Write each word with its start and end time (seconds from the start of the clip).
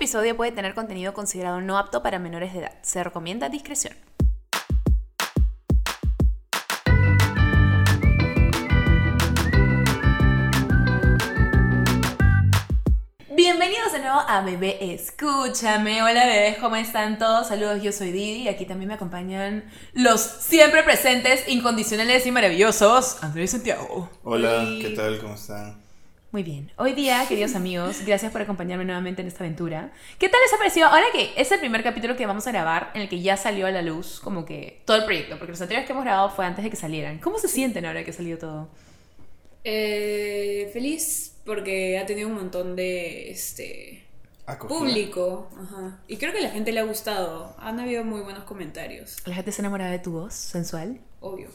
episodio 0.00 0.34
puede 0.34 0.50
tener 0.50 0.72
contenido 0.72 1.12
considerado 1.12 1.60
no 1.60 1.76
apto 1.76 2.02
para 2.02 2.18
menores 2.18 2.54
de 2.54 2.60
edad. 2.60 2.72
Se 2.80 3.04
recomienda 3.04 3.50
discreción. 3.50 3.94
Bienvenidos 13.28 13.92
de 13.92 13.98
nuevo 13.98 14.20
a 14.26 14.40
Bebé 14.40 14.94
Escúchame. 14.94 16.02
Hola 16.02 16.24
bebés, 16.24 16.56
¿cómo 16.56 16.76
están 16.76 17.18
todos? 17.18 17.48
Saludos, 17.48 17.82
yo 17.82 17.92
soy 17.92 18.10
Didi 18.10 18.44
y 18.44 18.48
aquí 18.48 18.64
también 18.64 18.88
me 18.88 18.94
acompañan 18.94 19.70
los 19.92 20.22
siempre 20.22 20.82
presentes, 20.82 21.46
incondicionales 21.46 22.24
y 22.24 22.30
maravillosos 22.30 23.22
Andrés 23.22 23.50
y 23.50 23.52
Santiago. 23.58 24.08
Hola, 24.24 24.66
¿qué 24.80 24.94
tal? 24.96 25.20
¿Cómo 25.20 25.34
están? 25.34 25.89
Muy 26.32 26.44
bien. 26.44 26.70
Hoy 26.76 26.92
día, 26.92 27.26
queridos 27.28 27.56
amigos, 27.56 28.02
gracias 28.06 28.30
por 28.30 28.40
acompañarme 28.40 28.84
nuevamente 28.84 29.20
en 29.20 29.26
esta 29.26 29.42
aventura. 29.42 29.92
¿Qué 30.16 30.28
tal 30.28 30.40
les 30.40 30.52
ha 30.54 30.58
parecido? 30.58 30.86
Ahora 30.86 31.06
que 31.12 31.32
es 31.36 31.50
el 31.50 31.58
primer 31.58 31.82
capítulo 31.82 32.14
que 32.16 32.24
vamos 32.24 32.46
a 32.46 32.52
grabar, 32.52 32.92
en 32.94 33.02
el 33.02 33.08
que 33.08 33.20
ya 33.20 33.36
salió 33.36 33.66
a 33.66 33.72
la 33.72 33.82
luz 33.82 34.20
como 34.20 34.44
que 34.44 34.80
todo 34.84 34.96
el 34.98 35.04
proyecto, 35.06 35.38
porque 35.38 35.50
los 35.50 35.60
anteriores 35.60 35.88
que 35.88 35.92
hemos 35.92 36.04
grabado 36.04 36.30
fue 36.30 36.46
antes 36.46 36.62
de 36.62 36.70
que 36.70 36.76
salieran. 36.76 37.18
¿Cómo 37.18 37.38
se 37.38 37.48
sienten 37.48 37.84
ahora 37.84 38.04
que 38.04 38.12
salió 38.12 38.38
todo? 38.38 38.68
Eh, 39.64 40.70
feliz 40.72 41.34
porque 41.44 41.98
ha 41.98 42.06
tenido 42.06 42.28
un 42.28 42.34
montón 42.36 42.76
de 42.76 43.32
este 43.32 44.06
Acogida. 44.46 44.78
público. 44.78 45.50
Ajá. 45.60 45.98
Y 46.06 46.16
creo 46.18 46.32
que 46.32 46.38
a 46.38 46.42
la 46.42 46.50
gente 46.50 46.70
le 46.70 46.78
ha 46.78 46.84
gustado. 46.84 47.56
Han 47.58 47.80
habido 47.80 48.04
muy 48.04 48.20
buenos 48.20 48.44
comentarios. 48.44 49.16
¿La 49.26 49.34
gente 49.34 49.50
se 49.50 49.62
enamorada 49.62 49.90
de 49.90 49.98
tu 49.98 50.12
voz 50.12 50.34
sensual? 50.34 51.00
Obvio. 51.18 51.48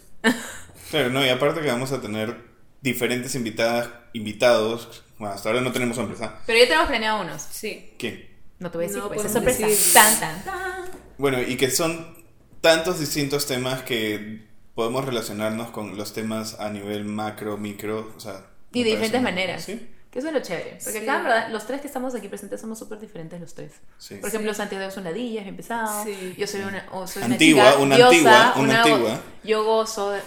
Claro, 0.92 1.10
no, 1.12 1.26
y 1.26 1.30
aparte 1.30 1.62
que 1.62 1.68
vamos 1.68 1.94
a 1.94 2.02
tener 2.02 2.55
diferentes 2.86 3.36
invitadas, 3.36 3.90
invitados. 4.14 5.04
Bueno, 5.20 5.36
hasta 5.36 5.50
ahora 5.50 5.60
no 5.62 5.72
tenemos 5.74 5.98
hombres, 5.98 6.22
¿ah? 6.22 6.40
Pero 6.46 6.60
ya 6.60 6.66
tenemos 6.66 6.88
planeado 6.88 7.22
unos. 7.22 7.42
Sí. 7.42 7.94
¿Quién? 8.00 8.30
No 8.60 8.72
te 8.72 8.78
voy 8.78 8.86
a 8.86 8.88
decir, 8.88 9.04
No 9.04 9.10
pues 9.10 9.26
es 9.26 9.32
podemos 9.34 9.54
sorpresa. 9.54 9.68
decir. 9.68 9.94
Tan, 9.94 10.20
tan, 10.20 10.44
tan. 10.46 10.86
Bueno, 11.18 11.42
y 11.42 11.58
que 11.58 11.70
son 11.70 12.16
tantos 12.62 13.00
distintos 13.00 13.46
temas 13.48 13.82
que 13.84 14.46
podemos 14.74 15.04
relacionarnos 15.06 15.70
con 15.72 15.98
los 15.98 16.14
temas 16.14 16.60
a 16.60 16.70
nivel 16.70 17.06
macro, 17.06 17.58
micro, 17.58 18.14
o 18.16 18.20
sea... 18.20 18.46
Y 18.74 18.84
de 18.84 18.90
diferentes 18.92 19.22
muy- 19.22 19.32
maneras. 19.32 19.64
Sí, 19.64 19.90
Que 20.12 20.20
eso 20.20 20.30
es 20.30 20.34
lo 20.34 20.42
chévere. 20.42 20.78
Porque 20.84 21.00
Sí. 21.00 21.04
acá, 21.06 21.18
en 21.18 21.24
verdad, 21.24 21.50
los 21.50 21.66
tres 21.68 21.82
que 21.82 21.88
estamos 21.88 22.16
aquí 22.16 22.28
presentes 22.30 22.60
somos 22.62 22.80
súper 22.80 23.00
diferentes 23.00 23.40
los 23.40 23.54
tres. 23.54 23.74
sí. 23.98 24.16
Por 24.16 24.30
ejemplo, 24.30 24.54
Santiago 24.54 24.86
es 24.86 24.96
una 24.98 25.10
ladilla, 25.12 25.40
es 25.40 25.46
bien 25.46 25.56
pesado. 25.58 26.04
Sí. 26.06 26.36
Yo 26.38 26.48
soy 26.48 26.62
una, 26.62 26.86
o 26.92 27.06
soy 27.08 27.24
Antigua, 27.24 27.76
una 27.80 27.96
chica 27.96 28.08
una 28.08 28.10
diosa, 28.20 28.48
antigua, 28.48 28.64
una 28.64 28.82
antigua. 28.84 29.22
Yo 29.44 29.64
gozo, 29.64 30.12
de- 30.12 30.22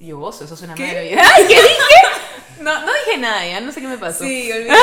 yo 0.00 0.18
gozo, 0.18 0.44
eso 0.44 0.54
es 0.54 0.62
una 0.62 0.76
maravilla. 0.76 1.22
¡Ay, 1.36 1.44
qué 1.48 1.54
dije! 1.54 1.68
No, 2.60 2.80
no 2.84 2.92
dije 3.06 3.18
nada 3.18 3.46
ya, 3.46 3.60
no 3.60 3.72
sé 3.72 3.80
qué 3.80 3.86
me 3.86 3.98
pasó. 3.98 4.24
Sí, 4.24 4.50
olvídate. 4.52 4.78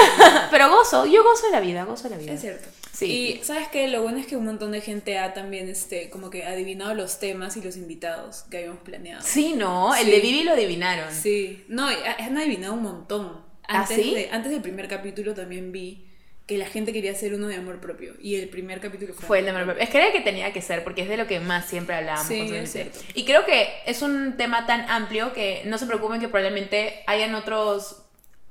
Pero 0.51 0.69
gozo, 0.69 1.05
yo 1.05 1.23
gozo 1.23 1.45
de 1.47 1.51
la 1.51 1.59
vida, 1.59 1.83
gozo 1.83 2.03
de 2.03 2.09
la 2.11 2.17
vida. 2.17 2.33
es 2.33 2.41
cierto. 2.41 2.67
Sí. 2.93 3.05
Y 3.41 3.43
sabes 3.43 3.67
que 3.67 3.87
lo 3.89 4.01
bueno 4.03 4.19
es 4.19 4.25
que 4.25 4.37
un 4.37 4.45
montón 4.45 4.71
de 4.71 4.79
gente 4.79 5.17
ha 5.19 5.33
también 5.33 5.67
este, 5.67 6.09
como 6.09 6.29
que 6.29 6.45
adivinado 6.45 6.93
los 6.93 7.19
temas 7.19 7.57
y 7.57 7.61
los 7.61 7.75
invitados 7.75 8.45
que 8.49 8.57
habíamos 8.59 8.79
planeado. 8.79 9.21
Sí, 9.25 9.53
no, 9.55 9.93
el 9.95 10.05
de 10.09 10.19
Vivi 10.21 10.43
lo 10.43 10.53
adivinaron. 10.53 11.13
Sí. 11.13 11.65
No, 11.67 11.87
han 11.87 12.37
adivinado 12.37 12.73
un 12.73 12.83
montón. 12.83 13.43
¿Ah, 13.67 13.81
Antes, 13.81 13.97
sí? 13.97 14.13
de, 14.13 14.29
antes 14.31 14.51
del 14.51 14.61
primer 14.61 14.87
capítulo 14.87 15.33
también 15.33 15.71
vi 15.71 16.04
que 16.47 16.57
la 16.59 16.67
gente 16.67 16.93
quería 16.93 17.11
hacer 17.11 17.33
uno 17.33 17.47
de 17.47 17.55
amor 17.55 17.79
propio. 17.79 18.13
Y 18.19 18.35
el 18.35 18.49
primer 18.49 18.79
capítulo 18.79 19.13
fue, 19.15 19.25
Fue 19.25 19.39
el 19.39 19.45
de 19.45 19.51
amor 19.51 19.63
propio. 19.65 19.81
Es 19.83 19.89
que 19.89 19.97
era 19.97 20.07
el 20.07 20.13
que 20.13 20.21
tenía 20.21 20.53
que 20.53 20.61
ser, 20.61 20.83
porque 20.83 21.01
es 21.01 21.09
de 21.09 21.17
lo 21.17 21.25
que 21.25 21.39
más 21.39 21.65
siempre 21.65 21.95
hablábamos. 21.95 22.27
Sí, 22.27 22.37
constantemente. 22.37 22.81
es 22.81 22.91
cierto. 22.93 23.11
Y 23.19 23.25
creo 23.25 23.45
que 23.45 23.67
es 23.87 24.01
un 24.03 24.37
tema 24.37 24.67
tan 24.67 24.81
amplio 24.89 25.33
que 25.33 25.63
no 25.65 25.77
se 25.79 25.87
preocupen 25.87 26.19
que 26.19 26.27
probablemente 26.27 27.03
hayan 27.07 27.33
otros 27.35 28.03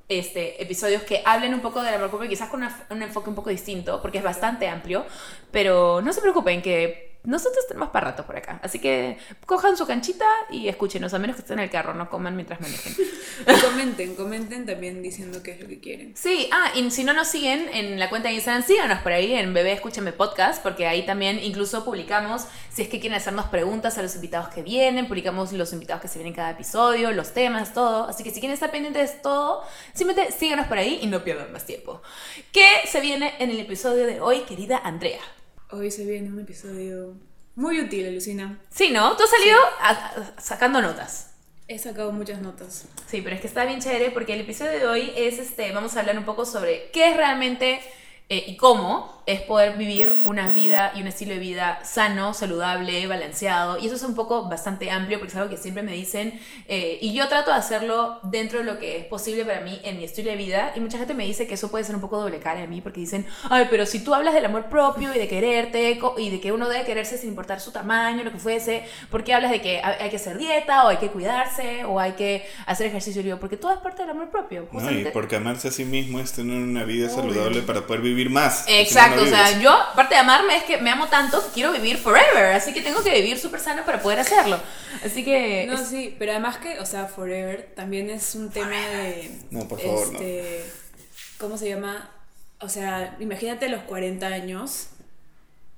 este, 0.09 0.62
episodios 0.62 1.03
que 1.03 1.22
hablen 1.25 1.55
un 1.55 1.61
poco 1.61 1.83
del 1.83 1.95
amor 1.95 2.11
propio, 2.11 2.28
quizás 2.28 2.48
con 2.50 2.61
una- 2.61 2.87
un 2.91 3.00
enfoque 3.03 3.31
un 3.31 3.34
poco 3.37 3.48
distinto, 3.50 4.03
porque 4.03 4.19
es 4.19 4.25
bastante 4.25 4.69
amplio, 4.69 5.06
pero 5.50 6.03
no 6.03 6.12
se 6.12 6.20
preocupen 6.20 6.61
que 6.62 7.13
nosotros 7.25 7.67
tenemos 7.67 7.89
para 7.89 8.11
rato 8.11 8.27
por 8.27 8.36
acá. 8.36 8.61
Así 8.62 8.78
que 8.78 9.19
cojan 9.47 9.77
su 9.77 9.86
canchita 9.86 10.27
y 10.50 10.69
escúchenos, 10.69 11.14
a 11.14 11.19
menos 11.19 11.36
que 11.36 11.42
estén 11.42 11.58
en 11.58 11.64
el 11.64 11.70
carro, 11.70 11.94
no 11.94 12.10
coman 12.10 12.37
mientras 12.37 12.60
manejen. 12.60 12.94
Comenten, 13.62 14.15
comenten 14.15 14.66
también 14.66 15.03
diciendo 15.03 15.43
qué 15.43 15.53
es 15.53 15.60
lo 15.60 15.66
que 15.66 15.81
quieren. 15.81 16.15
Sí, 16.16 16.48
ah, 16.53 16.71
y 16.75 16.91
si 16.91 17.03
no 17.03 17.12
nos 17.12 17.28
siguen 17.28 17.69
en 17.72 17.98
la 17.98 18.10
cuenta 18.10 18.28
de 18.28 18.34
Instagram, 18.34 18.62
síganos 18.62 18.98
por 19.00 19.12
ahí 19.12 19.34
en 19.34 19.53
Bebé 19.54 19.72
Escúchame 19.72 20.12
Podcast, 20.12 20.62
porque 20.62 20.87
ahí 20.87 21.04
también 21.06 21.41
incluso 21.43 21.84
publicamos, 21.84 22.47
si 22.72 22.82
es 22.82 22.88
que 22.88 23.00
quieren 23.00 23.16
hacernos 23.16 23.47
preguntas 23.47 23.97
a 23.98 24.03
los 24.03 24.15
invitados 24.15 24.48
que 24.48 24.62
vienen, 24.62 25.09
publicamos 25.09 25.53
los 25.53 25.72
invitados 25.72 26.03
que 26.03 26.09
se 26.09 26.19
vienen 26.19 26.32
en 26.32 26.37
cada 26.37 26.50
episodio, 26.50 27.10
los 27.12 27.32
temas, 27.32 27.72
todo. 27.72 28.06
Así 28.09 28.22
que 28.22 28.31
si 28.31 28.41
quieren 28.41 28.54
estar 28.54 28.71
pendientes 28.71 29.15
de 29.15 29.19
todo, 29.21 29.62
simplemente 29.94 30.32
síganos 30.32 30.66
por 30.66 30.78
ahí 30.78 30.98
y 31.03 31.06
no 31.06 31.25
pierdan 31.25 31.53
más 31.53 31.65
tiempo. 31.65 32.03
¿Qué 32.53 32.69
se 32.87 33.00
viene 33.00 33.34
en 33.38 33.50
el 33.50 33.60
episodio 33.60 34.06
de 34.06 34.21
hoy, 34.21 34.41
querida 34.41 34.78
Andrea? 34.84 35.21
Hoy 35.76 35.90
se 35.90 36.04
viene 36.04 36.28
un 36.30 36.38
episodio 36.40 37.14
muy 37.56 37.80
útil, 37.80 38.06
Alucina. 38.06 38.60
Sí, 38.70 38.90
¿no? 38.92 39.16
Tú 39.16 39.24
has 39.24 39.30
salido 39.30 39.58
a- 39.80 39.90
a- 39.90 40.40
sacando 40.40 40.80
notas. 40.80 41.32
He 41.66 41.78
sacado 41.80 42.12
muchas 42.12 42.40
notas. 42.40 42.84
Sí, 43.08 43.22
pero 43.22 43.34
es 43.34 43.40
que 43.40 43.48
está 43.48 43.64
bien 43.64 43.80
chévere 43.80 44.10
porque 44.12 44.34
el 44.34 44.40
episodio 44.42 44.72
de 44.78 44.86
hoy 44.86 45.12
es 45.16 45.38
este, 45.40 45.72
vamos 45.72 45.96
a 45.96 46.00
hablar 46.00 46.16
un 46.18 46.24
poco 46.24 46.44
sobre 46.44 46.90
qué 46.92 47.10
es 47.10 47.16
realmente 47.16 47.80
eh, 48.28 48.44
y 48.46 48.56
cómo 48.56 49.23
es 49.26 49.40
poder 49.40 49.76
vivir 49.76 50.12
una 50.24 50.50
vida 50.50 50.92
y 50.94 51.00
un 51.00 51.06
estilo 51.06 51.32
de 51.32 51.38
vida 51.38 51.80
sano, 51.84 52.34
saludable, 52.34 53.06
balanceado. 53.06 53.78
Y 53.78 53.86
eso 53.86 53.96
es 53.96 54.02
un 54.02 54.14
poco 54.14 54.48
bastante 54.48 54.90
amplio 54.90 55.18
porque 55.18 55.32
es 55.32 55.36
algo 55.36 55.50
que 55.50 55.56
siempre 55.56 55.82
me 55.82 55.92
dicen 55.92 56.38
eh, 56.68 56.98
y 57.00 57.14
yo 57.14 57.28
trato 57.28 57.50
de 57.50 57.56
hacerlo 57.56 58.20
dentro 58.24 58.58
de 58.58 58.64
lo 58.64 58.78
que 58.78 58.98
es 58.98 59.04
posible 59.06 59.44
para 59.44 59.60
mí 59.60 59.80
en 59.84 59.98
mi 59.98 60.04
estilo 60.04 60.30
de 60.30 60.36
vida. 60.36 60.72
Y 60.76 60.80
mucha 60.80 60.98
gente 60.98 61.14
me 61.14 61.24
dice 61.24 61.46
que 61.46 61.54
eso 61.54 61.70
puede 61.70 61.84
ser 61.84 61.94
un 61.94 62.00
poco 62.00 62.18
doble 62.18 62.38
cara 62.38 62.60
de 62.60 62.66
mí 62.66 62.80
porque 62.80 63.00
dicen, 63.00 63.26
ay, 63.50 63.66
pero 63.70 63.86
si 63.86 64.00
tú 64.00 64.14
hablas 64.14 64.34
del 64.34 64.44
amor 64.44 64.66
propio 64.66 65.14
y 65.14 65.18
de 65.18 65.28
quererte 65.28 65.98
y 66.18 66.30
de 66.30 66.41
que 66.41 66.52
uno 66.52 66.68
debe 66.68 66.84
quererse 66.84 67.16
sin 67.16 67.30
importar 67.30 67.60
su 67.60 67.70
tamaño, 67.72 68.24
lo 68.24 68.32
que 68.32 68.38
fuese, 68.38 68.84
¿por 69.10 69.24
qué 69.24 69.34
hablas 69.34 69.50
de 69.50 69.60
que 69.60 69.80
hay 69.80 70.10
que 70.10 70.16
hacer 70.16 70.38
dieta 70.38 70.84
o 70.84 70.88
hay 70.88 70.98
que 70.98 71.08
cuidarse 71.08 71.84
o 71.84 71.98
hay 71.98 72.12
que 72.12 72.44
hacer 72.66 72.86
ejercicio? 72.86 73.20
Y 73.20 73.24
digo, 73.24 73.41
porque 73.41 73.56
todo 73.56 73.72
es 73.72 73.78
parte 73.78 74.02
del 74.02 74.10
amor 74.10 74.30
propio. 74.30 74.68
No, 74.72 74.91
y 74.91 75.04
porque 75.12 75.36
amarse 75.36 75.68
a 75.68 75.70
sí 75.70 75.84
mismo 75.84 76.20
es 76.20 76.32
tener 76.32 76.62
una 76.62 76.84
vida 76.84 77.08
saludable 77.08 77.62
para 77.62 77.86
poder 77.86 78.02
vivir 78.02 78.30
más. 78.30 78.64
Exacto, 78.68 79.13
No, 79.16 79.22
o 79.22 79.26
sea, 79.26 79.58
yo, 79.60 79.70
aparte 79.72 80.14
de 80.14 80.20
amarme, 80.20 80.56
es 80.56 80.64
que 80.64 80.78
me 80.78 80.91
amo 80.91 81.06
tanto 81.08 81.42
que 81.47 81.52
quiero 81.54 81.72
vivir 81.72 81.98
forever, 81.98 82.52
así 82.54 82.72
que 82.72 82.80
tengo 82.80 83.02
que 83.02 83.10
vivir 83.10 83.38
súper 83.38 83.60
sano 83.60 83.84
para 83.84 84.00
poder 84.02 84.20
hacerlo. 84.20 84.58
Así 85.04 85.25
que... 85.25 85.66
No, 85.66 85.75
es- 85.75 85.88
sí, 85.88 86.14
pero 86.19 86.32
además 86.32 86.56
que, 86.58 86.78
o 86.80 86.86
sea, 86.86 87.06
Forever 87.06 87.72
también 87.76 88.10
es 88.10 88.34
un 88.34 88.50
tema 88.50 88.70
de. 88.70 89.30
No, 89.50 89.66
por 89.69 89.80
favor, 89.80 90.06
no. 90.12 90.19
este, 90.19 90.64
¿Cómo 91.38 91.58
se 91.58 91.69
llama? 91.69 92.10
O 92.60 92.69
sea, 92.69 93.16
imagínate 93.20 93.66
a 93.66 93.69
los 93.69 93.82
40 93.82 94.26
años. 94.26 94.86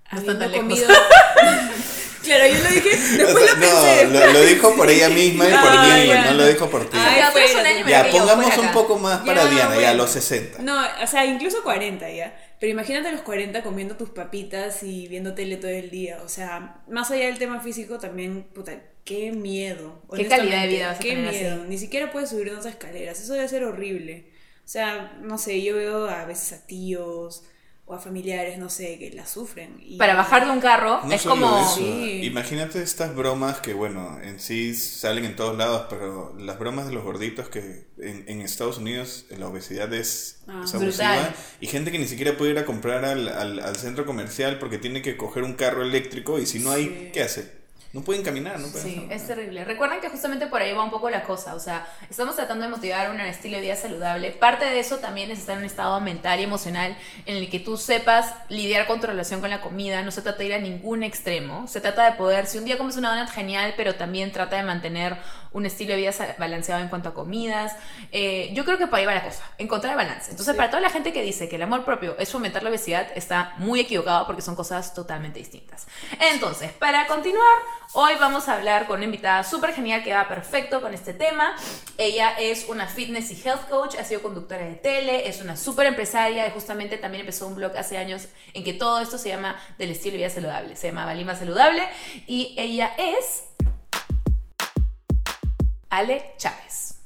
Habiendo 0.09 0.53
comido. 0.53 0.87
claro, 2.23 2.47
yo 2.47 2.63
lo 2.63 2.69
dije. 2.71 2.91
O 2.91 3.17
Después 3.27 3.45
sea, 3.45 3.55
lo 3.55 3.61
pensé. 3.61 4.07
no, 4.07 4.21
lo, 4.27 4.33
lo 4.35 4.41
dijo 4.43 4.75
por 4.77 4.89
ella 4.91 5.09
misma 5.09 5.47
y 5.47 5.49
por 5.51 5.59
Ah, 5.63 5.97
mí, 5.97 6.07
ya. 6.07 6.25
no 6.27 6.35
lo 6.35 6.47
dijo 6.47 6.71
por 6.71 6.89
ti. 6.89 6.97
Ay, 7.01 7.21
Ya, 7.89 8.09
pongamos 8.11 8.57
un 8.59 8.69
poco 8.73 8.99
más 8.99 9.19
para 9.21 9.45
Ya, 9.45 9.51
Diana, 9.51 9.81
ya 9.81 9.91
a 9.91 9.95
los 9.95 10.11
60. 10.11 10.63
No, 10.63 10.81
o 11.03 11.07
sea, 11.07 11.25
incluso 11.25 11.63
40 11.65 12.09
ya. 12.11 12.33
Pero 12.59 12.73
imagínate 12.73 13.09
a 13.09 13.13
los 13.13 13.21
40 13.23 13.63
comiendo 13.63 13.97
tus 13.97 14.11
papitas 14.11 14.83
y 14.83 15.09
viendo 15.09 15.35
tele 15.35 15.57
todo 15.57 15.71
el 15.71 15.91
día. 15.91 16.23
O 16.25 16.29
sea, 16.29 16.83
más 16.89 17.11
allá 17.11 17.27
del 17.27 17.39
tema 17.39 17.61
físico, 17.61 17.99
también, 17.99 18.45
puta, 18.55 18.83
qué 19.05 19.33
miedo. 19.33 20.03
¿Qué 20.15 20.27
calidad 20.27 20.63
de 20.63 20.69
vida 20.69 20.89
vas 20.89 21.01
a 21.01 21.01
Qué 21.01 21.11
tener 21.11 21.29
así? 21.29 21.39
miedo. 21.41 21.65
Ni 21.65 21.79
siquiera 21.79 22.11
puedes 22.11 22.31
subir 22.31 22.51
unas 22.51 22.67
escaleras. 22.67 23.21
Eso 23.21 23.35
debe 23.35 23.49
ser 23.49 23.65
horrible. 23.65 24.31
O 24.65 24.69
sea, 24.69 25.19
no 25.23 25.39
sé, 25.39 25.63
yo 25.63 25.77
veo 25.77 26.07
a 26.09 26.25
veces 26.25 26.53
a 26.53 26.67
tíos 26.67 27.45
o 27.89 27.95
a 27.95 28.01
familiares, 28.01 28.59
no 28.59 28.69
sé, 28.69 28.99
que 28.99 29.11
la 29.13 29.27
sufren. 29.27 29.79
y- 29.81 29.97
Para 29.97 30.15
bajar 30.17 30.45
de 30.45 30.51
un 30.51 30.61
carro 30.61 31.01
No 31.05 31.13
es 31.13 31.23
como... 31.23 31.47
eso, 31.61 31.77
Sí. 31.77 32.21
imagínate 32.25 32.83
estas 32.83 33.15
bromas 33.15 33.61
que, 33.61 33.75
bueno, 33.75 34.19
en 34.21 34.41
sí 34.41 34.75
salen 34.75 35.25
en 35.25 35.37
todos 35.37 35.57
lados, 35.57 35.87
pero 35.89 36.35
las 36.37 36.59
bromas 36.59 36.89
de 36.89 36.93
los 36.95 37.05
gorditos 37.05 37.49
que 37.49 37.87
en, 37.99 38.25
en 38.27 38.41
Estados 38.41 38.79
Unidos 38.79 39.27
la 39.31 39.47
obesidad 39.47 39.93
es, 39.95 40.41
Ah, 40.49 40.63
es 40.65 40.75
abusiva 40.75 41.15
brutal. 41.17 41.35
y 41.61 41.67
gente 41.69 41.93
que 41.93 41.99
ni 42.01 42.09
siquiera 42.09 42.37
puede 42.37 42.51
ir 42.53 42.59
a 42.59 42.65
comprar 42.65 43.05
al, 43.05 43.29
al- 43.29 43.61
al 43.61 43.77
centro 43.77 44.05
comercial 44.05 44.59
porque 44.59 44.79
tiene 44.79 45.01
que 45.01 45.17
coger 45.17 45.45
un 45.45 45.55
carro 45.55 45.83
eléctrico 45.85 46.41
y 46.41 46.47
si 46.47 46.59
no 46.59 46.73
hay, 46.73 46.85
Sí. 46.87 47.11
¿qué 47.13 47.23
hace? 47.23 47.66
No 47.93 48.03
pueden 48.03 48.23
caminar, 48.23 48.59
no 48.59 48.69
pueden 48.69 48.87
Sí, 48.87 49.07
es 49.11 49.27
terrible. 49.27 49.65
Recuerden 49.65 50.01
que 50.01 50.09
justamente 50.11 50.47
por 50.47 50.61
ahí 50.61 50.73
va 50.73 50.83
un 50.85 50.91
poco 50.91 51.09
la 51.09 51.23
cosa. 51.23 51.55
O 51.55 51.61
sea, 51.61 51.87
estamos 52.11 52.37
tratando 52.37 52.65
de 52.65 52.71
motivar 52.71 53.11
un 53.11 53.21
estilo 53.21 53.57
de 53.57 53.63
vida 53.63 53.77
saludable. 53.77 54.31
Parte 54.33 54.65
de 54.67 54.79
eso 54.81 54.99
también 54.99 55.31
es 55.31 55.39
estar 55.39 55.55
en 55.55 55.61
un 55.61 55.67
estado 55.67 55.99
mental 56.01 56.41
y 56.41 56.43
emocional 56.43 56.97
en 57.25 57.37
el 57.37 57.49
que 57.49 57.59
tú 57.61 57.77
sepas 57.77 58.35
lidiar 58.49 58.87
con 58.87 59.01
tu 59.01 59.07
relación 59.07 59.41
con 59.41 59.51
la 59.51 59.61
comida. 59.61 60.03
No 60.03 60.11
se 60.11 60.23
trata 60.23 60.39
de 60.39 60.47
ir 60.47 60.55
a 60.55 60.59
ningún 60.59 61.03
extremo. 61.03 61.67
Se 61.69 61.81
trata 61.81 62.05
de 62.05 62.13
poder, 62.17 62.47
si 62.47 62.59
un 62.59 62.65
día 62.65 62.77
comes 62.77 62.97
una 62.97 63.15
donut, 63.15 63.31
genial, 63.31 63.75
pero 63.77 63.95
también 63.95 64.31
trata 64.33 64.57
de 64.57 64.63
mantener 64.63 65.17
un 65.53 65.65
estilo 65.65 65.93
de 65.93 65.97
vida 66.01 66.13
balanceado 66.39 66.83
en 66.83 66.89
cuanto 66.89 67.09
a 67.09 67.15
comidas. 67.15 67.75
Eh, 68.13 68.51
yo 68.53 68.67
creo 68.67 68.77
que 68.77 68.87
por 68.89 68.99
ahí 68.99 69.07
va 69.07 69.15
la 69.15 69.25
cosa, 69.25 69.43
encontrar 69.57 69.93
el 69.93 69.97
balance. 69.97 70.31
Entonces, 70.31 70.53
Sí. 70.53 70.57
para 70.59 70.69
toda 70.71 70.83
la 70.83 70.91
gente 70.91 71.15
que 71.15 71.23
dice 71.23 71.49
que 71.49 71.57
el 71.57 71.63
amor 71.63 71.85
propio 71.87 72.15
es 72.19 72.31
fomentar 72.31 72.63
la 72.63 72.69
obesidad, 72.69 73.07
está 73.15 73.55
muy 73.57 73.81
equivocado 73.81 74.27
porque 74.27 74.43
son 74.43 74.55
cosas 74.55 74.93
totalmente 74.93 75.39
distintas. 75.39 75.87
Entonces, 76.21 76.73
para 76.73 77.07
continuar, 77.07 77.57
Hoy 77.93 78.15
vamos 78.21 78.49
a 78.49 78.55
hablar 78.55 78.87
con 78.87 78.97
una 78.97 79.05
invitada 79.05 79.45
súper 79.45 79.73
genial 79.73 80.03
que 80.03 80.13
va 80.13 80.29
perfecto 80.29 80.81
con 80.81 80.93
este 80.93 81.15
tema. 81.15 81.55
Ella 81.97 82.31
es 82.39 82.67
una 82.69 82.87
fitness 82.87 83.31
y 83.31 83.49
health 83.49 83.69
coach, 83.69 83.95
ha 83.99 84.05
sido 84.05 84.23
conductora 84.23 84.65
de 84.65 84.75
tele, 84.75 85.29
es 85.29 85.41
una 85.41 85.57
súper 85.57 85.87
empresaria 85.87 86.47
y 86.47 86.51
justamente 86.51 86.99
también 86.99 87.21
empezó 87.21 87.47
un 87.47 87.55
blog 87.55 87.77
hace 87.77 87.97
años 87.97 88.29
en 88.55 88.65
que 88.65 88.73
todo 88.73 89.01
esto 89.01 89.19
se 89.19 89.29
llama 89.29 89.57
del 89.79 89.91
estilo 89.91 90.13
de 90.13 90.19
vida 90.19 90.31
saludable. 90.31 90.77
Se 90.77 90.89
llamaba 90.89 91.15
Lima 91.15 91.37
Saludable 91.37 91.89
y 92.27 92.55
ella 92.59 92.93
es 92.99 93.45
Ale 95.89 96.35
Chávez. 96.37 96.97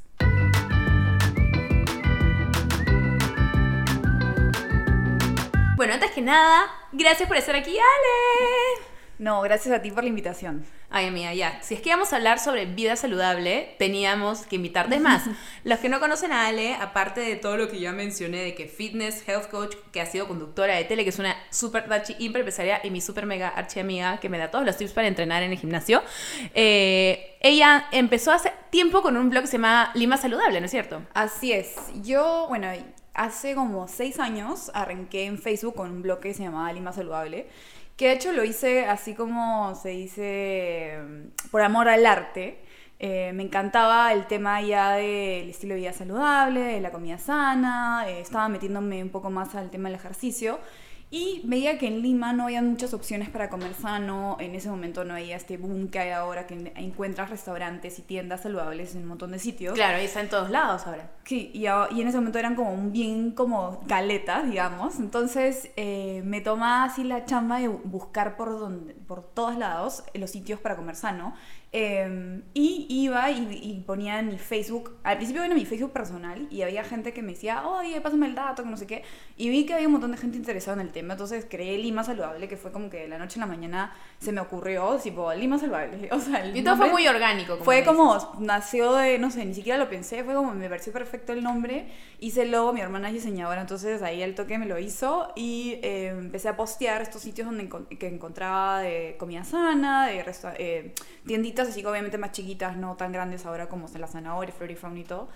Bueno, 5.76 5.94
antes 5.94 6.10
que 6.10 6.20
nada, 6.20 6.70
gracias 6.92 7.28
por 7.28 7.36
estar 7.36 7.54
aquí, 7.54 7.70
Ale. 7.78 8.89
No, 9.20 9.42
gracias 9.42 9.76
a 9.76 9.82
ti 9.82 9.90
por 9.90 10.02
la 10.02 10.08
invitación. 10.08 10.64
Ay, 10.88 11.04
amiga, 11.04 11.34
ya. 11.34 11.62
Si 11.62 11.74
es 11.74 11.82
que 11.82 11.90
íbamos 11.90 12.10
a 12.14 12.16
hablar 12.16 12.38
sobre 12.38 12.64
vida 12.64 12.96
saludable, 12.96 13.74
teníamos 13.78 14.46
que 14.46 14.56
invitarte 14.56 14.98
más. 14.98 15.24
Los 15.64 15.78
que 15.78 15.90
no 15.90 16.00
conocen 16.00 16.32
a 16.32 16.46
Ale, 16.46 16.74
aparte 16.76 17.20
de 17.20 17.36
todo 17.36 17.58
lo 17.58 17.68
que 17.68 17.78
ya 17.78 17.92
mencioné, 17.92 18.38
de 18.38 18.54
que 18.54 18.66
fitness, 18.66 19.28
health 19.28 19.50
coach, 19.50 19.76
que 19.92 20.00
ha 20.00 20.06
sido 20.06 20.26
conductora 20.26 20.74
de 20.74 20.84
tele, 20.84 21.04
que 21.04 21.10
es 21.10 21.18
una 21.18 21.36
super 21.50 21.86
dachi 21.86 22.16
hiper 22.18 22.40
empresaria 22.40 22.80
y 22.82 22.88
mi 22.88 23.02
super 23.02 23.26
mega 23.26 23.48
archi 23.48 23.78
amiga 23.78 24.18
que 24.20 24.30
me 24.30 24.38
da 24.38 24.50
todos 24.50 24.64
los 24.64 24.78
tips 24.78 24.92
para 24.92 25.06
entrenar 25.06 25.42
en 25.42 25.52
el 25.52 25.58
gimnasio, 25.58 26.02
eh, 26.54 27.36
ella 27.42 27.88
empezó 27.92 28.32
hace 28.32 28.50
tiempo 28.70 29.02
con 29.02 29.18
un 29.18 29.28
blog 29.28 29.42
que 29.42 29.48
se 29.48 29.58
llama 29.58 29.90
Lima 29.94 30.16
Saludable, 30.16 30.60
¿no 30.60 30.64
es 30.64 30.70
cierto? 30.70 31.02
Así 31.12 31.52
es. 31.52 31.76
Yo, 32.02 32.46
bueno, 32.48 32.68
hace 33.12 33.54
como 33.54 33.86
seis 33.86 34.18
años 34.18 34.70
arranqué 34.72 35.26
en 35.26 35.36
Facebook 35.36 35.74
con 35.74 35.90
un 35.90 36.00
blog 36.00 36.20
que 36.20 36.32
se 36.32 36.42
llamaba 36.42 36.72
Lima 36.72 36.94
Saludable. 36.94 37.48
Que 38.00 38.06
de 38.06 38.12
hecho 38.14 38.32
lo 38.32 38.44
hice 38.44 38.86
así 38.86 39.12
como 39.12 39.74
se 39.74 39.90
dice 39.90 40.98
por 41.50 41.60
amor 41.60 41.86
al 41.86 42.06
arte. 42.06 42.62
Eh, 42.98 43.32
me 43.34 43.42
encantaba 43.42 44.14
el 44.14 44.26
tema 44.26 44.62
ya 44.62 44.92
del 44.92 45.50
estilo 45.50 45.74
de 45.74 45.80
vida 45.80 45.92
saludable, 45.92 46.60
de 46.60 46.80
la 46.80 46.92
comida 46.92 47.18
sana, 47.18 48.06
eh, 48.08 48.22
estaba 48.22 48.48
metiéndome 48.48 49.02
un 49.02 49.10
poco 49.10 49.28
más 49.28 49.54
al 49.54 49.68
tema 49.68 49.90
del 49.90 49.98
ejercicio. 49.98 50.60
Y 51.12 51.42
veía 51.44 51.76
que 51.76 51.88
en 51.88 52.02
Lima 52.02 52.32
no 52.32 52.44
había 52.44 52.62
muchas 52.62 52.94
opciones 52.94 53.28
para 53.28 53.50
comer 53.50 53.74
sano. 53.74 54.36
En 54.38 54.54
ese 54.54 54.70
momento 54.70 55.04
no 55.04 55.14
había 55.14 55.36
este 55.36 55.56
boom 55.56 55.88
que 55.88 55.98
hay 55.98 56.10
ahora, 56.10 56.46
que 56.46 56.72
encuentras 56.76 57.30
restaurantes 57.30 57.98
y 57.98 58.02
tiendas 58.02 58.42
saludables 58.42 58.94
en 58.94 59.02
un 59.02 59.08
montón 59.08 59.32
de 59.32 59.40
sitios. 59.40 59.74
Claro, 59.74 60.00
y 60.00 60.04
está 60.04 60.20
en 60.20 60.28
todos 60.28 60.50
lados 60.50 60.86
ahora. 60.86 61.10
Sí, 61.24 61.50
y, 61.52 61.62
y 61.64 62.00
en 62.00 62.08
ese 62.08 62.16
momento 62.16 62.38
eran 62.38 62.54
como 62.54 62.76
bien 62.90 63.32
como 63.32 63.80
galetas, 63.86 64.48
digamos. 64.48 65.00
Entonces 65.00 65.70
eh, 65.76 66.22
me 66.24 66.40
tomaba 66.40 66.84
así 66.84 67.02
la 67.02 67.24
chamba 67.24 67.58
de 67.58 67.66
buscar 67.66 68.36
por, 68.36 68.56
donde, 68.56 68.94
por 68.94 69.22
todos 69.22 69.56
lados 69.56 70.04
los 70.14 70.30
sitios 70.30 70.60
para 70.60 70.76
comer 70.76 70.94
sano. 70.94 71.34
Em, 71.72 72.42
y 72.52 72.86
iba 72.88 73.30
y, 73.30 73.84
ponía 73.86 74.18
en 74.18 74.26
mi 74.26 74.38
Facebook, 74.38 74.98
al 75.04 75.18
principio 75.18 75.44
era 75.44 75.54
mi 75.54 75.64
Facebook 75.64 75.92
personal 75.92 76.48
y 76.50 76.62
había 76.62 76.82
gente 76.82 77.12
que 77.12 77.22
me 77.22 77.34
decía, 77.34 77.64
oye, 77.64 78.00
pásame 78.00 78.26
el 78.26 78.34
dato, 78.34 78.64
que 78.64 78.68
no 78.68 78.76
sé 78.76 78.88
qué. 78.88 79.04
Y 79.36 79.50
vi 79.50 79.66
que 79.66 79.74
había 79.74 79.86
un 79.86 79.92
montón 79.92 80.10
de 80.10 80.18
gente 80.18 80.36
interesada 80.36 80.80
en 80.80 80.88
el 80.88 80.92
tema, 80.92 81.14
entonces 81.14 81.46
creé 81.48 81.78
Lima 81.78 82.02
Saludable, 82.02 82.48
que 82.48 82.56
fue 82.56 82.72
como 82.72 82.90
que 82.90 83.02
de 83.02 83.08
la 83.08 83.18
noche 83.18 83.38
a 83.38 83.42
la 83.42 83.46
mañana 83.46 83.94
se 84.18 84.32
me 84.32 84.40
ocurrió, 84.40 84.96
tipo, 84.96 85.32
Lima 85.32 85.58
Saludable. 85.58 86.08
O 86.20 86.22
sea, 86.22 86.44
el 86.44 86.56
y 86.56 86.64
todo 86.64 86.76
fue 86.76 86.90
muy 86.90 87.06
orgánico. 87.06 87.52
Como 87.52 87.64
fue 87.64 87.84
como, 87.84 88.36
nació 88.40 88.94
de, 88.94 89.18
no 89.18 89.30
sé, 89.30 89.44
ni 89.44 89.54
siquiera 89.54 89.78
lo 89.78 89.88
pensé, 89.88 90.24
fue 90.24 90.34
como, 90.34 90.52
me 90.52 90.68
pareció 90.68 90.92
perfecto 90.92 91.32
el 91.32 91.42
nombre. 91.42 91.86
Hice 92.18 92.42
el 92.42 92.50
logo, 92.50 92.72
mi 92.72 92.80
hermana 92.80 93.08
es 93.08 93.14
diseñadora, 93.14 93.60
entonces 93.60 94.02
ahí 94.02 94.22
el 94.22 94.34
toque 94.34 94.58
me 94.58 94.66
lo 94.66 94.78
hizo 94.78 95.32
y 95.36 95.78
eh, 95.82 96.08
empecé 96.08 96.48
a 96.48 96.56
postear 96.56 97.00
estos 97.00 97.22
sitios 97.22 97.46
donde 97.46 97.68
que 97.96 98.08
encontraba 98.08 98.80
de 98.80 99.14
comida 99.18 99.44
sana, 99.44 100.08
de 100.08 100.24
eh, 100.58 100.94
tienditas 101.30 101.68
así 101.68 101.80
que 101.80 101.86
obviamente 101.86 102.18
más 102.18 102.32
chiquitas, 102.32 102.76
no 102.76 102.96
tan 102.96 103.12
grandes 103.12 103.46
ahora 103.46 103.68
como 103.68 103.86
la 103.96 104.08
zanahoria, 104.08 104.52
florifauna 104.52 104.98
y 104.98 105.04
todo. 105.04 105.28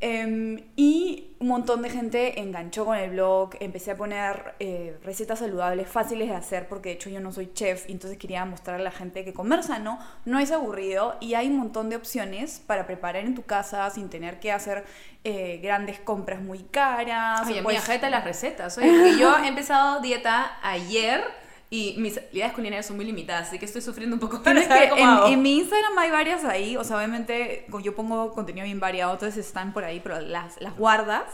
Em, 0.00 0.60
y 0.74 1.36
un 1.38 1.46
montón 1.46 1.82
de 1.82 1.88
gente 1.88 2.40
enganchó 2.40 2.84
con 2.84 2.98
el 2.98 3.10
blog, 3.10 3.50
empecé 3.60 3.92
a 3.92 3.96
poner 3.96 4.56
eh, 4.58 4.98
recetas 5.04 5.38
saludables 5.38 5.86
fáciles 5.86 6.28
de 6.28 6.34
hacer 6.34 6.66
porque 6.68 6.88
de 6.88 6.94
hecho 6.96 7.10
yo 7.10 7.20
no 7.20 7.30
soy 7.30 7.52
chef 7.54 7.88
entonces 7.88 8.18
quería 8.18 8.44
mostrar 8.44 8.80
a 8.80 8.82
la 8.82 8.90
gente 8.90 9.24
que 9.24 9.32
comer 9.32 9.62
sano 9.62 10.00
no 10.24 10.40
es 10.40 10.50
aburrido 10.50 11.16
y 11.20 11.34
hay 11.34 11.46
un 11.46 11.58
montón 11.58 11.90
de 11.90 11.96
opciones 11.96 12.60
para 12.66 12.88
preparar 12.88 13.24
en 13.24 13.36
tu 13.36 13.42
casa 13.44 13.88
sin 13.90 14.10
tener 14.10 14.40
que 14.40 14.50
hacer 14.50 14.84
eh, 15.22 15.60
grandes 15.62 16.00
compras 16.00 16.42
muy 16.42 16.64
caras. 16.64 17.46
Oye, 17.46 17.62
pues, 17.62 17.88
mi 17.88 18.10
las 18.10 18.24
recetas. 18.24 18.76
Oye, 18.78 19.16
yo 19.20 19.38
he 19.38 19.46
empezado 19.46 20.00
dieta 20.00 20.58
ayer 20.60 21.43
y 21.70 21.94
mis 21.98 22.18
habilidades 22.18 22.54
culinarias 22.54 22.86
son 22.86 22.96
muy 22.96 23.04
limitadas, 23.04 23.48
así 23.48 23.58
que 23.58 23.64
estoy 23.64 23.82
sufriendo 23.82 24.14
un 24.14 24.20
poco 24.20 24.42
para 24.42 24.62
saber 24.62 24.90
cómo 24.90 25.26
en, 25.26 25.32
en, 25.32 25.42
mi 25.42 25.58
Instagram 25.58 25.98
hay 25.98 26.10
varias 26.10 26.44
ahí, 26.44 26.76
o 26.76 26.84
sea, 26.84 26.98
obviamente 26.98 27.66
yo 27.82 27.94
pongo 27.94 28.32
contenido 28.32 28.64
bien 28.64 28.80
variado, 28.80 29.12
entonces 29.12 29.44
están 29.44 29.72
por 29.72 29.84
ahí, 29.84 30.00
pero 30.00 30.20
las, 30.20 30.60
las 30.60 30.76
guardas. 30.76 31.24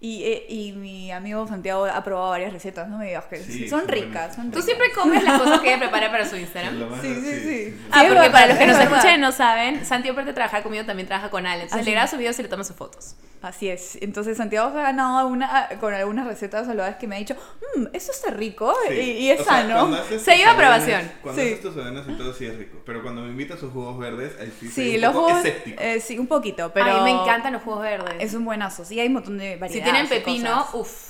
Y, 0.00 0.22
eh, 0.22 0.46
y, 0.48 0.72
mi 0.74 1.10
amigo 1.10 1.48
Santiago 1.48 1.84
ha 1.84 2.04
probado 2.04 2.30
varias 2.30 2.52
recetas, 2.52 2.88
no 2.88 2.98
me 2.98 3.06
digas 3.06 3.24
que 3.24 3.68
son, 3.68 3.88
ricas, 3.88 4.36
son 4.36 4.52
¿Tú 4.52 4.62
siempre 4.62 4.92
comes 4.92 5.24
las 5.24 5.40
cosas 5.40 5.60
que 5.60 5.70
ella 5.70 5.80
prepara 5.80 6.08
para 6.08 6.24
su 6.24 6.36
Instagram? 6.36 7.00
Sí, 7.02 7.14
sí, 7.16 7.40
sí. 7.40 7.80
Ah, 7.90 8.04
porque 8.06 8.30
para 8.30 8.46
los 8.46 8.58
que 8.58 8.66
nos 8.68 8.78
escuchan 8.80 9.18
y 9.18 9.20
no 9.20 9.32
saben, 9.32 9.84
Santiago 9.84 10.12
aparte 10.12 10.30
de 10.30 10.34
trabajar 10.34 10.62
conmigo 10.62 10.84
también 10.84 11.08
trabaja 11.08 11.30
con 11.30 11.46
Ale. 11.46 11.64
Entonces 11.64 11.84
le 11.84 11.90
graba 11.90 12.06
sus 12.06 12.16
videos 12.16 12.38
y 12.38 12.42
le 12.44 12.48
toma 12.48 12.62
sus 12.62 12.76
fotos. 12.76 13.16
Así 13.40 13.68
es. 13.68 13.96
Entonces 14.00 14.36
Santiago 14.36 14.68
ha 14.68 14.82
ganado 14.82 15.28
una, 15.28 15.68
con 15.80 15.94
algunas 15.94 16.26
recetas 16.26 16.66
saludables 16.66 16.96
que 16.96 17.06
me 17.06 17.16
ha 17.16 17.18
dicho, 17.18 17.36
mmm, 17.76 17.86
eso 17.92 18.10
está 18.10 18.30
rico 18.30 18.74
y, 18.90 19.28
es 19.28 19.44
sano. 19.44 19.96
Se 20.18 20.36
iba 20.36 20.50
a 20.50 20.54
aprobación. 20.54 21.10
Cuando 21.22 21.40
sí. 21.40 21.48
haces 21.48 21.62
tus 21.62 21.76
avenas 21.76 22.06
y 22.08 22.12
todo 22.12 22.34
sí 22.34 22.46
es 22.46 22.56
rico. 22.56 22.78
Pero 22.84 23.02
cuando 23.02 23.22
me 23.22 23.28
invitas 23.28 23.58
a 23.58 23.60
sus 23.60 23.72
jugos 23.72 23.98
verdes, 23.98 24.32
ahí 24.40 24.52
sí, 24.58 24.68
sí 24.68 24.94
un 24.96 25.02
los 25.02 25.12
poco 25.12 25.28
jugos, 25.28 25.44
eh, 25.44 26.00
sí, 26.00 26.18
un 26.18 26.26
poquito, 26.26 26.72
pero... 26.72 26.86
A 26.86 27.04
mí 27.04 27.12
me 27.12 27.22
encantan 27.22 27.52
los 27.52 27.62
jugos 27.62 27.82
verdes. 27.82 28.16
Es 28.18 28.34
un 28.34 28.44
buenazo. 28.44 28.84
Sí, 28.84 28.98
hay 28.98 29.06
un 29.06 29.14
montón 29.14 29.38
de 29.38 29.56
variedades. 29.56 29.72
Si 29.72 29.82
tienen 29.82 30.08
pepino, 30.08 30.66
uff. 30.72 31.08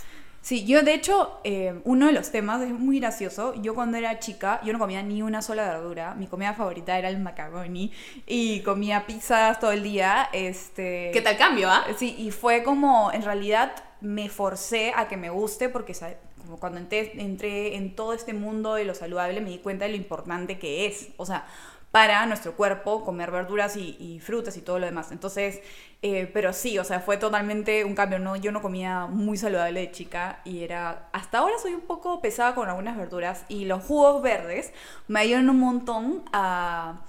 Sí, 0.49 0.65
yo 0.65 0.81
de 0.83 0.95
hecho, 0.95 1.41
eh, 1.45 1.79
uno 1.85 2.07
de 2.07 2.13
los 2.13 2.31
temas 2.31 2.63
es 2.63 2.71
muy 2.71 3.01
gracioso. 3.01 3.53
Yo 3.61 3.75
cuando 3.75 3.99
era 3.99 4.19
chica, 4.19 4.63
yo 4.65 4.73
no 4.73 4.79
comía 4.79 5.03
ni 5.03 5.21
una 5.21 5.43
sola 5.43 5.69
verdura. 5.69 6.15
Mi 6.15 6.27
comida 6.27 6.55
favorita 6.55 6.99
era 6.99 7.11
el 7.11 7.19
macaroni 7.19 7.93
y 8.27 8.61
comía 8.61 9.05
pizzas 9.05 9.61
todo 9.61 9.73
el 9.73 9.83
día. 9.83 10.31
Este, 10.33 11.11
¿Qué 11.13 11.21
tal 11.21 11.37
cambio, 11.37 11.69
ah? 11.71 11.85
Sí, 11.99 12.15
y 12.17 12.31
fue 12.31 12.63
como, 12.63 13.13
en 13.13 13.25
realidad, 13.25 13.73
me 14.01 14.31
forcé 14.31 14.95
a 14.97 15.07
que 15.07 15.19
me 15.19 15.29
guste 15.29 15.69
porque 15.69 15.93
como 16.39 16.59
cuando 16.59 16.79
entré, 16.79 17.21
entré 17.21 17.77
en 17.77 17.95
todo 17.95 18.15
este 18.15 18.33
mundo 18.33 18.73
de 18.73 18.87
lo 18.87 18.95
saludable 18.95 19.43
me 19.43 19.51
di 19.51 19.59
cuenta 19.59 19.85
de 19.85 19.91
lo 19.91 19.97
importante 19.99 20.59
que 20.59 20.87
es. 20.87 21.11
O 21.19 21.27
sea, 21.27 21.47
para 21.91 22.27
nuestro 22.27 22.55
cuerpo 22.55 23.05
comer 23.05 23.31
verduras 23.31 23.77
y, 23.77 24.21
frutas 24.21 24.57
y 24.57 24.61
todo 24.61 24.79
lo 24.79 24.87
demás. 24.87 25.11
Entonces, 25.11 25.61
eh, 26.03 26.31
pero 26.33 26.53
sí, 26.53 26.79
o 26.79 26.85
sea, 26.85 27.01
fue 27.01 27.17
totalmente 27.17 27.85
un 27.85 27.95
cambio. 27.95 28.19
¿no? 28.19 28.37
Yo 28.37 28.53
no 28.53 28.63
comía 28.63 29.07
muy 29.07 29.37
saludable 29.37 29.81
de 29.81 29.91
chica 29.91 30.41
y 30.45 30.63
era, 30.63 31.09
hasta 31.13 31.39
ahora 31.39 31.55
soy 31.61 31.75
un 31.75 31.83
poco 31.83 32.21
pesada 32.21 32.55
con 32.55 32.69
algunas 32.69 32.97
verduras 32.97 33.45
y 33.49 33.65
los 33.65 33.83
jugos 33.85 34.23
verdes 34.23 34.73
me 35.09 35.21
ayudan 35.21 35.51
un 35.51 35.61
montón 35.61 36.23
a 36.33 37.01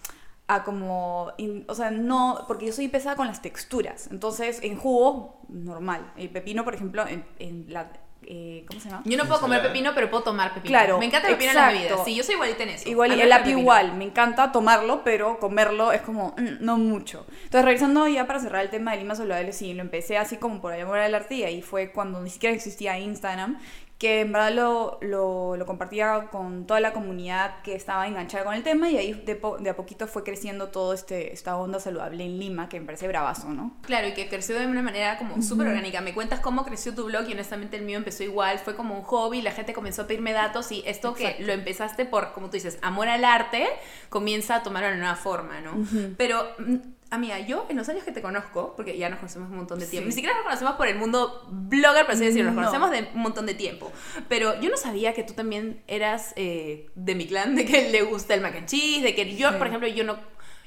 a 0.50 0.63
como, 0.63 1.31
o 1.67 1.75
sea, 1.75 1.91
no, 1.91 2.43
porque 2.48 2.65
yo 2.65 2.74
soy 2.74 2.88
pesada 2.88 3.15
con 3.15 3.27
las 3.27 3.39
texturas, 3.39 4.08
entonces 4.10 4.60
en 4.63 4.77
jugo, 4.77 5.39
normal, 5.48 6.12
el 6.17 6.31
pepino, 6.31 6.63
por 6.63 6.74
ejemplo, 6.74 7.05
en, 7.08 7.24
en 7.38 7.72
la, 7.72 7.91
eh, 8.31 8.63
¿cómo 8.67 8.79
se 8.79 8.89
llama? 8.89 9.01
Yo 9.05 9.17
no 9.17 9.25
puedo 9.25 9.41
comer 9.41 9.59
pepino, 9.63 9.91
pero 9.95 10.07
puedo 10.12 10.21
tomar 10.21 10.53
pepino. 10.53 10.69
Claro. 10.71 11.00
Me 11.00 11.07
encanta 11.07 11.29
el 11.29 11.33
pepino 11.33 11.50
en 11.50 11.57
la 11.57 11.71
vida. 11.71 12.05
Sí, 12.05 12.13
yo 12.13 12.24
soy 12.24 12.36
igualita 12.36 12.62
en 12.62 12.69
eso. 12.69 12.88
Igual, 12.88 13.19
el 13.19 13.31
apio 13.31 13.57
igual. 13.57 13.95
Me 13.95 14.05
encanta 14.05 14.51
tomarlo, 14.51 15.03
pero 15.03 15.39
comerlo 15.39 15.91
es 15.91 16.01
como, 16.01 16.36
mm, 16.38 16.57
no 16.63 16.77
mucho. 16.77 17.25
Entonces, 17.45 17.65
regresando 17.65 18.07
ya 18.07 18.27
para 18.27 18.39
cerrar 18.39 18.62
el 18.62 18.69
tema 18.69 18.91
de 18.91 18.98
Lima 18.98 19.15
Saludable, 19.15 19.51
sí, 19.51 19.74
lo 19.74 19.81
empecé 19.81 20.19
así 20.19 20.38
como 20.38 20.62
por 20.62 20.74
amor 20.74 21.00
al 21.00 21.15
arte 21.15 21.33
y 21.36 21.43
ahí 21.43 21.63
fue 21.63 21.91
cuando 21.91 22.21
ni 22.21 22.29
siquiera 22.29 22.55
existía 22.55 23.00
Instagram 23.00 23.59
que 24.00 24.22
en 24.22 24.32
verdad 24.32 24.53
lo, 24.53 24.98
lo, 25.01 25.58
lo, 25.58 25.65
compartía 25.65 26.29
con 26.32 26.65
toda 26.65 26.79
la 26.79 26.94
comunidad 26.94 27.62
que 27.63 27.75
estaba 27.75 28.08
enganchada 28.08 28.46
con 28.46 28.53
el 28.53 28.63
tema 28.63 28.89
y 28.89 28.98
ahí 28.98 29.12
de, 29.12 29.38
de 29.60 29.70
a 29.70 29.75
poquito 29.75 30.08
fue 30.08 30.24
creciendo 30.24 30.70
todo 30.70 30.94
este, 30.94 31.34
esta 31.34 31.58
onda 31.58 31.82
saludable 31.82 32.24
en 32.24 32.39
Lima, 32.39 32.70
que 32.70 32.79
me 32.79 32.86
parece 32.86 33.10
bravazo, 33.10 33.50
¿no? 33.50 33.75
Claro, 33.82 34.08
y 34.08 34.13
que 34.13 34.29
creció 34.29 34.58
de 34.58 34.68
una 34.68 34.82
manera 34.82 35.18
como 35.18 35.41
súper 35.41 35.68
orgánica. 35.68 36.00
Me 36.00 36.13
cuentas 36.13 36.39
cómo 36.39 36.63
creció 36.63 36.96
tu 36.96 37.03
blog 37.03 37.27
y 37.27 37.34
honestamente 37.34 37.75
el 37.75 37.84
mío 37.84 37.98
empezó 37.98 38.24
igual, 38.24 38.60
fue 38.60 38.74
como 38.74 38.96
un 38.96 39.03
hobby, 39.03 39.41
la 39.41 39.51
gente 39.51 39.74
comenzó 39.74 40.03
a 40.03 40.08
pedirme 40.08 40.32
datos 40.32 40.72
y 40.72 40.82
esto 40.86 41.13
que 41.13 41.36
lo 41.41 41.51
empezaste 41.51 42.06
por, 42.06 42.32
como 42.32 42.48
tú 42.48 42.53
dices, 42.53 42.79
amor 42.82 43.10
al 43.10 43.25
arte, 43.25 43.68
comienza 44.08 44.56
a 44.56 44.63
tomar 44.63 44.86
una 44.86 44.96
nueva 44.96 45.15
forma, 45.18 45.60
¿no? 45.60 45.74
Pero 46.15 46.48
mm, 46.58 46.77
Amiga, 47.12 47.39
yo 47.39 47.66
en 47.70 47.78
los 47.78 47.89
años 47.89 48.04
que 48.04 48.12
te 48.12 48.22
conozco, 48.22 48.74
porque 48.75 48.96
ya 48.96 49.10
nos 49.10 49.18
conocemos 49.18 49.50
un 49.50 49.58
montón 49.58 49.80
de 49.80 49.88
tiempo, 49.88 50.08
ni 50.08 50.13
siquiera 50.13 50.36
nos 50.36 50.44
conocemos 50.44 50.75
por 50.75 50.88
el 50.88 50.96
mundo 50.96 51.48
blogger, 51.50 52.06
por 52.06 52.13
así 52.13 52.25
decirlo, 52.25 52.51
nos 52.51 52.56
conocemos 52.56 52.92
de 52.92 53.10
un 53.16 53.22
montón 53.22 53.48
de 53.48 53.56
tiempo. 53.56 53.92
Pero 54.28 54.62
yo 54.62 54.70
no 54.70 54.78
sabía 54.78 55.13
que 55.13 55.24
tú 55.24 55.34
también 55.34 55.82
eras 55.88 56.34
eh, 56.36 56.88
de 56.94 57.16
mi 57.16 57.25
clan, 57.25 57.56
de 57.56 57.66
que 57.66 57.89
le 57.92 58.04
gusta 58.04 58.36
el 58.36 58.42
mac 58.42 58.56
and 58.56 58.68
cheese, 58.68 59.01
de 59.01 59.16
que 59.16 59.36
yo, 59.36 59.58
por 59.58 59.68
ejemplo, 59.68 59.88
yo 59.88 60.04
no. 60.04 60.20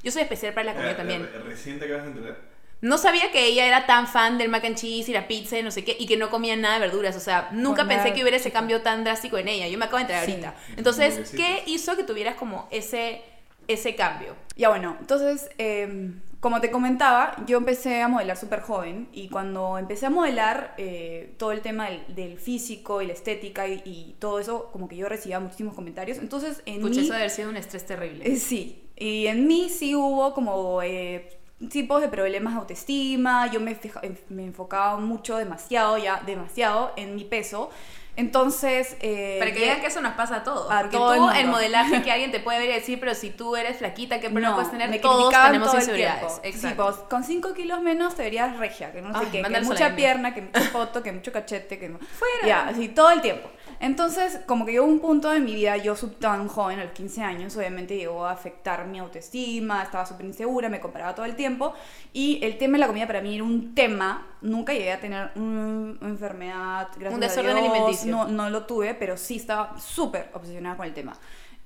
Yo 0.03 0.11
soy 0.11 0.23
especial 0.23 0.53
para 0.53 0.65
la 0.65 0.75
comida 0.75 0.91
eh, 0.91 0.97
también. 0.97 1.23
Eh, 1.23 1.39
¿Recién 1.45 1.79
te 1.79 1.85
acabas 1.85 2.05
de 2.05 2.11
enterar? 2.11 2.39
No 2.81 2.99
sabía 2.99 3.31
que 3.31 3.47
ella 3.47 3.65
era 3.65 3.87
tan 3.87 4.09
fan 4.09 4.37
del 4.37 4.49
mac 4.49 4.65
and 4.65 4.75
cheese 4.75 5.09
y 5.09 5.13
la 5.13 5.29
pizza 5.29 5.57
y 5.57 5.63
no 5.63 5.71
sé 5.71 5.85
qué, 5.85 5.97
y 5.97 6.07
que 6.07 6.17
no 6.17 6.29
comía 6.29 6.57
nada 6.57 6.75
de 6.75 6.81
verduras. 6.81 7.15
O 7.15 7.21
sea, 7.21 7.51
nunca 7.53 7.87
pensé 7.87 8.13
que 8.13 8.23
hubiera 8.23 8.37
ese 8.37 8.51
cambio 8.51 8.83
tan 8.83 9.05
drástico 9.05 9.39
en 9.39 9.47
ella. 9.47 9.69
Yo 9.69 9.79
me 9.79 9.85
acabo 9.85 9.99
de 9.99 10.03
enterar 10.03 10.25
ahorita. 10.25 10.57
Entonces, 10.77 11.31
¿qué 11.31 11.63
hizo 11.67 11.97
que 11.97 12.03
tuvieras 12.03 12.35
como 12.35 12.67
ese 12.73 13.23
ese 13.69 13.95
cambio? 13.95 14.35
Ya 14.57 14.69
bueno, 14.69 14.97
entonces, 14.99 15.49
eh, 15.59 16.13
como 16.43 16.61
te 16.61 16.71
comentaba, 16.73 17.37
yo 17.47 17.57
empecé 17.59 18.03
a 18.03 18.09
modelar 18.09 18.37
súper 18.37 18.61
joven 18.63 19.09
y 19.13 19.29
cuando 19.29 19.79
empecé 19.79 20.07
a 20.07 20.11
modelar 20.11 20.75
eh, 20.77 21.35
todo 21.39 21.53
el 21.53 21.61
tema 21.63 21.89
del, 21.89 22.03
del 22.15 22.39
físico 22.39 23.01
y 23.01 23.07
la 23.07 23.13
estética 23.13 23.69
y, 23.69 23.81
y 23.85 24.17
todo 24.19 24.41
eso, 24.41 24.69
como 24.73 24.89
que 24.89 24.97
yo 24.97 25.09
recibía 25.09 25.39
muchísimos 25.39 25.75
comentarios. 25.75 26.19
Entonces, 26.19 26.61
en 26.67 26.81
Pucha, 26.83 27.01
mí... 27.01 27.07
eso 27.07 27.15
haber 27.15 27.31
sido 27.31 27.49
un 27.49 27.57
estrés 27.57 27.87
terrible. 27.87 28.29
Eh, 28.31 28.37
sí, 28.37 28.91
y 28.97 29.29
en 29.29 29.47
mí 29.47 29.69
sí 29.69 29.95
hubo 29.95 30.35
como 30.35 30.83
eh, 30.83 31.39
tipos 31.71 32.01
de 32.01 32.09
problemas 32.09 32.55
de 32.55 32.59
autoestima, 32.61 33.49
yo 33.53 33.61
me, 33.61 33.77
fija- 33.77 34.03
me 34.29 34.45
enfocaba 34.45 34.99
mucho, 34.99 35.37
demasiado 35.37 35.97
ya, 35.97 36.23
demasiado 36.27 36.93
en 36.97 37.15
mi 37.15 37.25
peso. 37.25 37.71
Entonces... 38.17 38.97
eh, 39.01 39.37
Para 39.39 39.53
que 39.53 39.61
vean 39.61 39.81
que 39.81 39.87
eso 39.87 40.01
nos 40.01 40.15
pasa 40.15 40.37
a 40.37 40.45
todos. 40.45 40.71
A 40.71 40.83
porque 40.83 40.97
todo 40.97 41.15
el 41.15 41.21
tú, 41.21 41.31
el 41.31 41.47
modelaje 41.49 42.03
que 42.03 42.13
alguien 42.13 42.31
te 42.31 42.41
puede 42.41 42.59
ver 42.59 42.71
y 42.71 42.73
decir, 42.75 43.01
pero 43.01 43.15
si 43.15 43.31
tú 43.31 43.57
eres 43.57 43.79
flaquita, 43.79 44.21
¿qué 44.21 44.29
problema 44.29 44.51
no, 44.51 44.55
puedes 44.57 44.71
tener? 44.71 44.91
me 44.91 44.99
Todos 44.99 45.33
tenemos 45.33 45.69
todo 45.69 45.81
inseguridades. 45.81 46.41
Exacto. 46.43 46.93
Sí, 46.93 46.95
pues, 46.99 47.09
con 47.09 47.25
5 47.25 47.55
kilos 47.55 47.81
menos 47.81 48.15
te 48.15 48.23
verías 48.23 48.57
regia, 48.59 48.93
que 48.93 49.01
no 49.01 49.19
sé 49.19 49.29
qué, 49.31 49.43
que 49.43 49.61
mucha 49.63 49.97
pierna, 49.97 50.35
que 50.35 50.43
mucha 50.43 50.61
foto, 50.61 51.03
que 51.03 51.13
mucho 51.13 51.33
cachete, 51.33 51.79
que 51.79 51.89
no. 51.89 51.99
Fuera. 51.99 52.47
Ya, 52.47 52.69
así 52.69 52.89
todo 52.89 53.11
el 53.11 53.21
tiempo. 53.21 53.49
Entonces, 53.83 54.39
como 54.47 54.65
que 54.65 54.73
llegó 54.73 54.87
un 54.87 55.01
punto 55.01 55.29
de 55.31 55.41
mi 55.41 55.55
vida, 55.55 55.77
yo 55.77 55.97
sub 55.97 56.15
tan 56.21 56.47
joven, 56.47 56.79
a 56.79 56.85
los 56.85 56.93
15 56.93 57.21
años, 57.23 57.57
obviamente 57.57 57.97
llegó 57.97 58.25
a 58.25 58.31
afectar 58.31 58.87
mi 58.87 59.01
autoestima, 59.01 59.83
estaba 59.83 60.07
súper 60.07 60.25
insegura, 60.27 60.69
me 60.69 60.79
comparaba 60.81 61.15
todo 61.17 61.27
el 61.27 61.35
tiempo. 61.35 61.75
Y 62.13 62.39
el 62.45 62.59
tema 62.59 62.75
de 62.75 62.79
la 62.79 62.87
comida 62.87 63.09
para 63.09 63.21
mí 63.21 63.35
era 63.35 63.43
un 63.43 63.75
tema, 63.75 64.25
nunca 64.41 64.73
llegué 64.73 64.93
a 64.93 65.01
tener 65.01 65.33
un- 65.35 65.99
una 66.01 66.11
enfermedad, 66.11 66.89
gracias 66.95 67.15
Un 67.15 67.21
desorden 67.21 67.57
a 67.57 67.61
Dios, 67.61 67.71
alimenticio. 67.71 68.11
No, 68.13 68.29
no 68.29 68.51
lo 68.51 68.67
tuve, 68.67 68.95
pero 68.95 69.17
sí 69.17 69.37
estaba 69.37 69.77
súper 69.81 70.31
obsesionada 70.33 70.77
con 70.77 70.87
el 70.87 70.95
tema. 70.95 71.15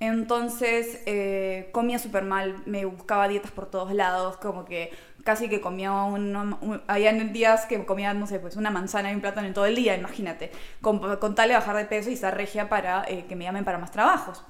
Entonces 0.01 1.03
eh, 1.07 1.71
comía 1.73 1.99
súper 1.99 2.25
mal, 2.25 2.63
me 2.67 2.85
buscaba 2.85 3.29
dietas 3.29 3.51
por 3.51 3.67
todos 3.71 3.93
lados, 3.93 4.37
como 4.37 4.65
que 4.65 4.91
casi 5.27 5.51
que 5.51 5.61
comía 5.61 5.93
uno, 5.93 6.59
un, 6.63 6.81
había 6.87 7.13
días 7.13 7.67
que 7.67 7.85
comía, 7.85 8.15
no 8.15 8.27
sé, 8.27 8.39
pues 8.41 8.57
una 8.57 8.71
manzana 8.71 9.11
y 9.13 9.15
un 9.15 9.21
plátano 9.21 9.47
en 9.47 9.53
todo 9.53 9.67
el 9.67 9.75
día, 9.77 9.95
imagínate, 9.95 10.51
con, 10.81 11.01
con 11.19 11.35
tal 11.35 11.49
de 11.51 11.55
bajar 11.57 11.77
de 11.77 11.85
peso 11.85 12.09
y 12.09 12.15
estar 12.15 12.35
regia 12.35 12.71
para 12.71 13.05
eh, 13.09 13.27
que 13.29 13.37
me 13.37 13.45
llamen 13.45 13.65
para 13.65 13.77
más 13.77 13.91
trabajos. 13.93 14.43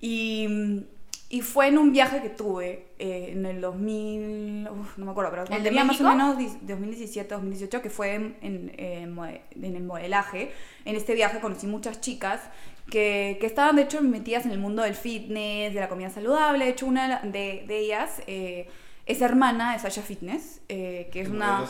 Y, 0.00 0.84
y 1.30 1.40
fue 1.42 1.68
en 1.68 1.78
un 1.78 1.92
viaje 1.92 2.22
que 2.22 2.30
tuve 2.30 2.86
eh, 2.98 3.30
en 3.32 3.44
el 3.46 3.60
2000, 3.60 4.68
uf, 4.70 4.98
no 4.98 5.04
me 5.06 5.10
acuerdo, 5.10 5.30
pero 5.30 5.42
¿El 5.44 5.62
tenía 5.62 5.84
más 5.84 6.00
o 6.00 6.04
menos 6.16 6.36
dis- 6.38 6.58
2017, 6.62 7.34
2018, 7.34 7.82
que 7.82 7.90
fue 7.90 8.14
en, 8.14 8.36
en, 8.42 9.14
mode- 9.14 9.40
en 9.60 9.76
el 9.76 9.82
modelaje. 9.84 10.52
En 10.84 10.96
este 10.96 11.14
viaje 11.14 11.40
conocí 11.40 11.66
muchas 11.66 12.00
chicas 12.00 12.40
que, 12.90 13.36
que 13.40 13.46
estaban, 13.46 13.76
de 13.76 13.82
hecho, 13.82 14.00
metidas 14.02 14.46
en 14.46 14.52
el 14.52 14.58
mundo 14.58 14.82
del 14.82 14.94
fitness, 14.94 15.74
de 15.74 15.80
la 15.80 15.88
comida 15.88 16.08
saludable. 16.10 16.64
De 16.64 16.70
hecho, 16.70 16.86
una 16.86 17.20
de, 17.20 17.64
de 17.66 17.78
ellas 17.78 18.22
eh, 18.26 18.68
es 19.08 19.20
hermana 19.22 19.72
de 19.72 19.78
Sasha 19.80 20.02
Fitness, 20.02 20.60
eh, 20.68 21.08
que 21.12 21.22
es 21.22 21.28
una... 21.28 21.64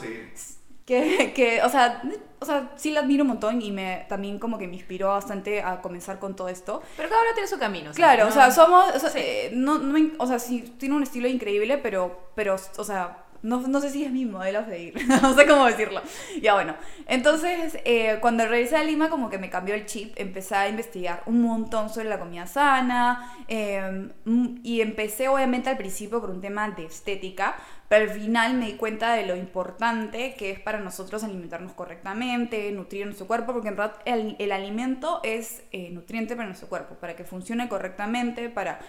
Que, 0.85 1.35
que, 1.37 1.61
o 1.63 1.69
sea, 1.69 2.03
o 2.41 2.47
sea, 2.47 2.73
sí 2.77 2.91
la 2.93 3.01
admiro 3.01 3.23
un 3.23 3.29
montón 3.29 3.61
y 3.61 3.71
me 3.71 4.07
también 4.09 4.39
como 4.39 4.57
que 4.57 4.67
me 4.67 4.75
inspiró 4.77 5.09
bastante 5.09 5.61
a 5.63 5.83
comenzar 5.83 6.19
con 6.19 6.35
todo 6.35 6.49
esto. 6.49 6.81
Pero 6.97 7.11
cada 7.11 7.21
uno 7.21 7.31
tiene 7.35 7.47
su 7.47 7.59
camino. 7.59 7.91
Claro, 7.93 8.25
¿no? 8.25 8.31
o 8.31 8.33
sea, 8.33 8.51
somos, 8.51 8.95
o 8.95 8.99
sea, 8.99 9.11
Sí. 9.11 9.19
eh, 9.21 9.51
no, 9.53 9.79
no 9.79 9.93
me- 9.93 10.13
o 10.19 10.27
sea, 10.27 10.39
sí, 10.39 10.75
tiene 10.79 10.95
un 10.97 11.03
estilo 11.03 11.29
increíble, 11.29 11.77
pero, 11.77 12.31
pero, 12.35 12.57
o 12.79 12.85
sea, 12.85 13.19
no, 13.43 13.61
no 13.67 13.81
sé 13.81 13.91
si 13.91 14.05
es 14.05 14.11
mi 14.11 14.25
modelo 14.25 14.61
a 14.61 14.65
seguir, 14.65 14.95
no 15.23 15.35
sé 15.35 15.47
cómo 15.47 15.67
decirlo. 15.67 16.03
Ya 16.43 16.55
bueno, 16.55 16.75
entonces, 17.07 17.79
eh, 17.85 18.19
cuando 18.21 18.47
regresé 18.47 18.77
a 18.77 18.85
Lima, 18.85 19.09
como 19.09 19.31
que 19.31 19.39
me 19.39 19.51
cambió 19.51 19.75
el 19.75 19.87
chip, 19.87 20.15
empecé 20.17 20.55
a 20.55 20.69
investigar 20.69 21.23
un 21.27 21.43
montón 21.43 21.91
sobre 21.91 22.09
la 22.09 22.19
comida 22.19 22.47
sana, 22.47 23.37
eh, 23.49 24.09
mm, 24.25 24.57
y 24.63 24.81
empecé 24.81 25.29
obviamente 25.29 25.71
al 25.71 25.77
principio 25.77 26.21
por 26.21 26.31
un 26.31 26.41
tema 26.41 26.69
de 26.71 26.87
estética, 26.87 27.57
pero 27.89 28.11
al 28.11 28.19
final 28.19 28.55
me 28.55 28.67
di 28.67 28.73
cuenta 28.75 29.15
de 29.15 29.25
lo 29.25 29.35
importante 29.35 30.35
que 30.35 30.51
es 30.51 30.61
para 30.61 30.79
nosotros 30.81 31.25
alimentarnos 31.25 31.73
correctamente, 31.73 32.71
nutrir 32.73 33.07
nuestro 33.07 33.27
cuerpo, 33.27 33.53
porque 33.53 33.69
en 33.69 33.77
verdad 33.77 33.95
el, 34.05 34.37
el 34.39 34.53
alimento 34.53 35.21
es 35.23 35.63
eh, 35.73 35.91
nutriente 35.91 36.37
para 36.37 36.47
nuestro 36.47 36.69
cuerpo, 36.69 36.97
para 36.97 37.17
que 37.17 37.25
funcione 37.25 37.69
correctamente, 37.69 38.51
para 38.51 38.81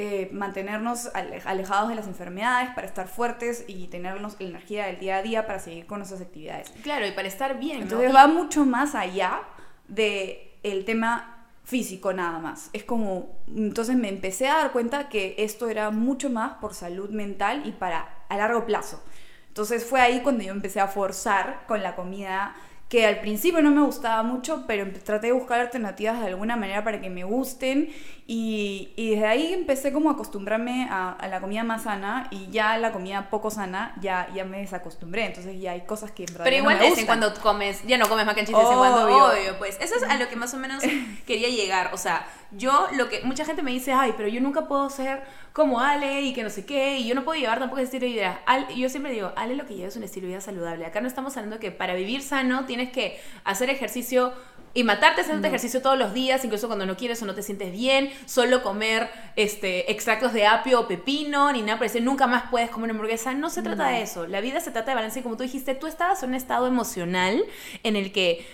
eh, 0.00 0.30
mantenernos 0.32 1.10
ale- 1.12 1.42
alejados 1.44 1.88
de 1.88 1.96
las 1.96 2.06
enfermedades, 2.06 2.70
para 2.70 2.86
estar 2.86 3.08
fuertes 3.08 3.64
y 3.66 3.88
tenernos 3.88 4.36
la 4.38 4.46
energía 4.46 4.86
del 4.86 5.00
día 5.00 5.16
a 5.16 5.22
día 5.22 5.44
para 5.44 5.58
seguir 5.58 5.86
con 5.86 5.98
nuestras 5.98 6.20
actividades. 6.20 6.70
Claro, 6.84 7.04
y 7.04 7.10
para 7.10 7.26
estar 7.26 7.58
bien. 7.58 7.82
Entonces 7.82 8.14
va 8.14 8.28
mucho 8.28 8.64
más 8.64 8.94
allá 8.94 9.40
de 9.88 10.56
el 10.62 10.84
tema 10.84 11.46
físico 11.64 12.12
nada 12.12 12.38
más. 12.38 12.70
Es 12.72 12.84
como, 12.84 13.40
entonces 13.48 13.96
me 13.96 14.08
empecé 14.08 14.46
a 14.46 14.58
dar 14.58 14.70
cuenta 14.70 15.08
que 15.08 15.34
esto 15.38 15.68
era 15.68 15.90
mucho 15.90 16.30
más 16.30 16.58
por 16.60 16.74
salud 16.74 17.10
mental 17.10 17.62
y 17.64 17.72
para 17.72 18.08
a 18.28 18.36
largo 18.36 18.66
plazo. 18.66 19.02
Entonces 19.48 19.84
fue 19.84 20.00
ahí 20.00 20.20
cuando 20.22 20.44
yo 20.44 20.52
empecé 20.52 20.78
a 20.78 20.86
forzar 20.86 21.64
con 21.66 21.82
la 21.82 21.96
comida 21.96 22.54
que 22.88 23.06
al 23.06 23.20
principio 23.20 23.60
no 23.60 23.70
me 23.70 23.82
gustaba 23.82 24.22
mucho, 24.22 24.64
pero 24.66 24.86
traté 25.04 25.28
de 25.28 25.32
buscar 25.34 25.60
alternativas 25.60 26.20
de 26.20 26.28
alguna 26.28 26.56
manera 26.56 26.82
para 26.84 27.00
que 27.00 27.10
me 27.10 27.24
gusten 27.24 27.90
y, 28.26 28.90
y 28.96 29.10
desde 29.10 29.26
ahí 29.26 29.52
empecé 29.54 29.92
como 29.92 30.10
a 30.10 30.12
acostumbrarme 30.12 30.86
a, 30.90 31.12
a 31.12 31.28
la 31.28 31.40
comida 31.40 31.64
más 31.64 31.84
sana 31.84 32.28
y 32.30 32.48
ya 32.50 32.76
la 32.78 32.92
comida 32.92 33.30
poco 33.30 33.50
sana 33.50 33.94
ya, 34.00 34.28
ya 34.34 34.44
me 34.44 34.58
desacostumbré, 34.58 35.26
entonces 35.26 35.60
ya 35.60 35.72
hay 35.72 35.82
cosas 35.82 36.10
que 36.10 36.24
en 36.24 36.32
verdad 36.32 36.44
Pero 36.44 36.56
igual 36.56 36.78
no 36.78 36.94
me 36.94 37.06
cuando 37.06 37.34
comes, 37.40 37.82
ya 37.86 37.98
no 37.98 38.08
comes 38.08 38.26
mac 38.26 38.38
and 38.38 38.46
cheese 38.46 38.58
en 38.58 38.76
cuando, 38.76 39.04
Obvio. 39.04 39.24
obvio, 39.32 39.58
pues. 39.58 39.78
Eso 39.80 39.96
es 39.96 40.02
a 40.02 40.16
lo 40.16 40.28
que 40.28 40.36
más 40.36 40.52
o 40.52 40.58
menos 40.58 40.82
quería 41.26 41.48
llegar. 41.48 41.90
O 41.94 41.96
sea, 41.96 42.26
yo 42.52 42.86
lo 42.92 43.08
que 43.08 43.22
mucha 43.22 43.46
gente 43.46 43.62
me 43.62 43.70
dice, 43.70 43.92
ay, 43.92 44.12
pero 44.16 44.28
yo 44.28 44.42
nunca 44.42 44.68
puedo 44.68 44.90
ser 44.90 45.22
como 45.54 45.80
Ale 45.80 46.20
y 46.20 46.34
que 46.34 46.42
no 46.42 46.50
sé 46.50 46.66
qué, 46.66 46.98
y 46.98 47.08
yo 47.08 47.14
no 47.14 47.24
puedo 47.24 47.40
llevar 47.40 47.58
tampoco 47.58 47.80
ese 47.80 47.96
estilo 47.96 48.06
de 48.06 48.12
vida. 48.12 48.40
Yo 48.76 48.88
siempre 48.90 49.10
digo, 49.10 49.32
Ale 49.36 49.56
lo 49.56 49.66
que 49.66 49.74
lleva 49.74 49.88
es 49.88 49.96
un 49.96 50.04
estilo 50.04 50.26
de 50.26 50.34
vida 50.34 50.40
saludable. 50.40 50.84
Acá 50.86 51.00
no 51.00 51.08
estamos 51.08 51.36
hablando 51.36 51.58
que 51.58 51.72
para 51.72 51.94
vivir 51.94 52.22
sano 52.22 52.66
tienes 52.66 52.77
que 52.86 53.20
hacer 53.44 53.70
ejercicio 53.70 54.32
y 54.74 54.84
matarte 54.84 55.22
haciendo 55.22 55.46
ejercicio 55.48 55.82
todos 55.82 55.98
los 55.98 56.14
días, 56.14 56.44
incluso 56.44 56.66
cuando 56.68 56.86
no 56.86 56.96
quieres 56.96 57.20
o 57.22 57.26
no 57.26 57.34
te 57.34 57.42
sientes 57.42 57.72
bien, 57.72 58.10
solo 58.26 58.62
comer 58.62 59.10
este, 59.34 59.90
extractos 59.90 60.32
de 60.32 60.46
apio 60.46 60.80
o 60.80 60.88
pepino, 60.88 61.52
ni 61.52 61.62
nada, 61.62 61.78
parece 61.78 62.00
nunca 62.00 62.26
más 62.26 62.44
puedes 62.50 62.70
comer 62.70 62.84
una 62.84 62.92
hamburguesa. 62.92 63.34
No 63.34 63.50
se 63.50 63.62
trata 63.62 63.88
de 63.88 64.02
eso. 64.02 64.26
La 64.26 64.40
vida 64.40 64.60
se 64.60 64.70
trata 64.70 64.92
de 64.92 64.94
balance 64.94 65.20
y 65.20 65.22
como 65.22 65.36
tú 65.36 65.42
dijiste, 65.42 65.74
tú 65.74 65.86
estabas 65.86 66.22
en 66.22 66.30
un 66.30 66.34
estado 66.36 66.66
emocional 66.66 67.44
en 67.82 67.96
el 67.96 68.12
que 68.12 68.46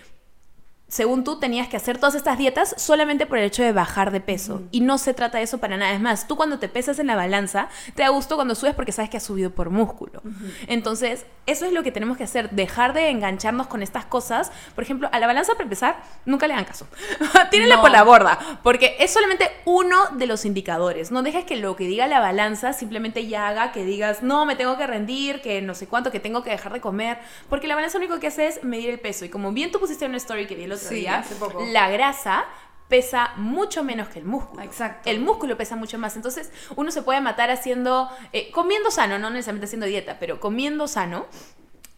según 0.95 1.25
tú, 1.25 1.41
tenías 1.41 1.67
que 1.67 1.77
hacer 1.77 1.99
todas 1.99 2.15
estas 2.15 2.39
dietas 2.39 2.73
solamente 2.79 3.27
por 3.27 3.37
el 3.37 3.43
hecho 3.43 3.65
de 3.65 3.73
bajar 3.73 4.13
de 4.13 4.21
peso. 4.21 4.63
Y 4.71 4.81
no 4.81 4.97
se 4.97 5.13
trata 5.13 5.39
de 5.39 5.45
eso 5.45 5.59
para 5.59 5.77
nada. 5.77 5.93
Es 5.93 6.01
más, 6.01 6.29
tú 6.29 6.37
cuando 6.37 6.61
te 6.61 6.69
pesas 6.69 7.01
en 7.01 7.09
la 7.09 7.17
balanza, 7.17 7.69
te 7.97 8.03
da 8.03 8.11
gusto 8.11 8.37
cuando 8.37 8.55
subes 8.55 8.77
porque 8.77 8.93
sabes 8.93 9.11
que 9.11 9.17
has 9.17 9.25
subido 9.25 9.51
por 9.51 9.71
músculo. 9.71 10.23
Entonces, 10.69 11.27
eso 11.47 11.67
es 11.67 11.73
lo 11.73 11.83
que 11.83 11.91
tenemos 11.91 12.17
que 12.17 12.23
hacer. 12.23 12.51
Dejar 12.51 12.93
de 12.93 13.09
engancharnos 13.09 13.67
con 13.67 13.83
estas 13.83 14.05
cosas. 14.05 14.53
Por 14.77 14.85
ejemplo, 14.85 15.09
a 15.11 15.19
la 15.19 15.27
balanza, 15.27 15.55
para 15.55 15.65
empezar, 15.65 15.97
nunca 16.27 16.47
le 16.47 16.55
hagan 16.55 16.65
caso. 16.65 16.87
Tírenla 17.51 17.75
No. 17.77 17.83
por 17.83 17.91
la 17.91 18.05
borda. 18.05 18.61
Porque 18.63 18.95
es 19.01 19.13
solamente 19.13 19.51
uno 19.65 19.99
de 20.13 20.29
los 20.29 20.45
indicadores. 20.45 21.11
No 21.11 21.25
dejes 21.25 21.45
que 21.45 21.57
lo 21.57 21.75
que 21.75 21.89
diga 21.89 22.07
la 22.07 22.21
balanza 22.21 22.73
simplemente 22.73 23.27
ya 23.27 23.49
haga 23.49 23.73
que 23.73 23.85
digas, 23.85 24.23
no, 24.23 24.47
me 24.47 24.55
tengo 24.55 24.79
que 24.79 24.87
rendir, 24.87 25.43
que 25.43 25.61
no 25.61 25.75
sé 25.75 25.89
cuánto, 25.89 26.13
que 26.13 26.21
tengo 26.21 26.45
que 26.45 26.51
dejar 26.51 26.73
de 26.73 26.81
comer. 26.81 27.19
Porque 27.49 27.67
la 27.67 27.75
balanza 27.75 27.99
lo 27.99 28.05
único 28.05 28.21
que 28.21 28.29
hace 28.29 28.47
es 28.47 28.63
medir 28.63 28.91
el 28.91 29.01
peso. 29.01 29.25
Y 29.25 29.29
como 29.29 29.51
bien 29.51 29.73
tú 29.73 29.81
pusiste 29.81 30.05
en 30.05 30.13
una 30.13 30.19
story 30.19 30.47
que 30.47 30.55
vi 30.55 30.67
otro 30.75 30.84
Sí, 30.89 30.97
día, 30.97 31.19
hace 31.19 31.35
poco. 31.37 31.65
la 31.67 31.89
grasa 31.91 32.45
pesa 32.89 33.33
mucho 33.37 33.83
menos 33.83 34.09
que 34.09 34.19
el 34.19 34.25
músculo. 34.25 34.63
Exacto. 34.63 35.09
El 35.09 35.21
músculo 35.21 35.57
pesa 35.57 35.75
mucho 35.75 35.99
más. 35.99 36.17
Entonces, 36.17 36.53
uno 36.77 36.91
se 36.91 37.03
puede 37.03 37.21
matar 37.21 37.51
haciendo, 37.51 38.09
eh, 38.33 38.51
comiendo 38.53 38.91
sano, 38.91 39.19
no 39.19 39.31
necesariamente 39.31 39.67
haciendo 39.67 39.87
dieta, 39.87 40.19
pero 40.21 40.39
comiendo 40.39 40.87
sano. 40.87 41.27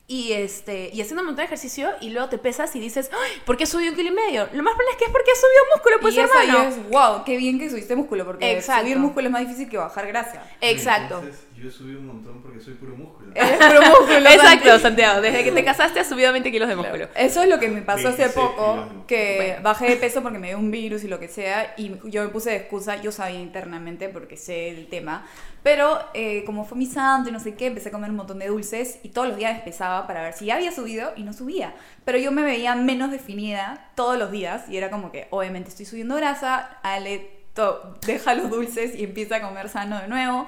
Y, 0.09 0.33
este, 0.35 0.91
y 0.93 1.01
haciendo 1.01 1.23
un 1.23 1.27
montón 1.27 1.39
de 1.39 1.47
ejercicio 1.47 1.91
y 2.01 2.11
luego 2.11 2.29
te 2.29 2.39
pesas 2.39 2.77
y 2.77 2.79
dices, 2.79 3.11
¡Ay! 3.13 3.43
¿por 3.45 3.57
qué 3.57 3.67
subí 3.67 3.89
un 3.89 3.97
kilo 3.97 4.11
y 4.11 4.13
medio? 4.13 4.49
Lo 4.53 4.63
más 4.63 4.75
probable 4.75 4.93
es 4.93 4.97
que 4.99 5.05
es 5.07 5.11
porque 5.11 5.33
has 5.33 5.41
subido 5.41 5.65
músculo, 5.75 5.97
pues 6.01 6.15
y 6.15 6.21
eso 6.21 6.33
hermano. 6.33 6.63
ya 6.63 6.69
es, 6.69 6.91
wow, 6.91 7.25
qué 7.25 7.37
bien 7.37 7.59
que 7.59 7.69
subiste 7.69 7.97
músculo, 7.97 8.25
porque 8.25 8.53
Exacto. 8.53 8.83
subir 8.83 8.99
músculo 8.99 9.27
es 9.27 9.33
más 9.33 9.41
difícil 9.41 9.69
que 9.69 9.79
bajar 9.79 10.07
grasa. 10.07 10.47
Exacto. 10.61 11.19
Entonces, 11.19 11.46
yo 11.63 11.71
subí 11.71 11.95
un 11.95 12.07
montón 12.07 12.43
porque 12.43 12.61
soy 12.61 12.75
puro 12.75 12.97
músculo. 12.97 13.33
Eres 13.35 13.57
puro 13.57 13.81
músculo. 13.81 14.19
Exacto, 14.31 14.69
Santi. 14.69 14.83
Santiago. 14.83 15.21
Desde 15.21 15.45
que 15.45 15.53
te 15.53 15.65
casaste 15.65 16.01
has 16.01 16.09
subido 16.09 16.31
20 16.33 16.51
kilos 16.53 16.69
de 16.69 16.77
músculo. 16.77 17.09
Eso 17.15 17.43
es 17.43 17.49
lo 17.49 17.59
que 17.59 17.69
me 17.69 17.83
pasó 17.83 18.09
hace 18.09 18.23
26 18.25 18.33
kilos 18.35 18.51
poco, 18.57 19.07
que 19.07 19.35
Bueno. 19.37 19.63
bajé 19.63 19.87
de 19.91 19.97
peso 19.97 20.23
porque 20.23 20.39
me 20.39 20.49
dio 20.49 20.59
un 20.59 20.71
virus 20.71 21.05
y 21.05 21.09
lo 21.09 21.19
que 21.19 21.29
sea, 21.29 21.75
y 21.77 21.97
yo 22.11 22.23
me 22.23 22.29
puse 22.29 22.51
de 22.51 22.57
excusa, 22.57 23.01
yo 23.01 23.11
sabía 23.13 23.41
internamente 23.41 24.09
porque 24.09 24.37
sé 24.37 24.69
el 24.71 24.87
tema, 24.89 25.27
pero 25.63 25.99
eh, 26.15 26.45
como 26.45 26.65
fue 26.65 26.79
mi 26.79 26.87
santo 26.87 27.29
y 27.31 27.33
no 27.33 27.41
sé 27.41 27.55
qué, 27.55 27.67
empecé 27.67 27.89
a 27.89 27.93
comer 27.93 28.11
un 28.11 28.17
montón 28.17 28.39
de 28.39 28.47
dulces 28.49 28.99
y 29.03 29.09
todos 29.09 29.27
los 29.29 29.37
días 29.37 29.61
pesaba 29.63 30.07
para 30.07 30.23
ver 30.23 30.33
si 30.35 30.47
ya 30.47 30.55
había 30.57 30.71
subido 30.73 31.13
y 31.17 31.23
no 31.25 31.33
subía, 31.33 31.75
pero 32.05 32.19
yo 32.19 32.31
me 32.33 32.43
veía 32.43 32.75
menos 32.77 33.11
definida 33.11 33.91
todos 33.97 34.17
los 34.19 34.31
días 34.31 34.69
y 34.69 34.77
era 34.77 34.91
como 34.91 35.11
que 35.11 35.27
obviamente 35.31 35.71
estoy 35.71 35.87
subiendo 35.87 36.15
grasa, 36.17 36.79
Ale 36.83 37.31
to- 37.55 37.95
deja 38.07 38.35
los 38.35 38.51
dulces 38.51 38.95
y 38.95 39.03
empieza 39.05 39.37
a 39.37 39.41
comer 39.41 39.69
sano 39.69 39.99
de 40.01 40.07
nuevo. 40.09 40.47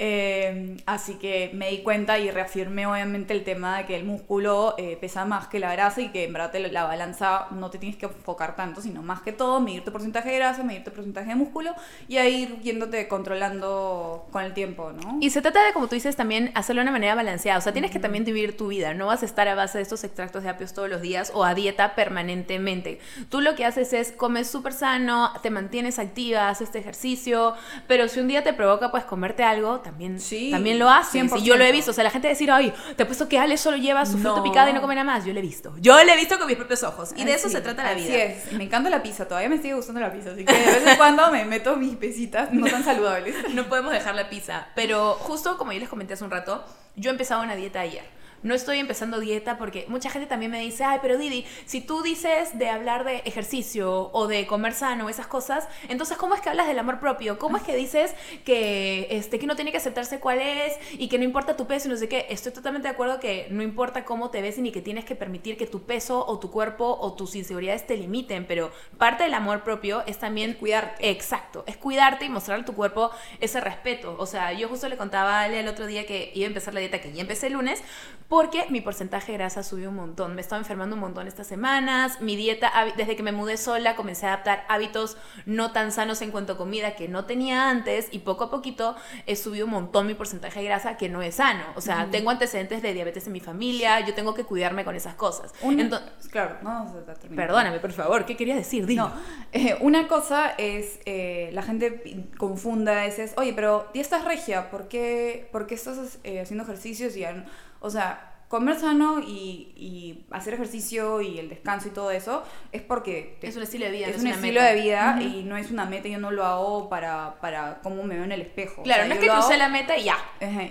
Eh, 0.00 0.76
así 0.86 1.14
que 1.14 1.50
me 1.54 1.70
di 1.70 1.78
cuenta 1.82 2.18
y 2.20 2.30
reafirmé 2.30 2.86
obviamente 2.86 3.34
el 3.34 3.42
tema 3.42 3.78
de 3.78 3.86
que 3.86 3.96
el 3.96 4.04
músculo 4.04 4.76
eh, 4.78 4.96
pesa 5.00 5.24
más 5.24 5.48
que 5.48 5.58
la 5.58 5.72
grasa 5.72 6.00
y 6.00 6.10
que 6.10 6.24
en 6.24 6.32
verdad 6.32 6.52
te- 6.52 6.60
la 6.70 6.84
balanza 6.84 7.46
no 7.50 7.68
te 7.70 7.78
tienes 7.78 7.98
que 7.98 8.06
enfocar 8.06 8.54
tanto, 8.54 8.80
sino 8.80 9.02
más 9.02 9.22
que 9.22 9.32
todo 9.32 9.60
medir 9.60 9.84
tu 9.84 9.90
porcentaje 9.90 10.30
de 10.30 10.36
grasa, 10.36 10.62
medir 10.62 10.84
tu 10.84 10.92
porcentaje 10.92 11.28
de 11.30 11.34
músculo 11.34 11.74
y 12.06 12.18
ahí 12.18 12.42
ir 12.42 12.60
yéndote 12.60 13.08
controlando 13.08 14.26
con 14.30 14.44
el 14.44 14.54
tiempo, 14.54 14.92
¿no? 14.92 15.18
Y 15.20 15.30
se 15.30 15.42
trata 15.42 15.64
de, 15.66 15.72
como 15.72 15.88
tú 15.88 15.94
dices, 15.96 16.14
también 16.14 16.52
hacerlo 16.54 16.80
de 16.80 16.84
una 16.84 16.92
manera 16.92 17.14
balanceada. 17.16 17.58
O 17.58 17.62
sea, 17.62 17.72
tienes 17.72 17.90
que 17.90 17.98
también 17.98 18.24
vivir 18.24 18.56
tu 18.56 18.68
vida. 18.68 18.94
No 18.94 19.06
vas 19.06 19.22
a 19.22 19.26
estar 19.26 19.48
a 19.48 19.54
base 19.56 19.78
de 19.78 19.82
estos 19.82 20.04
extractos 20.04 20.42
de 20.44 20.48
apios 20.50 20.72
todos 20.74 20.88
los 20.88 21.00
días 21.02 21.32
o 21.34 21.44
a 21.44 21.54
dieta 21.54 21.94
permanentemente. 21.96 23.00
Tú 23.30 23.40
lo 23.40 23.54
que 23.54 23.64
haces 23.64 23.92
es 23.92 24.12
comes 24.12 24.48
súper 24.48 24.72
sano, 24.72 25.32
te 25.42 25.50
mantienes 25.50 25.98
activa, 25.98 26.48
haces 26.48 26.68
este 26.68 26.78
ejercicio, 26.78 27.54
pero 27.86 28.08
si 28.08 28.20
un 28.20 28.28
día 28.28 28.42
te 28.44 28.52
provoca 28.52 28.90
pues 28.90 29.04
comerte 29.04 29.42
algo, 29.42 29.80
también, 29.90 30.20
Sí, 30.20 30.50
también 30.50 30.78
lo 30.78 30.90
haces. 30.90 31.14
Y 31.36 31.42
yo 31.42 31.56
lo 31.56 31.64
he 31.64 31.68
100%. 31.68 31.72
visto. 31.72 31.90
O 31.90 31.94
sea, 31.94 32.04
la 32.04 32.10
gente 32.10 32.28
decir, 32.28 32.50
ay, 32.50 32.72
te 32.96 33.02
he 33.02 33.06
puesto 33.06 33.28
que 33.28 33.38
Ale 33.38 33.56
solo 33.56 33.76
lleva 33.76 34.04
su 34.04 34.18
fruta 34.18 34.36
No. 34.36 34.42
picada 34.42 34.70
y 34.70 34.72
no 34.74 34.80
come 34.80 34.94
nada 34.94 35.04
más. 35.04 35.24
Yo 35.24 35.32
lo 35.32 35.38
he 35.38 35.42
visto. 35.42 35.74
Yo 35.80 36.02
lo 36.04 36.12
he 36.12 36.16
visto 36.16 36.38
con 36.38 36.46
mis 36.46 36.56
propios 36.56 36.82
ojos. 36.82 37.10
Y 37.16 37.24
de 37.24 37.34
eso 37.34 37.48
se 37.48 37.60
trata 37.60 37.82
la 37.84 37.94
vida. 37.94 38.06
Así 38.06 38.14
es. 38.16 38.52
Me 38.52 38.64
encanta 38.64 38.90
la 38.90 39.02
pizza, 39.02 39.26
todavía 39.26 39.48
me 39.48 39.56
sigue 39.58 39.74
gustando 39.74 40.00
la 40.00 40.12
pizza, 40.12 40.30
así 40.32 40.44
que 40.44 40.52
de 40.52 40.66
vez 40.66 40.86
en 40.86 40.96
cuando 40.96 41.30
me 41.32 41.44
meto 41.44 41.76
mis 41.76 41.96
pesitas 41.96 42.52
no 42.52 42.66
tan 42.66 42.84
saludables. 42.84 43.34
No 43.54 43.64
podemos 43.68 43.92
dejar 43.92 44.14
la 44.14 44.28
pizza. 44.28 44.68
Pero 44.74 45.14
justo 45.14 45.56
como 45.58 45.72
yo 45.72 45.80
les 45.80 45.88
comenté 45.88 46.14
hace 46.14 46.24
un 46.24 46.30
rato, 46.30 46.64
yo 46.96 47.10
he 47.10 47.12
empezado 47.12 47.42
una 47.42 47.56
dieta 47.56 47.80
ayer. 47.80 48.04
No 48.42 48.54
estoy 48.54 48.78
empezando 48.78 49.20
dieta 49.20 49.58
porque 49.58 49.86
mucha 49.88 50.10
gente 50.10 50.26
también 50.26 50.50
me 50.50 50.60
dice, 50.60 50.84
ay, 50.84 50.98
pero 51.02 51.18
Didi, 51.18 51.44
si 51.66 51.80
tú 51.80 52.02
dices 52.02 52.56
de 52.58 52.68
hablar 52.68 53.04
de 53.04 53.16
ejercicio 53.24 54.10
o 54.12 54.26
de 54.26 54.46
comer 54.46 54.74
sano, 54.74 55.08
esas 55.08 55.26
cosas, 55.26 55.68
entonces 55.88 56.16
¿cómo 56.16 56.34
es 56.34 56.40
que 56.40 56.48
hablas 56.48 56.68
del 56.68 56.78
amor 56.78 57.00
propio? 57.00 57.38
¿Cómo 57.38 57.56
es 57.56 57.62
que 57.62 57.74
dices 57.76 58.14
que, 58.44 59.08
este, 59.10 59.38
que 59.38 59.44
uno 59.44 59.56
tiene 59.56 59.72
que 59.72 59.78
aceptarse 59.78 60.20
cuál 60.20 60.40
es 60.40 60.78
y 60.92 61.08
que 61.08 61.18
no 61.18 61.24
importa 61.24 61.56
tu 61.56 61.66
peso 61.66 61.88
y 61.88 61.90
no 61.90 61.96
sé 61.96 62.08
qué? 62.08 62.26
Estoy 62.30 62.52
totalmente 62.52 62.88
de 62.88 62.94
acuerdo 62.94 63.20
que 63.20 63.48
no 63.50 63.62
importa 63.62 64.04
cómo 64.04 64.30
te 64.30 64.40
ves 64.40 64.58
ni 64.58 64.72
que 64.72 64.82
tienes 64.82 65.04
que 65.04 65.14
permitir 65.14 65.56
que 65.56 65.66
tu 65.66 65.82
peso 65.82 66.24
o 66.26 66.38
tu 66.38 66.50
cuerpo 66.50 66.98
o 67.00 67.14
tus 67.14 67.34
inseguridades 67.34 67.86
te 67.86 67.96
limiten, 67.96 68.46
pero 68.46 68.70
parte 68.96 69.24
del 69.24 69.34
amor 69.34 69.62
propio 69.62 70.02
es 70.06 70.18
también 70.18 70.54
cuidarte. 70.54 71.10
Exacto, 71.10 71.64
es 71.66 71.76
cuidarte 71.76 72.24
y 72.24 72.28
mostrar 72.28 72.60
a 72.60 72.64
tu 72.64 72.74
cuerpo 72.74 73.10
ese 73.40 73.60
respeto. 73.60 74.16
O 74.18 74.26
sea, 74.26 74.52
yo 74.52 74.68
justo 74.68 74.88
le 74.88 74.96
contaba 74.96 75.40
a 75.40 75.42
Ale 75.42 75.60
el 75.60 75.68
otro 75.68 75.86
día 75.86 76.06
que 76.06 76.30
iba 76.34 76.44
a 76.44 76.48
empezar 76.48 76.74
la 76.74 76.80
dieta, 76.80 77.00
que 77.00 77.12
ya 77.12 77.22
empecé 77.22 77.48
el 77.48 77.54
lunes, 77.54 77.82
porque 78.28 78.66
mi 78.68 78.82
porcentaje 78.82 79.32
de 79.32 79.38
grasa 79.38 79.62
subió 79.62 79.88
un 79.88 79.96
montón. 79.96 80.34
Me 80.34 80.42
estaba 80.42 80.58
enfermando 80.58 80.94
un 80.96 81.00
montón 81.00 81.26
estas 81.26 81.46
semanas. 81.46 82.20
Mi 82.20 82.36
dieta, 82.36 82.70
desde 82.96 83.16
que 83.16 83.22
me 83.22 83.32
mudé 83.32 83.56
sola, 83.56 83.96
comencé 83.96 84.26
a 84.26 84.34
adaptar 84.34 84.64
hábitos 84.68 85.16
no 85.46 85.72
tan 85.72 85.92
sanos 85.92 86.20
en 86.20 86.30
cuanto 86.30 86.52
a 86.52 86.56
comida 86.58 86.94
que 86.94 87.08
no 87.08 87.24
tenía 87.24 87.70
antes 87.70 88.08
y 88.10 88.18
poco 88.18 88.44
a 88.44 88.50
poquito 88.50 88.96
he 89.26 89.34
subido 89.34 89.64
un 89.64 89.72
montón 89.72 90.06
mi 90.06 90.12
porcentaje 90.14 90.60
de 90.60 90.66
grasa 90.66 90.98
que 90.98 91.08
no 91.08 91.22
es 91.22 91.36
sano. 91.36 91.64
O 91.74 91.80
sea, 91.80 92.08
tengo 92.10 92.28
antecedentes 92.30 92.82
de 92.82 92.92
diabetes 92.92 93.26
en 93.26 93.32
mi 93.32 93.40
familia, 93.40 94.00
yo 94.00 94.12
tengo 94.12 94.34
que 94.34 94.44
cuidarme 94.44 94.84
con 94.84 94.94
esas 94.94 95.14
cosas. 95.14 95.54
Una- 95.62 95.84
Ento- 95.84 96.02
claro, 96.30 96.58
no. 96.62 96.86
Perdóname, 97.34 97.80
por 97.80 97.92
favor, 97.92 98.26
¿qué 98.26 98.36
querías 98.36 98.58
decir? 98.58 98.84
Dilo. 98.84 99.08
No, 99.08 99.12
eh, 99.52 99.78
una 99.80 100.06
cosa 100.06 100.50
es, 100.58 101.00
eh, 101.06 101.48
la 101.54 101.62
gente 101.62 102.26
confunda 102.36 102.92
a 103.00 103.04
veces, 103.06 103.32
oye, 103.38 103.54
pero 103.54 103.90
ya 103.94 104.02
estás 104.02 104.24
regia, 104.26 104.70
¿por 104.70 104.88
qué, 104.88 105.48
por 105.50 105.66
qué 105.66 105.74
estás 105.76 106.18
eh, 106.24 106.40
haciendo 106.40 106.64
ejercicios? 106.64 107.16
Y, 107.16 107.20
ya 107.20 107.32
no-?" 107.32 107.44
O 107.80 107.90
sea, 107.90 108.24
comer 108.48 108.78
sano 108.80 109.20
y, 109.20 109.74
y 109.76 110.24
hacer 110.30 110.54
ejercicio 110.54 111.20
y 111.20 111.38
el 111.38 111.50
descanso 111.50 111.88
y 111.88 111.90
todo 111.90 112.10
eso 112.10 112.44
es 112.72 112.80
porque 112.80 113.36
te- 113.42 113.48
Es 113.48 113.56
un 113.58 113.62
estilo 113.62 113.84
de 113.84 113.90
vida, 113.92 114.06
no 114.06 114.10
es 114.12 114.16
es 114.16 114.22
un 114.22 114.26
una 114.28 114.36
estilo 114.36 114.60
meta. 114.62 114.72
de 114.74 114.80
vida 114.80 115.18
y 115.20 115.42
no 115.44 115.56
es 115.58 115.70
una 115.70 115.84
meta, 115.84 116.08
yo 116.08 116.18
no 116.18 116.30
lo 116.30 116.46
hago 116.46 116.88
para, 116.88 117.34
para 117.42 117.80
cómo 117.82 118.04
me 118.04 118.14
veo 118.14 118.24
en 118.24 118.32
el 118.32 118.40
espejo. 118.40 118.80
O 118.80 118.84
Claro, 118.84 119.02
sea, 119.02 119.08
no 119.08 119.14
es 119.14 119.20
que 119.20 119.26
crucé 119.28 119.58
la 119.58 119.68
meta 119.68 119.98
y 119.98 120.04
ya. 120.04 120.16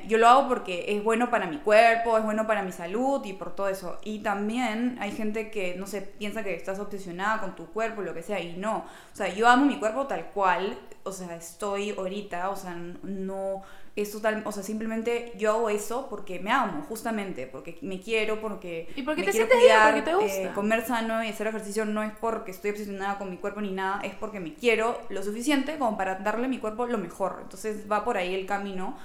Yo 0.07 0.17
lo 0.17 0.27
hago 0.27 0.47
porque 0.47 0.85
es 0.87 1.03
bueno 1.03 1.29
para 1.29 1.45
mi 1.45 1.57
cuerpo, 1.57 2.17
es 2.17 2.23
bueno 2.23 2.47
para 2.47 2.63
mi 2.63 2.71
salud 2.71 3.23
y 3.25 3.33
por 3.33 3.55
todo 3.55 3.69
eso. 3.69 3.99
Y 4.03 4.19
también 4.19 4.97
hay 4.99 5.11
gente 5.11 5.51
que, 5.51 5.75
no 5.75 5.85
sé, 5.85 6.01
piensa 6.01 6.43
que 6.43 6.55
estás 6.55 6.79
obsesionada 6.79 7.39
con 7.41 7.55
tu 7.55 7.67
cuerpo, 7.67 8.01
lo 8.01 8.15
que 8.15 8.23
sea, 8.23 8.39
y 8.39 8.57
no. 8.57 8.77
O 9.13 9.15
sea, 9.15 9.27
yo 9.31 9.47
amo 9.47 9.65
mi 9.65 9.77
cuerpo 9.77 10.07
tal 10.07 10.25
cual, 10.31 10.79
o 11.03 11.11
sea, 11.11 11.35
estoy 11.35 11.91
ahorita, 11.91 12.49
o 12.49 12.55
sea, 12.55 12.75
no 13.03 13.61
es 14.01 14.11
total, 14.11 14.41
o 14.45 14.51
sea, 14.51 14.63
simplemente 14.63 15.31
yo 15.37 15.51
hago 15.51 15.69
eso 15.69 16.07
porque 16.09 16.39
me 16.39 16.51
amo, 16.51 16.83
justamente, 16.87 17.47
porque 17.47 17.77
me 17.81 17.99
quiero, 17.99 18.39
porque 18.41 18.87
Y 18.95 19.01
porque 19.03 19.21
me 19.21 19.25
te 19.27 19.31
quiero 19.31 19.47
sientes 19.47 19.67
bien, 19.67 19.77
porque 19.83 20.01
te 20.03 20.15
gusta. 20.15 20.41
eh, 20.43 20.51
comer 20.53 20.85
sano 20.85 21.23
y 21.23 21.29
hacer 21.29 21.47
ejercicio 21.47 21.85
no 21.85 22.03
es 22.03 22.11
porque 22.21 22.51
estoy 22.51 22.71
obsesionada 22.71 23.17
con 23.17 23.29
mi 23.29 23.37
cuerpo 23.37 23.61
ni 23.61 23.71
nada, 23.71 24.01
es 24.03 24.13
porque 24.15 24.39
me 24.39 24.53
quiero 24.53 24.99
lo 25.09 25.23
suficiente 25.23 25.77
como 25.77 25.97
para 25.97 26.15
darle 26.15 26.45
a 26.45 26.49
mi 26.49 26.59
cuerpo 26.59 26.85
lo 26.87 26.97
mejor. 26.97 27.39
Entonces 27.41 27.85
va 27.91 28.03
por 28.05 28.17
ahí 28.17 28.35
el 28.35 28.45
camino. 28.45 28.97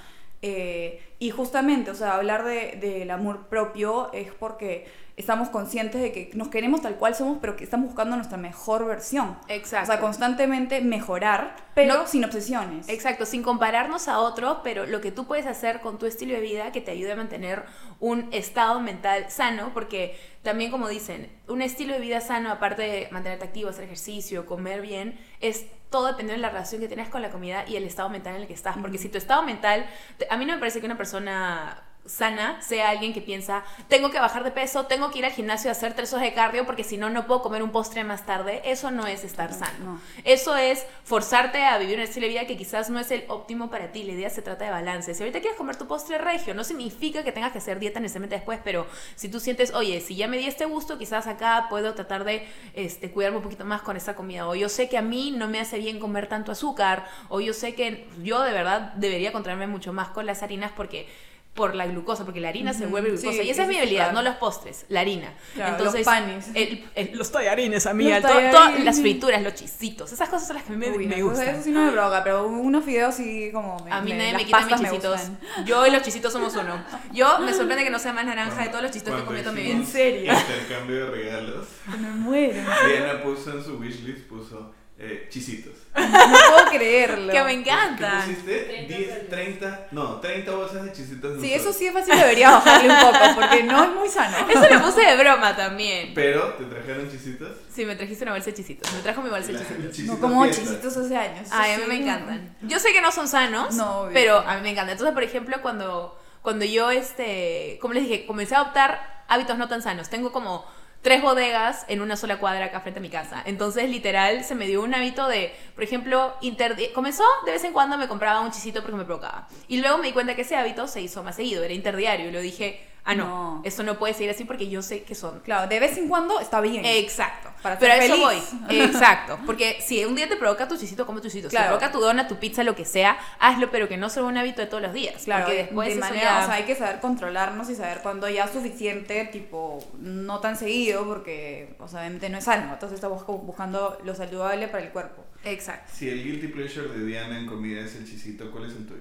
Eh, 0.45 1.01
y 1.21 1.31
justamente, 1.31 1.91
o 1.91 1.95
sea, 1.95 2.15
hablar 2.17 2.45
de- 2.45 2.77
del 2.81 3.11
amor 3.13 3.47
propio 3.47 4.13
es 4.13 4.33
porque 4.33 4.87
estamos 5.23 5.49
conscientes 5.49 6.01
de 6.03 6.13
que 6.13 6.31
nos 6.35 6.49
queremos 6.49 6.83
tal 6.83 6.97
cual 6.97 7.15
somos, 7.15 7.39
pero 7.41 7.57
que 7.57 7.65
estamos 7.65 7.87
buscando 7.87 8.17
nuestra 8.17 8.37
mejor 8.37 8.85
versión. 8.87 9.39
Exacto. 9.49 9.85
O 9.85 9.87
sea, 9.93 10.01
constantemente 10.01 10.81
mejorar, 10.83 11.57
pero 11.75 11.95
No- 11.95 12.07
sin 12.07 12.25
obsesiones. 12.25 12.89
Exacto, 12.89 13.25
sin 13.25 13.43
compararnos 13.43 14.09
a 14.09 14.19
otros, 14.19 14.59
pero 14.63 14.85
lo 14.87 15.01
que 15.01 15.11
tú 15.13 15.27
puedes 15.27 15.47
hacer 15.47 15.81
con 15.81 15.99
tu 15.99 16.07
estilo 16.07 16.35
de 16.35 16.41
vida 16.41 16.73
que 16.73 16.81
te 16.81 16.91
ayude 16.91 17.13
a 17.13 17.17
mantener 17.17 17.65
un 18.01 18.29
estado 18.33 18.81
mental 18.81 19.31
sano, 19.31 19.71
porque 19.73 20.19
también 20.43 20.71
como 20.71 20.89
dicen, 20.89 21.31
un 21.49 21.63
estilo 21.63 21.95
de 21.95 22.01
vida 22.01 22.21
sano, 22.21 22.51
aparte 22.51 22.83
de 22.83 23.09
mantenerte 23.13 23.45
activo, 23.45 23.71
hacer 23.71 23.85
ejercicio, 23.85 24.45
comer 24.45 24.83
bien, 24.83 25.19
es 25.41 25.67
todo 25.91 26.07
dependiendo 26.07 26.35
de 26.41 26.43
la 26.43 26.51
relación 26.51 26.81
que 26.81 26.89
tienes 26.89 27.09
con 27.09 27.23
la 27.23 27.31
comida 27.31 27.65
y 27.69 27.77
el 27.77 27.85
estado 27.85 28.09
mental 28.09 28.35
en 28.35 28.41
el 28.43 28.47
que 28.49 28.55
estás, 28.55 28.77
porque 28.79 28.99
si 28.99 29.09
tu 29.09 29.19
estado 29.19 29.43
mental, 29.43 29.87
a 30.31 30.37
mí 30.37 30.45
no 30.47 30.55
me 30.55 30.59
parece 30.59 30.81
que 30.81 30.87
una 30.87 30.97
persona 30.97 31.83
sana 32.05 32.61
sea 32.63 32.91
alguien 32.91 33.13
que 33.13 33.21
piensa, 33.21 33.63
tengo 33.89 34.11
que 34.11 34.19
bajar 34.19 34.43
de 34.43 34.51
peso, 34.51 34.87
tengo 34.87 35.11
que 35.11 35.21
ir 35.21 35.25
al 35.25 35.33
gimnasio 35.33 35.71
a 35.71 35.73
hacer 35.73 35.95
tres 35.95 36.13
horas 36.13 36.25
de 36.25 36.35
cardio 36.35 36.67
porque 36.67 36.83
si 36.83 36.97
no, 36.97 37.11
no 37.11 37.27
puedo 37.27 37.43
comer 37.43 37.63
un 37.63 37.71
postre 37.71 38.03
más 38.05 38.27
tarde. 38.27 38.61
Eso 38.65 38.91
no 38.91 39.07
es 39.07 39.25
estar 39.25 39.53
sano. 39.53 39.85
no. 39.85 40.01
Eso 40.25 40.57
es 40.57 40.85
forzarte 41.05 41.65
a 41.65 41.79
vivir 41.79 41.99
un 41.99 42.03
estilo 42.03 42.27
de 42.27 42.33
vida 42.33 42.47
que 42.47 42.57
quizás 42.57 42.91
no 42.91 42.99
es 42.99 43.11
el 43.11 43.25
óptimo 43.29 43.71
para 43.71 43.93
ti. 43.93 44.03
La 44.03 44.13
idea 44.13 44.31
se 44.31 44.43
trata 44.43 44.65
de 44.65 44.71
balance. 44.71 45.15
Si 45.15 45.23
ahorita 45.23 45.41
quieres 45.41 45.57
comer 45.57 45.77
tu 45.77 45.87
postre 45.87 46.19
regio, 46.19 46.55
no 46.55 46.65
significa 46.65 47.23
que 47.23 47.33
tengas 47.33 47.53
que 47.53 47.59
hacer 47.59 47.79
dieta 47.79 48.01
necesariamente 48.01 48.37
después, 48.37 48.59
pero 48.65 48.87
si 49.15 49.29
tú 49.29 49.39
sientes, 49.39 49.73
oye, 49.75 50.01
si 50.01 50.17
ya 50.17 50.27
me 50.27 50.39
di 50.39 50.47
este 50.47 50.65
gusto, 50.65 50.99
quizás 50.99 51.27
acá 51.27 51.67
puedo 51.71 51.95
tratar 51.95 52.25
de 52.25 52.47
este, 52.75 53.11
cuidarme 53.11 53.39
un 53.39 53.45
poquito 53.45 53.65
más 53.65 53.83
con 53.83 53.97
esa 53.97 54.17
comida. 54.17 54.49
O 54.49 54.55
yo 54.55 54.69
sé 54.69 54.89
que 54.89 54.99
a 54.99 55.03
mí 55.03 55.31
no 55.31 55.49
me 55.49 55.61
hace 55.61 55.79
bien 55.79 56.01
comer 56.01 56.29
tanto 56.29 56.53
azúcar. 56.53 57.07
O 57.29 57.41
yo 57.41 57.53
sé 57.53 57.75
que 57.75 58.09
yo 58.23 58.43
de 58.43 58.53
verdad 58.53 58.93
debería 58.95 59.33
controlarme 59.33 59.67
mucho 59.67 59.93
más 59.93 60.09
con 60.09 60.27
las 60.27 60.43
harinas 60.43 60.73
porque 60.77 61.07
por 61.55 61.75
la 61.75 61.87
glucosa, 61.87 62.25
porque 62.25 62.41
la 62.41 62.49
harina 62.49 62.73
se 62.73 62.85
Ujú, 62.85 62.93
vuelve 62.93 63.11
glucosa. 63.11 63.31
sí, 63.33 63.41
y 63.47 63.51
esa 63.51 63.63
es 63.65 63.69
mi 63.69 63.77
habilidad, 63.77 64.05
claro. 64.11 64.15
no 64.15 64.23
los 64.23 64.37
postres, 64.37 64.87
la 64.89 65.01
harina. 65.01 65.35
Claro, 65.53 65.73
Entonces, 65.73 66.01
los 66.01 66.05
panes. 66.07 66.47
el- 66.55 66.85
el- 66.95 67.11
los 67.19 67.31
tallarines, 67.31 67.87
amiga. 67.87 68.21
Los 68.21 68.31
to- 68.33 68.39
to- 68.39 68.51
tallarines. 68.51 68.85
las 68.87 69.01
frituras, 69.01 69.43
los 69.43 69.55
chisitos. 69.55 70.11
Esas 70.11 70.31
cosas 70.31 70.47
son 70.49 70.57
las 70.57 70.65
que 70.65 70.73
me, 70.73 70.91
Uy, 70.91 71.07
me 71.07 71.19
no, 71.19 71.27
gustan. 71.27 71.49
Eso, 71.49 71.57
eso 71.57 71.65
sí 71.65 71.71
no 71.73 71.85
me 71.85 71.93
provoca, 71.93 72.25
pero 72.25 72.47
unos 72.47 72.83
fideos 72.85 73.15
sí 73.15 73.51
como 73.53 73.77
me, 73.85 73.93
A 73.93 74.01
mí 74.01 74.13
nadie 74.15 74.33
las 74.33 74.41
me 74.41 74.47
quita 74.47 74.61
mis 74.67 74.81
me 74.81 74.89
chisitos. 74.89 75.21
Yo 75.67 75.87
y 75.87 75.91
los 75.91 76.03
chisitos 76.03 76.33
somos 76.33 76.55
uno. 76.57 76.83
Yo 77.13 77.39
me 77.41 77.53
sorprende 77.55 77.85
que 77.85 77.91
no 77.91 77.99
sea 77.99 78.15
más 78.15 78.25
naranja 78.25 78.63
de 78.63 78.69
todos 78.71 78.83
los 78.83 78.91
chisitos 78.91 79.15
que 79.15 79.25
comido 79.27 79.43
toda 79.45 79.55
mi 79.55 79.63
vida. 79.63 79.75
¿En 79.75 79.87
serio? 79.87 80.33
Intercambio 80.33 81.05
de 81.05 81.11
regalos. 81.11 81.67
Me 82.01 82.09
muero. 82.13 82.55
Diana 82.89 83.23
puso 83.23 83.53
en 83.59 83.63
su 83.63 83.77
wishlist, 83.79 84.27
puso 84.27 84.73
eh, 85.03 85.27
chisitos. 85.31 85.73
No 85.95 86.09
puedo 86.09 86.71
creerlo. 86.71 87.31
Que 87.33 87.43
me 87.45 87.53
¿Qué 87.53 87.61
encantan. 87.61 88.23
pusiste? 88.23 88.87
10, 88.89 89.29
30, 89.29 89.89
no, 89.91 90.21
30 90.21 90.51
bolsas 90.53 90.85
de 90.85 90.93
chisitos. 90.93 91.41
Sí, 91.41 91.53
eso 91.53 91.71
sí 91.73 91.87
es 91.87 91.93
fácil, 91.93 92.17
debería 92.17 92.51
bajarle 92.53 92.89
un 92.95 93.01
poco, 93.01 93.19
porque 93.35 93.63
no 93.65 93.85
es 93.85 93.91
muy 93.91 94.09
sano. 94.09 94.37
Eso 94.49 94.75
lo 94.75 94.81
puse 94.83 95.03
de 95.05 95.17
broma 95.17 95.55
también. 95.55 96.13
Pero, 96.15 96.55
¿te 96.55 96.65
trajeron 96.65 97.11
chisitos? 97.11 97.51
Sí, 97.71 97.85
me 97.85 97.95
trajiste 97.97 98.25
una 98.25 98.33
bolsa 98.33 98.47
de 98.47 98.55
chisitos. 98.57 98.91
Me 98.95 99.01
trajo 99.01 99.21
mi 99.21 99.29
bolsa 99.29 99.53
de 99.53 99.59
chisitos. 99.59 99.91
chisitos 99.93 100.15
No 100.15 100.21
como 100.21 100.45
fiesta. 100.45 100.63
chisitos 100.63 100.97
hace 100.97 101.17
años. 101.17 101.49
Ay, 101.51 101.73
a 101.73 101.77
mí 101.77 101.83
Sí, 101.85 101.89
me 101.91 101.97
encantan. 102.03 102.57
Yo 102.63 102.79
sé 102.79 102.93
que 102.93 103.01
no 103.03 103.13
son 103.13 103.29
sanos, 103.29 103.75
No, 103.75 104.09
pero 104.15 104.39
a 104.39 104.55
mí 104.57 104.63
me 104.63 104.71
encantan. 104.71 104.93
Entonces, 104.93 105.13
por 105.13 105.23
ejemplo, 105.25 105.57
cuando, 105.61 106.19
cuando 106.41 106.65
yo, 106.65 106.91
este, 106.91 107.79
como 107.83 107.93
les 107.95 108.05
dije, 108.05 108.25
comencé 108.27 108.55
a 108.55 108.61
adoptar 108.61 109.25
hábitos 109.29 109.59
no 109.59 109.69
tan 109.69 109.83
sanos. 109.83 110.09
Tengo 110.09 110.33
como 110.33 110.65
tres 111.03 111.21
bodegas 111.21 111.85
en 111.89 112.01
una 112.01 112.17
sola 112.17 112.39
cuadra 112.39 112.67
acá 112.67 112.81
frente 112.81 113.01
a 113.01 113.03
mi 113.03 113.11
casa. 113.11 113.43
Entonces, 113.45 113.91
literal, 113.91 114.45
se 114.45 114.55
me 114.55 114.67
dio 114.67 114.83
un 114.83 114.95
hábito 114.95 115.29
de, 115.29 115.53
por 115.75 115.85
ejemplo, 115.85 116.35
interdi- 116.41 116.93
comenzó 116.93 117.25
de 117.45 117.53
vez 117.53 117.65
en 117.65 117.73
cuando 117.73 117.99
me 117.99 118.09
compraba 118.09 118.41
un 118.41 118.53
chisito 118.53 118.81
porque 118.83 118.97
me 118.97 119.05
provocaba. 119.05 119.49
Y 119.69 119.81
luego 119.81 119.99
me 119.99 120.07
di 120.07 120.13
cuenta 120.13 120.37
que 120.37 120.43
ese 120.43 120.57
hábito 120.57 120.87
se 120.87 121.01
hizo 121.01 121.23
más 121.23 121.37
seguido, 121.37 121.65
era 121.65 121.75
interdiario. 121.75 122.29
Y 122.29 122.33
lo 122.33 122.41
dije, 122.41 122.81
ah, 123.05 123.15
no, 123.15 123.25
No. 123.27 123.63
esto 123.65 123.83
no 123.83 123.99
puede 123.99 124.15
seguir 124.15 124.31
así 124.31 124.45
porque 124.45 124.69
yo 124.69 124.81
sé 124.83 125.03
que 125.03 125.15
son 125.15 125.41
Claro, 125.41 125.69
de 125.69 125.81
vez 125.81 125.97
en 125.99 126.09
cuando 126.09 126.39
está 126.41 126.61
bien. 126.61 126.85
Exacto. 126.85 127.51
Para 127.63 127.79
Pero 127.79 127.93
a 127.93 127.97
eso 127.97 128.15
feliz. 128.15 128.49
voy. 128.69 128.81
Exacto. 128.81 129.39
Porque 129.47 129.79
si 129.81 130.05
un 130.05 130.15
día 130.17 130.29
te 130.29 130.37
provoca 130.37 130.67
tu 130.69 130.77
chisito, 130.77 131.07
come 131.07 131.21
tu 131.21 131.29
chisito. 131.29 131.49
Si 131.49 131.57
te 131.57 131.57
Claro. 131.63 131.79
provoca 131.79 131.93
tu 131.93 132.01
dona, 132.01 132.27
tu 132.29 132.37
pizza, 132.37 132.65
lo 132.65 132.75
que 132.75 132.85
sea, 132.85 133.19
hazlo, 133.39 133.71
pero 133.71 133.89
que 133.89 133.97
no 133.97 134.09
sea 134.09 134.23
un 134.25 134.37
hábito 134.37 134.61
de 134.61 134.67
todos 134.67 134.83
los 134.83 134.93
días. 134.93 135.23
Claro, 135.25 135.45
Porque 135.47 135.59
después 135.59 135.89
de 135.89 135.93
eso 135.95 136.01
manera, 136.01 136.23
ya- 136.39 136.43
o 136.43 136.47
sea, 136.47 136.55
hay 136.55 136.65
que 136.65 136.75
saber 136.75 137.01
controlarnos 137.01 137.69
y 137.71 137.75
saber 137.77 138.01
cuándo 138.03 138.29
ya 138.29 138.45
es 138.45 138.51
suficiente, 138.53 139.25
tipo, 139.27 139.85
no 139.99 140.41
tan 140.41 140.57
seguido, 140.57 141.05
porque, 141.07 141.77
o 141.79 141.89
sea, 141.89 142.01
obviamente 142.01 142.29
no 142.31 142.39
es 142.39 142.45
sano. 142.45 142.73
Entonces 142.73 142.97
estamos 142.97 143.23
como 143.25 143.39
buscando 143.39 143.99
lo 144.05 144.15
saludable 144.15 144.69
para 144.69 144.83
el 144.85 144.91
cuerpo. 144.91 145.25
Exacto. 145.45 145.93
Si 145.95 146.09
el 146.09 146.23
guilty 146.23 146.49
pleasure 146.49 146.89
de 146.89 147.05
Diana 147.05 147.39
en 147.39 147.47
comida 147.47 147.81
es 147.81 147.95
el 147.97 148.05
chisito, 148.09 148.51
¿cuál 148.51 148.67
es 148.67 148.73
el 148.73 148.87
tuyo? 148.87 149.01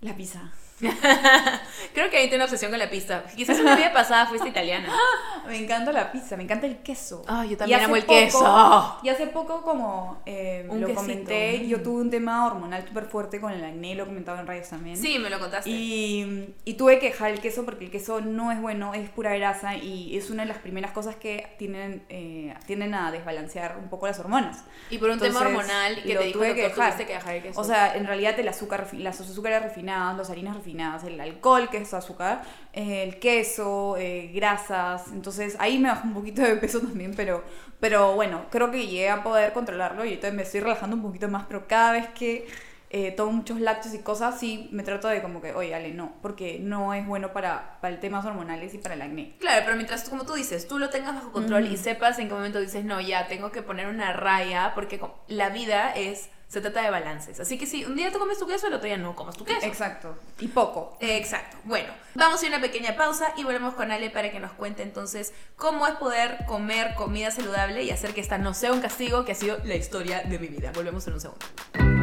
La 0.00 0.14
pizza. 0.16 0.50
Creo 1.94 2.08
que 2.10 2.16
ahí 2.16 2.24
tiene 2.24 2.36
una 2.36 2.44
obsesión 2.44 2.70
con 2.70 2.78
la 2.78 2.88
pizza. 2.90 3.22
Quizás 3.36 3.58
en 3.58 3.64
la 3.64 3.76
vida 3.76 3.92
pasada 3.92 4.26
fuiste 4.26 4.48
italiana. 4.48 4.88
Me 5.46 5.56
encanta 5.56 5.90
la 5.92 6.12
pizza, 6.12 6.36
me 6.36 6.44
encanta 6.44 6.66
el 6.66 6.76
queso. 6.78 7.24
Ah, 7.26 7.44
yo 7.44 7.52
Y 7.52 7.56
también 7.56 7.80
amo 7.80 7.96
el 7.96 8.02
poco- 8.04 8.14
queso. 8.20 8.98
Y 9.02 9.08
hace 9.08 9.26
poco, 9.26 9.62
como 9.62 10.22
eh, 10.26 10.64
Un 10.68 10.80
lo 10.80 10.86
quesito. 10.86 11.00
comenté, 11.02 11.66
yo 11.66 11.82
tuve 11.82 12.02
un 12.02 12.10
tema 12.10 12.46
hormonal 12.46 12.86
súper 12.86 13.06
fuerte 13.06 13.40
con 13.40 13.50
el 13.52 13.64
acné, 13.64 13.94
lo 13.96 14.04
he 14.04 14.06
comentado 14.06 14.38
en 14.38 14.46
rayos 14.46 14.68
también. 14.68 14.96
Sí, 14.96 15.18
me 15.18 15.28
lo 15.28 15.40
contaste. 15.40 15.68
Y, 15.68 16.54
y 16.64 16.74
tuve 16.74 17.00
que 17.00 17.06
dejar 17.06 17.30
el 17.32 17.40
queso 17.40 17.64
porque 17.64 17.86
el 17.86 17.90
queso 17.90 18.20
no 18.20 18.52
es 18.52 18.60
bueno, 18.60 18.94
es 18.94 19.08
pura 19.10 19.34
grasa 19.36 19.74
y 19.76 20.16
es 20.16 20.30
una 20.30 20.42
de 20.44 20.48
las 20.50 20.58
primeras 20.58 20.92
cosas 20.92 21.16
que 21.16 21.48
tienen, 21.58 22.04
eh, 22.10 22.54
tienden 22.66 22.94
a 22.94 23.10
desbalancear 23.10 23.76
un 23.82 23.88
poco 23.88 24.06
las 24.06 24.20
hormonas. 24.20 24.62
Y 24.90 24.98
por 24.98 25.10
un 25.10 25.18
tema 25.18 25.40
Entonces, 25.40 25.46
hormonal 25.58 25.96
que 26.02 26.14
te 26.16 26.24
dijo 26.26 26.38
tuve 26.38 26.54
que 26.54 26.62
dejar. 26.62 26.96
que 26.96 27.12
dejar 27.14 27.34
el 27.36 27.42
queso. 27.42 27.60
O 27.60 27.64
sea, 27.64 27.96
en 27.96 28.06
realidad 28.06 28.38
el 28.38 28.46
azúcar, 28.46 28.86
las 28.92 29.20
azúcares 29.20 29.62
refinadas, 29.62 30.16
las 30.16 30.30
harinas 30.30 30.54
refinadas, 30.54 30.69
el 30.78 31.20
alcohol, 31.20 31.68
que 31.70 31.78
es 31.78 31.94
azúcar, 31.94 32.42
eh, 32.72 33.02
el 33.02 33.18
queso, 33.18 33.96
eh, 33.96 34.30
grasas. 34.34 35.08
Entonces 35.12 35.56
ahí 35.58 35.78
me 35.78 35.88
bajó 35.88 36.06
un 36.08 36.14
poquito 36.14 36.42
de 36.42 36.56
peso 36.56 36.80
también, 36.80 37.14
pero, 37.16 37.44
pero 37.80 38.14
bueno, 38.14 38.46
creo 38.50 38.70
que 38.70 38.86
llegué 38.86 39.10
a 39.10 39.22
poder 39.22 39.52
controlarlo 39.52 40.04
y 40.04 40.14
entonces 40.14 40.34
me 40.34 40.42
estoy 40.42 40.60
relajando 40.60 40.96
un 40.96 41.02
poquito 41.02 41.28
más, 41.28 41.46
pero 41.46 41.66
cada 41.66 41.92
vez 41.92 42.08
que 42.10 42.46
eh, 42.92 43.12
tomo 43.12 43.30
muchos 43.30 43.60
lácteos 43.60 43.94
y 43.94 43.98
cosas, 44.00 44.40
sí 44.40 44.68
me 44.72 44.82
trato 44.82 45.06
de 45.06 45.22
como 45.22 45.40
que, 45.40 45.52
oye, 45.52 45.72
Ale, 45.76 45.94
no, 45.94 46.12
porque 46.22 46.58
no 46.60 46.92
es 46.92 47.06
bueno 47.06 47.32
para, 47.32 47.78
para 47.80 47.94
el 47.94 48.00
temas 48.00 48.26
hormonales 48.26 48.74
y 48.74 48.78
para 48.78 48.96
el 48.96 49.02
acné. 49.02 49.36
Claro, 49.38 49.62
pero 49.64 49.76
mientras, 49.76 50.08
como 50.08 50.26
tú 50.26 50.34
dices, 50.34 50.66
tú 50.66 50.76
lo 50.80 50.90
tengas 50.90 51.14
bajo 51.14 51.30
control 51.30 51.68
y 51.68 51.76
sepas 51.76 52.18
en 52.18 52.26
qué 52.26 52.34
momento 52.34 52.58
dices, 52.58 52.84
no, 52.84 53.00
ya, 53.00 53.28
tengo 53.28 53.52
que 53.52 53.62
poner 53.62 53.86
una 53.86 54.12
raya, 54.12 54.72
porque 54.74 55.00
la 55.28 55.50
vida 55.50 55.92
es, 55.92 56.30
se 56.50 56.60
trata 56.60 56.82
de 56.82 56.90
balances. 56.90 57.38
Así 57.38 57.56
que 57.56 57.64
si 57.64 57.84
un 57.84 57.94
día 57.94 58.10
tú 58.10 58.18
comes 58.18 58.36
tu 58.36 58.46
queso, 58.46 58.66
el 58.66 58.74
otro 58.74 58.86
día 58.86 58.96
no 58.96 59.14
comas 59.14 59.36
tu 59.36 59.44
queso. 59.44 59.64
Exacto. 59.64 60.16
Y 60.40 60.48
poco. 60.48 60.96
Exacto. 60.98 61.56
Bueno, 61.62 61.92
vamos 62.16 62.42
a 62.42 62.46
ir 62.46 62.52
a 62.52 62.56
una 62.56 62.66
pequeña 62.66 62.96
pausa 62.96 63.32
y 63.36 63.44
volvemos 63.44 63.74
con 63.74 63.92
Ale 63.92 64.10
para 64.10 64.32
que 64.32 64.40
nos 64.40 64.50
cuente 64.52 64.82
entonces 64.82 65.32
cómo 65.54 65.86
es 65.86 65.94
poder 65.94 66.44
comer 66.48 66.96
comida 66.96 67.30
saludable 67.30 67.84
y 67.84 67.92
hacer 67.92 68.14
que 68.14 68.20
esta 68.20 68.36
no 68.36 68.52
sea 68.52 68.72
un 68.72 68.80
castigo, 68.80 69.24
que 69.24 69.30
ha 69.30 69.36
sido 69.36 69.58
la 69.62 69.76
historia 69.76 70.22
de 70.24 70.40
mi 70.40 70.48
vida. 70.48 70.72
Volvemos 70.74 71.06
en 71.06 71.12
un 71.12 71.20
segundo. 71.20 71.99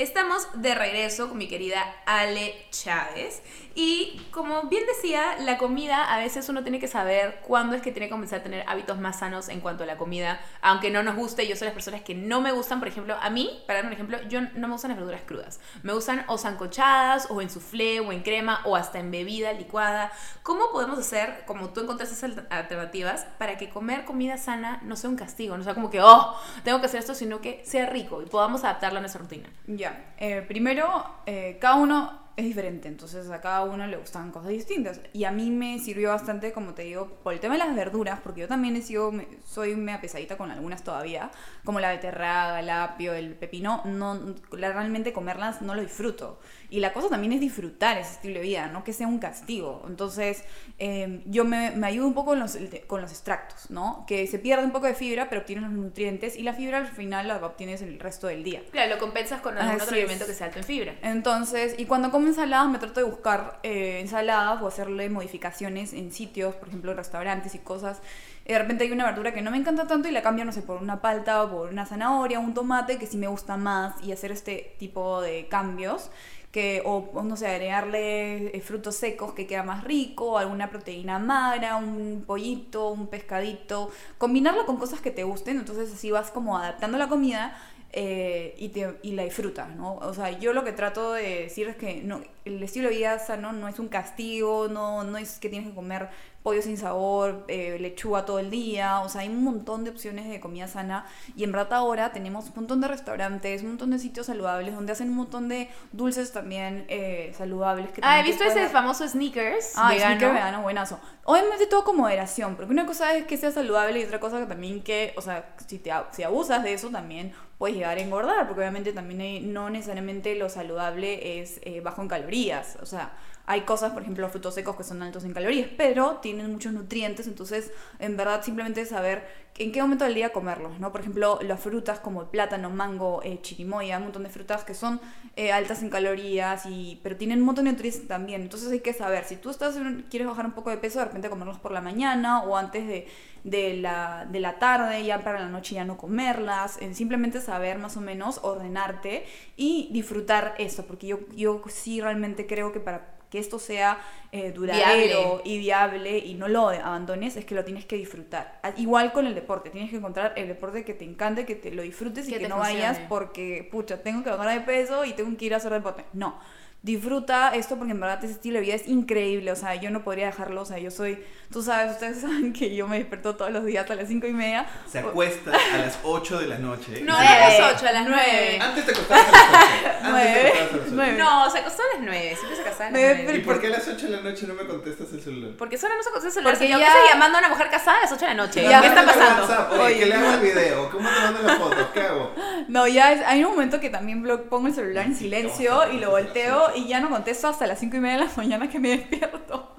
Estamos 0.00 0.48
de 0.54 0.74
regreso 0.74 1.28
con 1.28 1.36
mi 1.36 1.46
querida 1.46 1.84
Ale 2.06 2.54
Chávez. 2.70 3.42
Y 3.74 4.18
como 4.30 4.62
bien 4.62 4.82
decía, 4.86 5.36
la 5.40 5.58
comida 5.58 6.12
a 6.12 6.18
veces 6.18 6.48
uno 6.48 6.62
tiene 6.62 6.80
que 6.80 6.88
saber 6.88 7.40
cuándo 7.46 7.76
es 7.76 7.82
que 7.82 7.92
tiene 7.92 8.06
que 8.06 8.12
comenzar 8.12 8.40
a 8.40 8.42
tener 8.42 8.64
hábitos 8.66 8.98
más 8.98 9.18
sanos 9.18 9.50
en 9.50 9.60
cuanto 9.60 9.84
a 9.84 9.86
la 9.86 9.98
comida, 9.98 10.40
aunque 10.62 10.90
no 10.90 11.02
nos 11.02 11.16
guste, 11.16 11.46
yo 11.46 11.54
soy 11.54 11.66
las 11.66 11.74
personas 11.74 12.00
que 12.00 12.14
no 12.14 12.40
me 12.40 12.50
gustan, 12.50 12.78
por 12.78 12.88
ejemplo, 12.88 13.14
a 13.20 13.30
mí, 13.30 13.62
para 13.66 13.78
dar 13.80 13.86
un 13.86 13.92
ejemplo, 13.92 14.18
yo 14.28 14.40
no 14.40 14.66
me 14.66 14.72
gustan 14.72 14.90
las 14.90 14.98
verduras 14.98 15.22
crudas, 15.24 15.60
me 15.82 15.92
gustan 15.92 16.24
o 16.28 16.36
sancochadas 16.36 17.30
o 17.30 17.40
en 17.40 17.48
soufflé 17.48 18.00
o 18.00 18.10
en 18.10 18.22
crema 18.22 18.60
o 18.64 18.76
hasta 18.76 18.98
en 18.98 19.10
bebida 19.10 19.52
licuada. 19.52 20.10
¿Cómo 20.42 20.72
podemos 20.72 20.98
hacer, 20.98 21.44
como 21.46 21.70
tú 21.70 21.80
encontraste 21.82 22.14
esas 22.16 22.30
alter- 22.30 22.46
alternativas, 22.50 23.26
para 23.38 23.56
que 23.56 23.68
comer 23.68 24.04
comida 24.04 24.36
sana 24.36 24.80
no 24.82 24.96
sea 24.96 25.10
un 25.10 25.16
castigo, 25.16 25.56
no 25.56 25.62
sea 25.62 25.74
como 25.74 25.90
que, 25.90 26.00
oh, 26.02 26.36
tengo 26.64 26.80
que 26.80 26.86
hacer 26.86 27.00
esto, 27.00 27.14
sino 27.14 27.40
que 27.40 27.62
sea 27.64 27.86
rico 27.86 28.20
y 28.20 28.26
podamos 28.26 28.64
adaptarlo 28.64 28.98
a 28.98 29.00
nuestra 29.00 29.20
rutina? 29.22 29.48
Ya, 29.68 29.89
eh, 30.18 30.42
primero, 30.42 31.22
eh, 31.26 31.58
cada 31.60 31.76
uno 31.76 32.29
es 32.40 32.46
diferente, 32.46 32.88
entonces 32.88 33.30
a 33.30 33.40
cada 33.40 33.64
uno 33.64 33.86
le 33.86 33.96
gustan 33.96 34.30
cosas 34.30 34.50
distintas. 34.50 35.00
Y 35.12 35.24
a 35.24 35.30
mí 35.30 35.50
me 35.50 35.78
sirvió 35.78 36.10
bastante, 36.10 36.52
como 36.52 36.74
te 36.74 36.82
digo, 36.82 37.08
por 37.22 37.32
el 37.32 37.40
tema 37.40 37.54
de 37.54 37.58
las 37.58 37.74
verduras, 37.74 38.20
porque 38.22 38.42
yo 38.42 38.48
también 38.48 38.76
he 38.76 38.82
sido, 38.82 39.12
soy 39.46 39.74
media 39.76 40.00
pesadita 40.00 40.36
con 40.36 40.50
algunas 40.50 40.82
todavía, 40.82 41.30
como 41.64 41.80
la 41.80 41.90
beterraga, 41.90 42.60
el 42.60 42.70
apio, 42.70 43.12
el 43.14 43.34
pepino, 43.34 43.82
no, 43.84 44.18
realmente 44.50 45.12
comerlas 45.12 45.62
no 45.62 45.74
lo 45.74 45.82
disfruto. 45.82 46.40
Y 46.70 46.80
la 46.80 46.92
cosa 46.92 47.08
también 47.08 47.32
es 47.32 47.40
disfrutar 47.40 47.98
ese 47.98 48.12
estilo 48.12 48.34
de 48.36 48.42
vida, 48.42 48.68
no 48.68 48.84
que 48.84 48.92
sea 48.92 49.06
un 49.06 49.18
castigo. 49.18 49.84
Entonces, 49.88 50.44
eh, 50.78 51.22
yo 51.26 51.44
me, 51.44 51.72
me 51.72 51.86
ayudo 51.86 52.06
un 52.06 52.14
poco 52.14 52.30
con 52.30 52.38
los, 52.38 52.56
con 52.86 53.00
los 53.00 53.10
extractos, 53.10 53.70
¿no? 53.70 54.04
Que 54.06 54.26
se 54.26 54.38
pierde 54.38 54.64
un 54.64 54.72
poco 54.72 54.86
de 54.86 54.94
fibra, 54.94 55.28
pero 55.28 55.40
obtienes 55.42 55.64
los 55.64 55.72
nutrientes 55.72 56.36
y 56.36 56.42
la 56.42 56.52
fibra 56.54 56.78
al 56.78 56.86
final 56.86 57.28
la 57.28 57.36
obtienes 57.44 57.82
el 57.82 57.98
resto 57.98 58.28
del 58.28 58.44
día. 58.44 58.62
Claro, 58.70 58.94
lo 58.94 58.98
compensas 58.98 59.40
con 59.40 59.56
algún 59.58 59.74
Así 59.74 59.82
otro 59.82 59.96
es. 59.96 60.02
alimento 60.02 60.26
que 60.26 60.34
sea 60.34 60.46
alto 60.46 60.58
en 60.58 60.64
fibra. 60.64 60.94
Entonces, 61.02 61.74
y 61.78 61.86
cuando 61.86 62.10
como 62.10 62.26
ensaladas 62.30 62.68
me 62.70 62.78
trato 62.78 63.00
de 63.00 63.06
buscar 63.06 63.60
eh, 63.62 64.00
ensaladas 64.00 64.62
o 64.62 64.66
hacerle 64.66 65.08
modificaciones 65.10 65.92
en 65.92 66.12
sitios, 66.12 66.54
por 66.54 66.68
ejemplo, 66.68 66.92
en 66.92 66.96
restaurantes 66.96 67.54
y 67.54 67.58
cosas. 67.58 68.00
Y 68.46 68.52
de 68.52 68.58
repente 68.58 68.84
hay 68.84 68.92
una 68.92 69.04
verdura 69.04 69.32
que 69.32 69.42
no 69.42 69.50
me 69.50 69.58
encanta 69.58 69.86
tanto 69.86 70.08
y 70.08 70.12
la 70.12 70.22
cambio, 70.22 70.44
no 70.44 70.52
sé, 70.52 70.62
por 70.62 70.82
una 70.82 71.00
palta 71.00 71.42
o 71.44 71.50
por 71.50 71.68
una 71.68 71.86
zanahoria, 71.86 72.40
un 72.40 72.54
tomate 72.54 72.98
que 72.98 73.06
sí 73.06 73.16
me 73.16 73.28
gusta 73.28 73.56
más 73.56 74.02
y 74.02 74.12
hacer 74.12 74.32
este 74.32 74.74
tipo 74.78 75.20
de 75.20 75.46
cambios. 75.48 76.10
Que, 76.50 76.82
o, 76.84 77.08
o 77.14 77.22
no 77.22 77.36
sé, 77.36 77.46
agregarle 77.46 78.56
eh, 78.56 78.60
frutos 78.60 78.96
secos 78.96 79.34
que 79.34 79.46
queda 79.46 79.62
más 79.62 79.84
rico, 79.84 80.36
alguna 80.36 80.68
proteína 80.68 81.20
magra, 81.20 81.76
un 81.76 82.24
pollito, 82.26 82.88
un 82.88 83.06
pescadito, 83.06 83.92
combinarlo 84.18 84.66
con 84.66 84.76
cosas 84.76 85.00
que 85.00 85.12
te 85.12 85.22
gusten, 85.22 85.58
entonces 85.58 85.92
así 85.92 86.10
vas 86.10 86.32
como 86.32 86.58
adaptando 86.58 86.98
la 86.98 87.08
comida 87.08 87.56
eh, 87.92 88.54
y, 88.58 88.68
te, 88.68 88.98
y 89.02 89.12
la 89.12 89.24
disfrutas, 89.24 89.74
¿no? 89.74 89.96
O 89.96 90.14
sea, 90.14 90.30
yo 90.38 90.52
lo 90.52 90.64
que 90.64 90.72
trato 90.72 91.12
de 91.12 91.42
decir 91.42 91.68
es 91.68 91.76
que 91.76 92.02
no, 92.02 92.20
el 92.44 92.62
estilo 92.62 92.88
de 92.88 92.96
vida 92.96 93.18
no 93.36 93.68
es 93.68 93.78
un 93.78 93.88
castigo, 93.88 94.68
no, 94.68 95.02
no 95.04 95.18
es 95.18 95.38
que 95.38 95.48
tienes 95.48 95.68
que 95.68 95.74
comer 95.74 96.08
pollo 96.42 96.62
sin 96.62 96.78
sabor, 96.78 97.44
eh, 97.48 97.76
lechuga 97.80 98.24
todo 98.24 98.38
el 98.38 98.50
día, 98.50 99.00
o 99.00 99.08
sea, 99.10 99.20
hay 99.20 99.28
un 99.28 99.44
montón 99.44 99.84
de 99.84 99.90
opciones 99.90 100.28
de 100.28 100.40
comida 100.40 100.66
sana 100.68 101.04
y 101.36 101.44
en 101.44 101.52
verdad 101.52 101.74
ahora 101.74 102.12
tenemos 102.12 102.46
un 102.48 102.54
montón 102.56 102.80
de 102.80 102.88
restaurantes, 102.88 103.62
un 103.62 103.68
montón 103.68 103.90
de 103.90 103.98
sitios 103.98 104.26
saludables 104.26 104.74
donde 104.74 104.92
hacen 104.92 105.10
un 105.10 105.16
montón 105.16 105.48
de 105.48 105.68
dulces 105.92 106.32
también 106.32 106.86
eh, 106.88 107.34
saludables. 107.36 107.90
Que 107.90 108.00
Ah, 108.02 108.20
he 108.20 108.22
visto 108.22 108.42
ese 108.44 108.68
famoso 108.68 109.06
sneakers 109.06 109.72
Ah, 109.76 109.90
vegano. 109.90 110.16
sneaker 110.16 110.32
vegano, 110.34 110.62
buenazo. 110.62 110.98
Obviamente 111.24 111.66
todo 111.66 111.84
con 111.84 111.96
moderación, 111.98 112.56
porque 112.56 112.72
una 112.72 112.86
cosa 112.86 113.14
es 113.14 113.26
que 113.26 113.36
sea 113.36 113.50
saludable 113.52 114.00
y 114.00 114.04
otra 114.04 114.18
cosa 114.18 114.38
que 114.40 114.46
también 114.46 114.82
que, 114.82 115.12
o 115.16 115.20
sea, 115.20 115.54
si, 115.66 115.78
te, 115.78 115.92
si 116.12 116.22
abusas 116.22 116.62
de 116.62 116.72
eso 116.72 116.88
también 116.88 117.32
puedes 117.58 117.76
llegar 117.76 117.98
a 117.98 118.00
engordar, 118.00 118.46
porque 118.46 118.60
obviamente 118.62 118.92
también 118.94 119.20
hay- 119.20 119.40
no 119.40 119.68
necesariamente 119.68 120.34
lo 120.36 120.48
saludable 120.48 121.40
es 121.42 121.60
eh, 121.64 121.82
bajo 121.82 122.00
en 122.00 122.08
calorías, 122.08 122.78
o 122.80 122.86
sea, 122.86 123.12
hay 123.50 123.62
cosas, 123.62 123.90
por 123.90 124.02
ejemplo, 124.02 124.22
los 124.22 124.30
frutos 124.30 124.54
secos 124.54 124.76
que 124.76 124.84
son 124.84 125.02
altos 125.02 125.24
en 125.24 125.32
calorías, 125.32 125.68
pero 125.76 126.18
tienen 126.18 126.52
muchos 126.52 126.72
nutrientes, 126.72 127.26
entonces 127.26 127.72
en 127.98 128.16
verdad 128.16 128.44
simplemente 128.44 128.86
saber 128.86 129.26
en 129.58 129.72
qué 129.72 129.82
momento 129.82 130.04
del 130.04 130.14
día 130.14 130.32
comerlos, 130.32 130.78
¿no? 130.78 130.92
Por 130.92 131.00
ejemplo, 131.00 131.40
las 131.42 131.58
frutas 131.58 131.98
como 131.98 132.22
el 132.22 132.28
plátano, 132.28 132.70
mango, 132.70 133.20
eh, 133.24 133.40
chirimoya, 133.42 133.98
un 133.98 134.04
montón 134.04 134.22
de 134.22 134.28
frutas 134.28 134.62
que 134.62 134.74
son 134.74 135.00
eh, 135.34 135.50
altas 135.50 135.82
en 135.82 135.90
calorías, 135.90 136.64
y, 136.64 137.00
pero 137.02 137.16
tienen 137.16 137.40
un 137.40 137.46
montón 137.46 137.64
de 137.64 137.72
nutrientes 137.72 138.06
también, 138.06 138.42
entonces 138.42 138.70
hay 138.70 138.78
que 138.78 138.92
saber, 138.92 139.24
si 139.24 139.34
tú 139.34 139.50
estás 139.50 139.74
quieres 140.08 140.28
bajar 140.28 140.46
un 140.46 140.52
poco 140.52 140.70
de 140.70 140.76
peso, 140.76 141.00
de 141.00 141.06
repente 141.06 141.28
comerlos 141.28 141.58
por 141.58 141.72
la 141.72 141.80
mañana 141.80 142.44
o 142.44 142.56
antes 142.56 142.86
de, 142.86 143.08
de, 143.42 143.78
la, 143.78 144.28
de 144.30 144.38
la 144.38 144.60
tarde, 144.60 145.02
ya 145.04 145.24
para 145.24 145.40
la 145.40 145.48
noche 145.48 145.74
ya 145.74 145.84
no 145.84 145.96
comerlas, 145.96 146.80
en 146.80 146.94
simplemente 146.94 147.40
saber 147.40 147.78
más 147.78 147.96
o 147.96 148.00
menos, 148.00 148.38
ordenarte 148.44 149.26
y 149.56 149.88
disfrutar 149.92 150.54
eso, 150.58 150.86
porque 150.86 151.08
yo, 151.08 151.18
yo 151.34 151.60
sí 151.66 152.00
realmente 152.00 152.46
creo 152.46 152.70
que 152.70 152.78
para 152.78 153.19
que 153.30 153.38
esto 153.38 153.58
sea 153.58 153.98
eh, 154.32 154.52
duradero 154.52 155.40
y 155.44 155.58
viable 155.58 156.18
y 156.18 156.34
no 156.34 156.48
lo 156.48 156.68
abandones, 156.68 157.36
es 157.36 157.44
que 157.44 157.54
lo 157.54 157.64
tienes 157.64 157.86
que 157.86 157.96
disfrutar. 157.96 158.60
Igual 158.76 159.12
con 159.12 159.26
el 159.26 159.34
deporte, 159.34 159.70
tienes 159.70 159.90
que 159.90 159.96
encontrar 159.96 160.34
el 160.36 160.48
deporte 160.48 160.84
que 160.84 160.94
te 160.94 161.04
encante, 161.04 161.46
que 161.46 161.54
te 161.54 161.70
lo 161.70 161.82
disfrutes 161.82 162.28
y 162.28 162.32
Que 162.32 162.48
no 162.48 162.58
vayas 162.58 162.98
porque, 163.08 163.68
pucha, 163.70 164.02
tengo 164.02 164.22
que 164.24 164.30
bajar 164.30 164.58
de 164.58 164.64
peso 164.64 165.04
y 165.04 165.12
tengo 165.12 165.36
que 165.36 165.44
ir 165.44 165.54
a 165.54 165.58
hacer 165.58 165.72
deporte. 165.72 166.04
No. 166.12 166.38
Disfruta 166.82 167.50
esto 167.54 167.76
porque 167.76 167.92
en 167.92 168.00
verdad 168.00 168.24
ese 168.24 168.32
estilo 168.32 168.54
de 168.58 168.62
vida 168.64 168.74
es 168.74 168.88
increíble, 168.88 169.52
o 169.52 169.56
sea, 169.56 169.74
yo 169.74 169.90
no 169.90 170.02
podría 170.02 170.26
dejarlo, 170.26 170.62
o 170.62 170.64
sea, 170.64 170.78
yo 170.78 170.90
soy, 170.90 171.22
tú 171.52 171.62
sabes, 171.62 171.92
ustedes 171.92 172.20
saben 172.22 172.54
que 172.54 172.74
yo 172.74 172.88
me 172.88 172.98
despierto 172.98 173.36
todos 173.36 173.50
los 173.52 173.66
días 173.66 173.90
a 173.90 173.94
las 173.94 174.08
cinco 174.08 174.26
y 174.26 174.32
media. 174.32 174.66
Se 174.90 175.00
acuesta 175.00 175.50
a 175.74 175.76
las 175.76 175.98
8 176.02 176.38
de 176.40 176.46
la 176.46 176.58
noche. 176.58 177.02
No, 177.02 177.14
a 177.16 177.22
las 177.22 177.74
8, 177.76 177.86
a 177.86 177.92
las 177.92 178.08
Nueve. 178.08 178.56
9. 178.56 178.60
Antes 178.60 178.86
te 178.86 178.92
acostabas 178.92 179.26
a 179.28 179.30
las 179.32 179.42
8. 179.42 179.50
Antes 180.00 180.04
te 180.04 180.10
Nueve. 180.10 180.40
acostabas 180.48 180.72
a 180.72 180.76
las 180.76 180.86
8. 180.86 180.92
Nueve. 180.94 181.18
No, 181.18 181.50
se 181.50 181.58
acostó 181.58 181.82
a 181.82 181.96
las 181.98 182.04
9, 182.06 182.34
siempre 182.36 182.56
se 182.56 182.62
casaba 182.62 182.80
a 182.86 182.90
las 182.90 183.00
Nueve, 183.00 183.20
9. 183.24 183.38
¿Y 183.38 183.42
por 183.42 183.60
qué 183.60 183.66
a 183.66 183.70
las 183.70 183.86
8 183.88 184.06
de 184.06 184.12
la 184.16 184.20
noche 184.22 184.46
no 184.46 184.54
me 184.54 184.64
contestas 184.66 185.12
el 185.12 185.20
celular? 185.20 185.50
Porque 185.58 185.76
solo 185.76 185.94
no 185.96 186.02
se 186.02 186.10
contesta 186.10 186.28
el 186.28 186.32
celular. 186.34 186.54
Porque 186.54 186.66
señor. 186.66 186.80
ya- 186.80 186.86
¿Qué 186.92 186.98
estoy 186.98 187.08
llamando 187.12 187.36
a 187.36 187.40
una 187.40 187.48
mujer 187.50 187.68
casada 187.70 187.98
a 187.98 188.00
las 188.00 188.12
8 188.12 188.20
de 188.20 188.26
la 188.28 188.34
noche? 188.34 188.62
Ya, 188.62 188.80
¿Qué 188.80 188.86
está 188.86 189.04
pasando? 189.04 189.42
WhatsApp, 189.42 189.72
Oye, 189.72 189.82
Oye, 189.82 189.98
que 189.98 190.06
le 190.06 190.14
hago 190.14 190.26
no. 190.28 190.34
el 190.34 190.40
video. 190.40 190.90
¿Cómo 190.90 191.08
te 191.10 191.20
mando 191.20 191.42
la 191.42 191.56
foto? 191.56 191.92
¿Qué 191.92 192.00
hago? 192.00 192.34
No, 192.68 192.86
ya 192.86 193.12
es, 193.12 193.20
hay 193.26 193.42
un 193.42 193.50
momento 193.52 193.80
que 193.80 193.90
también 193.90 194.22
pongo 194.48 194.68
el 194.68 194.74
celular 194.74 195.04
en 195.06 195.16
silencio 195.16 195.90
y 195.92 195.98
lo 195.98 196.10
volteo 196.10 196.69
y 196.74 196.86
ya 196.86 197.00
no 197.00 197.10
contesto 197.10 197.48
hasta 197.48 197.66
las 197.66 197.78
5 197.78 197.96
y 197.96 198.00
media 198.00 198.18
de 198.18 198.24
la 198.26 198.32
mañana 198.36 198.68
que 198.68 198.78
me 198.78 198.90
despierto. 198.90 199.69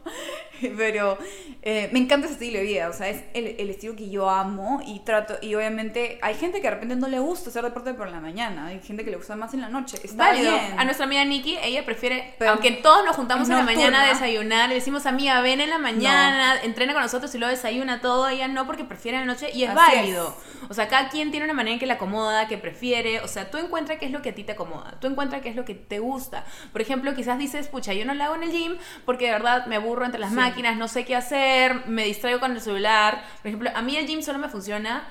Pero 0.77 1.17
eh, 1.61 1.89
me 1.91 1.99
encanta 1.99 2.25
ese 2.27 2.33
estilo 2.35 2.59
de 2.59 2.65
vida, 2.65 2.89
o 2.89 2.93
sea, 2.93 3.09
es 3.09 3.23
el, 3.33 3.55
el 3.59 3.69
estilo 3.69 3.95
que 3.95 4.09
yo 4.09 4.29
amo 4.29 4.81
y 4.85 4.99
trato, 4.99 5.35
y 5.41 5.53
obviamente 5.55 6.19
hay 6.21 6.35
gente 6.35 6.57
que 6.59 6.67
de 6.67 6.71
repente 6.71 6.95
no 6.95 7.07
le 7.07 7.19
gusta 7.19 7.49
hacer 7.49 7.63
deporte 7.63 7.93
por 7.93 8.09
la 8.09 8.19
mañana, 8.19 8.67
hay 8.67 8.79
gente 8.81 9.03
que 9.03 9.11
le 9.11 9.17
gusta 9.17 9.35
más 9.35 9.53
en 9.53 9.61
la 9.61 9.69
noche, 9.69 9.97
está 10.03 10.29
Válido. 10.29 10.51
bien. 10.51 10.79
A 10.79 10.83
nuestra 10.85 11.05
amiga 11.05 11.23
Nikki, 11.25 11.57
ella 11.63 11.85
prefiere, 11.85 12.35
Pero- 12.39 12.51
aunque 12.51 12.71
todos 12.71 13.05
nos 13.05 13.15
juntamos 13.15 13.49
en 13.49 13.57
la 13.57 13.63
mañana 13.63 14.03
a 14.03 14.07
desayunar, 14.07 14.69
le 14.69 14.75
decimos 14.75 15.05
amiga, 15.05 15.39
ven 15.41 15.61
en 15.61 15.69
la 15.69 15.77
mañana, 15.77 16.61
entrena 16.63 16.93
con 16.93 17.01
nosotros 17.01 17.33
y 17.35 17.37
luego 17.37 17.51
desayuna 17.51 18.01
todo, 18.01 18.27
ella 18.29 18.47
no 18.47 18.65
porque 18.65 18.83
prefiere 18.83 19.17
en 19.19 19.27
la 19.27 19.33
noche 19.33 19.49
y 19.53 19.63
es 19.63 19.69
Así 19.69 19.77
válido. 19.97 20.35
O 20.69 20.73
sea, 20.73 20.87
cada 20.87 21.09
quien 21.09 21.31
tiene 21.31 21.45
una 21.45 21.53
manera 21.53 21.73
en 21.73 21.79
que 21.79 21.85
le 21.85 21.93
acomoda, 21.93 22.47
que 22.47 22.57
prefiere, 22.57 23.19
o 23.21 23.27
sea, 23.27 23.49
tú 23.51 23.57
encuentra 23.57 23.97
qué 23.99 24.05
es 24.05 24.11
lo 24.11 24.21
que 24.21 24.29
a 24.29 24.35
ti 24.35 24.43
te 24.43 24.53
acomoda, 24.53 24.95
tú 24.99 25.07
encuentra 25.07 25.41
qué 25.41 25.49
es 25.49 25.55
lo 25.55 25.65
que 25.65 25.75
te 25.75 25.99
gusta. 25.99 26.45
Por 26.71 26.81
ejemplo, 26.81 27.13
quizás 27.15 27.37
dices, 27.37 27.67
pucha, 27.67 27.93
yo 27.93 28.05
no 28.05 28.13
lo 28.13 28.23
hago 28.23 28.35
en 28.35 28.43
el 28.43 28.51
gym 28.51 28.77
porque 29.05 29.25
de 29.25 29.31
verdad 29.31 29.65
me 29.65 29.75
aburro 29.75 30.05
entre 30.05 30.19
las 30.19 30.29
Sí. 30.29 30.35
máquinas, 30.35 30.50
no 30.77 30.87
sé 30.87 31.05
qué 31.05 31.15
hacer, 31.15 31.87
me 31.87 32.05
distraigo 32.05 32.39
con 32.39 32.51
el 32.51 32.61
celular. 32.61 33.23
Por 33.41 33.47
ejemplo, 33.47 33.69
a 33.73 33.81
mí 33.81 33.95
el 33.95 34.07
gym 34.07 34.21
solo 34.21 34.39
me 34.39 34.49
funciona 34.49 35.03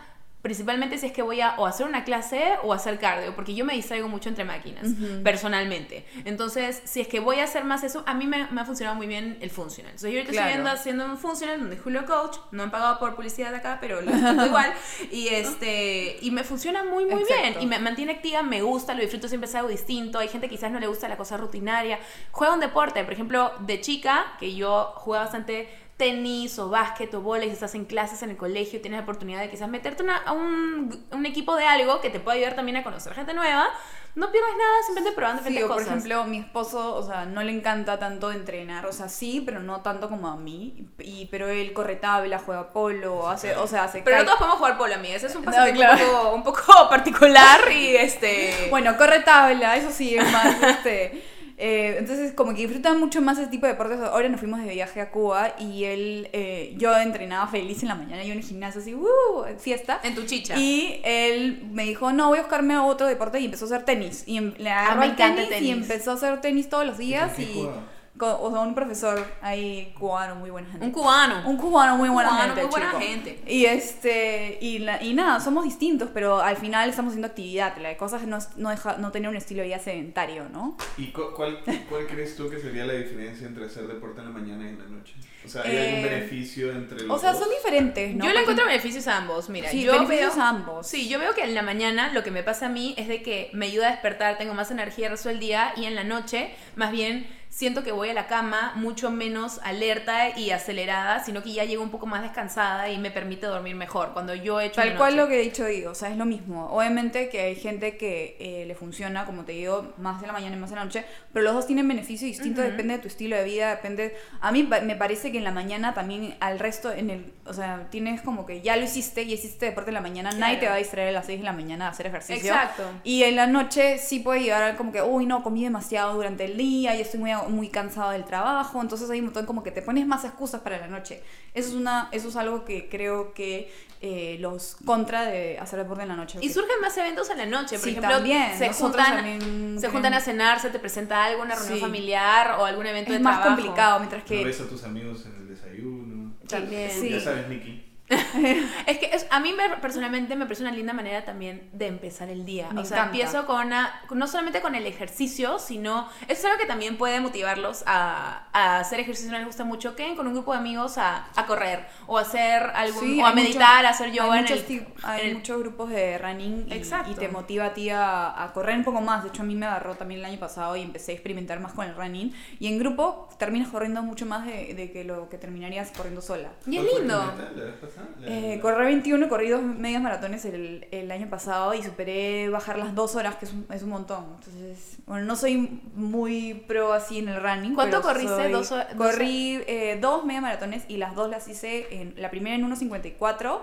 principalmente 0.42 0.96
si 0.98 1.06
es 1.06 1.12
que 1.12 1.22
voy 1.22 1.40
a 1.40 1.54
o 1.58 1.66
hacer 1.66 1.86
una 1.86 2.04
clase 2.04 2.52
o 2.62 2.72
hacer 2.72 2.98
cardio, 2.98 3.34
porque 3.34 3.54
yo 3.54 3.64
me 3.64 3.74
distraigo 3.74 4.08
mucho 4.08 4.28
entre 4.28 4.44
máquinas, 4.44 4.86
personalmente. 5.22 6.04
Entonces, 6.24 6.80
si 6.84 7.00
es 7.00 7.08
que 7.08 7.20
voy 7.20 7.40
a 7.40 7.44
hacer 7.44 7.64
más 7.64 7.84
eso, 7.84 8.02
a 8.06 8.14
mí 8.14 8.26
me, 8.26 8.46
me 8.50 8.60
ha 8.60 8.64
funcionado 8.64 8.96
muy 8.96 9.06
bien 9.06 9.38
el 9.40 9.50
funcional. 9.50 9.90
Entonces, 9.90 10.12
yo 10.12 10.18
ahorita 10.18 10.32
Claro. 10.32 10.48
estoy 10.48 10.62
viendo 10.62 10.70
haciendo 10.70 11.04
un 11.06 11.18
funcional 11.18 11.60
donde 11.60 11.76
Julio 11.76 12.04
Coach, 12.06 12.38
no 12.52 12.62
han 12.62 12.70
pagado 12.70 12.98
por 12.98 13.14
publicidad 13.16 13.54
acá, 13.54 13.78
pero 13.80 14.00
lo 14.00 14.10
disfruto 14.12 14.46
igual, 14.46 14.72
y 15.10 15.28
este 15.28 16.18
y 16.20 16.30
me 16.30 16.44
funciona 16.44 16.84
muy, 16.84 17.04
muy 17.04 17.22
bien, 17.24 17.56
y 17.60 17.66
me 17.66 17.78
mantiene 17.78 18.12
activa, 18.12 18.42
me 18.42 18.62
gusta, 18.62 18.94
lo 18.94 19.00
disfruto, 19.02 19.28
siempre 19.28 19.48
es 19.48 19.54
algo 19.54 19.68
distinto, 19.68 20.18
hay 20.18 20.28
gente 20.28 20.48
que 20.48 20.56
quizás 20.56 20.70
no 20.72 20.80
le 20.80 20.86
gusta 20.86 21.08
la 21.08 21.16
cosa 21.16 21.36
rutinaria, 21.36 21.98
juega 22.30 22.54
un 22.54 22.60
deporte, 22.60 23.02
por 23.04 23.12
ejemplo, 23.12 23.52
de 23.60 23.80
chica, 23.80 24.34
que 24.38 24.54
yo 24.54 24.92
jugaba 24.96 25.24
bastante 25.24 25.68
tenis 26.00 26.58
o 26.58 26.68
básquet 26.70 27.12
o 27.14 27.20
bola 27.20 27.44
y 27.44 27.50
estás 27.50 27.74
en 27.74 27.84
clases 27.84 28.22
en 28.22 28.30
el 28.30 28.36
colegio 28.36 28.80
tienes 28.80 28.98
la 28.98 29.04
oportunidad 29.04 29.40
de 29.40 29.50
quizás 29.50 29.68
meterte 29.68 30.02
una- 30.02 30.16
a 30.16 30.32
un, 30.32 31.06
un 31.12 31.26
equipo 31.26 31.54
de 31.56 31.66
algo 31.66 32.00
que 32.00 32.10
te 32.10 32.18
pueda 32.20 32.36
ayudar 32.36 32.54
también 32.56 32.76
a 32.78 32.82
conocer 32.82 33.14
gente 33.14 33.34
nueva, 33.34 33.68
no 34.16 34.32
pierdas 34.32 34.50
nada 34.58 34.72
simplemente 34.86 35.14
probando 35.14 35.42
Sí, 35.44 35.56
o 35.62 35.68
por 35.68 35.76
cosas. 35.76 35.88
ejemplo, 35.88 36.24
mi 36.24 36.38
esposo, 36.38 36.96
o 36.96 37.02
sea, 37.04 37.26
no 37.26 37.42
le 37.44 37.52
encanta 37.52 37.98
tanto 37.98 38.32
entrenar, 38.32 38.86
o 38.86 38.92
sea, 38.92 39.08
sí, 39.08 39.42
pero 39.44 39.60
no 39.60 39.82
tanto 39.82 40.08
como 40.08 40.26
a 40.28 40.36
mí, 40.36 40.88
y, 40.98 41.26
pero 41.26 41.48
él 41.48 41.72
corre 41.72 41.94
tabla, 41.96 42.40
juega 42.44 42.72
polo, 42.72 43.28
hace, 43.28 43.54
o 43.54 43.66
sea, 43.68 43.84
hace 43.84 44.02
pero 44.02 44.16
no 44.18 44.24
todos 44.24 44.38
podemos 44.38 44.58
jugar 44.58 44.78
polo, 44.78 44.94
amiga. 44.96 45.14
Ese 45.16 45.26
es 45.28 45.36
un 45.36 45.44
No, 45.44 45.50
pasatiempo 45.52 45.80
claro. 45.82 46.32
un, 46.34 46.42
poco, 46.42 46.60
un 46.62 46.66
poco 46.66 46.88
particular 46.90 47.60
y 47.70 47.94
este... 47.96 48.66
Bueno, 48.70 48.96
corre 48.96 49.20
tabla, 49.20 49.76
eso 49.76 49.90
sí, 49.92 50.16
es 50.16 50.32
más, 50.32 50.60
este... 50.62 51.22
eh, 51.60 51.96
entonces, 51.98 52.32
como 52.32 52.54
que 52.54 52.62
disfruta 52.62 52.94
mucho 52.94 53.20
más 53.20 53.38
ese 53.38 53.48
tipo 53.48 53.66
de 53.66 53.72
deportes. 53.72 54.00
Ahora 54.00 54.28
nos 54.28 54.40
fuimos 54.40 54.60
de 54.60 54.72
viaje 54.72 55.00
a 55.00 55.10
Cuba 55.10 55.54
y 55.58 55.84
él, 55.84 56.28
eh, 56.32 56.74
yo 56.78 56.96
entrenaba 56.96 57.46
feliz 57.46 57.82
en 57.82 57.88
la 57.88 57.94
mañana, 57.94 58.24
yo 58.24 58.32
en 58.32 58.38
el 58.38 58.44
gimnasio 58.44 58.80
así, 58.80 58.94
¡uh! 58.94 59.44
Fiesta. 59.58 60.00
En 60.02 60.14
tu 60.14 60.24
chicha. 60.24 60.56
Y 60.58 61.00
él 61.04 61.62
me 61.70 61.84
dijo, 61.84 62.12
no, 62.12 62.28
voy 62.28 62.38
a 62.38 62.42
buscarme 62.42 62.78
otro 62.78 63.06
deporte 63.06 63.38
y 63.40 63.44
empezó 63.44 63.66
a 63.66 63.68
hacer 63.68 63.84
tenis. 63.84 64.24
Y 64.26 64.38
em- 64.38 64.54
le 64.58 64.70
agarró 64.70 65.02
el 65.02 65.10
encanta 65.10 65.42
el 65.42 65.48
tenis, 65.48 65.68
y 65.68 65.70
empezó 65.70 66.12
a 66.12 66.14
hacer 66.14 66.40
tenis 66.40 66.68
todos 66.68 66.86
los 66.86 66.98
días. 66.98 67.32
qué 67.34 67.42
Y, 67.42 67.46
Cuba? 67.46 67.74
Con- 68.20 68.36
o 68.38 68.50
sea, 68.52 68.60
un 68.60 68.74
profesor 68.74 69.24
ahí 69.40 69.92
cubano, 69.98 70.36
muy 70.36 70.50
buena 70.50 70.68
gente. 70.70 70.84
un 70.86 70.92
cubano. 70.92 71.48
Un 71.48 71.56
cubano 71.56 71.96
muy 71.96 72.08
buena 72.10 72.28
cubano, 72.28 72.54
gente. 72.54 72.62
muy 72.62 72.70
buena 72.70 72.86
chico. 72.90 73.00
gente. 73.00 73.42
Y 73.46 73.64
este, 73.64 74.58
y, 74.60 74.78
la- 74.80 75.02
y 75.02 75.14
nada, 75.14 75.40
somos 75.40 75.64
distintos, 75.64 76.10
pero 76.12 76.40
al 76.42 76.56
final 76.56 76.90
estamos 76.90 77.10
haciendo 77.12 77.28
actividad. 77.28 77.76
La 77.78 77.96
cosa 77.96 78.18
es 78.18 78.26
no, 78.26 78.38
no, 78.56 78.70
deja- 78.70 78.98
no 78.98 79.10
tener 79.10 79.30
un 79.30 79.36
estilo 79.36 79.62
de 79.62 79.68
vida 79.68 79.78
sedentario, 79.78 80.48
¿no? 80.50 80.76
¿Y 80.98 81.06
cu- 81.12 81.32
cuál, 81.34 81.60
cuál 81.88 82.06
crees 82.06 82.36
tú 82.36 82.50
que 82.50 82.58
sería 82.60 82.84
la 82.84 82.92
diferencia 82.92 83.46
entre 83.46 83.64
hacer 83.66 83.86
deporte 83.88 84.20
en 84.20 84.26
la 84.26 84.32
mañana 84.32 84.64
y 84.66 84.68
en 84.68 84.78
la 84.78 84.84
noche? 84.86 85.14
O 85.42 85.48
sea, 85.48 85.62
¿hay 85.62 85.74
algún 85.74 85.94
Eh, 86.00 86.02
beneficio 86.10 86.70
entre 86.70 87.00
los 87.06 87.16
O 87.16 87.18
sea, 87.18 87.32
dos? 87.32 87.40
son 87.40 87.48
diferentes, 87.50 88.14
¿no? 88.14 88.24
Yo 88.24 88.28
le 88.28 88.34
Porque- 88.34 88.40
encuentro 88.42 88.66
beneficios 88.66 89.08
a 89.08 89.16
ambos. 89.16 89.48
Mira, 89.48 89.70
Sí, 89.70 89.82
yo 89.82 89.92
beneficios 89.92 90.34
veo, 90.36 90.44
a 90.44 90.48
ambos. 90.50 90.86
Sí, 90.86 91.08
yo 91.08 91.18
veo 91.18 91.34
que 91.34 91.44
en 91.44 91.54
la 91.54 91.62
mañana 91.62 92.12
lo 92.12 92.22
que 92.22 92.30
me 92.30 92.42
pasa 92.42 92.66
a 92.66 92.68
mí 92.68 92.94
es 92.98 93.08
de 93.08 93.22
que 93.22 93.48
me 93.54 93.66
ayuda 93.66 93.88
a 93.88 93.90
despertar, 93.92 94.36
tengo 94.36 94.52
más 94.52 94.70
energía 94.70 95.06
el 95.06 95.12
resto 95.12 95.30
del 95.30 95.40
día 95.40 95.72
y 95.76 95.86
en 95.86 95.94
la 95.94 96.04
noche, 96.04 96.50
más 96.76 96.92
bien 96.92 97.26
siento 97.50 97.82
que 97.82 97.92
voy 97.92 98.08
a 98.08 98.14
la 98.14 98.28
cama 98.28 98.72
mucho 98.76 99.10
menos 99.10 99.60
alerta 99.64 100.38
y 100.38 100.52
acelerada, 100.52 101.22
sino 101.22 101.42
que 101.42 101.52
ya 101.52 101.64
llego 101.64 101.82
un 101.82 101.90
poco 101.90 102.06
más 102.06 102.22
descansada 102.22 102.88
y 102.90 102.96
me 102.98 103.10
permite 103.10 103.46
dormir 103.46 103.74
mejor 103.74 104.12
cuando 104.12 104.34
yo 104.34 104.60
he 104.60 104.66
hecho 104.66 104.80
Tal 104.80 104.96
cual 104.96 105.16
lo 105.16 105.28
que 105.28 105.40
he 105.40 105.42
dicho 105.42 105.66
digo, 105.66 105.90
o 105.90 105.94
sea, 105.94 106.10
es 106.10 106.16
lo 106.16 106.24
mismo. 106.24 106.68
Obviamente 106.70 107.28
que 107.28 107.40
hay 107.40 107.56
gente 107.56 107.96
que 107.96 108.36
eh, 108.38 108.64
le 108.66 108.74
funciona, 108.74 109.26
como 109.26 109.44
te 109.44 109.52
digo, 109.52 109.92
más 109.98 110.22
en 110.22 110.28
la 110.28 110.32
mañana 110.32 110.56
y 110.56 110.58
más 110.60 110.70
en 110.70 110.76
la 110.76 110.84
noche, 110.84 111.04
pero 111.32 111.44
los 111.44 111.54
dos 111.54 111.66
tienen 111.66 111.86
beneficio 111.88 112.26
distinto, 112.26 112.62
depende 112.62 112.94
de 112.94 113.00
tu 113.00 113.08
estilo 113.08 113.36
de 113.36 113.44
vida, 113.44 113.70
depende... 113.70 114.16
A 114.40 114.52
mí 114.52 114.62
me 114.62 114.94
parece 114.94 115.32
que 115.32 115.38
en 115.38 115.44
la 115.44 115.50
mañana 115.50 115.92
también 115.92 116.36
al 116.40 116.58
resto, 116.58 116.92
en 116.92 117.10
el, 117.10 117.32
o 117.46 117.52
sea, 117.52 117.88
tienes 117.90 118.22
como 118.22 118.46
que 118.46 118.62
ya 118.62 118.76
lo 118.76 118.84
hiciste 118.84 119.22
y 119.22 119.32
hiciste 119.32 119.66
deporte 119.66 119.90
en 119.90 119.94
la 119.94 120.00
mañana, 120.00 120.30
nadie 120.30 120.58
Claro. 120.58 120.60
te 120.60 120.66
va 120.68 120.74
a 120.74 120.78
distraer 120.78 121.08
a 121.08 121.12
las 121.12 121.26
6 121.26 121.40
de 121.40 121.44
la 121.44 121.52
mañana 121.52 121.86
a 121.86 121.90
hacer 121.90 122.06
ejercicio. 122.06 122.52
Exacto. 122.52 122.84
Y 123.02 123.24
en 123.24 123.36
la 123.36 123.46
noche 123.46 123.98
sí 123.98 124.20
puede 124.20 124.42
llegar 124.42 124.76
como 124.76 124.92
que, 124.92 125.02
uy, 125.02 125.26
no, 125.26 125.42
comí 125.42 125.64
demasiado 125.64 126.14
durante 126.14 126.44
el 126.44 126.56
día 126.56 126.94
y 126.94 127.00
estoy 127.00 127.20
muy, 127.20 127.32
muy 127.48 127.68
cansado 127.68 128.10
del 128.10 128.24
trabajo, 128.24 128.80
entonces 128.80 129.08
hay 129.10 129.18
un 129.20 129.26
montón 129.26 129.46
como 129.46 129.62
que 129.62 129.70
te 129.70 129.82
pones 129.82 130.06
más 130.06 130.24
excusas 130.24 130.60
para 130.60 130.78
la 130.78 130.86
noche. 130.88 131.22
Eso 131.54 131.68
es, 131.70 131.74
una, 131.74 132.08
eso 132.12 132.28
es 132.28 132.36
algo 132.36 132.64
que 132.64 132.88
creo 132.88 133.32
que 133.34 133.72
eh, 134.02 134.38
los 134.40 134.76
contra 134.86 135.26
de 135.26 135.58
hacer 135.58 135.78
deporte 135.78 136.02
en 136.04 136.08
la 136.08 136.16
noche. 136.16 136.38
Y 136.40 136.48
que- 136.48 136.54
surgen 136.54 136.80
más 136.80 136.96
eventos 136.96 137.28
en 137.30 137.38
la 137.38 137.46
noche. 137.46 137.76
Por 137.76 137.84
Sí, 137.84 137.90
ejemplo, 137.90 138.10
también. 138.10 138.56
se 138.56 138.66
Nosotros 138.68 138.76
juntan, 139.04 139.16
también 139.16 139.80
se 139.80 139.88
juntan 139.88 140.14
a 140.14 140.20
cenar, 140.20 140.60
se 140.60 140.70
te 140.70 140.78
presenta 140.78 141.24
algo, 141.24 141.42
una 141.42 141.54
reunión 141.54 141.74
Sí. 141.76 141.80
familiar 141.80 142.56
o 142.58 142.64
algún 142.64 142.86
evento 142.86 143.12
es 143.12 143.18
de 143.18 143.24
más 143.24 143.40
trabajo. 143.40 143.56
complicado, 143.62 143.98
mientras 143.98 144.22
No 144.22 144.28
que... 144.28 144.44
ves 144.44 144.60
a 144.60 144.68
tus 144.68 144.84
amigos 144.84 145.26
en 145.26 145.34
el 145.34 145.48
desayuno. 145.48 146.32
También. 146.48 146.90
Sí. 146.90 147.10
Ya 147.10 147.20
sabes, 147.20 147.48
Nikki. 147.48 147.86
Es 148.86 148.98
que 148.98 149.06
es- 149.12 149.26
a 149.30 149.38
mí 149.40 149.52
me- 149.52 149.76
personalmente 149.76 150.34
me 150.36 150.44
parece 150.44 150.62
una 150.62 150.72
linda 150.72 150.92
manera 150.92 151.24
también 151.24 151.68
de 151.72 151.86
empezar 151.86 152.28
el 152.28 152.44
día. 152.44 152.68
Me 152.72 152.80
o 152.80 152.84
sea, 152.84 152.98
encanta. 152.98 153.16
empiezo 153.18 153.46
con 153.46 153.66
una, 153.66 154.02
no 154.10 154.26
solamente 154.26 154.60
con 154.60 154.74
el 154.74 154.86
ejercicio, 154.86 155.58
sino 155.58 156.08
eso 156.22 156.32
es 156.40 156.44
algo 156.44 156.58
que 156.58 156.66
también 156.66 156.96
puede 156.98 157.20
motivarlos 157.20 157.84
a, 157.86 158.48
a 158.52 158.80
hacer 158.80 159.00
ejercicio. 159.00 159.30
No 159.30 159.38
les 159.38 159.46
gusta 159.46 159.64
mucho 159.64 159.94
que 159.96 160.14
con 160.16 160.26
un 160.26 160.32
grupo 160.34 160.52
de 160.52 160.58
amigos 160.58 160.98
a, 160.98 161.28
a 161.36 161.46
correr 161.46 161.86
o 162.06 162.18
a 162.18 162.22
hacer 162.22 162.62
algún, 162.74 163.00
Sí, 163.00 163.20
o 163.22 163.26
a 163.26 163.32
meditar, 163.32 163.76
mucho- 163.76 163.86
a 163.86 163.90
hacer 163.90 164.12
yoga 164.12 164.32
hay 164.34 164.38
en 164.38 164.44
muchos, 164.44 164.58
el, 164.58 164.64
ti- 164.66 164.86
hay 165.04 165.20
en 165.22 165.28
el- 165.28 165.34
muchos 165.36 165.58
grupos 165.60 165.90
de 165.90 166.18
running 166.18 166.66
y, 166.68 167.10
y 167.10 167.14
te 167.14 167.28
motiva 167.28 167.66
a 167.66 167.74
ti 167.74 167.90
a, 167.90 168.42
a 168.42 168.52
correr 168.52 168.76
un 168.76 168.84
poco 168.84 169.00
más. 169.00 169.22
De 169.22 169.28
hecho, 169.28 169.42
a 169.42 169.44
mí 169.46 169.54
me 169.54 169.66
agarró 169.66 169.94
también 169.94 170.20
el 170.20 170.26
año 170.26 170.38
pasado 170.40 170.74
y 170.76 170.82
empecé 170.82 171.12
a 171.12 171.14
experimentar 171.14 171.60
más 171.60 171.72
con 171.72 171.86
el 171.86 171.94
running. 171.94 172.34
Y 172.58 172.66
en 172.66 172.78
grupo 172.78 173.28
terminas 173.38 173.68
corriendo 173.68 174.02
mucho 174.02 174.26
más 174.26 174.44
de, 174.46 174.74
de 174.74 174.90
que 174.90 175.04
lo 175.04 175.28
que 175.28 175.38
terminarías 175.38 175.92
corriendo 175.96 176.20
sola. 176.22 176.50
Y 176.66 176.76
es 176.76 176.82
¿Cuál 176.82 176.88
fue 176.88 176.90
tu 176.90 176.98
lindo. 176.98 177.99
Eh, 178.22 178.58
correr 178.60 178.84
21, 178.84 179.28
corrí 179.28 179.48
dos 179.48 179.62
medias 179.62 180.02
maratones 180.02 180.44
el, 180.44 180.86
el 180.90 181.10
año 181.10 181.28
pasado 181.30 181.74
y 181.74 181.82
superé 181.82 182.48
bajar 182.48 182.78
las 182.78 182.94
dos 182.94 183.16
horas, 183.16 183.36
que 183.36 183.46
es 183.46 183.52
un, 183.52 183.66
es 183.72 183.82
un 183.82 183.88
montón. 183.90 184.24
Entonces, 184.38 184.98
bueno, 185.06 185.24
no 185.24 185.36
soy 185.36 185.80
muy 185.94 186.54
pro 186.68 186.92
así 186.92 187.18
en 187.18 187.28
el 187.28 187.40
running. 187.42 187.74
¿Cuánto 187.74 187.98
pero 188.02 188.12
corriste? 188.12 188.34
soy- 188.36 188.52
Dos 188.52 188.72
hor- 188.72 188.86
dos 188.94 188.96
corrí 188.96 189.62
eh, 189.66 189.98
dos 190.00 190.24
medias 190.24 190.42
maratones 190.42 190.84
y 190.88 190.96
las 190.98 191.14
dos 191.14 191.30
las 191.30 191.48
hice, 191.48 191.86
en, 192.00 192.14
la 192.16 192.30
primera 192.30 192.56
en 192.56 192.70
1.54 192.70 193.60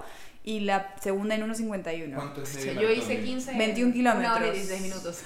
y 0.48 0.62
la 0.62 0.94
segunda 1.02 1.36
en 1.36 1.46
1.51. 1.46 2.16
¿Cuánto 2.16 2.42
es 2.42 2.48
Sí, 2.50 2.68
medio 2.68 2.84
yo 2.84 2.90
hice 2.92 3.22
15. 3.22 3.58
21 3.58 3.92
kilómetros. 3.92 4.32
Una 4.32 4.36
hora 4.38 4.48
y 4.48 4.52
16 4.52 4.82
minutos. 4.82 5.20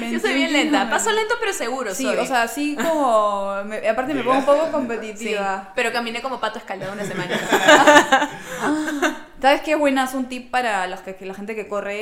21 0.00 0.12
Yo 0.14 0.20
soy 0.20 0.34
bien 0.34 0.52
lenta. 0.52 0.90
Paso 0.90 1.12
lento, 1.12 1.34
pero 1.38 1.52
seguro. 1.52 1.94
Sí, 1.94 2.02
soy. 2.02 2.16
o 2.16 2.26
sea, 2.26 2.42
así 2.42 2.74
como... 2.74 3.54
me- 3.66 3.88
aparte 3.88 4.12
me 4.14 4.24
pongo 4.24 4.38
un 4.38 4.44
poco 4.44 4.72
competitiva. 4.72 5.62
Sí, 5.66 5.70
pero 5.76 5.92
caminé 5.92 6.20
como 6.22 6.40
pato 6.40 6.58
escalado 6.58 6.92
una 6.92 7.04
semana. 7.04 7.38
¿Sabes 9.40 9.60
qué 9.60 9.74
buena 9.74 10.04
es 10.04 10.14
un 10.14 10.26
tip 10.28 10.50
para 10.50 10.86
los 10.86 11.00
que, 11.00 11.16
que 11.16 11.26
la 11.26 11.34
gente 11.34 11.54
que 11.54 11.68
corre 11.68 11.96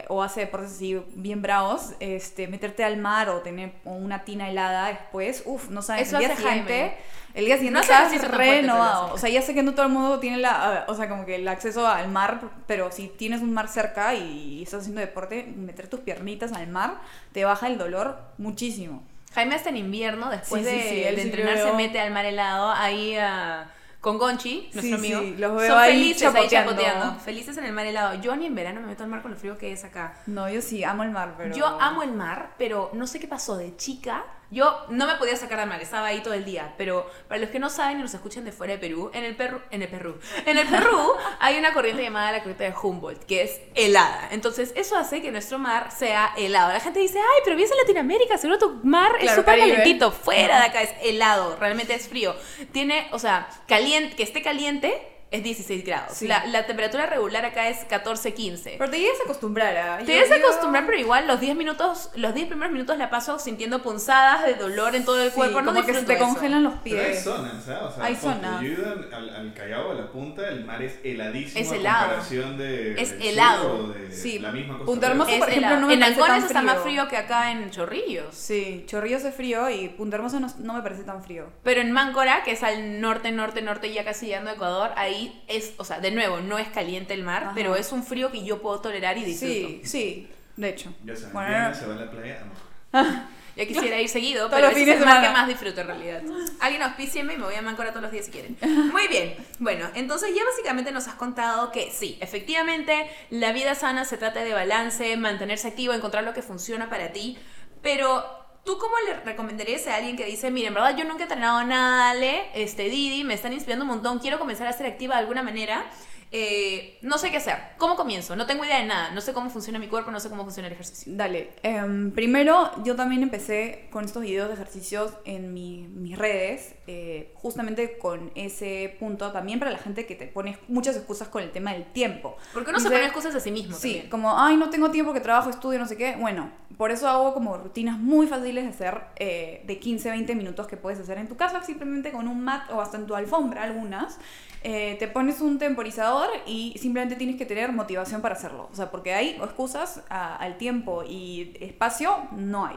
eh, 0.00 0.04
o 0.08 0.20
hace 0.22 0.40
deportes 0.40 0.72
así 0.72 1.00
bien 1.14 1.40
bravos? 1.40 1.92
Este, 2.00 2.48
meterte 2.48 2.82
al 2.84 2.96
mar 2.96 3.28
o 3.28 3.40
tener 3.40 3.72
una 3.84 4.24
tina 4.24 4.50
helada 4.50 4.88
después. 4.88 5.44
Uf, 5.46 5.70
no 5.70 5.80
sabes, 5.80 6.08
Eso 6.08 6.18
hace. 6.18 6.34
Jaime. 6.36 6.94
El 7.34 7.46
día 7.46 7.56
siguiente 7.56 7.78
No 7.78 7.82
estás 7.82 8.08
fuerte, 8.08 8.28
renovado. 8.36 9.12
O 9.14 9.18
sea, 9.18 9.30
ya 9.30 9.40
sé 9.42 9.54
que 9.54 9.62
no 9.62 9.72
todo 9.74 9.86
el 9.86 9.92
mundo 9.92 10.18
tiene 10.20 10.36
la, 10.36 10.84
o 10.88 10.94
sea, 10.94 11.08
como 11.08 11.24
que 11.24 11.36
el 11.36 11.48
acceso 11.48 11.86
al 11.86 12.08
mar, 12.08 12.40
pero 12.66 12.92
si 12.92 13.08
tienes 13.08 13.40
un 13.40 13.54
mar 13.54 13.68
cerca 13.68 14.14
y 14.14 14.62
estás 14.62 14.80
haciendo 14.80 15.00
deporte, 15.00 15.44
meter 15.56 15.88
tus 15.88 16.00
piernitas 16.00 16.52
al 16.52 16.66
mar 16.68 17.00
te 17.32 17.44
baja 17.44 17.68
el 17.68 17.78
dolor 17.78 18.18
muchísimo. 18.38 19.02
Jaime 19.34 19.54
hasta 19.54 19.70
en 19.70 19.78
invierno, 19.78 20.28
después 20.28 20.62
Sí, 20.66 20.70
de, 20.70 20.82
sí, 21.14 21.20
entrenar, 21.22 21.56
se 21.56 21.72
mete 21.72 21.98
al 21.98 22.10
mar 22.12 22.26
helado 22.26 22.70
ahí 22.70 23.16
ah, 23.16 23.64
con 24.02 24.18
Gonchi, 24.18 24.68
nuestro 24.74 24.96
amigo. 24.98 25.20
sí, 25.20 25.34
los 25.38 25.56
veo 25.56 25.68
Son 25.70 25.78
ahí 25.78 25.92
felices 25.92 26.22
chapoteando. 26.22 26.70
ahí 26.72 26.76
chapoteando. 26.78 27.20
Felices 27.20 27.56
en 27.56 27.64
el 27.64 27.72
mar 27.72 27.86
helado. 27.86 28.20
Yo 28.20 28.36
ni 28.36 28.44
en 28.44 28.54
verano 28.54 28.82
me 28.82 28.88
meto 28.88 29.04
al 29.04 29.08
mar 29.08 29.22
con 29.22 29.30
lo 29.30 29.36
frío 29.38 29.56
que 29.56 29.72
es 29.72 29.84
acá. 29.84 30.16
No, 30.26 30.50
yo 30.50 30.60
sí 30.60 30.84
amo 30.84 31.02
el 31.02 31.10
mar, 31.10 31.32
pero... 31.38 31.54
Yo 31.54 31.64
amo 31.66 32.02
el 32.02 32.12
mar, 32.12 32.50
pero 32.58 32.90
no 32.92 33.06
sé 33.06 33.20
qué 33.20 33.26
pasó 33.26 33.56
de 33.56 33.74
chica. 33.76 34.22
Yo 34.52 34.84
no 34.90 35.06
me 35.06 35.14
podía 35.14 35.34
sacar 35.34 35.58
de 35.58 35.64
mal, 35.64 35.80
estaba 35.80 36.08
ahí 36.08 36.20
todo 36.20 36.34
el 36.34 36.44
día. 36.44 36.74
Pero 36.76 37.10
para 37.26 37.40
los 37.40 37.48
que 37.48 37.58
no 37.58 37.70
saben 37.70 37.98
y 37.98 38.02
nos 38.02 38.12
escuchan 38.12 38.44
de 38.44 38.52
fuera 38.52 38.74
de 38.74 38.78
Perú, 38.78 39.10
en 39.14 39.24
el 39.24 39.34
Perú, 39.34 39.62
en 39.70 39.80
el 39.80 39.88
Perú, 39.88 40.18
en 40.44 40.58
el 40.58 40.68
Perú 40.68 41.12
hay 41.40 41.56
una 41.58 41.72
corriente 41.72 42.02
llamada 42.02 42.32
la 42.32 42.40
corriente 42.40 42.64
de 42.64 42.74
Humboldt, 42.80 43.24
que 43.24 43.44
es 43.44 43.60
helada. 43.74 44.28
Entonces, 44.30 44.74
eso 44.76 44.98
hace 44.98 45.22
que 45.22 45.32
nuestro 45.32 45.58
mar 45.58 45.90
sea 45.90 46.34
helado. 46.36 46.70
La 46.70 46.80
gente 46.80 47.00
dice, 47.00 47.18
ay, 47.18 47.40
pero 47.44 47.56
vives 47.56 47.70
en 47.70 47.78
Latinoamérica, 47.78 48.36
seguro 48.36 48.58
tu 48.58 48.80
mar 48.84 49.12
es 49.16 49.22
Claro, 49.22 49.40
súper 49.40 49.58
calentito. 49.58 50.12
Fuera 50.12 50.58
de 50.58 50.66
acá 50.66 50.82
es 50.82 50.92
helado, 51.02 51.56
realmente 51.56 51.94
es 51.94 52.06
frío. 52.06 52.36
Tiene, 52.72 53.08
o 53.12 53.18
sea, 53.18 53.48
caliente, 53.66 54.16
que 54.16 54.22
esté 54.22 54.42
caliente 54.42 55.08
es 55.32 55.42
16 55.42 55.84
grados. 55.84 56.16
Sí. 56.16 56.28
La, 56.28 56.44
la 56.46 56.66
temperatura 56.66 57.06
regular 57.06 57.44
acá 57.44 57.68
es 57.68 57.78
14, 57.86 58.34
15. 58.34 58.76
Pero 58.78 58.90
te 58.90 58.98
llegas 59.00 59.18
a 59.20 59.24
acostumbrar 59.24 59.76
a... 59.76 59.98
Te 59.98 60.04
yo- 60.06 60.12
debes 60.22 60.28
yo- 60.28 60.46
acostumbrar, 60.46 60.86
pero 60.86 60.98
igual 60.98 61.26
los 61.26 61.40
10 61.40 61.56
minutos, 61.56 62.10
los 62.14 62.34
10 62.34 62.46
primeros 62.48 62.72
minutos 62.72 62.96
la 62.98 63.10
paso 63.10 63.38
sintiendo 63.38 63.82
punzadas 63.82 64.44
de 64.46 64.54
dolor 64.54 64.94
en 64.94 65.04
todo 65.04 65.20
el 65.22 65.30
Sí, 65.30 65.36
cuerpo. 65.36 65.62
No 65.62 65.72
como 65.74 65.84
que 65.86 65.94
se 65.94 66.02
te 66.04 66.14
eso. 66.14 66.24
congelan 66.24 66.62
los 66.62 66.74
Pero 66.84 67.00
hay 67.00 67.06
pies. 67.12 67.24
zonas, 67.24 67.68
¿ah? 67.68 67.80
O 67.84 67.92
sea, 67.94 68.04
Hay 68.04 68.14
zonas. 68.16 68.60
Al, 68.62 69.08
al, 69.12 69.30
al 69.36 69.54
Callao, 69.54 69.90
a 69.90 69.94
la 69.94 70.06
punta, 70.12 70.48
el 70.48 70.64
mar 70.64 70.82
es 70.82 70.98
heladísimo. 71.02 71.60
Es 71.64 71.72
a 71.72 71.76
helado. 71.76 72.00
comparación 72.06 72.58
de, 72.58 73.00
Es 73.02 73.12
helado. 73.20 73.88
de 73.92 74.12
Sí, 74.12 74.38
la 74.38 74.52
misma 74.52 74.74
Costa 74.78 74.86
Punta. 74.92 75.06
Hermosa, 75.08 75.38
por 75.38 75.48
ejemplo, 75.48 75.80
no 75.80 75.86
me 75.86 75.94
en 75.94 76.02
Ancones 76.02 76.44
está 76.44 76.62
más 76.62 76.74
frío. 76.82 76.84
frío 77.02 77.08
que 77.08 77.16
acá 77.16 77.50
en 77.50 77.70
Chorrillos. 77.70 78.34
Sí, 78.34 78.84
Chorrillos 78.86 79.24
es 79.24 79.34
frío 79.34 79.70
y 79.70 79.88
Punta 79.88 80.16
Hermosa 80.16 80.40
no, 80.40 80.48
no 80.58 80.74
me 80.74 80.82
parece 80.82 81.04
tan 81.04 81.22
frío. 81.24 81.46
Pero 81.62 81.80
en 81.80 81.90
Máncora, 81.92 82.42
que 82.44 82.52
es 82.52 82.62
al 82.62 83.00
norte, 83.00 83.32
norte, 83.32 83.62
norte, 83.62 83.92
ya 83.92 84.04
casi 84.04 84.26
llegando 84.26 84.50
a 84.50 84.54
Ecuador, 84.54 84.90
ahí 84.96 85.21
es, 85.48 85.74
o 85.76 85.84
sea, 85.84 86.00
de 86.00 86.10
nuevo, 86.10 86.40
no 86.40 86.58
es 86.58 86.68
caliente 86.68 87.14
el 87.14 87.22
mar, 87.22 87.44
Ajá. 87.44 87.52
pero 87.54 87.76
es 87.76 87.92
un 87.92 88.02
frío 88.02 88.30
que 88.30 88.44
yo 88.44 88.62
puedo 88.62 88.80
tolerar 88.80 89.18
y 89.18 89.24
disfruto. 89.24 89.68
Sí, 89.68 89.80
sí, 89.84 90.28
de 90.56 90.68
hecho. 90.68 90.92
Ya 91.04 91.14
saben, 91.14 91.32
Bueno, 91.32 91.48
Diana 91.50 91.74
se 91.74 91.86
va 91.86 91.94
a 91.94 91.96
la 91.96 92.10
playa 92.10 92.44
a. 92.92 93.28
Ya 93.54 93.66
quisiera 93.66 94.00
ir 94.00 94.08
seguido, 94.08 94.48
pero 94.50 94.68
es 94.68 94.76
el 94.76 95.04
mar 95.04 95.22
que 95.22 95.28
más 95.30 95.46
disfruto 95.46 95.82
en 95.82 95.86
realidad. 95.86 96.22
Alguien 96.60 96.82
auspícieme 96.82 97.34
y 97.34 97.36
me 97.36 97.44
voy 97.44 97.54
a 97.54 97.62
Máncora 97.62 97.90
todos 97.90 98.02
los 98.02 98.12
días 98.12 98.26
si 98.26 98.30
quieren. 98.30 98.56
Muy 98.92 99.08
bien. 99.08 99.34
Bueno, 99.58 99.88
entonces 99.94 100.34
ya 100.34 100.42
básicamente 100.44 100.90
nos 100.90 101.08
has 101.08 101.14
contado 101.14 101.70
que 101.70 101.90
sí, 101.90 102.16
efectivamente, 102.20 103.06
la 103.30 103.52
vida 103.52 103.74
sana 103.74 104.04
se 104.04 104.16
trata 104.16 104.42
de 104.42 104.52
balance, 104.54 105.16
mantenerse 105.16 105.68
activo, 105.68 105.92
encontrar 105.92 106.24
lo 106.24 106.32
que 106.32 106.42
funciona 106.42 106.88
para 106.88 107.12
ti, 107.12 107.36
pero... 107.82 108.41
¿Tú 108.64 108.78
cómo 108.78 108.94
le 109.06 109.14
recomendarías 109.20 109.88
a 109.88 109.96
alguien 109.96 110.16
que 110.16 110.24
dice, 110.24 110.50
mira, 110.52 110.68
en 110.68 110.74
verdad 110.74 110.96
yo 110.96 111.04
nunca 111.04 111.20
he 111.20 111.22
entrenado 111.22 111.64
nada, 111.64 112.10
Ale, 112.10 112.48
este, 112.54 112.84
Didi, 112.84 113.24
me 113.24 113.34
están 113.34 113.52
inspirando 113.52 113.84
un 113.84 113.90
montón, 113.90 114.20
quiero 114.20 114.38
comenzar 114.38 114.68
a 114.68 114.72
ser 114.72 114.86
activa 114.86 115.16
de 115.16 115.22
alguna 115.22 115.42
manera, 115.42 115.84
eh, 116.34 116.98
no 117.02 117.18
sé 117.18 117.30
qué 117.30 117.36
hacer, 117.36 117.56
¿cómo 117.76 117.94
comienzo? 117.94 118.34
No 118.36 118.46
tengo 118.46 118.64
idea 118.64 118.78
de 118.80 118.86
nada, 118.86 119.10
no 119.10 119.20
sé 119.20 119.32
cómo 119.34 119.50
funciona 119.50 119.78
mi 119.78 119.86
cuerpo, 119.88 120.10
no 120.10 120.18
sé 120.18 120.30
cómo 120.30 120.44
funciona 120.44 120.66
el 120.68 120.72
ejercicio. 120.72 121.12
Dale. 121.14 121.50
em, 121.62 122.10
primero, 122.12 122.70
yo 122.84 122.96
también 122.96 123.22
empecé 123.22 123.86
con 123.90 124.04
estos 124.04 124.22
videos 124.22 124.48
de 124.48 124.54
ejercicios 124.54 125.12
en 125.26 125.52
mi- 125.52 125.86
mis 125.88 126.16
redes, 126.16 126.74
eh, 126.86 127.32
justamente 127.34 127.98
con 127.98 128.30
ese 128.34 128.96
punto 128.98 129.30
también 129.30 129.58
para 129.58 129.70
la 129.70 129.78
gente 129.78 130.06
que 130.06 130.14
te 130.14 130.26
pone 130.26 130.56
muchas 130.68 130.96
excusas 130.96 131.28
con 131.28 131.42
el 131.42 131.50
tema 131.50 131.72
del 131.74 131.84
tiempo. 131.92 132.36
Porque 132.54 132.70
uno 132.70 132.80
se 132.80 132.88
pone 132.88 133.04
excusas 133.04 133.34
a 133.34 133.40
sí 133.40 133.50
mismo 133.50 133.76
Sí, 133.76 133.88
también. 133.92 134.10
como, 134.10 134.38
ay, 134.38 134.56
no 134.56 134.70
tengo 134.70 134.90
tiempo 134.90 135.12
que 135.12 135.20
trabajo, 135.20 135.50
estudio, 135.50 135.78
no 135.78 135.86
sé 135.86 135.96
qué. 135.98 136.16
Bueno, 136.18 136.50
por 136.78 136.90
eso 136.90 137.08
hago 137.08 137.34
como 137.34 137.58
rutinas 137.58 137.98
muy 137.98 138.26
fáciles 138.26 138.64
de 138.64 138.70
hacer, 138.70 139.00
eh, 139.16 139.62
de 139.66 139.78
15, 139.78 140.10
20 140.10 140.34
minutos 140.34 140.66
que 140.66 140.76
puedes 140.78 140.98
hacer 140.98 141.18
en 141.18 141.28
tu 141.28 141.36
casa, 141.36 141.62
simplemente 141.62 142.10
con 142.10 142.26
un 142.26 142.40
mat 142.42 142.70
o 142.72 142.80
hasta 142.80 142.96
en 142.96 143.06
tu 143.06 143.14
alfombra, 143.14 143.62
algunas. 143.64 144.18
Eh, 144.64 144.96
te 144.98 145.08
pones 145.08 145.40
un 145.40 145.58
temporizador 145.58 146.28
y 146.46 146.74
simplemente 146.78 147.16
tienes 147.16 147.36
que 147.36 147.46
tener 147.46 147.72
motivación 147.72 148.20
para 148.22 148.34
hacerlo. 148.36 148.68
O 148.72 148.76
sea, 148.76 148.90
porque 148.90 149.12
hay 149.14 149.30
excusas 149.42 150.02
a- 150.08 150.36
al 150.36 150.56
tiempo 150.56 151.02
y 151.02 151.52
espacio, 151.60 152.16
no 152.36 152.66
hay. 152.66 152.76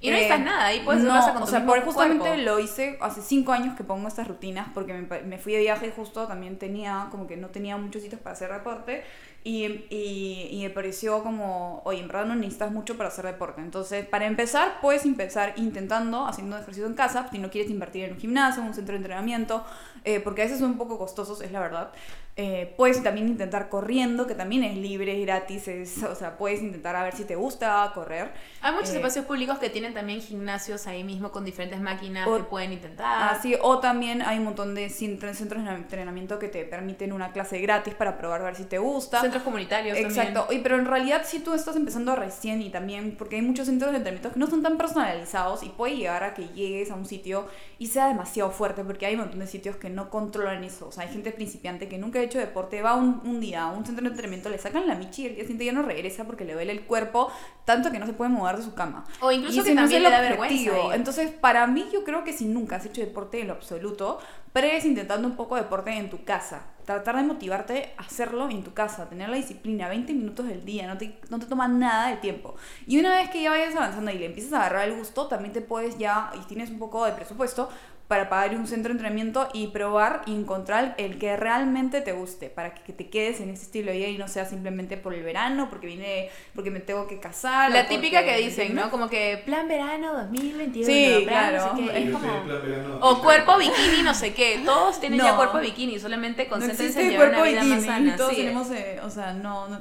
Y 0.00 0.10
no 0.10 0.12
necesitas 0.12 0.40
nada, 0.40 0.66
ahí 0.66 0.80
puedes 0.84 1.02
no, 1.02 1.12
hasta 1.12 1.32
con 1.34 1.42
o 1.42 1.46
sea, 1.46 1.66
por 1.66 1.80
justamente 1.82 2.28
cuerpo. 2.28 2.44
lo 2.44 2.60
hice 2.60 2.98
hace 3.00 3.20
cinco 3.20 3.52
años 3.52 3.76
que 3.76 3.82
pongo 3.82 4.06
estas 4.06 4.28
rutinas 4.28 4.68
porque 4.72 4.92
me, 4.94 5.20
me 5.22 5.38
fui 5.38 5.54
de 5.54 5.58
viaje 5.60 5.88
y 5.88 5.90
justo 5.90 6.26
también 6.28 6.56
tenía, 6.58 7.08
como 7.10 7.26
que 7.26 7.36
no 7.36 7.48
tenía 7.48 7.76
muchos 7.76 8.02
sitios 8.02 8.20
para 8.20 8.34
hacer 8.34 8.52
deporte 8.52 9.02
y, 9.44 9.64
y, 9.90 10.48
y 10.52 10.62
me 10.62 10.70
pareció 10.70 11.22
como, 11.22 11.80
oye, 11.84 12.00
en 12.00 12.08
verdad 12.08 12.26
no 12.26 12.34
necesitas 12.36 12.70
mucho 12.70 12.96
para 12.96 13.08
hacer 13.08 13.24
deporte. 13.24 13.60
Entonces, 13.60 14.06
para 14.06 14.26
empezar, 14.26 14.80
puedes 14.80 15.04
empezar 15.04 15.54
intentando, 15.56 16.26
haciendo 16.26 16.56
ejercicio 16.58 16.86
en 16.86 16.94
casa, 16.94 17.28
si 17.30 17.38
no 17.38 17.50
quieres 17.50 17.70
invertir 17.70 18.04
en 18.04 18.12
un 18.14 18.18
gimnasio, 18.18 18.62
en 18.62 18.68
un 18.68 18.74
centro 18.74 18.92
de 18.92 18.98
entrenamiento, 18.98 19.64
eh, 20.04 20.20
porque 20.20 20.42
a 20.42 20.44
veces 20.44 20.60
son 20.60 20.72
un 20.72 20.78
poco 20.78 20.98
costosos, 20.98 21.40
es 21.40 21.52
la 21.52 21.60
verdad. 21.60 21.92
Eh, 22.40 22.72
puedes 22.76 23.02
también 23.02 23.26
intentar 23.26 23.68
corriendo, 23.68 24.28
que 24.28 24.36
también 24.36 24.62
es 24.62 24.76
libre, 24.76 25.12
es 25.18 25.26
gratis, 25.26 25.66
es, 25.66 26.00
o 26.04 26.14
sea, 26.14 26.36
puedes 26.38 26.62
intentar 26.62 26.94
a 26.94 27.02
ver 27.02 27.16
si 27.16 27.24
te 27.24 27.34
gusta 27.34 27.90
correr. 27.96 28.30
Hay 28.60 28.72
muchos 28.74 28.90
Eh, 28.90 28.96
espacios 28.98 29.24
públicos 29.24 29.58
que 29.58 29.70
tienen 29.70 29.92
también 29.92 30.20
gimnasios 30.20 30.86
ahí 30.86 31.02
mismo 31.02 31.32
con 31.32 31.44
diferentes 31.44 31.80
máquinas 31.80 32.28
O- 32.28 32.36
que 32.36 32.44
pueden 32.44 32.72
intentar. 32.72 33.34
Así, 33.34 33.56
o 33.60 33.80
también 33.80 34.22
hay 34.22 34.38
un 34.38 34.44
montón 34.44 34.76
de 34.76 34.86
cent- 34.88 35.18
centros 35.34 35.64
de 35.64 35.70
entrenamiento 35.72 36.38
que 36.38 36.46
te 36.46 36.64
permiten 36.64 37.12
una 37.12 37.32
clase 37.32 37.58
gratis 37.60 37.94
para 37.94 38.16
probar 38.16 38.42
a 38.42 38.44
ver 38.44 38.54
si 38.54 38.66
te 38.66 38.78
gusta. 38.78 39.20
Centros 39.20 39.42
comunitarios 39.42 39.98
Exacto, 39.98 40.42
también. 40.42 40.44
Oye, 40.48 40.60
pero 40.62 40.76
en 40.78 40.84
realidad 40.86 41.22
si 41.24 41.40
tú 41.40 41.54
estás 41.54 41.74
empezando 41.74 42.14
recién 42.14 42.62
y 42.62 42.70
también 42.70 43.16
porque 43.18 43.34
hay 43.34 43.42
muchos 43.42 43.66
centros 43.66 43.90
de 43.90 43.96
entrenamiento 43.96 44.32
que 44.32 44.38
no 44.38 44.46
son 44.46 44.62
tan 44.62 44.78
personalizados 44.78 45.64
y 45.64 45.70
puede 45.70 45.96
llegar 45.96 46.22
a 46.22 46.34
que 46.34 46.46
llegues 46.50 46.92
a 46.92 46.94
un 46.94 47.04
sitio 47.04 47.48
y 47.80 47.88
sea 47.88 48.06
demasiado 48.06 48.52
fuerte 48.52 48.84
porque 48.84 49.06
hay 49.06 49.14
un 49.14 49.22
montón 49.22 49.40
de 49.40 49.48
sitios 49.48 49.74
que 49.74 49.90
no 49.90 50.08
controlan 50.08 50.62
eso. 50.62 50.86
O 50.86 50.92
sea, 50.92 51.02
hay 51.02 51.10
gente 51.12 51.32
principiante 51.32 51.88
que 51.88 51.98
nunca 51.98 52.27
hecho 52.28 52.38
deporte, 52.38 52.80
va 52.82 52.94
un, 52.94 53.20
un 53.24 53.40
día 53.40 53.64
a 53.64 53.66
un 53.68 53.84
centro 53.84 54.02
de 54.02 54.10
entrenamiento, 54.10 54.48
le 54.48 54.58
sacan 54.58 54.86
la 54.86 54.94
michi 54.94 55.22
y 55.22 55.26
el 55.26 55.34
día 55.34 55.44
siguiente 55.44 55.64
ya 55.64 55.72
no 55.72 55.82
regresa 55.82 56.24
porque 56.24 56.44
le 56.44 56.54
duele 56.54 56.72
el 56.72 56.82
cuerpo 56.82 57.30
tanto 57.64 57.90
que 57.90 57.98
no 57.98 58.06
se 58.06 58.14
puede 58.14 58.30
mover 58.30 58.56
de 58.56 58.62
su 58.62 58.72
cama. 58.72 59.04
O 59.20 59.30
incluso 59.30 59.60
Y 59.60 59.64
que 59.64 59.74
no 59.74 59.82
es 59.82 59.90
también 59.90 60.04
el 60.04 60.10
le 60.10 60.10
da 60.10 60.22
vergüenza. 60.22 60.94
Entonces, 60.94 61.30
para 61.30 61.66
mí, 61.66 61.86
yo 61.92 62.02
creo 62.02 62.24
que 62.24 62.32
si 62.32 62.46
nunca 62.46 62.76
has 62.76 62.86
hecho 62.86 63.02
deporte 63.02 63.42
en 63.42 63.48
lo 63.48 63.52
absoluto, 63.52 64.20
pruebes 64.54 64.86
intentando 64.86 65.28
un 65.28 65.36
poco 65.36 65.54
de 65.54 65.62
deporte 65.62 65.92
en 65.92 66.08
tu 66.08 66.24
casa. 66.24 66.62
Tratar 66.86 67.16
de 67.16 67.24
motivarte 67.24 67.92
a 67.98 68.02
hacerlo 68.04 68.48
en 68.48 68.64
tu 68.64 68.72
casa, 68.72 69.06
tener 69.10 69.28
la 69.28 69.36
disciplina, 69.36 69.88
20 69.88 70.14
minutos 70.14 70.46
del 70.46 70.64
día, 70.64 70.86
no 70.86 70.96
te, 70.96 71.20
no 71.28 71.38
te 71.38 71.44
toma 71.44 71.68
nada 71.68 72.08
de 72.08 72.16
tiempo. 72.16 72.54
Y 72.86 72.98
una 72.98 73.14
vez 73.16 73.28
que 73.28 73.42
ya 73.42 73.50
vayas 73.50 73.76
avanzando 73.76 74.10
y 74.10 74.18
le 74.18 74.24
empiezas 74.24 74.54
a 74.54 74.60
agarrar 74.60 74.88
el 74.88 74.96
gusto, 74.96 75.26
también 75.26 75.52
te 75.52 75.60
puedes 75.60 75.98
ya, 75.98 76.30
y 76.34 76.46
tienes 76.46 76.70
un 76.70 76.78
poco 76.78 77.04
de 77.04 77.12
presupuesto, 77.12 77.68
para 78.08 78.30
pagar 78.30 78.56
un 78.56 78.66
centro 78.66 78.88
de 78.88 78.92
entrenamiento 78.92 79.48
y 79.52 79.66
probar 79.66 80.22
y 80.24 80.34
encontrar 80.34 80.94
el 80.96 81.18
que 81.18 81.36
realmente 81.36 82.00
te 82.00 82.12
guste, 82.12 82.48
para 82.48 82.72
que, 82.72 82.82
que 82.82 82.94
te 82.94 83.10
quedes 83.10 83.40
en 83.40 83.50
ese 83.50 83.64
estilo 83.64 83.92
de 83.92 83.98
vida 83.98 84.08
y 84.08 84.16
no 84.16 84.28
sea 84.28 84.46
simplemente 84.46 84.96
por 84.96 85.12
el 85.12 85.22
verano, 85.22 85.68
porque 85.68 85.86
viene, 85.86 86.30
porque 86.54 86.70
me 86.70 86.80
tengo 86.80 87.06
que 87.06 87.20
casar. 87.20 87.70
La 87.70 87.86
típica 87.86 88.24
que 88.24 88.36
dicen. 88.38 88.74
¿no? 88.74 88.90
Como 88.90 89.10
que 89.10 89.42
plan 89.44 89.68
verano 89.68 90.14
2021. 90.14 90.86
Sí, 90.86 91.24
plan 91.26 91.50
claro. 91.50 91.74
no 91.74 91.86
sé 91.86 91.92
qué. 91.92 91.98
Es 92.04 92.10
como- 92.10 92.42
plan 92.44 92.62
verano, 92.62 92.98
O 93.02 93.20
cuerpo 93.20 93.58
bikini, 93.58 94.02
no 94.02 94.14
sé 94.14 94.32
qué. 94.32 94.62
Todos 94.64 95.00
tienen 95.00 95.20
ya 95.20 95.36
cuerpo 95.36 95.58
bikini, 95.58 95.98
solamente 95.98 96.48
concéntrense 96.48 97.02
en 97.02 97.10
llevar 97.10 97.28
cuerpo 97.32 97.42
una 97.42 97.50
vida 97.50 97.64
más 97.64 97.84
sana. 97.84 98.16
todos 98.16 98.30
sí. 98.30 98.36
tenemos, 98.36 98.70
eh, 98.70 99.00
o 99.04 99.10
sea, 99.10 99.34
no, 99.34 99.68
no, 99.68 99.80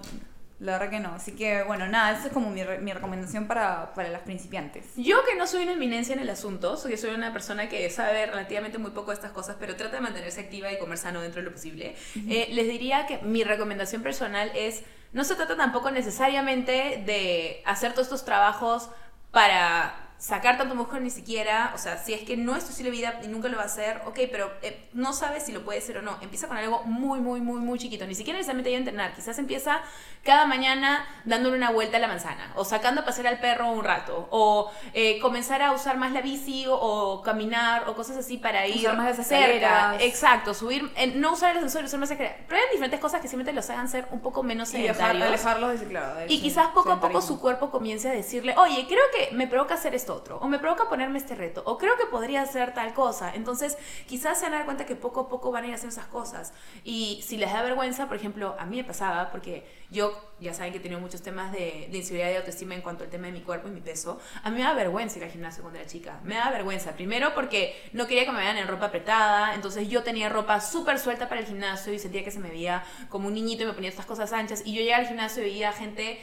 la 0.60 0.74
verdad 0.74 0.89
que 0.89 1.00
no. 1.00 1.13
Así 1.13 1.34
que, 1.34 1.63
bueno, 1.63 1.88
nada, 1.88 2.17
esa 2.17 2.28
es 2.28 2.34
como 2.34 2.50
mi, 2.50 2.63
re- 2.63 2.80
mi 2.80 2.91
recomendación 2.91 3.46
para, 3.48 3.93
para 3.93 4.10
las 4.10 4.22
principiantes. 4.22 4.86
Yo 4.96 5.24
que 5.24 5.36
no 5.36 5.46
soy 5.46 5.63
una 5.63 5.74
eminencia 5.74 6.13
en 6.15 6.20
el 6.20 6.30
asunto, 6.30 6.78
soy, 6.78 6.98
soy 6.98 7.12
una 7.12 7.32
persona 7.32 7.70
que 7.70 7.89
sabe 7.89 8.26
relativamente 8.26 8.78
muy 8.80 8.91
poco 8.91 9.12
de 9.12 9.15
estas 9.15 9.32
cosas, 9.32 9.58
pero 9.60 9.76
trata 9.76 9.98
de 9.98 10.02
mantenerse 10.02 10.41
activa 10.41 10.72
y 10.72 10.80
comer 10.80 10.98
sano 10.98 11.22
dentro 11.22 11.41
de 11.41 11.46
lo 11.48 11.54
posible, 11.54 11.96
eh, 12.28 12.48
les 12.52 12.67
diría 12.67 13.06
que 13.06 13.20
mi 13.20 13.43
recomendación 13.43 14.02
personal 14.02 14.52
es, 14.56 14.84
no 15.13 15.24
se 15.24 15.36
trata 15.36 15.56
tampoco 15.56 15.91
necesariamente 15.91 17.04
de 17.06 17.62
hacer 17.65 17.91
todos 17.93 18.08
estos 18.08 18.26
trabajos 18.26 18.89
para 19.32 20.07
sacar 20.17 20.58
tanto 20.58 20.73
músculo 20.75 20.99
ni 21.01 21.10
siquiera, 21.12 21.71
o 21.75 21.77
sea, 21.77 21.97
si 21.97 22.13
es 22.13 22.21
que 22.21 22.36
no 22.38 22.56
es 22.56 22.63
tu 22.65 22.71
estilo 22.71 22.89
de 22.89 22.97
vida 22.97 23.19
y 23.23 23.27
nunca 23.27 23.49
lo 23.49 23.58
va 23.58 23.63
a 23.63 23.67
hacer, 23.67 24.01
ok, 24.06 24.19
pero 24.32 24.51
eh, 24.63 24.89
no 24.93 25.13
sabes 25.13 25.43
si 25.43 25.51
lo 25.51 25.63
puede 25.63 25.80
hacer 25.80 25.97
o 25.99 26.01
no. 26.01 26.17
Empieza 26.21 26.47
con 26.47 26.58
algo 26.58 26.82
muy, 26.86 27.19
muy, 27.19 27.39
muy, 27.39 27.60
muy 27.60 27.77
chiquito. 27.77 28.06
Ni 28.08 28.15
siquiera 28.15 28.38
necesariamente 28.38 28.71
ir 28.71 28.77
a 28.77 28.80
entrenar. 28.80 29.13
Quizás 29.13 29.38
empieza 29.38 29.82
cada 30.23 30.45
mañana 30.45 31.06
dándole 31.25 31.56
una 31.56 31.69
vuelta 31.69 31.97
a 31.97 31.99
la 31.99 32.08
manzana, 32.08 32.51
o 32.56 32.65
sacando 32.65 33.01
a 33.01 33.06
pasear 33.06 33.27
al 33.27 33.39
perro 33.39 33.69
un 33.69 33.84
rato, 33.84 34.27
o 34.32 34.71
eh, 34.93 35.19
comenzar 35.19 35.62
a 35.62 35.71
usar 35.71 35.97
más 35.97 36.12
la 36.12 36.21
bici 36.21 36.65
o, 36.67 36.73
o 36.75 37.21
caminar 37.21 37.88
o 37.88 37.95
cosas 37.95 38.17
así 38.17 38.38
para 38.38 38.65
ir 38.67 38.80
Usar 38.80 38.97
más 38.97 39.17
las 39.17 39.27
cerca. 39.27 39.97
Exacto, 39.99 40.53
subir, 40.53 40.91
eh, 40.97 41.08
no 41.15 41.34
usar 41.34 41.51
el 41.51 41.58
ascensor, 41.58 41.84
usar 41.84 41.99
más 41.99 42.10
escaleras. 42.12 42.39
Prueben 42.47 42.67
diferentes 42.71 42.99
cosas 42.99 43.21
que 43.21 43.27
simplemente 43.27 43.53
los 43.53 43.69
hagan 43.69 43.88
ser 43.88 44.08
un 44.12 44.19
poco 44.21 44.41
menos 44.43 44.69
Y 44.69 44.77
sedentarios. 44.77 45.27
alejarlos 45.27 45.80
de 45.80 45.86
claro, 45.86 46.15
de 46.15 46.25
Y 46.34 46.41
quizás 46.41 46.67
poco 46.69 46.91
a 46.91 46.99
poco 46.99 47.21
su 47.21 47.39
cuerpo 47.39 47.69
comience 47.69 48.10
a 48.10 48.13
decirle, 48.13 48.56
oye, 48.58 48.86
creo 48.88 49.03
que 49.15 49.34
me 49.36 49.47
provoca 49.47 49.75
hacer 49.75 49.93
esto 49.93 50.07
otro, 50.13 50.38
o 50.39 50.48
me 50.48 50.60
provoca 50.60 50.89
ponerme 50.89 51.17
este 51.17 51.36
reto, 51.36 51.63
o 51.65 51.78
creo 51.78 51.98
que 51.98 52.06
podría 52.06 52.41
hacer 52.41 52.74
tal 52.74 52.93
cosa. 52.93 53.34
Entonces, 53.34 53.78
quizás 54.08 54.38
se 54.39 54.46
van 54.46 54.54
a 54.54 54.58
dar 54.58 54.65
cuenta 54.65 54.86
que 54.86 54.96
poco 54.96 55.22
a 55.22 55.30
poco 55.30 55.52
van 55.52 55.63
a 55.63 55.67
ir 55.67 55.74
hacer 55.74 55.89
esas 55.89 56.08
cosas. 56.08 56.54
Y 56.84 57.22
si 57.26 57.38
les 57.38 57.52
da 57.52 57.62
vergüenza, 57.62 58.08
por 58.08 58.17
ejemplo, 58.17 58.56
a 58.60 58.65
mí 58.65 58.78
me 58.78 58.84
pasaba, 58.84 59.32
porque 59.32 59.65
yo, 59.89 60.12
ya 60.39 60.54
saben 60.54 60.72
que 60.72 60.80
he 60.80 60.82
tenido 60.82 61.00
muchos 61.00 61.22
temas 61.22 61.52
de, 61.52 61.88
de 61.89 61.98
inseguridad 61.98 62.32
y 62.32 62.36
autoestima 62.36 62.76
en 62.76 62.82
cuanto 62.82 63.04
al 63.04 63.10
tema 63.10 63.28
de 63.28 63.34
mi 63.34 63.41
cuerpo 63.41 63.67
y 63.67 63.72
mi 63.72 63.82
peso, 63.82 64.20
a 64.43 64.50
mí 64.50 64.58
me 64.58 64.63
da 64.63 64.74
vergüenza 64.74 65.17
ir 65.17 65.24
al 65.24 65.32
gimnasio 65.32 65.62
cuando 65.62 65.80
era 65.80 65.88
chica. 65.88 66.20
Me 66.24 66.36
da 66.36 66.50
vergüenza. 66.52 66.93
Primero 66.93 67.34
porque 67.34 67.76
no 67.93 68.08
quería 68.08 68.26
que 68.26 68.32
me 68.32 68.39
vean 68.39 68.58
en 68.58 68.67
ropa 68.67 68.88
apretada, 68.88 69.56
entonces 69.56 69.88
yo 69.88 70.04
tenía 70.04 70.30
ropa 70.30 70.60
súper 70.60 71.00
suelta 71.00 71.30
para 71.30 71.41
el 71.41 71.48
gimnasio 71.48 71.93
y 71.93 72.00
sentía 72.00 72.24
que 72.24 72.32
se 72.32 72.39
me 72.39 72.50
veía 72.50 72.84
como 73.10 73.28
un 73.28 73.34
niñito 73.34 73.63
y 73.63 73.65
me 73.67 73.74
ponía 73.74 73.89
estas 73.89 74.06
cosas 74.06 74.34
anchas. 74.34 74.63
Y 74.65 74.74
yo 74.74 74.82
llegaba 74.82 75.02
al 75.02 75.08
gimnasio 75.08 75.43
y 75.43 75.46
veía 75.48 75.72
gente 75.72 76.20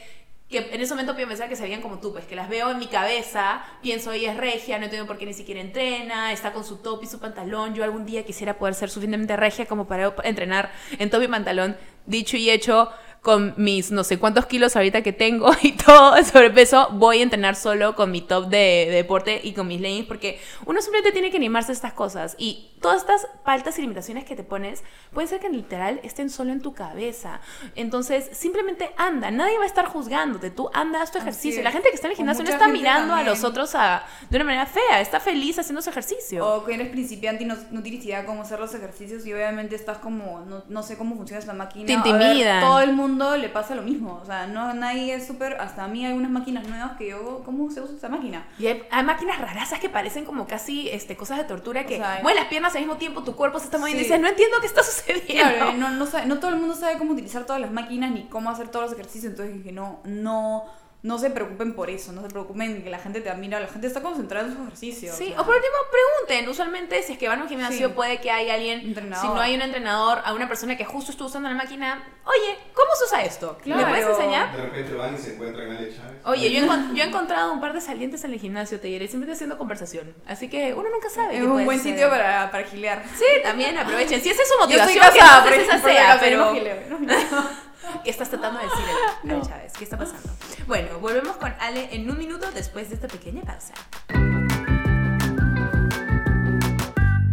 que 0.55 0.73
en 0.73 0.81
ese 0.81 0.93
momento 0.93 1.13
puedo 1.13 1.27
pensar 1.27 1.49
que 1.49 1.55
se 1.57 1.63
veían 1.63 1.81
como 1.81 1.99
tú, 1.99 2.13
pues 2.13 2.25
que 2.25 2.35
las 2.35 2.47
veo 2.47 2.71
en 2.71 2.79
mi 2.79 2.87
cabeza, 2.87 3.61
pienso 3.81 4.13
ella 4.13 4.31
es 4.31 4.37
regia, 4.37 4.77
no 4.77 4.85
entiendo 4.85 5.05
por 5.05 5.17
qué 5.17 5.25
ni 5.25 5.33
siquiera 5.33 5.59
entrena, 5.59 6.31
está 6.31 6.53
con 6.53 6.63
su 6.63 6.77
top 6.77 7.03
y 7.03 7.07
su 7.07 7.19
pantalón, 7.19 7.75
yo 7.75 7.83
algún 7.83 8.05
día 8.05 8.23
quisiera 8.23 8.57
poder 8.57 8.73
ser 8.73 8.89
suficientemente 8.89 9.35
regia 9.35 9.65
como 9.65 9.85
para 9.85 10.15
entrenar 10.23 10.71
en 10.97 11.09
top 11.09 11.23
y 11.23 11.27
pantalón, 11.27 11.75
dicho 12.05 12.37
y 12.37 12.49
hecho, 12.49 12.89
con 13.25 13.55
mis 13.57 13.89
no 13.91 14.03
sé 14.03 14.19
cuántos 14.19 14.45
kilos 14.45 14.75
ahorita 14.75 15.01
que 15.01 15.11
tengo 15.11 15.49
y 15.63 15.71
todo 15.71 16.15
el 16.15 16.23
sobrepeso, 16.23 16.89
voy 16.91 17.21
a 17.21 17.23
entrenar 17.23 17.55
solo 17.55 17.95
con 17.95 18.11
mi 18.11 18.21
top 18.21 18.49
de, 18.49 18.57
de 18.87 18.91
deporte 18.91 19.41
y 19.43 19.53
con 19.53 19.67
mis 19.67 19.81
leggings 19.81 20.05
porque 20.07 20.39
uno 20.67 20.79
simplemente 20.79 21.11
tiene 21.11 21.31
que 21.31 21.37
animarse 21.37 21.71
a 21.71 21.73
estas 21.73 21.93
cosas 21.93 22.35
y 22.37 22.69
todas 22.81 23.01
estas 23.01 23.27
faltas 23.43 23.79
y 23.79 23.81
limitaciones 23.81 24.25
que 24.25 24.35
te 24.35 24.43
pones 24.43 24.83
pueden 25.11 25.27
ser 25.27 25.39
que 25.39 25.49
literal 25.49 25.99
estén 26.03 26.29
solo 26.29 26.51
en 26.51 26.61
tu 26.61 26.75
cabeza. 26.75 27.39
Entonces, 27.75 28.29
simplemente 28.33 28.91
anda, 28.97 29.31
nadie 29.31 29.57
va 29.57 29.63
a 29.63 29.67
estar 29.67 29.87
juzgándote, 29.87 30.51
tú 30.51 30.69
anda, 30.71 31.01
haz 31.01 31.11
tu 31.11 31.17
ejercicio. 31.17 31.63
La 31.63 31.71
gente 31.71 31.89
que 31.89 31.95
está 31.95 32.07
en 32.07 32.11
el 32.11 32.17
gimnasio 32.17 32.43
no 32.43 32.51
está 32.51 32.67
mirando 32.67 33.15
a 33.15 33.23
los 33.23 33.43
otros 33.43 33.73
a- 33.73 34.03
de 34.29 34.35
una 34.37 34.45
manera 34.45 34.67
fea, 34.67 35.01
está 35.01 35.19
feliz 35.19 35.57
haciendo 35.57 35.81
su 35.81 35.89
ejercicio. 35.89 36.45
O 36.47 36.63
que 36.63 36.75
eres 36.75 36.89
principiante 36.89 37.43
y 37.43 37.47
no, 37.47 37.55
no 37.71 37.81
tienes 37.81 38.05
idea 38.05 38.23
cómo 38.25 38.43
hacer 38.43 38.59
los 38.59 38.75
ejercicios 38.75 39.25
y 39.25 39.33
obviamente 39.33 39.73
estás 39.75 39.97
como, 39.97 40.41
no, 40.41 40.63
no 40.69 40.83
sé 40.83 40.95
cómo 40.95 41.15
funciona 41.15 41.39
esta 41.39 41.53
máquina. 41.53 41.87
Te 41.87 41.93
A 41.95 42.03
ver, 42.03 42.21
intimidan. 42.21 42.61
todo 42.61 42.81
el 42.81 42.93
mundo 42.93 43.14
le 43.37 43.49
pasa 43.49 43.75
lo 43.75 43.81
mismo. 43.81 44.19
O 44.21 44.25
sea, 44.25 44.47
no, 44.47 44.73
nadie 44.73 45.13
es 45.15 45.25
súper. 45.27 45.53
Hasta 45.59 45.83
a 45.83 45.87
mí 45.87 46.05
hay 46.05 46.13
unas 46.13 46.31
máquinas 46.31 46.67
nuevas 46.67 46.93
que 46.97 47.09
yo. 47.09 47.41
¿Cómo 47.45 47.69
se 47.71 47.81
usa 47.81 47.95
esta 47.95 48.09
máquina? 48.09 48.45
Y 48.59 48.67
hay, 48.67 48.83
hay 48.91 49.03
máquinas 49.03 49.39
rarazas 49.39 49.79
que 49.79 49.89
parecen 49.89 50.25
como 50.25 50.47
casi 50.47 50.89
este, 50.89 51.15
cosas 51.15 51.37
de 51.37 51.43
tortura 51.45 51.85
que 51.85 51.95
O 51.95 51.97
sea, 51.99 52.19
mueven 52.21 52.39
las 52.41 52.49
piernas 52.49 52.73
al 52.75 52.81
mismo 52.81 52.97
tiempo, 52.97 53.23
tu 53.23 53.35
cuerpo 53.35 53.59
se 53.59 53.65
está 53.65 53.77
moviendo 53.77 54.01
y 54.01 54.03
dices, 54.05 54.19
no 54.21 54.27
entiendo 54.27 54.57
qué 54.61 54.67
está 54.67 54.83
sucediendo. 54.83 55.25
Claro, 55.55 55.73
no, 55.73 55.89
no, 55.91 56.05
sabe- 56.05 56.25
no 56.27 56.39
todo 56.39 56.51
el 56.51 56.57
mundo 56.57 56.75
sabe 56.75 56.97
cómo 56.97 57.13
utilizar 57.13 57.45
todas 57.45 57.61
las 57.61 57.71
máquinas 57.71 58.11
ni 58.11 58.25
cómo 58.25 58.49
hacer 58.49 58.67
todos 58.69 58.85
los 58.85 58.93
ejercicios. 58.93 59.31
Entonces 59.31 59.55
dije, 59.55 59.71
no, 59.71 59.99
no, 60.03 60.65
no 61.05 61.19
se 61.19 61.29
preocupen 61.29 61.73
por 61.75 61.89
eso. 61.91 62.11
No 62.11 62.23
se 62.23 62.29
preocupen 62.29 62.83
que 62.83 62.89
la 62.89 62.97
gente 62.97 63.21
te 63.21 63.29
admira. 63.29 63.59
La 63.59 63.67
gente 63.67 63.85
está 63.85 64.01
concentrada 64.01 64.47
en 64.47 64.53
sus 64.53 64.61
ejercicios. 64.63 65.15
Sí, 65.15 65.25
o 65.25 65.27
sea. 65.27 65.41
o 65.41 65.45
por 65.45 65.55
último, 65.55 65.73
pregunten. 65.91 66.49
Usualmente, 66.49 67.03
si 67.03 67.13
es 67.13 67.19
que 67.19 67.27
van 67.27 67.39
a 67.39 67.43
un 67.43 67.49
gimnasio, 67.49 67.89
Sí. 67.89 67.93
puede 67.93 68.19
que 68.19 68.31
hay 68.31 68.49
alguien, 68.49 68.79
Entrenador. 68.79 69.21
si 69.29 69.33
no 69.33 69.39
hay 69.39 69.53
un 69.55 69.61
entrenador, 69.61 70.21
a 70.25 70.33
una 70.33 70.47
persona 70.47 70.75
que 70.75 70.83
justo 70.83 71.11
está 71.11 71.25
usando 71.25 71.47
la 71.47 71.53
máquina, 71.55 72.03
oye, 72.25 72.57
¿cómo 72.73 72.89
se 72.97 73.05
usa 73.05 73.23
esto? 73.23 73.55
¿Me 73.59 73.73
Claro. 73.75 73.87
puedes 73.89 74.07
enseñar? 74.07 74.55
De 74.55 74.61
repente 74.63 74.93
van 74.95 75.13
y 75.13 75.17
se 75.19 75.33
encuentran 75.35 75.71
a 75.71 75.77
Ale 75.77 75.95
Chávez. 75.95 76.21
Oye, 76.25 76.51
yo 76.51 76.59
he, 76.59 76.67
encon- 76.67 76.93
yo 76.95 77.03
he 77.03 77.07
encontrado 77.07 77.53
un 77.53 77.61
par 77.61 77.73
de 77.73 77.81
salientes 77.81 78.23
en 78.23 78.33
el 78.33 78.39
gimnasio, 78.39 78.79
te 78.79 78.87
diré, 78.87 79.07
siempre 79.07 79.31
haciendo 79.31 79.59
conversación. 79.59 80.13
Así 80.27 80.49
que 80.49 80.73
uno 80.73 80.89
nunca 80.89 81.09
sabe. 81.11 81.37
Es 81.37 81.43
un 81.43 81.65
buen 81.65 81.79
sitio 81.79 82.09
para, 82.09 82.49
para 82.49 82.63
gilear. 82.65 83.03
Sí, 83.15 83.25
también 83.43 83.77
aprovechen. 83.77 84.19
Si 84.21 84.29
esa 84.31 84.41
es 84.41 84.47
su 84.49 84.55
Yo 84.55 84.61
motivación, 84.61 85.03
estoy 85.03 85.19
casada, 85.19 85.43
que 85.43 85.49
por 85.51 85.59
entonces 85.59 85.85
ejemplo, 85.85 85.91
esa 85.91 86.17
sea, 86.17 86.19
pero... 86.19 86.97
no 86.97 86.99
no. 86.99 87.65
¿Qué 88.03 88.09
estás 88.09 88.29
tratando 88.29 88.59
de 88.59 88.65
decir, 88.65 88.83
Ale? 89.23 89.33
Ale 89.35 89.41
Chávez? 89.47 89.73
¿Qué 89.77 89.83
está 89.83 89.95
pasando? 89.97 90.27
Bueno, 90.67 90.99
volvemos 90.99 91.37
con 91.37 91.53
Ale 91.59 91.89
en 91.91 92.09
un 92.09 92.17
minuto 92.17 92.49
después 92.51 92.89
de 92.89 92.95
esta 92.95 93.07
pequeña 93.07 93.43
pausa. 93.43 93.75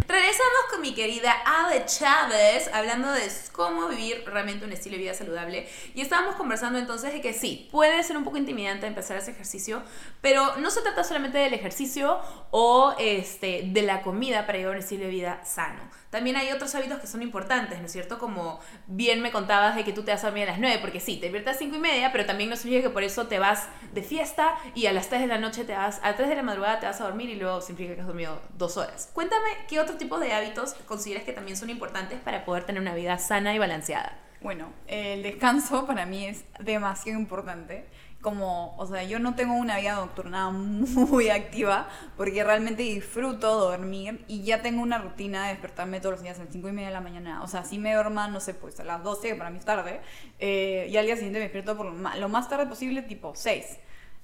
Regresamos 0.06 0.62
con 0.70 0.82
mi 0.82 0.92
querida 0.92 1.32
Ale 1.46 1.86
Chávez 1.86 2.68
hablando 2.74 3.10
de 3.10 3.22
cómo 3.52 3.88
vivir 3.88 4.22
realmente 4.26 4.66
un 4.66 4.72
estilo 4.72 4.96
de 4.96 5.04
vida 5.04 5.14
saludable. 5.14 5.66
Y 5.94 6.02
estábamos 6.02 6.36
conversando 6.36 6.78
entonces 6.78 7.14
de 7.14 7.22
que 7.22 7.32
sí, 7.32 7.70
puede 7.72 8.02
ser 8.02 8.18
un 8.18 8.24
poco 8.24 8.36
intimidante 8.36 8.86
empezar 8.86 9.16
ese 9.16 9.30
ejercicio, 9.30 9.82
pero 10.20 10.56
no 10.56 10.70
se 10.70 10.82
trata 10.82 11.02
solamente 11.02 11.38
del 11.38 11.54
ejercicio 11.54 12.20
o 12.50 12.94
este, 12.98 13.62
de 13.64 13.82
la 13.82 14.02
comida 14.02 14.44
para 14.44 14.58
llevar 14.58 14.74
un 14.74 14.82
estilo 14.82 15.04
de 15.04 15.10
vida 15.10 15.42
sano. 15.42 16.01
También 16.12 16.36
hay 16.36 16.52
otros 16.52 16.74
hábitos 16.74 16.98
que 16.98 17.06
son 17.06 17.22
importantes, 17.22 17.78
¿no 17.78 17.86
es 17.86 17.92
cierto? 17.92 18.18
Como 18.18 18.60
bien 18.86 19.22
me 19.22 19.30
contabas 19.30 19.76
de 19.76 19.82
que 19.82 19.94
tú 19.94 20.02
te 20.02 20.10
vas 20.10 20.22
a 20.22 20.26
dormir 20.26 20.42
a 20.42 20.50
las 20.50 20.58
9, 20.58 20.76
porque 20.82 21.00
sí, 21.00 21.16
te 21.16 21.22
despiertas 21.22 21.56
a 21.56 21.58
5 21.58 21.74
y 21.74 21.78
media, 21.78 22.12
pero 22.12 22.26
también 22.26 22.50
no 22.50 22.56
significa 22.56 22.88
que 22.88 22.92
por 22.92 23.02
eso 23.02 23.28
te 23.28 23.38
vas 23.38 23.66
de 23.94 24.02
fiesta 24.02 24.54
y 24.74 24.84
a 24.84 24.92
las 24.92 25.08
3 25.08 25.22
de 25.22 25.26
la 25.26 25.38
noche 25.38 25.64
te 25.64 25.72
vas, 25.72 26.00
a 26.02 26.14
3 26.14 26.28
de 26.28 26.36
la 26.36 26.42
madrugada 26.42 26.80
te 26.80 26.84
vas 26.84 27.00
a 27.00 27.04
dormir 27.04 27.30
y 27.30 27.36
luego 27.36 27.62
significa 27.62 27.94
que 27.94 28.02
has 28.02 28.06
dormido 28.06 28.42
dos 28.58 28.76
horas. 28.76 29.08
Cuéntame 29.14 29.48
qué 29.68 29.80
otro 29.80 29.96
tipo 29.96 30.18
de 30.18 30.34
hábitos 30.34 30.74
consideras 30.86 31.24
que 31.24 31.32
también 31.32 31.56
son 31.56 31.70
importantes 31.70 32.20
para 32.20 32.44
poder 32.44 32.64
tener 32.64 32.82
una 32.82 32.94
vida 32.94 33.16
sana 33.16 33.54
y 33.54 33.58
balanceada. 33.58 34.18
Bueno, 34.42 34.70
el 34.88 35.22
descanso 35.22 35.86
para 35.86 36.04
mí 36.04 36.26
es 36.26 36.44
demasiado 36.58 37.18
importante. 37.18 37.86
Como, 38.22 38.74
o 38.76 38.86
sea, 38.86 39.02
yo 39.02 39.18
no 39.18 39.34
tengo 39.34 39.54
una 39.54 39.78
vida 39.78 39.96
nocturna 39.96 40.50
muy 40.50 41.28
activa 41.28 41.88
porque 42.16 42.42
realmente 42.44 42.82
disfruto 42.84 43.58
dormir 43.58 44.24
y 44.28 44.42
ya 44.42 44.62
tengo 44.62 44.80
una 44.80 44.98
rutina 44.98 45.42
de 45.44 45.48
despertarme 45.50 46.00
todos 46.00 46.12
los 46.14 46.22
días 46.22 46.38
a 46.38 46.44
las 46.44 46.52
5 46.52 46.68
y 46.68 46.72
media 46.72 46.88
de 46.88 46.94
la 46.94 47.00
mañana. 47.00 47.42
O 47.42 47.48
sea, 47.48 47.64
si 47.64 47.78
me 47.78 47.92
duerma, 47.92 48.28
no 48.28 48.40
sé, 48.40 48.54
pues 48.54 48.78
a 48.80 48.84
las 48.84 49.02
12, 49.02 49.28
que 49.28 49.34
para 49.34 49.50
mí 49.50 49.58
es 49.58 49.64
tarde, 49.64 50.00
eh, 50.38 50.88
y 50.88 50.96
al 50.96 51.06
día 51.06 51.16
siguiente 51.16 51.40
me 51.40 51.44
despierto 51.44 51.76
por 51.76 51.86
lo 51.86 52.28
más, 52.28 52.48
tarde 52.48 52.66
posible, 52.66 53.02
tipo 53.02 53.32
6. 53.34 53.78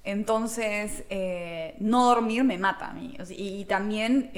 Entonces, 0.05 1.03
eh, 1.09 1.75
no 1.79 2.05
dormir 2.05 2.43
me 2.45 2.57
mata 2.57 2.87
a 2.87 2.93
mí. 2.93 3.17
Y, 3.29 3.65
también 3.65 4.31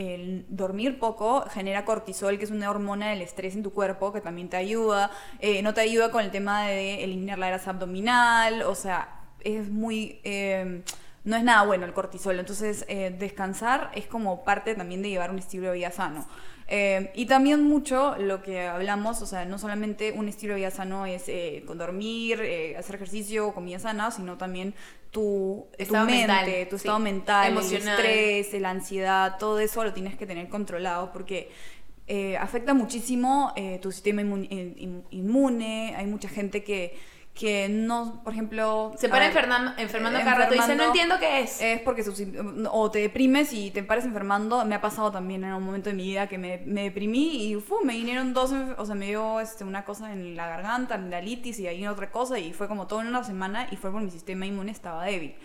dormir 0.49 0.97
poco 0.99 1.45
genera 1.49 1.85
cortisol, 1.85 2.37
que 2.39 2.45
es 2.45 2.51
una 2.51 2.69
hormona 2.69 3.09
del 3.09 3.21
estrés 3.21 3.55
en 3.55 3.63
tu 3.63 3.71
cuerpo, 3.71 4.11
que 4.11 4.21
también 4.21 4.49
te 4.49 4.57
ayuda. 4.57 5.11
Eh, 5.39 5.61
no 5.61 5.73
te 5.73 5.81
ayuda 5.81 6.11
con 6.11 6.23
el 6.23 6.31
tema 6.31 6.63
de 6.63 7.03
eliminar 7.03 7.37
la 7.37 7.47
grasa 7.47 7.69
abdominal. 7.69 8.63
O 8.63 8.75
sea, 8.75 9.20
es 9.43 9.69
muy... 9.69 10.19
eh, 10.23 10.81
no 11.23 11.35
es 11.37 11.43
nada 11.43 11.63
bueno 11.65 11.85
el 11.85 11.93
cortisol. 11.93 12.39
Entonces, 12.39 12.83
eh, 12.87 13.15
descansar 13.17 13.91
es 13.93 14.07
como 14.07 14.43
parte 14.43 14.73
también 14.73 15.03
de 15.03 15.09
llevar 15.09 15.29
un 15.29 15.37
estilo 15.37 15.67
de 15.67 15.75
vida 15.75 15.91
sano. 15.91 16.27
Eh, 16.67 17.11
y 17.13 17.25
también 17.25 17.63
mucho 17.63 18.15
lo 18.17 18.41
que 18.41 18.61
hablamos, 18.61 19.21
o 19.21 19.25
sea, 19.27 19.45
no 19.45 19.59
solamente 19.59 20.13
un 20.13 20.27
estilo 20.29 20.53
de 20.53 20.61
vida 20.61 20.71
sano 20.71 21.05
es 21.05 21.25
eh, 21.27 21.63
con 21.67 21.77
dormir, 21.77 22.39
eh, 22.41 22.75
hacer 22.77 22.95
ejercicio, 22.95 23.53
comida 23.53 23.77
sana, 23.77 24.09
sino 24.09 24.37
también 24.37 24.73
tu, 25.11 25.67
mente, 25.77 26.27
mental, 26.27 26.45
tu 26.69 26.77
sí. 26.77 26.87
estado 26.87 26.99
mental, 26.99 27.51
Emocional. 27.51 27.99
el 27.99 28.05
estrés, 28.39 28.61
la 28.61 28.69
ansiedad, 28.71 29.37
todo 29.37 29.59
eso 29.59 29.83
lo 29.83 29.93
tienes 29.93 30.15
que 30.17 30.25
tener 30.25 30.47
controlado 30.49 31.11
porque 31.11 31.51
afecta 32.39 32.73
muchísimo 32.73 33.53
tu 33.81 33.91
sistema 33.91 34.21
inmun- 34.21 34.47
in- 34.49 34.75
in- 34.77 35.03
inmune. 35.11 35.93
Hay 35.95 36.07
mucha 36.07 36.27
gente 36.29 36.63
que, 36.63 36.97
que 37.33 37.69
no, 37.69 38.21
por 38.23 38.33
ejemplo... 38.33 38.91
Se 38.97 39.07
para 39.07 39.31
enferma- 39.31 39.73
enfermando 39.77 40.19
cada 40.19 40.35
rato 40.35 40.53
y 40.53 40.57
dice, 40.57 40.75
no 40.75 40.83
entiendo 40.87 41.15
qué 41.19 41.39
es. 41.39 41.61
es 41.61 41.79
porque 41.81 42.03
sus- 42.03 42.21
o 42.69 42.91
te 42.91 42.99
deprimes 42.99 43.53
y 43.53 43.71
te 43.71 43.83
pares 43.83 44.03
enfermando. 44.05 44.65
Me 44.65 44.75
ha 44.75 44.81
pasado 44.81 45.11
también 45.11 45.43
en 45.45 45.53
un 45.53 45.63
momento 45.63 45.89
de 45.89 45.95
mi 45.95 46.03
vida 46.03 46.27
que 46.27 46.37
me, 46.37 46.61
me 46.65 46.83
deprimí 46.83 47.45
y 47.51 47.55
fu, 47.55 47.77
me 47.85 47.93
vinieron 47.93 48.33
dos, 48.33 48.51
o 48.77 48.85
sea, 48.85 48.95
me 48.95 49.07
dio 49.07 49.39
este, 49.39 49.63
una 49.63 49.85
cosa 49.85 50.11
en 50.11 50.35
la 50.35 50.45
garganta, 50.47 50.95
amigdalitis 50.95 51.57
y 51.59 51.67
ahí 51.67 51.87
otra 51.87 52.11
cosa 52.11 52.37
y 52.37 52.51
fue 52.53 52.67
como 52.67 52.85
todo 52.87 53.01
en 53.01 53.07
una 53.07 53.23
semana 53.23 53.67
y 53.71 53.77
fue 53.77 53.91
por 53.91 54.01
mi 54.01 54.11
sistema 54.11 54.45
inmune 54.45 54.71
estaba 54.71 55.05
débil. 55.05 55.35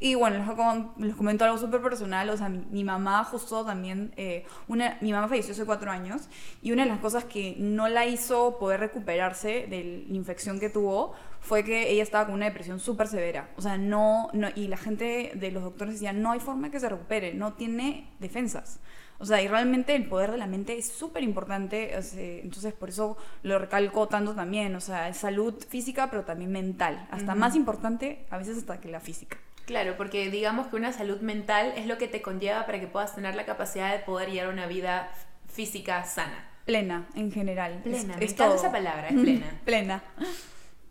Y 0.00 0.16
bueno, 0.16 0.38
les, 0.38 1.06
les 1.06 1.16
comento 1.16 1.44
algo 1.44 1.56
súper 1.56 1.80
personal, 1.80 2.28
o 2.28 2.36
sea, 2.36 2.48
mi, 2.48 2.64
mi 2.70 2.84
mamá 2.84 3.22
justo 3.24 3.64
también, 3.64 4.12
eh, 4.16 4.44
una, 4.66 4.98
mi 5.00 5.12
mamá 5.12 5.28
falleció 5.28 5.52
hace 5.52 5.64
cuatro 5.64 5.90
años 5.90 6.28
y 6.62 6.72
una 6.72 6.82
de 6.82 6.88
las 6.88 6.98
cosas 6.98 7.24
que 7.24 7.54
no 7.58 7.88
la 7.88 8.04
hizo 8.04 8.58
poder 8.58 8.80
recuperarse 8.80 9.66
de 9.68 10.04
la 10.08 10.16
infección 10.16 10.58
que 10.58 10.68
tuvo 10.68 11.14
fue 11.40 11.62
que 11.62 11.90
ella 11.90 12.02
estaba 12.02 12.26
con 12.26 12.34
una 12.34 12.46
depresión 12.46 12.80
súper 12.80 13.06
severa. 13.06 13.50
O 13.56 13.62
sea, 13.62 13.78
no, 13.78 14.30
no, 14.32 14.48
y 14.54 14.66
la 14.66 14.78
gente 14.78 15.32
de 15.34 15.50
los 15.52 15.62
doctores 15.62 15.94
decía, 15.94 16.12
no 16.12 16.32
hay 16.32 16.40
forma 16.40 16.70
que 16.70 16.80
se 16.80 16.88
recupere, 16.88 17.34
no 17.34 17.52
tiene 17.52 18.10
defensas. 18.18 18.80
O 19.18 19.26
sea, 19.26 19.40
y 19.40 19.48
realmente 19.48 19.94
el 19.94 20.08
poder 20.08 20.32
de 20.32 20.38
la 20.38 20.46
mente 20.46 20.76
es 20.76 20.88
súper 20.88 21.22
importante, 21.22 21.96
o 21.96 22.02
sea, 22.02 22.20
entonces 22.20 22.72
por 22.72 22.88
eso 22.88 23.16
lo 23.42 23.58
recalco 23.58 24.08
tanto 24.08 24.34
también, 24.34 24.74
o 24.74 24.80
sea, 24.80 25.08
es 25.08 25.18
salud 25.18 25.54
física, 25.68 26.10
pero 26.10 26.24
también 26.24 26.50
mental, 26.50 27.06
hasta 27.10 27.34
más 27.34 27.54
importante 27.54 28.26
a 28.30 28.38
veces 28.38 28.58
hasta 28.58 28.80
que 28.80 28.88
la 28.88 29.00
física. 29.00 29.38
Claro, 29.66 29.96
porque 29.96 30.30
digamos 30.30 30.66
que 30.66 30.76
una 30.76 30.92
salud 30.92 31.20
mental 31.20 31.72
es 31.76 31.86
lo 31.86 31.96
que 31.96 32.06
te 32.06 32.20
conlleva 32.20 32.66
para 32.66 32.80
que 32.80 32.86
puedas 32.86 33.14
tener 33.14 33.34
la 33.34 33.46
capacidad 33.46 33.92
de 33.92 34.00
poder 34.00 34.30
llevar 34.30 34.52
una 34.52 34.66
vida 34.66 35.10
física 35.50 36.04
sana. 36.04 36.50
Plena, 36.66 37.06
en 37.14 37.32
general. 37.32 37.80
Plena, 37.82 37.98
es, 37.98 38.06
me 38.06 38.24
es 38.24 38.32
encanta 38.32 38.44
todo. 38.46 38.56
esa 38.56 38.72
palabra, 38.72 39.08
es 39.08 39.14
plena. 39.20 39.46
plena. 39.64 40.02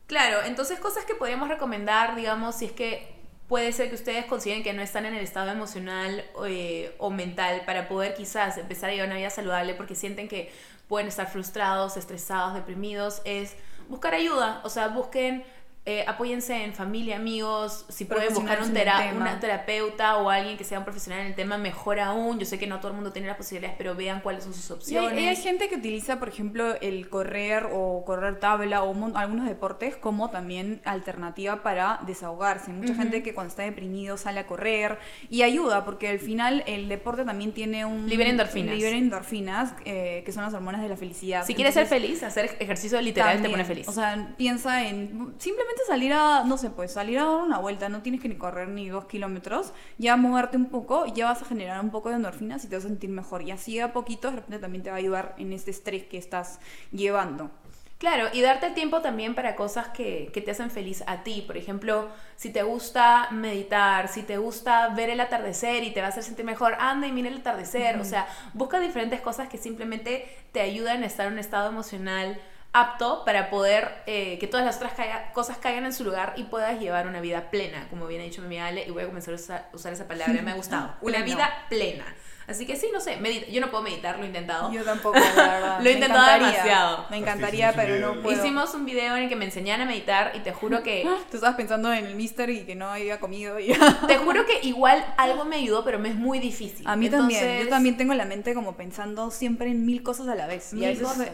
Claro, 0.07 0.39
entonces 0.45 0.79
cosas 0.79 1.05
que 1.05 1.15
podríamos 1.15 1.49
recomendar, 1.49 2.15
digamos, 2.15 2.55
si 2.55 2.65
es 2.65 2.71
que 2.71 3.13
puede 3.47 3.71
ser 3.73 3.89
que 3.89 3.95
ustedes 3.95 4.25
consideren 4.25 4.63
que 4.63 4.73
no 4.73 4.81
están 4.81 5.05
en 5.05 5.13
el 5.13 5.23
estado 5.23 5.51
emocional 5.51 6.23
eh, 6.47 6.95
o 6.97 7.09
mental 7.11 7.63
para 7.65 7.87
poder 7.87 8.15
quizás 8.15 8.57
empezar 8.57 8.89
a 8.89 8.93
llevar 8.93 9.09
una 9.09 9.17
vida 9.17 9.29
saludable 9.29 9.75
porque 9.75 9.95
sienten 9.95 10.27
que 10.27 10.51
pueden 10.87 11.07
estar 11.07 11.29
frustrados, 11.29 11.97
estresados, 11.97 12.53
deprimidos, 12.55 13.21
es 13.25 13.55
buscar 13.87 14.15
ayuda, 14.15 14.61
o 14.63 14.69
sea, 14.69 14.87
busquen... 14.87 15.43
eh, 15.85 16.05
apóyense 16.07 16.63
en 16.63 16.73
familia, 16.73 17.17
amigos, 17.17 17.85
si 17.89 18.05
pueden 18.05 18.33
buscar 18.33 18.61
un 18.61 18.71
tera- 18.73 19.11
una 19.13 19.39
terapeuta 19.41 20.15
o 20.15 20.29
alguien 20.29 20.55
que 20.57 20.63
sea 20.63 20.79
un 20.79 20.85
profesional 20.85 21.19
en 21.21 21.27
el 21.27 21.35
tema, 21.35 21.57
mejor 21.57 21.99
aún. 21.99 22.39
Yo 22.39 22.45
sé 22.45 22.57
que 22.57 22.67
no 22.67 22.79
todo 22.79 22.89
el 22.89 22.93
mundo 22.95 23.11
tiene 23.11 23.27
las 23.27 23.35
posibilidades, 23.35 23.75
pero 23.77 23.93
vean 23.93 24.21
cuáles 24.21 24.45
son 24.45 24.53
sus 24.53 24.71
opciones. 24.71 25.19
y 25.21 25.27
hay 25.27 25.35
gente 25.35 25.67
que 25.67 25.75
utiliza, 25.75 26.19
por 26.19 26.29
ejemplo, 26.29 26.79
el 26.79 27.09
correr 27.09 27.67
o 27.73 28.03
correr 28.05 28.39
tabla 28.39 28.81
o 28.83 28.95
algunos 29.17 29.45
deportes 29.45 29.97
como 29.97 30.29
también 30.29 30.79
alternativa 30.85 31.63
para 31.63 31.99
desahogarse. 32.07 32.71
Mucha 32.71 32.95
gente 32.95 33.21
que 33.21 33.33
cuando 33.33 33.49
está 33.49 33.63
deprimido 33.63 34.15
sale 34.15 34.39
a 34.39 34.47
correr 34.47 34.99
y 35.29 35.41
ayuda 35.41 35.83
porque 35.83 36.07
al 36.07 36.19
final 36.19 36.63
el 36.65 36.87
deporte 36.87 37.25
también 37.25 37.51
tiene 37.51 37.83
un... 37.85 38.07
Libera 38.07 38.29
endorfinas. 38.29 38.75
Libera 38.75 38.95
endorfinas, 38.97 39.73
eh, 39.83 40.21
que 40.25 40.31
son 40.31 40.43
las 40.43 40.53
hormonas 40.53 40.81
de 40.81 40.87
la 40.87 40.95
felicidad. 40.95 41.45
si 41.45 41.55
quieres 41.55 41.73
ser 41.73 41.83
Entonces, 41.83 42.07
feliz, 42.07 42.23
hacer 42.23 42.55
ejercicio 42.61 43.01
literal 43.01 43.41
te 43.41 43.49
pone 43.49 43.65
feliz. 43.65 43.87
O 43.89 43.91
sea, 43.91 44.33
piensa 44.37 44.87
en 44.87 45.33
simplemente 45.39 45.72
simplemente 45.73 45.85
salir 45.85 46.13
a, 46.13 46.43
no 46.43 46.57
sé, 46.57 46.69
pues 46.69 46.91
salir 46.91 47.19
a 47.19 47.25
dar 47.25 47.41
una 47.41 47.59
vuelta, 47.59 47.89
no 47.89 48.01
tienes 48.01 48.21
que 48.21 48.29
ni 48.29 48.35
correr 48.35 48.67
ni 48.69 48.89
dos 48.89 49.05
kilómetros, 49.05 49.73
ya 49.97 50.15
moverte 50.17 50.57
un 50.57 50.67
poco, 50.67 51.05
ya 51.07 51.25
vas 51.25 51.41
a 51.41 51.45
generar 51.45 51.79
un 51.83 51.89
poco 51.89 52.09
de 52.09 52.15
endorfinas 52.15 52.63
y 52.63 52.67
te 52.67 52.75
vas 52.75 52.85
a 52.85 52.87
sentir 52.87 53.09
mejor. 53.09 53.41
Y 53.41 53.51
así 53.51 53.79
a 53.79 53.93
poquito, 53.93 54.29
de 54.29 54.37
repente 54.37 54.59
también 54.59 54.83
te 54.83 54.89
va 54.89 54.97
a 54.97 54.99
ayudar 54.99 55.35
en 55.37 55.53
este 55.53 55.71
estrés 55.71 56.03
que 56.03 56.17
estás 56.17 56.59
llevando. 56.91 57.49
Claro, 57.97 58.27
y 58.33 58.41
darte 58.41 58.69
tiempo 58.71 59.01
también 59.01 59.33
para 59.33 59.55
cosas 59.55 59.87
que, 59.89 60.29
que, 60.33 60.41
te 60.41 60.51
hacen 60.51 60.69
feliz 60.69 61.03
a 61.07 61.23
ti. 61.23 61.41
Por 61.47 61.55
ejemplo, 61.55 62.09
si 62.35 62.51
te 62.51 62.61
gusta 62.61 63.29
meditar, 63.31 64.09
si 64.09 64.23
te 64.23 64.37
gusta 64.37 64.89
ver 64.89 65.09
el 65.09 65.21
atardecer 65.21 65.83
y 65.83 65.91
te 65.91 66.01
va 66.01 66.07
a 66.07 66.09
hacer 66.09 66.23
sentir 66.23 66.43
mejor, 66.43 66.75
anda 66.79 67.07
y 67.07 67.13
mira 67.13 67.29
el 67.29 67.37
atardecer. 67.37 67.97
O 67.99 68.03
sea, 68.03 68.27
busca 68.53 68.81
diferentes 68.81 69.21
cosas 69.21 69.47
que 69.47 69.57
simplemente 69.57 70.27
te 70.51 70.59
ayudan 70.59 71.03
a 71.03 71.05
estar 71.05 71.27
en 71.27 71.33
un 71.33 71.39
estado 71.39 71.69
emocional 71.69 72.37
apto 72.73 73.23
para 73.23 73.51
poder 73.51 74.01
eh, 74.07 74.37
que 74.39 74.47
todas 74.47 74.65
las 74.65 74.77
otras 74.77 74.93
caiga, 74.93 75.31
cosas 75.31 75.57
caigan 75.57 75.85
en 75.85 75.93
su 75.93 76.03
lugar 76.03 76.33
y 76.35 76.43
puedas 76.43 76.79
llevar 76.79 77.07
una 77.07 77.21
vida 77.21 77.51
plena, 77.51 77.87
como 77.89 78.07
bien 78.07 78.21
ha 78.21 78.23
dicho 78.23 78.41
mi 78.41 78.59
Ale, 78.59 78.83
y 78.85 78.91
voy 78.91 79.03
a 79.03 79.05
comenzar 79.05 79.33
a 79.33 79.37
usar, 79.37 79.69
usar 79.73 79.93
esa 79.93 80.07
palabra, 80.07 80.41
me 80.41 80.51
ha 80.51 80.55
gustado. 80.55 80.95
Una 81.01 81.21
vida 81.21 81.49
plena. 81.69 82.05
Así 82.47 82.65
que 82.65 82.75
sí, 82.75 82.87
no 82.93 82.99
sé, 82.99 83.17
medita. 83.17 83.47
yo 83.49 83.61
no 83.61 83.69
puedo 83.69 83.83
meditar, 83.83 84.17
lo 84.17 84.23
he 84.23 84.27
intentado. 84.27 84.71
Yo 84.71 84.83
tampoco, 84.83 85.17
la 85.19 85.33
verdad. 85.33 85.79
lo 85.83 85.89
he 85.89 85.93
intentado 85.93 86.33
demasiado. 86.33 87.05
Me 87.09 87.17
encantaría, 87.17 87.73
pero 87.73 87.99
no 87.99 88.21
puedo. 88.21 88.37
Hicimos 88.37 88.73
un 88.73 88.85
video 88.85 89.15
en 89.15 89.23
el 89.23 89.29
que 89.29 89.35
me 89.35 89.45
enseñaron 89.45 89.87
a 89.87 89.89
meditar 89.89 90.31
y 90.35 90.39
te 90.39 90.51
juro 90.51 90.83
que... 90.83 91.03
Tú 91.31 91.37
estabas 91.37 91.55
pensando 91.55 91.91
en 91.93 92.05
el 92.05 92.15
mister 92.15 92.49
y 92.49 92.65
que 92.65 92.75
no 92.75 92.89
había 92.89 93.19
comido 93.19 93.59
y... 93.59 93.73
te 94.07 94.17
juro 94.17 94.45
que 94.45 94.65
igual 94.67 95.03
algo 95.17 95.45
me 95.45 95.57
ayudó, 95.57 95.83
pero 95.83 95.99
me 95.99 96.09
es 96.09 96.15
muy 96.15 96.39
difícil. 96.39 96.87
A 96.87 96.95
mí 96.95 97.09
también. 97.09 97.63
Yo 97.63 97.69
también 97.69 97.97
tengo 97.97 98.13
la 98.13 98.25
mente 98.25 98.53
como 98.53 98.75
pensando 98.75 99.31
siempre 99.31 99.69
en 99.69 99.85
mil 99.85 100.03
cosas 100.03 100.27
a 100.27 100.35
la 100.35 100.47
vez. 100.47 100.73
Mil 100.73 101.01
cosas. 101.01 101.29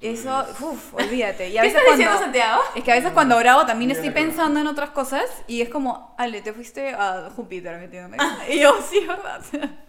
Eso, 0.00 0.46
uff, 0.60 0.94
olvídate. 0.94 1.48
Y 1.48 1.58
a 1.58 1.62
¿Qué 1.62 1.68
estás 1.68 1.82
diciendo, 1.90 2.18
Santiago? 2.18 2.60
Es 2.74 2.84
que 2.84 2.92
a 2.92 2.94
veces 2.94 3.12
cuando 3.12 3.36
grabo 3.38 3.66
también 3.66 3.90
estoy 3.90 4.10
pensando 4.10 4.60
en 4.60 4.66
otras 4.66 4.90
cosas 4.90 5.24
y 5.46 5.60
es 5.62 5.68
como, 5.68 6.14
Ale, 6.18 6.42
te 6.42 6.52
fuiste 6.52 6.90
a 6.90 7.30
Júpiter 7.34 7.78
metiéndome. 7.78 8.18
y 8.50 8.60
yo, 8.60 8.74
sí, 8.88 9.00
¿verdad? 9.06 9.40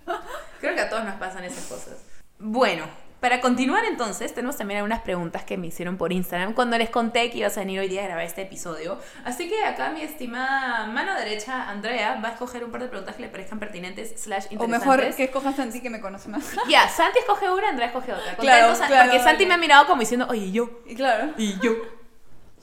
Creo 0.59 0.75
que 0.75 0.81
a 0.81 0.89
todos 0.89 1.05
nos 1.05 1.15
pasan 1.15 1.43
esas 1.43 1.65
cosas. 1.65 1.97
Bueno, 2.39 2.85
para 3.21 3.39
continuar 3.39 3.85
entonces, 3.85 4.33
tenemos 4.33 4.57
también 4.57 4.79
algunas 4.79 5.01
preguntas 5.01 5.43
que 5.43 5.55
me 5.55 5.67
hicieron 5.67 5.95
por 5.95 6.11
Instagram 6.11 6.53
cuando 6.53 6.75
les 6.79 6.89
conté 6.89 7.29
que 7.29 7.37
ibas 7.37 7.55
a 7.55 7.59
venir 7.59 7.79
hoy 7.79 7.87
día 7.87 8.01
a 8.01 8.05
grabar 8.05 8.25
este 8.25 8.41
episodio. 8.41 8.97
Así 9.23 9.47
que 9.47 9.63
acá 9.63 9.91
mi 9.91 10.01
estimada 10.01 10.87
mano 10.87 11.13
derecha, 11.13 11.69
Andrea, 11.69 12.19
va 12.19 12.29
a 12.29 12.31
escoger 12.31 12.63
un 12.63 12.71
par 12.71 12.81
de 12.81 12.87
preguntas 12.87 13.15
que 13.15 13.21
le 13.21 13.29
parezcan 13.29 13.59
pertinentes 13.59 14.19
slash 14.19 14.45
interesantes. 14.49 14.87
O 14.87 14.91
mejor 14.91 15.15
que 15.15 15.25
escoja 15.25 15.53
Santi 15.53 15.81
que 15.81 15.91
me 15.91 16.01
conoce 16.01 16.29
más. 16.29 16.51
Ya, 16.67 16.89
Santi 16.89 17.19
escoge 17.19 17.47
una, 17.51 17.69
Andrea 17.69 17.89
escoge 17.89 18.11
otra. 18.11 18.35
Claro, 18.37 18.73
claro, 18.75 19.09
porque 19.11 19.23
Santi 19.23 19.45
me 19.45 19.53
ha 19.53 19.57
mirado 19.57 19.85
como 19.85 19.99
diciendo, 19.99 20.25
oye, 20.27 20.45
¿y 20.45 20.51
yo? 20.51 20.81
Y 20.87 20.95
claro. 20.95 21.31
¿Y 21.37 21.59
yo? 21.59 21.73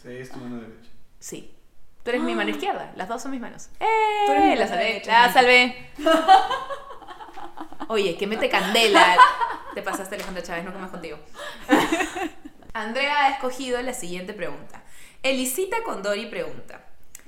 Sí, 0.03 0.09
es 0.09 0.29
tu 0.29 0.41
mano 0.41 0.57
derecha. 0.57 0.91
Sí. 1.21 1.55
Tú 2.03 2.11
eres 2.11 2.23
mi 2.23 2.35
mano 2.35 2.51
izquierda, 2.51 2.91
las 2.97 3.09
dos 3.09 3.23
son 3.23 3.31
mis 3.31 3.41
manos. 3.41 3.69
¡Eh! 3.79 3.87
Tú 4.27 4.33
eres 4.33 4.45
mi 4.45 4.57
la 4.57 4.67
salvé, 4.67 5.03
la 5.07 5.33
salvé. 5.33 5.91
Oye, 7.89 8.17
que 8.17 8.27
mete 8.27 8.49
candela. 8.51 9.17
Te 9.75 9.83
pasaste, 9.83 10.15
Alejandro 10.15 10.43
Chávez, 10.43 10.65
no 10.65 10.73
comas 10.73 10.91
contigo. 10.91 11.19
Andrea 12.73 13.27
ha 13.27 13.31
escogido 13.31 13.81
la 13.83 13.93
siguiente 13.93 14.33
pregunta. 14.33 14.83
Elisita 15.23 15.83
Condori 15.85 16.27
pregunta. 16.27 16.85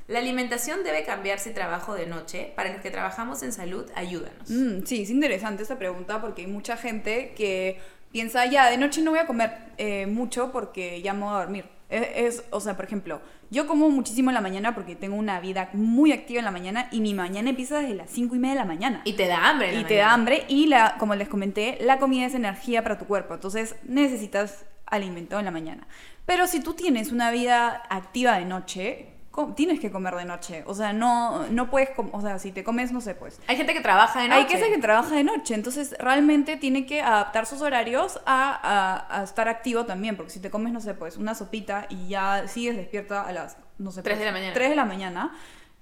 ¿La 0.06 0.18
alimentación 0.18 0.82
debe 0.82 1.04
cambiar 1.04 1.38
si 1.38 1.50
trabajo 1.50 1.94
de 1.94 2.06
noche? 2.06 2.52
Para 2.56 2.72
los 2.72 2.82
que 2.82 2.90
trabajamos 2.90 3.42
en 3.42 3.52
salud, 3.52 3.88
ayúdanos. 3.94 4.50
Mm, 4.50 4.84
sí, 4.84 5.02
es 5.02 5.10
interesante 5.10 5.62
esta 5.62 5.78
pregunta 5.78 6.20
porque 6.20 6.42
hay 6.42 6.48
mucha 6.48 6.76
gente 6.76 7.32
que 7.36 7.80
piensa, 8.10 8.44
ya, 8.46 8.68
de 8.70 8.76
noche 8.76 9.02
no 9.02 9.12
voy 9.12 9.20
a 9.20 9.26
comer 9.26 9.52
eh, 9.78 10.06
mucho 10.06 10.50
porque 10.50 11.00
ya 11.00 11.12
me 11.14 11.20
voy 11.20 11.34
a 11.34 11.38
dormir. 11.38 11.64
Es, 11.90 12.08
es, 12.14 12.44
o 12.50 12.60
sea, 12.60 12.76
por 12.76 12.84
ejemplo, 12.84 13.20
yo 13.50 13.66
como 13.66 13.90
muchísimo 13.90 14.30
en 14.30 14.34
la 14.34 14.40
mañana 14.40 14.74
porque 14.74 14.94
tengo 14.94 15.16
una 15.16 15.40
vida 15.40 15.70
muy 15.72 16.12
activa 16.12 16.38
en 16.38 16.44
la 16.44 16.50
mañana 16.50 16.88
y 16.92 17.00
mi 17.00 17.14
mañana 17.14 17.50
empieza 17.50 17.80
desde 17.80 17.94
las 17.94 18.10
5 18.10 18.36
y 18.36 18.38
media 18.38 18.54
de 18.54 18.60
la 18.60 18.66
mañana. 18.66 19.02
Y 19.04 19.14
te 19.14 19.26
da 19.26 19.48
hambre. 19.48 19.78
Y 19.78 19.84
te 19.84 19.96
da 19.96 20.12
hambre 20.12 20.44
y, 20.48 20.66
la, 20.66 20.96
como 20.98 21.14
les 21.14 21.28
comenté, 21.28 21.78
la 21.80 21.98
comida 21.98 22.26
es 22.26 22.34
energía 22.34 22.82
para 22.82 22.98
tu 22.98 23.06
cuerpo. 23.06 23.34
Entonces 23.34 23.74
necesitas 23.84 24.64
alimento 24.86 25.38
en 25.38 25.44
la 25.44 25.50
mañana. 25.50 25.86
Pero 26.26 26.46
si 26.46 26.60
tú 26.60 26.74
tienes 26.74 27.10
una 27.12 27.30
vida 27.30 27.82
activa 27.90 28.38
de 28.38 28.44
noche, 28.44 29.19
tienes 29.56 29.80
que 29.80 29.90
comer 29.90 30.14
de 30.16 30.24
noche. 30.24 30.64
O 30.66 30.74
sea, 30.74 30.92
no, 30.92 31.46
no 31.48 31.70
puedes, 31.70 31.90
o 32.12 32.20
sea, 32.20 32.38
si 32.38 32.52
te 32.52 32.64
comes, 32.64 32.92
no 32.92 33.00
sé, 33.00 33.14
pues. 33.14 33.40
Hay 33.46 33.56
gente 33.56 33.72
que 33.72 33.80
trabaja 33.80 34.20
de 34.22 34.28
noche. 34.28 34.54
Hay 34.54 34.60
ser 34.60 34.72
que 34.72 34.78
trabaja 34.78 35.14
de 35.14 35.24
noche, 35.24 35.54
entonces 35.54 35.94
realmente 35.98 36.56
tiene 36.56 36.84
que 36.86 37.00
adaptar 37.00 37.46
sus 37.46 37.60
horarios 37.62 38.20
a, 38.26 39.06
a- 39.08 39.20
a 39.20 39.24
estar 39.24 39.48
activo 39.48 39.84
también, 39.86 40.16
porque 40.16 40.30
si 40.32 40.40
te 40.40 40.50
comes, 40.50 40.72
no 40.72 40.80
sé, 40.80 40.94
pues 40.94 41.16
una 41.16 41.34
sopita 41.34 41.86
y 41.88 42.08
ya 42.08 42.48
sigues 42.48 42.76
despierta 42.76 43.22
a 43.22 43.32
las, 43.32 43.56
no 43.78 43.90
sé, 43.92 44.02
Tres 44.02 44.16
pues, 44.16 44.20
de 44.20 44.24
la 44.26 44.32
mañana. 44.32 44.54
3 44.54 44.68
de 44.70 44.76
la 44.76 44.84
mañana, 44.84 45.32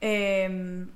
eh, 0.01 0.87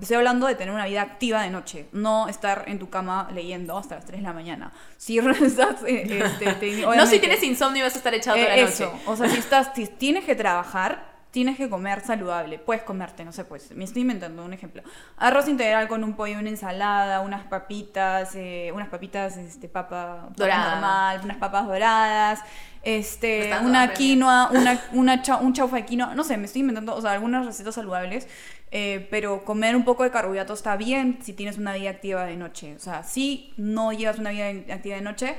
estoy 0.00 0.16
hablando 0.16 0.46
de 0.46 0.54
tener 0.56 0.74
una 0.74 0.84
vida 0.86 1.00
activa 1.00 1.42
de 1.42 1.50
noche, 1.50 1.86
no 1.92 2.28
estar 2.28 2.64
en 2.66 2.78
tu 2.78 2.90
cama 2.90 3.30
leyendo 3.32 3.78
hasta 3.78 3.94
las 3.94 4.04
3 4.04 4.20
de 4.20 4.26
la 4.26 4.32
mañana. 4.34 4.72
Si 4.98 5.18
estás, 5.42 5.82
eh, 5.86 6.22
este, 6.24 6.52
te- 6.54 6.86
No 6.96 7.06
si 7.06 7.18
tienes 7.18 7.42
insomnio 7.42 7.80
y 7.80 7.86
vas 7.86 7.94
a 7.94 7.98
estar 7.98 8.12
echado 8.14 8.36
toda 8.36 8.54
eh, 8.54 8.62
la 8.62 8.68
eso, 8.68 8.86
noche. 8.92 9.02
o 9.06 9.16
sea, 9.16 9.28
si 9.30 9.38
estás, 9.38 9.70
si 9.74 9.86
tienes 9.86 10.24
que 10.24 10.34
trabajar, 10.34 11.17
tienes 11.30 11.56
que 11.56 11.68
comer 11.68 12.00
saludable. 12.00 12.58
Puedes 12.58 12.82
comerte, 12.82 13.24
no 13.24 13.32
sé, 13.32 13.44
pues, 13.44 13.70
me 13.72 13.84
estoy 13.84 14.02
inventando 14.02 14.44
un 14.44 14.52
ejemplo. 14.52 14.82
Arroz 15.18 15.46
integral 15.48 15.86
con 15.88 16.02
un 16.04 16.14
pollo, 16.14 16.38
una 16.38 16.48
ensalada, 16.48 17.20
unas 17.20 17.44
papitas, 17.46 18.34
eh, 18.34 18.70
unas 18.74 18.88
papitas, 18.88 19.36
este, 19.36 19.68
papa, 19.68 20.28
Dorada. 20.36 20.72
normal, 20.72 21.20
unas 21.24 21.36
papas 21.36 21.66
doradas, 21.66 22.40
este, 22.82 23.50
una 23.62 23.92
quinoa, 23.92 24.50
una, 24.52 24.80
una 24.92 25.22
cha- 25.22 25.36
un 25.38 25.52
chaufa 25.52 25.76
de 25.76 25.84
quinoa, 25.84 26.14
no 26.14 26.24
sé, 26.24 26.36
me 26.38 26.46
estoy 26.46 26.60
inventando, 26.60 26.94
o 26.96 27.00
sea, 27.00 27.12
algunas 27.12 27.44
recetas 27.44 27.74
saludables, 27.74 28.26
eh, 28.70 29.06
pero 29.10 29.44
comer 29.44 29.76
un 29.76 29.84
poco 29.84 30.04
de 30.04 30.10
carbohidrato 30.10 30.52
está 30.54 30.76
bien 30.76 31.18
si 31.22 31.32
tienes 31.32 31.58
una 31.58 31.74
vida 31.74 31.90
activa 31.90 32.24
de 32.24 32.36
noche. 32.36 32.74
O 32.76 32.78
sea, 32.78 33.02
si 33.02 33.52
no 33.56 33.92
llevas 33.92 34.18
una 34.18 34.30
vida 34.30 34.46
activa 34.74 34.96
de 34.96 35.02
noche, 35.02 35.36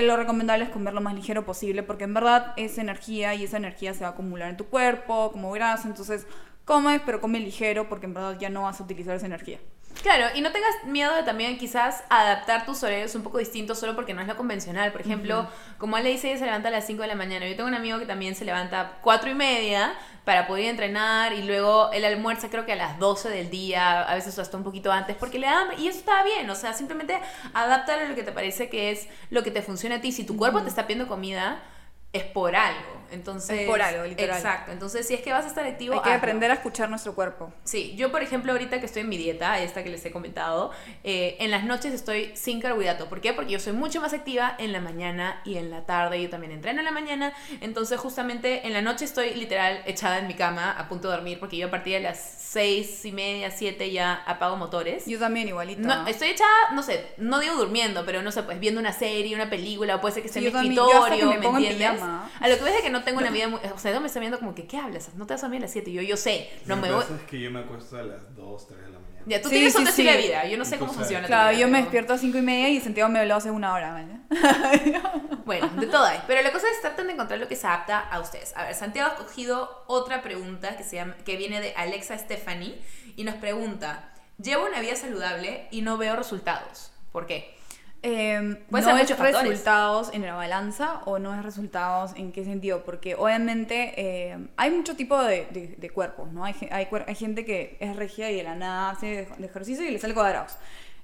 lo 0.00 0.16
recomendable 0.16 0.64
es 0.64 0.70
comer 0.70 0.94
lo 0.94 1.00
más 1.00 1.14
ligero 1.14 1.44
posible 1.44 1.82
porque 1.82 2.04
en 2.04 2.14
verdad 2.14 2.54
es 2.56 2.78
energía 2.78 3.34
y 3.34 3.44
esa 3.44 3.56
energía 3.56 3.94
se 3.94 4.00
va 4.00 4.08
a 4.08 4.12
acumular 4.12 4.48
en 4.48 4.56
tu 4.56 4.66
cuerpo 4.66 5.32
como 5.32 5.52
grasa, 5.52 5.88
entonces 5.88 6.26
comes 6.64 7.00
pero 7.04 7.20
come 7.20 7.40
ligero 7.40 7.88
porque 7.88 8.06
en 8.06 8.14
verdad 8.14 8.36
ya 8.38 8.50
no 8.50 8.62
vas 8.62 8.80
a 8.80 8.84
utilizar 8.84 9.16
esa 9.16 9.26
energía. 9.26 9.58
Claro, 10.00 10.34
y 10.34 10.40
no 10.40 10.50
tengas 10.50 10.84
miedo 10.84 11.14
de 11.14 11.22
también 11.22 11.58
quizás 11.58 12.02
adaptar 12.08 12.64
tus 12.66 12.82
horarios 12.82 13.14
un 13.14 13.22
poco 13.22 13.38
distintos 13.38 13.78
solo 13.78 13.94
porque 13.94 14.14
no 14.14 14.20
es 14.20 14.26
lo 14.26 14.36
convencional. 14.36 14.90
Por 14.90 15.00
ejemplo, 15.00 15.46
como 15.78 15.96
él 15.96 16.04
le 16.04 16.10
dice, 16.10 16.30
ella 16.30 16.38
se 16.38 16.44
levanta 16.46 16.68
a 16.68 16.70
las 16.72 16.86
5 16.86 17.02
de 17.02 17.08
la 17.08 17.14
mañana. 17.14 17.46
Yo 17.46 17.54
tengo 17.54 17.68
un 17.68 17.74
amigo 17.74 17.98
que 17.98 18.06
también 18.06 18.34
se 18.34 18.44
levanta 18.44 18.80
a 18.80 19.00
4 19.00 19.30
y 19.30 19.34
media 19.34 19.94
para 20.24 20.46
poder 20.46 20.66
entrenar 20.66 21.34
y 21.34 21.42
luego 21.42 21.92
él 21.92 22.04
almuerza 22.04 22.48
creo 22.48 22.66
que 22.66 22.72
a 22.72 22.76
las 22.76 22.98
12 22.98 23.28
del 23.28 23.50
día, 23.50 24.02
a 24.02 24.14
veces 24.14 24.38
hasta 24.38 24.56
un 24.56 24.64
poquito 24.64 24.90
antes, 24.90 25.14
porque 25.16 25.38
le 25.38 25.46
da 25.46 25.60
hambre. 25.60 25.76
Y 25.78 25.86
eso 25.86 25.98
está 25.98 26.24
bien, 26.24 26.48
o 26.50 26.54
sea, 26.56 26.72
simplemente 26.72 27.20
adáptalo 27.54 28.06
a 28.06 28.08
lo 28.08 28.14
que 28.16 28.24
te 28.24 28.32
parece 28.32 28.68
que 28.68 28.90
es 28.90 29.06
lo 29.30 29.44
que 29.44 29.52
te 29.52 29.62
funciona 29.62 29.96
a 29.96 30.00
ti. 30.00 30.10
Si 30.10 30.24
tu 30.24 30.36
cuerpo 30.36 30.62
te 30.62 30.68
está 30.68 30.86
pidiendo 30.86 31.06
comida, 31.06 31.62
es 32.12 32.24
por 32.24 32.54
algo. 32.56 33.02
Entonces, 33.12 33.60
Es 33.60 33.66
por 33.68 33.82
algo, 33.82 34.04
literal. 34.04 34.38
Exacto. 34.38 34.72
Entonces, 34.72 35.06
si 35.06 35.12
es 35.12 35.20
que 35.20 35.32
vas 35.32 35.44
a 35.44 35.48
estar 35.48 35.66
activo, 35.66 35.96
Hay 35.96 36.00
que 36.00 36.08
hazlo. 36.08 36.16
aprender 36.18 36.50
a 36.50 36.54
escuchar 36.54 36.88
nuestro 36.88 37.14
cuerpo. 37.14 37.52
Sí, 37.62 37.94
yo 37.94 38.10
por 38.10 38.22
ejemplo 38.22 38.52
ahorita 38.52 38.80
que 38.80 38.86
estoy 38.86 39.02
en 39.02 39.10
mi 39.10 39.18
dieta, 39.18 39.58
esta 39.60 39.84
que 39.84 39.90
les 39.90 40.02
he 40.06 40.10
comentado, 40.10 40.70
eh, 41.04 41.36
en 41.38 41.50
las 41.50 41.64
noches 41.64 41.92
estoy 41.92 42.30
sin 42.34 42.62
carbohidrato. 42.62 43.10
¿Por 43.10 43.20
qué? 43.20 43.34
Porque 43.34 43.52
yo 43.52 43.60
soy 43.60 43.74
mucho 43.74 44.00
más 44.00 44.14
activa 44.14 44.56
en 44.58 44.72
la 44.72 44.80
mañana 44.80 45.42
y 45.44 45.58
en 45.58 45.70
la 45.70 45.84
tarde. 45.84 46.22
Yo 46.22 46.30
también 46.30 46.52
entreno 46.52 46.78
en 46.78 46.86
la 46.86 46.90
mañana. 46.90 47.34
Entonces 47.60 48.00
justamente 48.00 48.66
en 48.66 48.72
la 48.72 48.80
noche 48.80 49.04
estoy 49.04 49.34
literal 49.34 49.82
echada 49.84 50.18
en 50.18 50.26
mi 50.26 50.32
cama 50.34 50.70
a 50.72 50.88
punto 50.88 51.10
de 51.10 51.16
dormir 51.16 51.38
porque 51.38 51.58
yo 51.58 51.66
a 51.66 51.70
partir 51.70 51.92
de 51.92 52.00
las 52.00 52.18
seis 52.18 53.04
y 53.04 53.12
media, 53.12 53.50
siete 53.50 53.90
ya 53.90 54.14
apago 54.26 54.56
motores. 54.56 55.04
Yo 55.04 55.18
también 55.18 55.48
igualito. 55.48 55.82
No, 55.82 56.06
estoy 56.06 56.28
echada, 56.28 56.70
no 56.72 56.82
sé, 56.82 57.04
no 57.18 57.40
digo 57.40 57.56
durmiendo, 57.56 58.06
pero 58.06 58.22
no 58.22 58.32
sé, 58.32 58.42
pues 58.42 58.58
viendo 58.58 58.80
una 58.80 58.92
serie, 58.94 59.34
una 59.34 59.50
película, 59.50 59.96
o 59.96 60.00
puede 60.00 60.14
ser 60.14 60.22
que 60.22 60.28
esté 60.28 60.40
Sí, 60.40 60.46
en 60.46 60.52
yo 60.52 60.58
mi. 60.62 60.74
Yo 60.74 60.86
escritorio, 60.88 61.26
me 61.28 61.36
¿me 61.38 61.42
pongo 61.42 61.58
en 61.58 61.64
entiendes? 61.64 62.01
A 62.40 62.48
lo 62.48 62.56
que 62.56 62.64
ves 62.64 62.74
es 62.76 62.82
que 62.82 62.90
no 62.90 63.02
tengo 63.04 63.18
una 63.20 63.30
vida 63.30 63.48
muy... 63.48 63.60
O 63.74 63.78
sea, 63.78 63.90
Edo 63.90 64.00
me 64.00 64.06
está 64.06 64.20
viendo 64.20 64.38
como 64.38 64.54
que, 64.54 64.66
¿qué 64.66 64.78
hablas? 64.78 65.14
No 65.14 65.26
te 65.26 65.34
vas 65.34 65.42
a 65.42 65.46
dormir 65.46 65.60
a 65.60 65.62
las 65.62 65.72
7. 65.72 65.92
Yo, 65.92 66.02
yo 66.02 66.16
sé, 66.16 66.50
no 66.66 66.76
me 66.76 66.90
voy... 66.92 67.02
es 67.04 67.22
que 67.28 67.40
yo 67.40 67.50
me 67.50 67.60
acuesto 67.60 67.96
a 67.96 68.02
las 68.02 68.34
2, 68.36 68.68
3 68.68 68.80
de 68.80 68.86
la 68.90 68.98
mañana. 68.98 69.22
Ya, 69.26 69.40
tú 69.40 69.48
Sí, 69.48 69.54
tienes 69.54 69.72
sí, 69.74 69.82
estilo 69.82 70.10
sí. 70.10 70.16
de 70.16 70.22
vida. 70.22 70.46
Yo 70.46 70.58
no 70.58 70.64
sé 70.64 70.78
cómo 70.78 70.92
funciona. 70.92 71.26
sabes. 71.26 71.26
tu 71.26 71.28
Claro, 71.28 71.50
vida, 71.50 71.60
yo 71.60 71.68
me 71.68 71.78
despierto 71.80 72.12
a 72.12 72.18
cinco 72.18 72.38
y 72.38 72.42
media 72.42 72.68
y 72.70 72.80
Santiago 72.80 73.08
me 73.10 73.20
habló 73.20 73.36
hace 73.36 73.50
una 73.50 73.72
hora. 73.72 73.92
¿vale? 73.92 74.20
Bueno, 75.44 75.68
de 75.70 75.86
todo 75.88 76.04
hay. 76.04 76.20
Pero 76.28 76.40
la 76.42 76.52
cosa 76.52 76.66
es 76.70 76.80
traten 76.80 77.08
de 77.08 77.14
encontrar 77.14 77.38
lo 77.40 77.48
que 77.48 77.56
se 77.56 77.66
adapta 77.66 77.98
a 77.98 78.20
ustedes. 78.20 78.52
A 78.56 78.64
ver, 78.64 78.74
Santiago 78.74 79.10
ha 79.10 79.14
escogido 79.14 79.84
otra 79.88 80.22
pregunta 80.22 80.76
que, 80.76 80.84
se 80.84 80.96
llama, 80.96 81.16
que 81.24 81.36
viene 81.36 81.60
de 81.60 81.72
Alexa 81.76 82.16
Stephanie 82.16 82.80
y 83.16 83.24
nos 83.24 83.34
pregunta, 83.36 84.12
llevo 84.40 84.66
una 84.66 84.80
vida 84.80 84.94
saludable 84.94 85.66
y 85.72 85.82
no 85.82 85.98
veo 85.98 86.14
resultados. 86.14 86.92
¿Por 87.10 87.26
qué? 87.26 87.56
Eh, 88.04 88.40
no 88.68 88.82
ser 88.82 88.96
es 89.00 89.10
factores. 89.16 89.48
resultados 89.48 90.10
en 90.12 90.22
la 90.26 90.34
balanza 90.34 91.02
o 91.04 91.20
no 91.20 91.32
es 91.34 91.42
resultados 91.44 92.12
en 92.16 92.32
qué 92.32 92.44
sentido, 92.44 92.82
porque 92.84 93.14
obviamente 93.14 93.94
eh, 93.96 94.38
hay 94.56 94.70
mucho 94.72 94.96
tipo 94.96 95.16
de, 95.22 95.46
de- 95.52 95.76
de 95.78 95.90
cuerpos, 95.90 96.32
¿no? 96.32 96.44
Hay, 96.44 96.54
hay, 96.72 96.88
hay 97.06 97.14
gente 97.14 97.44
que 97.44 97.76
es 97.78 97.94
regia 97.94 98.30
y 98.30 98.36
de 98.36 98.42
la 98.42 98.56
nada 98.56 98.90
hace 98.90 99.28
de, 99.38 99.46
ejercicio 99.46 99.84
y 99.86 99.92
le 99.92 99.98
sale 100.00 100.14
cuadrados. 100.14 100.56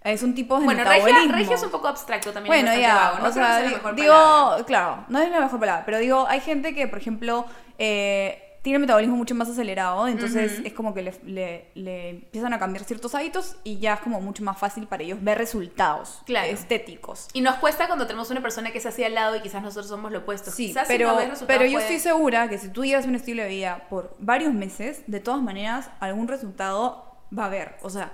Eh, 0.02 0.16
son 0.18 0.34
tipos 0.34 0.58
de 0.60 0.64
Bueno, 0.64 0.82
regia, 0.84 1.04
metabolismo. 1.04 1.36
regia 1.36 1.54
es 1.56 1.62
un 1.62 1.70
poco 1.70 1.86
abstracto 1.88 2.32
también. 2.32 2.52
Bueno, 2.64 2.80
ya, 2.80 2.94
vago. 2.94 3.18
No 3.18 3.28
o 3.28 3.32
sea, 3.32 3.60
digo, 3.62 3.80
palabra. 3.82 4.64
claro, 4.64 5.04
no 5.08 5.20
es 5.20 5.30
la 5.30 5.40
mejor 5.40 5.60
palabra, 5.60 5.82
pero 5.86 5.98
digo, 5.98 6.26
hay 6.28 6.40
gente 6.40 6.74
que, 6.74 6.88
por 6.88 6.98
ejemplo, 6.98 7.46
eh, 7.78 8.47
tiene 8.62 8.78
metabolismo 8.80 9.16
mucho 9.16 9.34
más 9.34 9.48
acelerado, 9.48 10.08
entonces 10.08 10.60
es 10.64 10.72
como 10.74 10.92
que 10.94 11.02
le, 11.02 11.14
le- 11.24 11.70
le 11.74 12.08
empiezan 12.10 12.52
a 12.52 12.58
cambiar 12.58 12.84
ciertos 12.84 13.14
hábitos 13.14 13.56
y 13.64 13.78
ya 13.78 13.94
es 13.94 14.00
como 14.00 14.20
mucho 14.20 14.42
más 14.42 14.58
fácil 14.58 14.86
para 14.86 15.02
ellos 15.04 15.18
ver 15.22 15.38
resultados 15.38 16.22
Claro. 16.26 16.48
estéticos. 16.48 17.28
Y 17.32 17.40
nos 17.40 17.56
cuesta 17.56 17.86
cuando 17.86 18.06
tenemos 18.06 18.30
una 18.30 18.42
persona 18.42 18.70
que 18.72 18.78
es 18.78 18.86
así 18.86 19.04
al 19.04 19.14
lado 19.14 19.36
y 19.36 19.40
quizás 19.40 19.62
nosotros 19.62 19.88
somos 19.88 20.12
lo 20.12 20.18
opuesto. 20.20 20.50
Sí, 20.50 20.68
quizás 20.68 20.86
si 20.88 20.94
pero, 20.94 21.08
no 21.10 21.16
ves 21.16 21.28
resultados 21.30 21.46
pero 21.58 21.70
yo 21.70 21.78
puede- 21.78 21.94
estoy 21.94 22.00
segura 22.12 22.48
que 22.48 22.58
si 22.58 22.68
tú 22.68 22.84
llevas 22.84 23.06
un 23.06 23.14
estilo 23.14 23.42
de 23.42 23.48
vida 23.48 23.86
por 23.88 24.16
varios 24.18 24.52
meses, 24.52 25.02
de 25.06 25.20
todas 25.20 25.40
maneras, 25.42 25.90
algún 26.00 26.28
resultado 26.28 27.04
va 27.36 27.44
a 27.44 27.46
haber. 27.46 27.76
O 27.82 27.90
sea, 27.90 28.12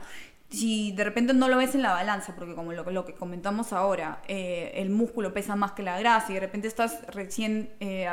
si 0.55 0.93
de 0.93 1.05
repente 1.05 1.35
no 1.35 1.49
lo 1.49 1.57
ves 1.57 1.75
en 1.75 1.83
la 1.83 1.93
balanza, 1.93 2.35
porque 2.35 2.55
como 2.55 2.73
lo, 2.73 2.91
lo 2.91 3.05
que 3.05 3.15
comentamos 3.15 3.73
ahora, 3.73 4.23
eh, 4.29 4.73
el 4.77 4.91
músculo 4.91 5.35
pesa 5.35 5.57
más 5.57 5.73
que 5.73 5.83
la 5.83 5.99
grasa 5.99 6.31
y 6.31 6.35
de 6.35 6.41
repente 6.41 6.69
estás 6.69 7.05
recién, 7.09 7.71
eh, 7.81 8.09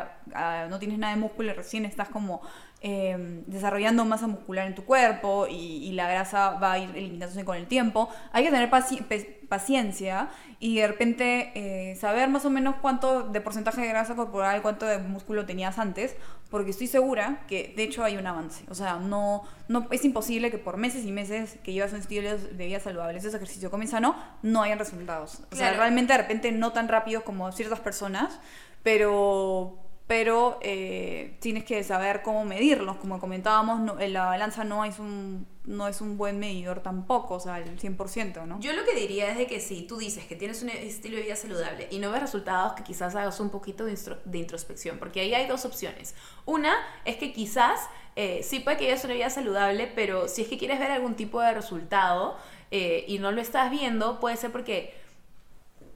no 0.70 0.80
tienes 0.80 0.98
nada 0.98 1.14
de 1.14 1.20
músculo 1.20 1.54
recién 1.54 1.86
estás 1.86 2.10
como 2.10 2.42
eh, 2.82 3.44
desarrollando 3.46 4.04
masa 4.06 4.28
muscular 4.28 4.66
en 4.68 4.76
tu 4.76 4.84
cuerpo 4.86 5.48
y, 5.48 5.54
y 5.88 5.92
la 5.94 6.08
grasa 6.10 6.52
va 6.52 6.74
a 6.74 6.80
ir 6.80 6.90
eliminándose 6.96 7.46
con 7.46 7.56
el 7.56 7.68
tiempo, 7.68 8.10
hay 8.32 8.44
que 8.44 8.52
tener 8.52 8.70
paci- 8.70 9.06
paciencia 9.48 10.30
y 10.60 10.78
de 10.78 10.88
repente 10.88 11.52
eh, 11.56 11.96
saber 11.96 12.30
más 12.30 12.46
o 12.46 12.50
menos 12.50 12.76
cuánto 12.82 13.24
de 13.24 13.42
porcentaje 13.42 13.82
de 13.82 13.88
grasa 13.88 14.16
corporal, 14.16 14.62
cuánto 14.62 14.86
de 14.86 14.98
músculo 14.98 15.46
tenías 15.46 15.78
antes, 15.78 16.16
porque 16.50 16.72
estoy 16.72 16.88
segura 16.88 17.44
que 17.48 17.74
de 17.76 17.84
hecho 17.84 18.04
hay 18.04 18.18
un 18.18 18.26
avance. 18.28 18.64
O 18.70 18.76
sea, 18.76 18.96
no, 18.96 19.44
no 19.68 19.88
es 19.92 20.04
imposible 20.06 20.52
que 20.52 20.58
por 20.58 20.78
meses 20.78 21.06
y 21.06 21.12
meses 21.12 21.58
que 21.64 21.74
llevas 21.74 21.92
un 21.94 22.00
estilo 22.00 22.38
de 22.38 22.66
vida 22.66 22.80
saludable, 22.80 23.18
ese 23.18 23.28
ejercicio 23.28 23.70
come 23.70 23.88
sano, 23.88 24.16
no 24.42 24.64
hayan 24.64 24.80
resultados. 24.80 25.42
O 25.52 25.56
sea, 25.56 25.74
realmente 25.74 26.14
de 26.14 26.18
repente 26.18 26.52
no 26.52 26.72
tan 26.72 26.88
rápidos 26.88 27.24
como 27.24 27.52
ciertas 27.52 27.80
personas, 27.80 28.40
pero 28.84 29.81
pero 30.12 30.60
eh, 30.62 31.38
tienes 31.40 31.64
que 31.64 31.82
saber 31.86 32.22
cómo 32.22 32.44
medirlos. 32.44 32.98
Como 32.98 33.18
comentábamos, 33.22 33.80
no- 33.80 33.96
la 33.98 34.26
balanza 34.26 34.66
no 34.66 34.84
es, 34.84 35.00
un, 35.00 35.48
no 35.64 35.88
es 35.88 36.02
un 36.02 36.18
buen 36.18 36.38
medidor 36.38 36.82
tampoco, 36.82 37.36
o 37.36 37.40
sea, 37.40 37.60
el 37.60 37.80
100%, 37.80 38.46
¿no? 38.46 38.60
Yo 38.60 38.74
lo 38.74 38.84
que 38.84 38.94
diría 38.94 39.32
es 39.32 39.48
que 39.48 39.62
si 39.62 39.84
tú 39.84 39.96
dices 39.96 40.26
que 40.26 40.36
tienes 40.36 40.62
un 40.64 40.70
estilo 40.70 41.16
de 41.16 41.24
vida 41.24 41.38
saludable 41.38 41.88
y 41.92 42.00
no 42.00 42.12
ves 42.12 42.20
resultados, 42.20 42.74
que 42.74 42.84
quizás 42.84 43.16
hagas 43.16 43.40
un 43.40 43.52
poquito 43.52 43.86
de 43.86 44.38
introspección, 44.38 45.00
porque 45.00 45.22
ahí 45.22 45.34
hay 45.34 45.48
dos 45.48 45.64
opciones. 45.64 46.14
Una 46.46 46.76
es 47.06 47.16
que 47.16 47.32
quizás 47.32 47.80
eh, 48.18 48.42
sí 48.44 48.60
puede 48.60 48.76
que 48.76 48.84
lleves 48.88 49.06
una 49.06 49.14
vida 49.14 49.30
saludable, 49.30 49.90
pero 49.96 50.28
si 50.28 50.42
es 50.42 50.50
que 50.50 50.58
quieres 50.58 50.78
ver 50.78 50.92
algún 50.92 51.16
tipo 51.16 51.40
de 51.40 51.54
resultado 51.54 52.36
eh, 52.70 53.06
y 53.08 53.20
no 53.20 53.32
lo 53.32 53.40
estás 53.40 53.72
viendo, 53.72 54.20
puede 54.20 54.36
ser 54.36 54.52
porque 54.52 54.94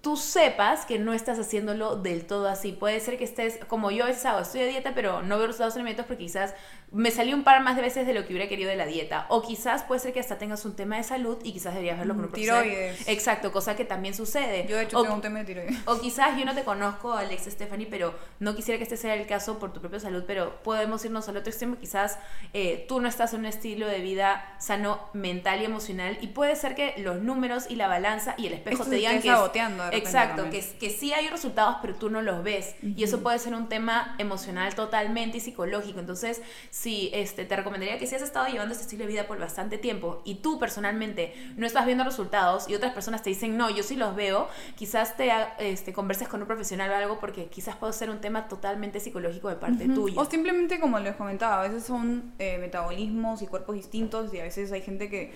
tú 0.06 0.18
sepas 0.18 0.86
que 0.86 1.00
no 1.00 1.14
estás 1.16 1.40
haciéndolo 1.40 1.96
del 1.96 2.28
todo 2.28 2.48
así. 2.48 2.74
Puede 2.74 3.00
ser 3.00 3.18
que 3.18 3.24
estés, 3.24 3.58
como 3.68 3.90
yo 3.90 4.06
veces 4.06 4.24
hago, 4.28 4.42
estoy 4.42 4.62
de 4.62 4.68
dieta, 4.68 4.92
pero 4.94 5.24
no 5.24 5.40
veo 5.40 5.48
resultados 5.48 5.74
en 5.74 5.82
alimentos 5.82 6.06
porque 6.06 6.26
quizás 6.26 6.54
me 6.92 7.10
salió 7.10 7.36
un 7.36 7.44
par 7.44 7.64
más 7.64 7.76
de 7.76 7.82
veces 7.82 8.06
de 8.06 8.14
lo 8.14 8.22
que 8.28 8.32
hubiera 8.32 8.48
querido 8.48 8.70
de 8.70 8.76
la 8.76 8.86
dieta. 8.86 9.26
O 9.30 9.42
quizás 9.42 9.82
puede 9.82 10.00
ser 10.00 10.14
que 10.14 10.20
hasta 10.20 10.38
tengas 10.38 10.64
un 10.64 10.76
tema 10.76 10.98
de 10.98 11.04
salud 11.04 11.40
y 11.44 11.54
quizás 11.54 11.74
deberías 11.74 11.98
verlo 11.98 12.14
con 12.14 12.26
un 12.26 12.32
tiroides. 12.32 13.08
Exacto, 13.08 13.52
cosa 13.52 13.76
que 13.76 13.84
también 13.84 14.14
sucede. 14.14 14.68
Yo 14.70 14.78
de 14.78 14.84
hecho 14.84 15.00
O- 15.00 15.02
tengo 15.02 15.16
un 15.16 15.22
tema 15.22 15.40
de 15.40 15.46
tiroides. 15.46 15.76
o 15.86 16.00
quizás 16.00 16.38
yo 16.38 16.46
no 16.46 16.54
te 16.54 16.64
conozco, 16.64 17.14
Alex 17.14 17.46
Stephanie, 17.46 17.88
pero 17.90 18.14
no 18.40 18.56
quisiera 18.56 18.78
que 18.78 18.84
este 18.84 18.98
sea 18.98 19.16
el 19.16 19.26
caso 19.26 19.58
por 19.58 19.74
tu 19.74 19.82
propia 19.82 20.00
salud, 20.00 20.24
pero 20.28 20.62
podemos 20.62 21.04
irnos 21.04 21.28
al 21.30 21.38
otro 21.38 21.50
extremo. 21.50 21.78
Quizás 21.80 22.20
eh, 22.54 22.86
tú 22.88 23.02
no 23.02 23.08
estás 23.08 23.34
en 23.34 23.40
un 23.40 23.46
estilo 23.48 23.88
de 23.88 24.02
vida 24.02 24.56
sano 24.60 25.00
mental 25.14 25.62
y 25.64 25.66
emocional 25.66 26.20
y 26.22 26.28
puede 26.28 26.56
ser 26.56 26.76
que 26.76 26.94
los 27.00 27.20
números 27.24 27.66
y 27.70 27.76
la 27.76 27.88
balanza 27.88 28.36
y 28.38 28.46
el 28.46 28.54
espejo 28.54 28.84
Esto 28.84 28.92
te 28.92 28.98
digan 28.98 29.20
que... 29.20 29.30
saboteando 29.30 29.84
exacto, 29.98 30.44
que, 30.52 30.62
que 30.80 30.90
sí 30.90 31.14
hay 31.14 31.28
resultados, 31.30 31.78
pero 31.82 31.96
tú 31.96 32.10
no 32.10 32.22
los 32.22 32.44
ves. 32.44 32.76
Y 32.84 33.04
eso 33.04 33.22
puede 33.22 33.40
ser 33.40 33.54
un 33.54 33.68
tema 33.70 34.16
emocional 34.18 34.74
totalmente 34.76 35.38
y 35.38 35.42
psicológico. 35.42 36.00
Entonces, 36.00 36.42
sí, 36.70 37.10
este, 37.14 37.46
te 37.46 37.56
recomendaría 37.56 37.98
que 37.98 38.08
si 38.08 38.16
has 38.16 38.22
estado 38.22 38.48
llevando 38.48 38.72
este 38.74 38.84
estilo 38.84 39.04
de 39.06 39.12
vida 39.12 39.28
por 39.28 39.40
bastante 39.40 39.78
tiempo 39.78 40.22
y 40.26 40.36
tú 40.36 40.60
personalmente 40.60 41.34
no 41.58 41.66
estás 41.66 41.86
viendo 41.86 42.04
resultados 42.04 42.70
y 42.70 42.76
otras 42.76 42.94
personas 42.94 43.22
te 43.24 43.30
dicen, 43.30 43.58
no, 43.58 43.70
yo 43.70 43.84
sí 43.84 43.96
los 43.96 44.16
veo, 44.16 44.48
quizás 44.76 45.16
te 45.18 45.32
ha- 45.32 45.56
este, 45.60 45.94
converses 45.94 46.28
con 46.28 46.42
un 46.42 46.48
profesional 46.48 46.90
o 46.92 46.96
algo 46.96 47.20
porque 47.20 47.48
quizás 47.48 47.76
puede 47.76 47.94
ser 47.94 48.10
un 48.10 48.20
tema 48.22 48.48
totalmente 48.48 49.00
psicológico 49.00 49.50
de 49.50 49.56
parte 49.56 49.88
tuya. 49.88 50.20
O 50.20 50.26
simplemente, 50.26 50.80
como 50.80 51.00
les 51.00 51.16
comentaba, 51.16 51.60
a 51.60 51.68
veces 51.68 51.84
son 51.84 52.34
eh, 52.40 52.58
metabolismos 52.60 53.42
y 53.42 53.48
cuerpos 53.48 53.76
distintos 53.76 54.34
y 54.34 54.40
a 54.40 54.44
veces 54.44 54.72
hay 54.72 54.82
gente 54.82 55.10
que 55.10 55.34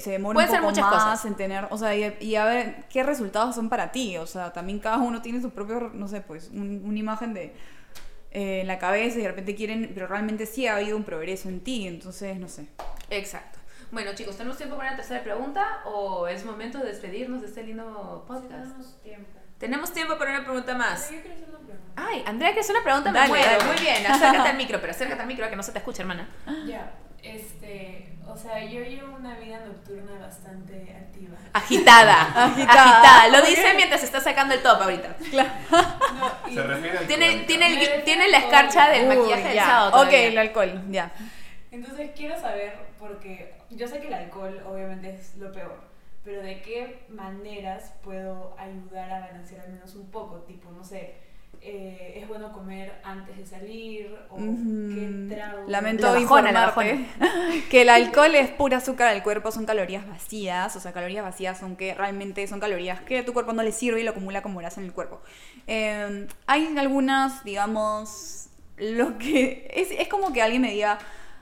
se 0.00 0.10
demora 0.10 0.34
Pueden 0.34 0.48
un 0.50 0.54
ser 0.54 0.60
poco 0.60 0.70
muchas 0.70 0.84
más 0.90 1.04
cosas. 1.04 1.24
en 1.26 1.34
tener, 1.36 1.66
o 1.70 1.78
sea, 1.78 1.94
y, 1.96 2.16
y 2.20 2.36
a 2.36 2.44
ver 2.44 2.84
qué 2.90 3.02
resultados 3.02 3.54
son 3.54 3.68
para 3.68 3.92
ti. 3.92 4.16
O 4.16 4.26
sea, 4.26 4.52
también 4.52 4.78
cada 4.78 4.98
uno 4.98 5.22
tiene 5.22 5.40
su 5.40 5.50
propio, 5.50 5.90
no 5.94 6.08
sé, 6.08 6.20
pues, 6.20 6.50
un- 6.52 6.82
una 6.84 6.98
imagen 6.98 7.34
de 7.34 7.54
eh, 8.30 8.60
en 8.60 8.66
la 8.66 8.78
cabeza 8.78 9.18
y 9.18 9.22
de 9.22 9.28
repente 9.28 9.54
quieren, 9.54 9.90
pero 9.94 10.06
realmente 10.06 10.44
sí 10.46 10.66
ha 10.66 10.76
habido 10.76 10.96
un 10.96 11.04
progreso 11.04 11.48
en 11.48 11.60
ti, 11.60 11.86
entonces, 11.86 12.38
no 12.38 12.46
sé. 12.48 12.66
Exacto. 13.08 13.58
Bueno, 13.90 14.10
chicos, 14.14 14.36
¿tenemos 14.36 14.58
tiempo 14.58 14.76
para 14.76 14.90
la 14.90 14.96
tercera 14.98 15.22
pregunta 15.22 15.80
o 15.86 16.28
es 16.28 16.44
momento 16.44 16.76
de 16.78 16.84
despedirnos 16.88 17.40
de 17.40 17.46
este 17.46 17.62
lindo 17.62 18.24
podcast? 18.28 18.76
tiempo. 19.02 19.30
Tenemos 19.58 19.92
tiempo 19.94 20.18
para 20.18 20.32
una 20.32 20.44
pregunta 20.44 20.74
más. 20.76 21.10
Yo 21.10 21.22
quiero 21.22 21.34
hacer 21.36 21.48
una 21.48 21.58
pregunta. 21.60 21.92
Ay, 21.96 22.22
Andrea, 22.26 22.52
que 22.52 22.60
es 22.60 22.68
una 22.68 22.82
pregunta, 22.82 23.10
me 23.10 23.18
Dale, 23.18 23.28
muero. 23.30 23.46
dale. 23.50 23.64
Muy 23.64 23.76
bien, 23.80 24.06
acércate 24.06 24.48
al 24.50 24.56
micro, 24.58 24.78
pero 24.80 24.90
acércate 24.92 25.22
al 25.22 25.26
micro 25.26 25.48
que 25.48 25.56
no 25.56 25.62
se 25.62 25.72
te 25.72 25.78
escuche, 25.78 26.02
hermana. 26.02 26.28
Ya, 26.66 26.92
este, 27.22 28.14
o 28.26 28.36
sea, 28.36 28.64
yo 28.64 28.80
llevo 28.82 29.16
una 29.16 29.36
vida 29.38 29.60
nocturna 29.66 30.18
bastante 30.20 30.94
activa. 30.96 31.36
Agitada. 31.52 32.44
Agitada. 32.46 33.28
Lo 33.28 33.42
dice 33.44 33.74
mientras 33.74 34.02
está 34.02 34.20
sacando 34.20 34.54
el 34.54 34.62
top 34.62 34.80
ahorita. 34.82 35.16
No, 36.18 36.50
y- 36.50 36.54
Se 36.54 36.62
refiere 36.64 36.98
al 36.98 37.06
Tiene, 37.06 37.36
tiene, 37.44 37.66
el, 37.96 38.04
tiene 38.04 38.28
la 38.28 38.38
escarcha 38.38 38.88
del 38.88 39.08
Uy, 39.08 39.16
maquillaje 39.16 39.44
del 39.44 39.54
ya. 39.54 39.64
sábado. 39.66 39.88
Ok, 39.90 39.94
todavía. 40.08 40.26
el 40.28 40.38
alcohol, 40.38 40.82
ya. 40.90 41.12
Entonces 41.70 42.10
quiero 42.16 42.40
saber, 42.40 42.76
porque 42.98 43.54
yo 43.70 43.86
sé 43.86 44.00
que 44.00 44.08
el 44.08 44.14
alcohol 44.14 44.60
obviamente 44.66 45.14
es 45.14 45.36
lo 45.36 45.52
peor, 45.52 45.78
pero 46.24 46.42
de 46.42 46.60
qué 46.62 47.04
maneras 47.08 47.92
puedo 48.02 48.56
ayudar 48.58 49.10
a 49.12 49.20
balancear 49.20 49.60
al 49.60 49.72
menos 49.74 49.94
un 49.94 50.10
poco, 50.10 50.38
tipo, 50.40 50.70
no 50.72 50.82
sé, 50.82 51.14
eh, 51.60 52.14
es 52.16 52.28
bueno 52.28 52.52
comer 52.52 53.00
antes 53.02 53.36
de 53.36 53.46
salir 53.46 54.16
o 54.30 54.36
qué 54.36 55.34
trago. 55.34 55.64
Lamento 55.66 56.06
La 56.06 56.12
bajona, 56.12 56.52
la 56.52 56.66
informarte 56.68 57.06
que 57.70 57.82
el 57.82 57.88
alcohol 57.88 58.34
es 58.34 58.50
pura 58.50 58.78
azúcar 58.78 59.08
al 59.08 59.22
cuerpo, 59.22 59.50
son 59.50 59.66
calorías 59.66 60.06
vacías, 60.08 60.74
o 60.76 60.80
sea, 60.80 60.92
calorías 60.92 61.24
vacías 61.24 61.58
son 61.58 61.76
que 61.76 61.94
realmente 61.94 62.46
son 62.46 62.60
calorías 62.60 63.00
que 63.00 63.18
a 63.18 63.24
tu 63.24 63.32
cuerpo 63.32 63.52
no 63.52 63.62
le 63.62 63.72
sirve 63.72 64.00
y 64.00 64.04
lo 64.04 64.12
acumula 64.12 64.42
como 64.42 64.60
grasa 64.60 64.80
en 64.80 64.86
el 64.86 64.92
cuerpo. 64.92 65.20
Eh, 65.66 66.26
hay 66.46 66.76
algunas, 66.78 67.44
digamos, 67.44 68.48
lo 68.76 69.18
que 69.18 69.70
es, 69.74 69.90
es 69.90 70.08
como 70.08 70.32
que 70.32 70.42
alguien 70.42 70.62
me 70.62 70.70
diga, 70.70 70.98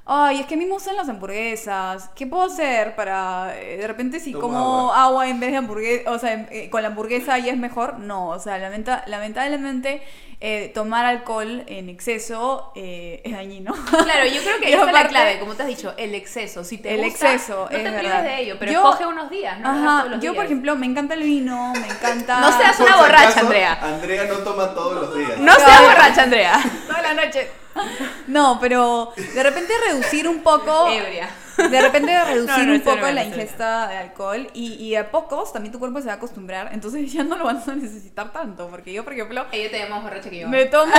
ay, 0.09 0.40
es 0.40 0.46
que 0.46 0.54
a 0.54 0.57
mí 0.57 0.64
me 0.66 0.72
gustan 0.72 0.94
las 0.96 1.09
hamburguesas, 1.09 2.11
¿qué 2.14 2.26
puedo 2.26 2.44
hacer 2.44 2.94
para, 2.94 3.54
eh, 3.59 3.76
de 3.78 3.86
repente 3.88 4.20
si 4.20 4.32
Toma 4.32 4.42
como 4.42 4.92
agua. 4.92 5.02
agua 5.04 5.28
en 5.28 5.40
vez 5.40 5.50
de 5.50 5.57
hamburguesa, 5.57 6.11
o 6.12 6.18
sea, 6.18 6.46
eh, 6.50 6.70
con 6.70 6.82
la 6.82 6.88
hamburguesa 6.88 7.38
ya 7.38 7.52
es 7.52 7.59
mejor? 7.59 7.98
No, 7.98 8.28
o 8.28 8.38
sea, 8.38 8.59
lamenta- 8.59 9.02
lamentablemente 9.07 10.02
eh, 10.40 10.70
tomar 10.74 11.07
alcohol 11.07 11.64
en 11.66 11.88
exceso 11.88 12.70
eh, 12.76 13.22
es 13.24 13.32
dañino. 13.32 13.72
Claro, 13.74 14.26
yo 14.26 14.42
creo 14.42 14.59
que 14.61 14.66
ahí 14.66 14.72
está 14.74 14.92
la 14.92 15.09
clave, 15.09 15.38
como 15.40 15.54
te 15.54 15.62
has 15.62 15.68
dicho, 15.68 15.94
el 15.96 16.14
exceso. 16.14 16.62
Si 16.62 16.78
te 16.78 16.94
El 16.94 17.02
gusta, 17.04 17.32
exceso, 17.32 17.62
no 17.62 17.68
te 17.68 17.76
es 17.76 17.80
prives 17.82 18.02
verdad. 18.02 18.22
de 18.22 18.40
ello, 18.42 18.57
pero 18.61 18.70
Yo- 18.72 18.78
escoge 18.90 19.07
unos 19.07 19.30
días, 19.30 19.59
no 19.61 19.68
Ajá, 19.70 19.98
todos 20.02 20.11
los 20.16 20.20
yo 20.22 20.34
por 20.34 20.44
ejemplo 20.44 20.76
me 20.76 20.86
encanta 20.86 21.14
el 21.14 21.22
vino, 21.22 21.72
me 21.72 21.86
encanta... 21.88 22.38
No 22.40 22.52
seas 22.57 22.76
Por 22.76 22.86
una 22.86 22.94
si 22.96 23.00
borracha, 23.02 23.24
acaso, 23.28 23.40
Andrea. 23.40 23.78
Andrea 23.82 24.24
no 24.24 24.34
toma 24.38 24.74
todos 24.74 24.94
los 24.94 25.16
días. 25.16 25.38
No 25.38 25.54
seas 25.54 25.82
borracha, 25.82 26.22
Andrea. 26.22 26.61
Toda 26.86 27.02
la 27.02 27.14
noche. 27.14 27.48
No, 28.27 28.59
pero 28.61 29.12
de 29.16 29.43
repente 29.43 29.72
reducir 29.89 30.29
un 30.29 30.43
poco... 30.43 30.89
Ebria. 30.91 31.29
De 31.57 31.81
repente 31.81 32.12
reducir 32.24 32.59
No, 32.59 32.64
no, 32.66 32.72
un 32.74 32.81
poco 32.83 33.11
la 33.11 33.24
ingesta 33.24 33.89
de 33.89 33.97
alcohol 33.97 34.47
y, 34.53 34.74
y 34.74 34.95
a 34.97 35.11
pocos 35.11 35.53
también 35.53 35.72
tu 35.72 35.79
cuerpo 35.79 36.01
se 36.01 36.07
va 36.07 36.12
a 36.12 36.16
acostumbrar, 36.16 36.70
entonces 36.72 37.11
ya 37.12 37.22
no 37.24 37.37
lo 37.37 37.45
vas 37.45 37.66
a 37.68 37.74
necesitar 37.74 38.33
tanto, 38.33 38.68
porque 38.68 38.93
yo 38.93 39.05
por 39.05 39.12
ejemplo 39.14 39.47
Ella 39.53 39.70
te 39.70 39.87
más 39.89 40.03
borracha 40.03 40.29
que 40.29 40.41
yo. 40.41 40.49
me 40.49 40.66
tomo... 40.66 40.93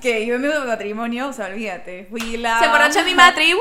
que 0.00 0.26
yo 0.26 0.34
en 0.34 0.42
mi 0.42 0.48
matrimonio, 0.48 1.28
o 1.28 1.32
sea, 1.32 1.46
olvídate, 1.46 2.06
fui 2.10 2.36
la... 2.36 2.58
Se 2.58 2.66
emborracha 2.66 3.02
mi 3.02 3.14
matri. 3.14 3.54
¡woo! 3.54 3.60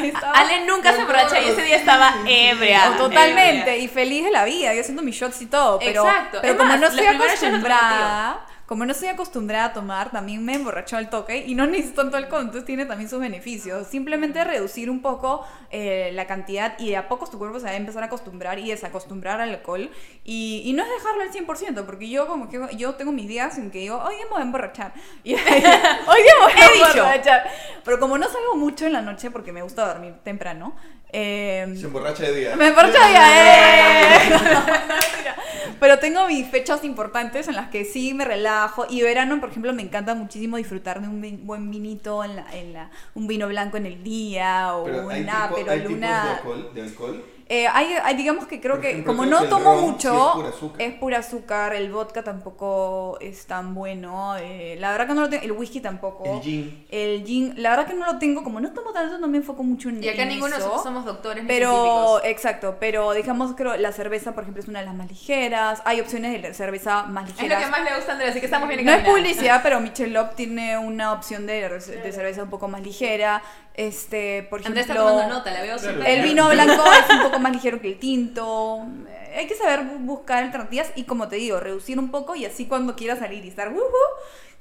Sí, 0.00 0.08
estaba- 0.08 0.32
Ale 0.32 0.66
nunca 0.66 0.92
se 0.92 1.00
emborracha 1.00 1.40
y 1.40 1.48
ese 1.48 1.62
día 1.62 1.76
estaba 1.76 2.14
ebria. 2.26 2.94
Totalmente, 2.98 3.70
ebria. 3.72 3.76
y 3.78 3.88
feliz 3.88 4.24
de 4.24 4.30
la 4.30 4.44
vida, 4.44 4.74
yo 4.74 4.80
haciendo 4.82 5.02
mis 5.02 5.14
shots 5.16 5.40
y 5.40 5.46
todo, 5.46 5.78
pero, 5.78 6.04
Exacto. 6.06 6.38
pero 6.42 6.52
Es 6.52 6.58
como 6.58 6.68
más, 6.70 6.80
no 6.80 6.86
estoy 6.88 7.06
acostumbrada, 7.06 8.40
como 8.68 8.84
no 8.84 8.92
estoy 8.92 9.08
acostumbrada 9.08 9.64
a 9.64 9.72
tomar, 9.72 10.10
también 10.10 10.44
me 10.44 10.52
emborrachó 10.52 10.98
al 10.98 11.08
toque 11.08 11.44
y 11.46 11.54
no 11.54 11.66
necesito 11.66 12.02
tanto 12.02 12.18
alcohol, 12.18 12.42
entonces 12.42 12.66
tiene 12.66 12.84
también 12.84 13.08
sus 13.08 13.18
beneficios. 13.18 13.86
Simplemente 13.86 14.44
reducir 14.44 14.90
un 14.90 15.00
poco 15.00 15.42
eh, 15.70 16.10
la 16.12 16.26
cantidad 16.26 16.78
y 16.78 16.90
de 16.90 16.98
a 16.98 17.08
pocos 17.08 17.30
tu 17.30 17.38
cuerpo 17.38 17.58
se 17.60 17.64
va 17.64 17.70
a 17.70 17.76
empezar 17.76 18.02
a 18.02 18.06
acostumbrar 18.06 18.58
y 18.58 18.68
desacostumbrar 18.68 19.40
al 19.40 19.48
alcohol 19.48 19.90
y, 20.22 20.60
y 20.66 20.74
no 20.74 20.82
es 20.82 20.90
dejarlo 20.90 21.22
al 21.22 21.32
100%, 21.32 21.86
porque 21.86 22.10
yo 22.10 22.26
como 22.26 22.50
que 22.50 22.60
yo 22.76 22.94
tengo 22.96 23.10
mis 23.10 23.26
días 23.26 23.56
en 23.56 23.70
que 23.70 23.78
digo, 23.78 23.96
hoy 24.04 24.16
día 24.16 24.24
me 24.26 24.32
voy 24.32 24.40
a 24.40 24.44
emborrachar. 24.44 24.92
Y, 25.24 25.32
hoy 25.34 25.40
día 25.40 26.34
me 26.38 26.44
voy 26.44 26.52
a 26.60 26.88
emborrachar. 26.88 27.50
Pero 27.84 27.98
como 27.98 28.18
no 28.18 28.28
salgo 28.28 28.54
mucho 28.54 28.84
en 28.84 28.92
la 28.92 29.00
noche 29.00 29.30
porque 29.30 29.50
me 29.50 29.62
gusta 29.62 29.86
dormir 29.86 30.12
temprano, 30.22 30.76
eh, 31.10 31.66
Se 31.74 31.86
emborracha 31.86 32.24
de 32.24 32.34
día. 32.34 32.56
me 32.56 32.66
emborracho 32.66 32.98
ya, 32.98 34.26
¡eh! 34.26 34.30
No, 34.30 34.38
mentira. 34.42 35.36
Pero 35.80 35.98
tengo 35.98 36.26
mis 36.26 36.46
fechas 36.48 36.84
importantes 36.84 37.48
en 37.48 37.54
las 37.54 37.68
que 37.68 37.84
sí 37.84 38.12
me 38.12 38.24
relajo. 38.26 38.57
Y 38.88 39.02
verano, 39.02 39.40
por 39.40 39.50
ejemplo, 39.50 39.72
me 39.72 39.82
encanta 39.82 40.14
muchísimo 40.14 40.56
disfrutar 40.56 41.00
de 41.00 41.08
un 41.08 41.46
buen 41.46 41.70
vinito, 41.70 42.24
en 42.24 42.36
la, 42.36 42.46
en 42.56 42.72
la, 42.72 42.90
un 43.14 43.26
vino 43.26 43.48
blanco 43.48 43.76
en 43.76 43.86
el 43.86 44.02
día 44.02 44.74
o 44.74 44.84
un 44.84 45.08
tipos 45.10 45.66
de 45.66 45.76
luna. 45.78 46.36
alcohol, 46.36 46.70
de 46.74 46.82
alcohol. 46.82 47.24
Eh, 47.50 47.66
hay, 47.66 47.94
hay, 48.04 48.14
digamos 48.14 48.46
que 48.46 48.60
creo 48.60 48.78
que 48.78 49.02
como 49.04 49.22
creo 49.22 49.32
no 49.34 49.40
que 49.40 49.46
tomo 49.48 49.72
ron 49.72 49.80
sí 49.80 49.86
mucho, 49.86 50.26
es 50.28 50.34
pura 50.34 50.48
azúcar. 50.50 50.82
es 50.82 50.94
pura 50.94 51.18
azúcar, 51.18 51.74
el 51.74 51.90
vodka 51.90 52.22
tampoco 52.22 53.16
es 53.22 53.46
tan 53.46 53.74
bueno, 53.74 54.36
eh, 54.36 54.76
la 54.78 54.90
verdad 54.92 55.06
que 55.06 55.14
no 55.14 55.22
lo 55.22 55.28
tengo, 55.30 55.44
el 55.44 55.52
whisky 55.52 55.80
tampoco. 55.80 56.24
El 56.26 56.42
gin. 56.42 56.86
El 56.90 57.24
gin, 57.24 57.54
la 57.56 57.70
verdad 57.70 57.86
que 57.86 57.94
no 57.94 58.04
lo 58.04 58.18
tengo, 58.18 58.44
como 58.44 58.60
no 58.60 58.72
tomo 58.74 58.92
tanto, 58.92 59.16
no 59.16 59.28
me 59.28 59.38
enfoco 59.38 59.62
mucho 59.62 59.88
en 59.88 60.04
Y 60.04 60.08
acá 60.10 60.24
en 60.24 60.28
ninguno 60.28 60.50
de 60.50 60.58
eso. 60.58 60.66
nosotros 60.68 60.82
somos 60.84 61.04
doctores 61.06 61.44
Pero, 61.46 62.22
exacto, 62.22 62.76
pero 62.78 63.12
digamos 63.12 63.54
creo 63.56 63.76
la 63.78 63.92
cerveza, 63.92 64.32
por 64.34 64.42
ejemplo, 64.42 64.62
es 64.62 64.68
una 64.68 64.80
de 64.80 64.84
las 64.84 64.94
más 64.94 65.08
ligeras. 65.08 65.80
Hay 65.86 66.00
opciones 66.00 66.42
de 66.42 66.52
cerveza 66.52 67.04
más 67.04 67.30
Es 67.30 67.36
lo 67.36 67.42
ligeras. 67.42 67.64
que 67.64 67.70
más 67.70 67.82
le 67.82 67.96
gusta 67.96 68.10
a 68.10 68.12
Andrea, 68.12 68.30
así 68.30 68.40
que 68.40 68.46
estamos 68.46 68.68
bien 68.68 68.84
No 68.84 68.92
es 68.92 69.04
publicidad, 69.08 69.60
pero 69.62 69.80
Michelob 69.80 70.34
tiene 70.34 70.76
una 70.76 71.14
opción 71.14 71.46
de, 71.46 71.66
de 71.66 72.12
cerveza 72.12 72.42
un 72.42 72.50
poco 72.50 72.68
más 72.68 72.82
ligera. 72.82 73.42
Este, 73.78 74.42
por 74.50 74.58
ejemplo, 74.60 74.80
Andrea 74.80 74.82
está 74.82 74.94
tomando 75.10 75.34
nota, 75.36 75.52
la 75.52 75.62
veo 75.62 75.76
Claro. 75.78 76.02
el 76.04 76.22
vino 76.22 76.48
blanco 76.50 76.82
es 76.92 77.14
un 77.14 77.22
poco 77.22 77.38
más 77.38 77.52
ligero 77.52 77.80
que 77.80 77.86
el 77.88 77.98
tinto. 78.00 78.84
Eh, 79.08 79.36
Hay 79.38 79.46
que 79.46 79.54
saber 79.54 79.80
bu- 79.82 80.04
buscar 80.04 80.42
alternativas 80.42 80.90
y 80.96 81.04
como 81.04 81.28
te 81.28 81.36
digo, 81.36 81.60
reducir 81.60 81.96
un 81.98 82.10
poco 82.10 82.34
y 82.34 82.44
así 82.44 82.66
cuando 82.66 82.96
quieras 82.96 83.20
salir 83.20 83.44
y 83.44 83.48
estar 83.48 83.68
wuhu, 83.68 83.82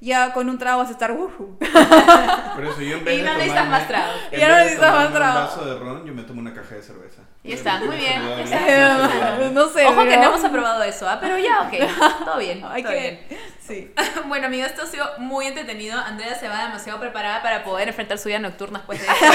ya 0.02 0.34
con 0.34 0.48
un 0.50 0.60
trago 0.60 0.78
vas 0.80 0.90
a 0.90 0.92
estar 0.92 1.12
wuhu. 1.14 1.58
Por 1.58 2.64
eso 2.66 2.82
yo 2.82 2.98
en 2.98 3.06
vez 3.06 3.16
Y 3.16 3.18
de 3.18 3.24
no 3.24 3.34
necesitas 3.34 3.68
más 3.68 3.88
tragos. 3.88 4.16
Ya 4.32 4.50
no 4.50 4.56
necesitas 4.58 4.92
más 4.94 5.08
tomarme 5.08 5.16
trago. 5.18 5.40
Un 5.40 5.46
vaso 5.46 5.66
de 5.66 5.80
ron, 5.80 6.06
yo 6.06 6.14
me 6.14 6.22
tomo 6.22 6.40
una 6.42 6.54
caja 6.54 6.76
de 6.76 6.84
cerveza. 6.84 7.24
Y 7.44 7.54
está, 7.54 7.80
muy 7.80 7.96
bien, 7.96 8.22
está 8.40 9.38
no 9.54 9.70
sé. 9.70 9.86
Ojo 9.86 10.04
que 10.04 10.18
no 10.18 10.24
hemos 10.26 10.44
aprobado 10.44 10.84
eso, 10.84 11.08
¿ah? 11.08 11.18
pero 11.22 11.38
ya, 11.38 11.62
ok, 11.62 11.74
todo 12.26 12.38
bien, 12.40 12.62
Hay 12.70 12.84
todo 12.84 12.92
que. 12.92 13.00
bien. 13.30 13.40
Sí. 13.66 13.94
Bueno, 14.28 14.48
amigos, 14.48 14.68
esto 14.72 14.82
ha 14.84 14.86
sido 14.88 15.06
muy 15.20 15.46
entretenido. 15.48 15.98
Andrea 16.00 16.36
se 16.36 16.48
va 16.50 16.64
demasiado 16.66 17.00
preparada 17.00 17.42
para 17.42 17.64
poder 17.64 17.88
enfrentar 17.88 18.18
su 18.18 18.28
vida 18.28 18.40
nocturna 18.40 18.80
después 18.80 19.00
de 19.00 19.08
esto. 19.08 19.26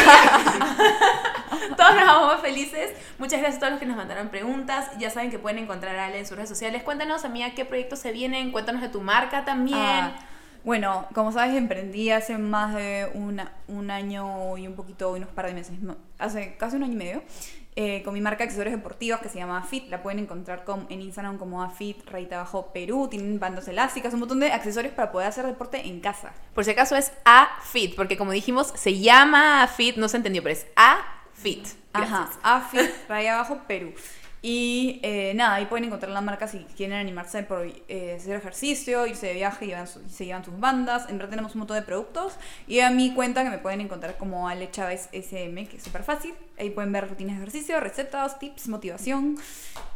todos 1.77 1.95
nos 1.95 2.05
vamos 2.07 2.33
muy 2.35 2.43
felices. 2.43 2.91
Muchas 3.19 3.41
gracias 3.41 3.57
a 3.57 3.61
todos 3.61 3.71
los 3.73 3.81
que 3.81 3.87
nos 3.87 3.97
mandaron 3.97 4.29
preguntas. 4.29 4.91
Ya 4.99 5.11
saben 5.11 5.31
que 5.31 5.39
pueden 5.39 5.59
encontrar 5.59 5.97
a 5.97 6.07
Ale 6.07 6.19
en 6.19 6.27
sus 6.27 6.37
redes 6.37 6.49
sociales. 6.51 6.83
Cuéntanos, 6.83 7.25
amiga, 7.25 7.51
qué 7.55 7.65
proyectos 7.65 7.99
se 7.99 8.13
vienen. 8.13 8.53
Cuéntanos 8.53 8.83
de 8.83 8.89
tu 8.89 9.01
marca 9.01 9.45
también. 9.45 9.79
Ah, 9.81 10.13
bueno, 10.65 11.07
como 11.15 11.33
sabes, 11.33 11.55
emprendí 11.57 12.11
hace 12.11 12.39
más 12.39 12.75
de 12.75 13.11
una- 13.15 13.53
un 13.69 13.91
año 13.91 14.57
y 14.59 14.67
un 14.67 14.75
poquito, 14.77 15.11
unos 15.13 15.29
par 15.31 15.47
de 15.47 15.55
meses, 15.55 15.75
hace 16.19 16.57
casi 16.57 16.77
un 16.77 16.85
año 16.85 16.93
y 16.93 16.97
medio, 16.97 17.23
eh, 17.75 18.03
con 18.03 18.13
mi 18.15 18.21
marca 18.21 18.39
de 18.39 18.45
accesorios 18.45 18.75
deportivos 18.77 19.21
que 19.21 19.29
se 19.29 19.39
llama 19.39 19.63
Fit. 19.63 19.89
La 19.89 20.03
pueden 20.03 20.19
encontrar 20.19 20.65
con- 20.65 20.87
en 20.91 21.01
Instagram 21.01 21.39
como 21.39 21.63
Afit, 21.63 22.07
rayita 22.09 22.37
abajo 22.37 22.71
Perú. 22.73 23.09
Tienen 23.09 23.41
bandas 23.41 23.67
elásticas, 23.69 24.13
un 24.13 24.21
montón 24.21 24.41
de 24.41 24.53
accesorios 24.53 24.93
para 24.95 25.11
poder 25.11 25.29
hacer 25.29 25.47
deporte 25.47 25.87
en 25.87 26.01
casa. 26.01 26.33
Por 26.55 26.65
si 26.65 26.71
acaso 26.73 26.97
es 26.97 27.13
AFIT, 27.25 27.95
porque 27.97 28.17
como 28.19 28.33
dijimos, 28.33 28.73
se 28.77 28.99
llama 28.99 29.63
AFIT, 29.63 29.97
no 29.97 30.09
se 30.09 30.19
entendió, 30.19 30.43
pero 30.43 30.53
es 30.55 30.67
AFIT. 30.77 31.67
Ajá. 31.95 32.31
Afit, 32.43 32.91
raya 33.09 33.35
abajo 33.35 33.61
Perú. 33.67 33.93
Y 34.45 34.99
eh, 35.05 35.35
nada, 35.37 35.55
ahí 35.55 35.67
pueden 35.67 35.85
encontrar 35.85 36.11
la 36.11 36.21
marca 36.21 36.49
si 36.49 36.59
quieren 36.77 36.99
animarse 36.99 37.45
por 37.45 37.65
eh, 37.89 38.17
hacer 38.19 38.35
ejercicio, 38.35 39.07
irse 39.07 39.29
de 39.29 39.35
viaje 39.35 39.67
y 39.67 39.69
llevan 39.69 39.87
su- 39.87 40.01
se 40.09 40.25
llevan 40.27 40.45
sus 40.45 40.59
bandas. 40.59 41.09
En 41.09 41.17
verdad 41.17 41.31
tenemos 41.31 41.55
un 41.55 41.61
montón 41.61 41.77
de 41.77 41.83
productos. 41.85 42.35
Y 42.67 42.81
a 42.81 42.91
mi 42.91 43.15
cuenta 43.15 43.45
que 43.45 43.51
me 43.51 43.59
pueden 43.59 43.81
encontrar 43.81 44.17
como 44.19 44.49
Ale 44.49 44.69
Chávez 44.73 45.09
SM, 45.13 45.69
que 45.69 45.77
es 45.77 45.85
súper 45.85 46.03
fácil. 46.03 46.35
Ahí 46.59 46.71
pueden 46.71 46.93
ver 46.93 47.09
rutinas 47.09 47.37
de 47.37 47.43
ejercicio, 47.43 47.81
recetas, 47.81 48.39
tips, 48.39 48.69
motivación. 48.69 49.37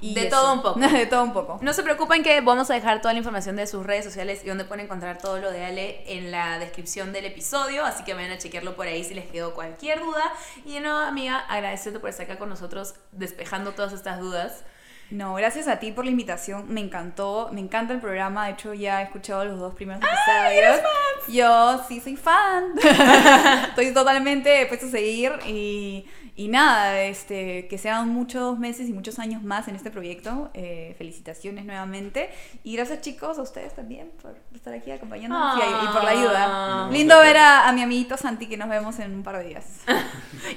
Y 0.00 0.14
De 0.14 0.28
eso. 0.28 0.36
todo 0.36 0.54
un 0.54 0.62
poco. 0.62 0.80
de 0.80 1.06
todo 1.06 1.22
un 1.22 1.32
poco. 1.32 1.58
No 1.62 1.72
se 1.72 1.82
preocupen 1.82 2.22
que 2.22 2.40
vamos 2.40 2.70
a 2.70 2.74
dejar 2.74 3.00
toda 3.00 3.12
la 3.12 3.18
información 3.18 3.56
de 3.56 3.66
sus 3.66 3.84
redes 3.84 4.04
sociales 4.04 4.42
y 4.44 4.48
donde 4.48 4.64
pueden 4.64 4.86
encontrar 4.86 5.18
todo 5.18 5.38
lo 5.38 5.50
de 5.50 5.64
Ale 5.64 6.02
en 6.06 6.30
la 6.30 6.58
descripción 6.58 7.12
del 7.12 7.26
episodio, 7.26 7.84
así 7.84 8.04
que 8.04 8.14
vayan 8.14 8.32
a 8.32 8.38
chequearlo 8.38 8.74
por 8.74 8.86
ahí 8.86 9.04
si 9.04 9.14
les 9.14 9.26
quedó 9.26 9.54
cualquier 9.54 10.00
duda. 10.00 10.32
Y 10.64 10.80
no, 10.80 10.96
amiga, 10.98 11.38
agradecerte 11.38 12.00
por 12.00 12.10
estar 12.10 12.24
acá 12.24 12.38
con 12.38 12.48
nosotros 12.48 12.94
despejando 13.12 13.72
todas 13.72 13.92
estas 13.92 14.20
dudas. 14.20 14.64
No, 15.10 15.34
gracias 15.34 15.68
a 15.68 15.78
ti 15.78 15.92
por 15.92 16.04
la 16.04 16.10
invitación. 16.10 16.64
Me 16.68 16.80
encantó, 16.80 17.48
me 17.52 17.60
encanta 17.60 17.94
el 17.94 18.00
programa. 18.00 18.46
De 18.46 18.52
hecho, 18.52 18.74
ya 18.74 19.00
he 19.00 19.04
escuchado 19.04 19.44
los 19.44 19.60
dos 19.60 19.74
primeros 19.74 20.02
episodios. 20.02 20.80
Yo 21.28 21.84
sí 21.86 22.00
soy 22.00 22.16
fan. 22.16 22.72
Estoy 23.68 23.94
totalmente 23.94 24.66
puesto 24.66 24.86
a 24.86 24.90
seguir 24.90 25.32
y, 25.46 26.06
y 26.36 26.48
nada, 26.48 27.00
este, 27.02 27.66
que 27.66 27.78
sean 27.78 28.10
muchos 28.10 28.58
meses 28.58 28.88
y 28.88 28.92
muchos 28.92 29.18
años 29.18 29.42
más 29.42 29.68
en 29.68 29.76
este 29.76 29.90
proyecto. 29.90 30.50
Eh, 30.54 30.94
felicitaciones 30.98 31.64
nuevamente 31.64 32.30
y 32.62 32.76
gracias 32.76 33.00
chicos 33.00 33.38
a 33.38 33.42
ustedes 33.42 33.74
también 33.74 34.10
por 34.22 34.36
estar 34.54 34.74
aquí 34.74 34.90
acompañándonos 34.90 35.56
y, 35.56 35.84
y 35.84 35.88
por 35.88 36.04
la 36.04 36.10
ayuda. 36.10 36.46
Ah. 36.48 36.88
Lindo 36.92 37.18
ver 37.20 37.38
a, 37.38 37.68
a 37.68 37.72
mi 37.72 37.82
amiguito 37.82 38.16
Santi 38.16 38.46
que 38.46 38.56
nos 38.56 38.68
vemos 38.68 38.98
en 38.98 39.14
un 39.14 39.22
par 39.22 39.38
de 39.38 39.44
días. 39.44 39.64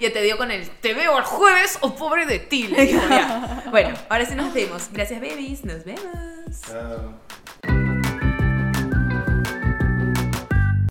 Ya 0.02 0.14
te 0.14 0.22
dio 0.22 0.38
con 0.38 0.52
el 0.52 0.70
te 0.70 0.94
veo 0.94 1.18
el 1.18 1.24
jueves 1.24 1.78
o 1.82 1.96
pobre 1.96 2.26
de 2.26 2.40
ti. 2.40 2.68
le. 2.68 3.00
Bueno, 3.72 3.98
ahora 4.10 4.26
sí 4.26 4.36
nos 4.36 4.46
despedimos. 4.46 4.90
Gracias, 4.92 5.20
babies. 5.22 5.64
Nos 5.66 5.84
vemos. 5.86 6.62
Chao. 6.68 7.49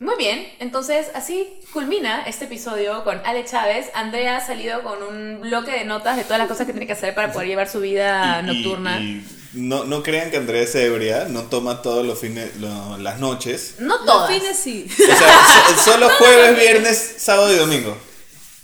Muy 0.09 0.17
bien, 0.17 0.49
entonces 0.59 1.09
así 1.15 1.47
culmina 1.71 2.23
este 2.23 2.47
episodio 2.47 3.05
con 3.05 3.21
Ale 3.27 3.45
Chávez. 3.45 3.89
Andrea 3.93 4.39
ha 4.39 4.41
salido 4.47 4.83
con 4.83 5.03
un 5.03 5.43
bloque 5.43 5.71
de 5.71 5.85
notas 5.85 6.17
de 6.17 6.25
todas 6.25 6.39
las 6.39 6.49
cosas 6.49 6.67
que 6.67 6.73
tiene 6.73 6.87
que 6.87 6.95
hacer 6.95 7.15
para 7.15 7.31
poder 7.31 7.47
llevar 7.49 7.69
su 7.69 7.81
vida 7.81 8.41
Y- 8.43 8.47
nocturna. 8.47 9.01
y- 9.01 9.23
y 9.53 9.61
no, 9.61 9.85
no 9.85 10.03
crean 10.03 10.31
que 10.31 10.39
Andrea 10.39 10.63
es 10.63 10.75
ebria, 10.77 11.27
no 11.29 11.43
toma 11.43 11.83
todos 11.83 12.07
los 12.07 12.19
fines, 12.19 12.57
lo- 12.57 12.97
las 12.97 13.19
noches. 13.19 13.75
No 13.81 13.97
Los 13.99 14.07
todas. 14.07 14.31
fines 14.33 14.59
sí. 14.59 14.87
O 14.91 15.15
sea, 15.15 15.77
so- 15.77 15.91
solo 15.93 16.09
jueves, 16.09 16.59
viernes, 16.59 17.17
sábado 17.19 17.53
y 17.53 17.57
domingo. 17.57 17.95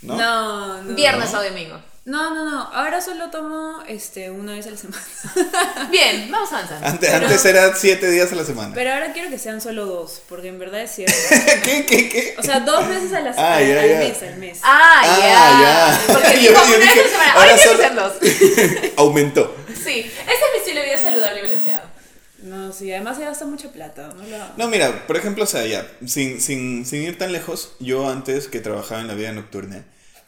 ¿No? 0.01 0.16
No, 0.16 0.82
no. 0.82 0.95
Viernes 0.95 1.34
o 1.34 1.42
domingo. 1.42 1.78
No, 2.07 2.34
no, 2.34 2.44
no. 2.44 2.61
Ahora 2.72 3.00
solo 3.00 3.30
tomo 3.30 3.82
este 3.88 4.30
una 4.30 4.52
vez 4.52 4.66
a 4.66 4.70
la 4.72 4.76
semana. 4.76 5.02
Bien, 5.90 6.30
vamos 6.30 6.52
avanzando. 6.52 6.86
Antes, 6.86 7.11
Pero- 7.11 7.24
antes 7.26 7.44
era 7.46 7.74
siete 7.74 8.11
días 8.11 8.30
a 8.30 8.34
la 8.34 8.44
semana. 8.44 8.74
Pero 8.74 8.92
ahora 8.92 9.12
quiero 9.14 9.30
que 9.30 9.38
sean 9.38 9.61
solo 9.62 9.86
dos, 9.86 10.20
porque 10.28 10.48
en 10.48 10.59
verdad 10.59 10.82
es 10.82 10.90
cierto. 10.90 11.14
¿Qué, 11.64 11.86
qué, 11.86 12.09
qué? 12.11 12.34
O 12.38 12.42
sea, 12.42 12.61
dos 12.61 12.86
veces 12.88 13.11
a 13.14 13.20
la 13.20 13.30
Ah, 13.38 13.57
al, 13.57 13.66
ya, 13.68 13.80
al 13.80 13.88
ya. 13.88 13.98
mes, 14.00 14.22
al 14.22 14.36
mes. 14.36 14.59
Ah, 14.62 15.00
Ah, 15.02 15.18
ya. 15.18 16.09
ya. 16.11 16.14
Porque 16.14 16.36
Yo- 16.44 16.50
dijo 16.50 16.62
yo 16.62 16.76
una 16.76 16.78
vez 16.78 16.88
a 16.90 16.96
la 16.96 17.09
semana. 17.09 17.32
ahora 17.32 17.50
Ahora 17.50 17.57
quiero 17.57 17.72
solo- 17.72 18.12
que 18.20 18.30
sean 18.30 18.82
dos. 18.82 18.92
Aumentó. 18.96 19.57
Sí, 19.68 20.00
ese 20.00 20.11
es 20.32 20.52
mi 20.52 20.59
estilo 20.59 20.80
de 20.80 20.86
vida 20.86 20.98
saludable 20.98 21.38
y 21.40 21.42
balanceado. 21.42 21.94
No, 22.42 22.72
sí, 22.74 22.92
además 22.92 23.16
se 23.16 23.24
gasta 23.24 23.46
mucha 23.46 23.68
plata. 23.72 24.09
No 24.14 24.24
lo. 24.26 24.38
No, 24.59 24.68
mira, 24.68 25.07
por 25.07 25.16
ejemplo, 25.16 25.44
o 25.44 25.46
sea, 25.46 25.64
ya, 25.64 25.86
sin, 26.07 26.42
sin, 26.42 26.84
sin 26.84 27.02
ir 27.02 27.16
tan 27.16 27.32
lejos, 27.32 27.72
yo 27.80 28.11
antes 28.11 28.48
que 28.48 28.61
trabajaba 28.61 29.00
en 29.00 29.07
la 29.09 29.14
vida 29.14 29.32
nocturna, 29.32 29.82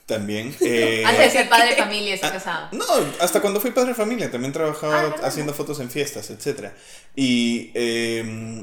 también... 0.07 0.55
eh, 0.61 1.03
Antes 1.07 1.33
de 1.33 1.41
ser 1.41 1.49
padre 1.49 1.71
de 1.71 1.77
familia 1.83 2.15
y 2.15 2.19
ser 2.19 2.31
casado. 2.33 2.69
No, 2.73 2.85
hasta 3.21 3.41
cuando 3.41 3.61
fui 3.61 3.73
padre 3.73 3.91
de 3.91 3.95
familia, 3.95 4.31
también 4.31 4.53
trabajaba 4.53 5.15
Ah, 5.23 5.27
haciendo 5.27 5.53
fotos 5.55 5.81
en 5.81 5.91
fiestas, 5.91 6.31
etc. 6.31 6.71
Y, 7.15 7.71
eh, 7.75 8.63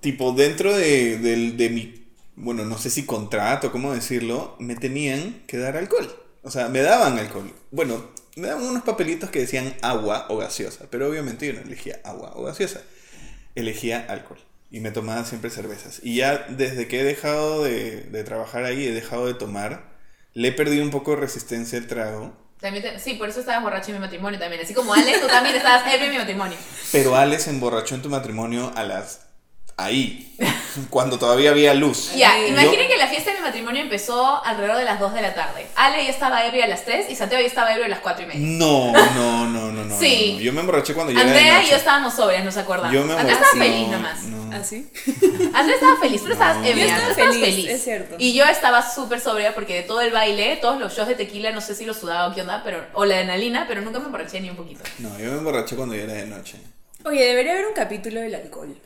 tipo, 0.00 0.32
dentro 0.32 0.76
de, 0.76 1.18
del- 1.18 1.56
de 1.56 1.70
mi, 1.70 2.12
bueno, 2.36 2.64
no 2.64 2.78
sé 2.78 2.90
si 2.90 3.04
contrato, 3.06 3.72
cómo 3.72 3.92
decirlo, 3.94 4.56
me 4.58 4.76
tenían 4.76 5.42
que 5.46 5.58
dar 5.58 5.76
alcohol. 5.76 6.08
O 6.42 6.50
sea, 6.50 6.68
me 6.68 6.80
daban 6.80 7.18
alcohol. 7.18 7.52
Bueno, 7.70 8.10
me 8.36 8.48
daban 8.48 8.64
unos 8.64 8.82
papelitos 8.84 9.30
que 9.30 9.40
decían 9.40 9.74
agua 9.82 10.26
o 10.30 10.38
gaseosa, 10.38 10.86
pero 10.90 11.08
obviamente 11.08 11.46
yo 11.46 11.52
no 11.52 11.60
elegía 11.60 12.00
agua 12.04 12.32
o 12.36 12.44
gaseosa. 12.44 12.80
Elegía 13.54 14.06
alcohol. 14.08 14.38
Y 14.70 14.80
me 14.80 14.92
tomaba 14.92 15.24
siempre 15.24 15.50
cervezas. 15.50 16.00
Y 16.02 16.16
ya 16.16 16.46
desde 16.48 16.86
que 16.86 17.00
he 17.00 17.04
dejado 17.04 17.64
de, 17.64 18.02
de 18.02 18.24
trabajar 18.24 18.64
ahí, 18.64 18.86
he 18.86 18.94
dejado 18.94 19.26
de 19.26 19.34
tomar, 19.34 19.89
le 20.40 20.48
he 20.48 20.52
perdido 20.52 20.82
un 20.82 20.90
poco 20.90 21.10
de 21.10 21.18
resistencia 21.18 21.78
al 21.78 21.86
trago. 21.86 22.32
También 22.60 22.82
te- 22.82 22.98
sí, 22.98 23.14
por 23.14 23.28
eso 23.28 23.40
estabas 23.40 23.62
borracho 23.62 23.88
en 23.90 23.96
mi 23.96 24.00
matrimonio 24.00 24.38
también. 24.38 24.62
Así 24.62 24.72
como 24.72 24.94
Ale, 24.94 25.18
tú 25.20 25.26
también 25.26 25.54
estabas 25.56 25.82
ebrio 25.92 26.06
en 26.06 26.10
mi 26.12 26.16
matrimonio. 26.18 26.56
Pero 26.92 27.14
Ale 27.16 27.38
se 27.38 27.50
emborrachó 27.50 27.94
en 27.94 28.02
tu 28.02 28.08
matrimonio 28.08 28.72
a 28.74 28.82
las... 28.84 29.20
Ahí, 29.84 30.26
cuando 30.90 31.18
todavía 31.18 31.50
había 31.50 31.74
luz. 31.74 32.12
Ya, 32.14 32.38
Yo- 32.38 32.48
imaginen 32.48 32.88
que 32.88 32.96
la 32.96 33.06
fiesta 33.08 33.30
de 33.30 33.38
mi 33.38 33.42
matrimonio 33.42 33.82
empezó 33.82 34.44
alrededor 34.44 34.76
de 34.78 34.84
las 34.84 35.00
2 35.00 35.14
de 35.14 35.22
la 35.22 35.34
tarde. 35.34 35.66
Ale 35.76 36.04
ya 36.04 36.10
estaba 36.10 36.44
ebrio 36.46 36.64
a 36.64 36.66
las 36.66 36.84
3 36.84 37.06
y 37.10 37.16
Santiago 37.16 37.40
ya 37.42 37.48
estaba 37.48 37.72
ebrio 37.72 37.86
a 37.86 37.88
las 37.88 38.00
4 38.00 38.24
y 38.24 38.26
media. 38.26 38.40
No, 38.42 38.92
no, 38.92 39.46
no, 39.46 39.72
no, 39.72 39.84
no. 39.84 39.98
Sí. 39.98 40.32
no, 40.32 40.38
no. 40.38 40.40
Yo 40.44 40.52
me 40.52 40.60
emborraché 40.60 40.94
cuando 40.94 41.12
de 41.12 41.20
Andrea 41.20 41.62
y 41.62 41.70
yo 41.70 41.76
estábamos 41.76 42.14
sobrias, 42.14 42.44
nos 42.44 42.56
acordamos. 42.56 42.92
Yo 42.94 43.04
me 43.04 43.12
Andrea 43.14 43.36
emborraché. 43.36 43.44
estaba 43.58 43.64
feliz 43.64 43.88
no, 43.88 43.92
nomás. 43.96 44.22
no. 44.24 44.56
¿Así? 44.56 44.90
Andrea 45.54 45.74
estaba 45.76 45.96
feliz, 46.00 46.24
tú 46.24 46.32
estabas 46.32 46.56
No. 46.58 46.64
ebria. 46.66 46.84
Yo 46.86 46.90
estaba 46.92 47.10
estabas 47.10 47.36
feliz, 47.36 47.68
es 47.68 47.84
cierto. 47.84 48.16
Y 48.18 48.34
yo 48.34 48.44
estaba 48.44 48.82
súper 48.88 49.20
sobria 49.20 49.54
porque 49.54 49.74
de 49.76 49.82
todo 49.82 50.00
el 50.00 50.12
baile, 50.12 50.56
todos 50.60 50.78
los 50.80 50.94
shows 50.94 51.08
de 51.08 51.14
tequila, 51.14 51.52
no 51.52 51.60
sé 51.60 51.74
si 51.74 51.84
los 51.84 51.96
sudaba 51.98 52.28
o 52.28 52.34
qué 52.34 52.42
onda, 52.42 52.62
pero, 52.64 52.84
o 52.94 53.04
la 53.04 53.14
adrenalina, 53.16 53.66
pero 53.68 53.80
nunca 53.80 53.98
me 53.98 54.06
emborraché 54.06 54.40
ni 54.40 54.50
un 54.50 54.56
poquito. 54.56 54.82
No, 54.98 55.08
yo 55.18 55.30
me 55.32 55.38
emborraché 55.38 55.76
cuando 55.76 55.94
ya 55.94 56.02
era 56.04 56.12
de 56.14 56.26
noche. 56.26 56.56
Oye, 57.04 57.24
debería 57.24 57.52
haber 57.52 57.66
un 57.66 57.72
capítulo 57.74 58.20
del 58.20 58.34
alcohol. 58.34 58.76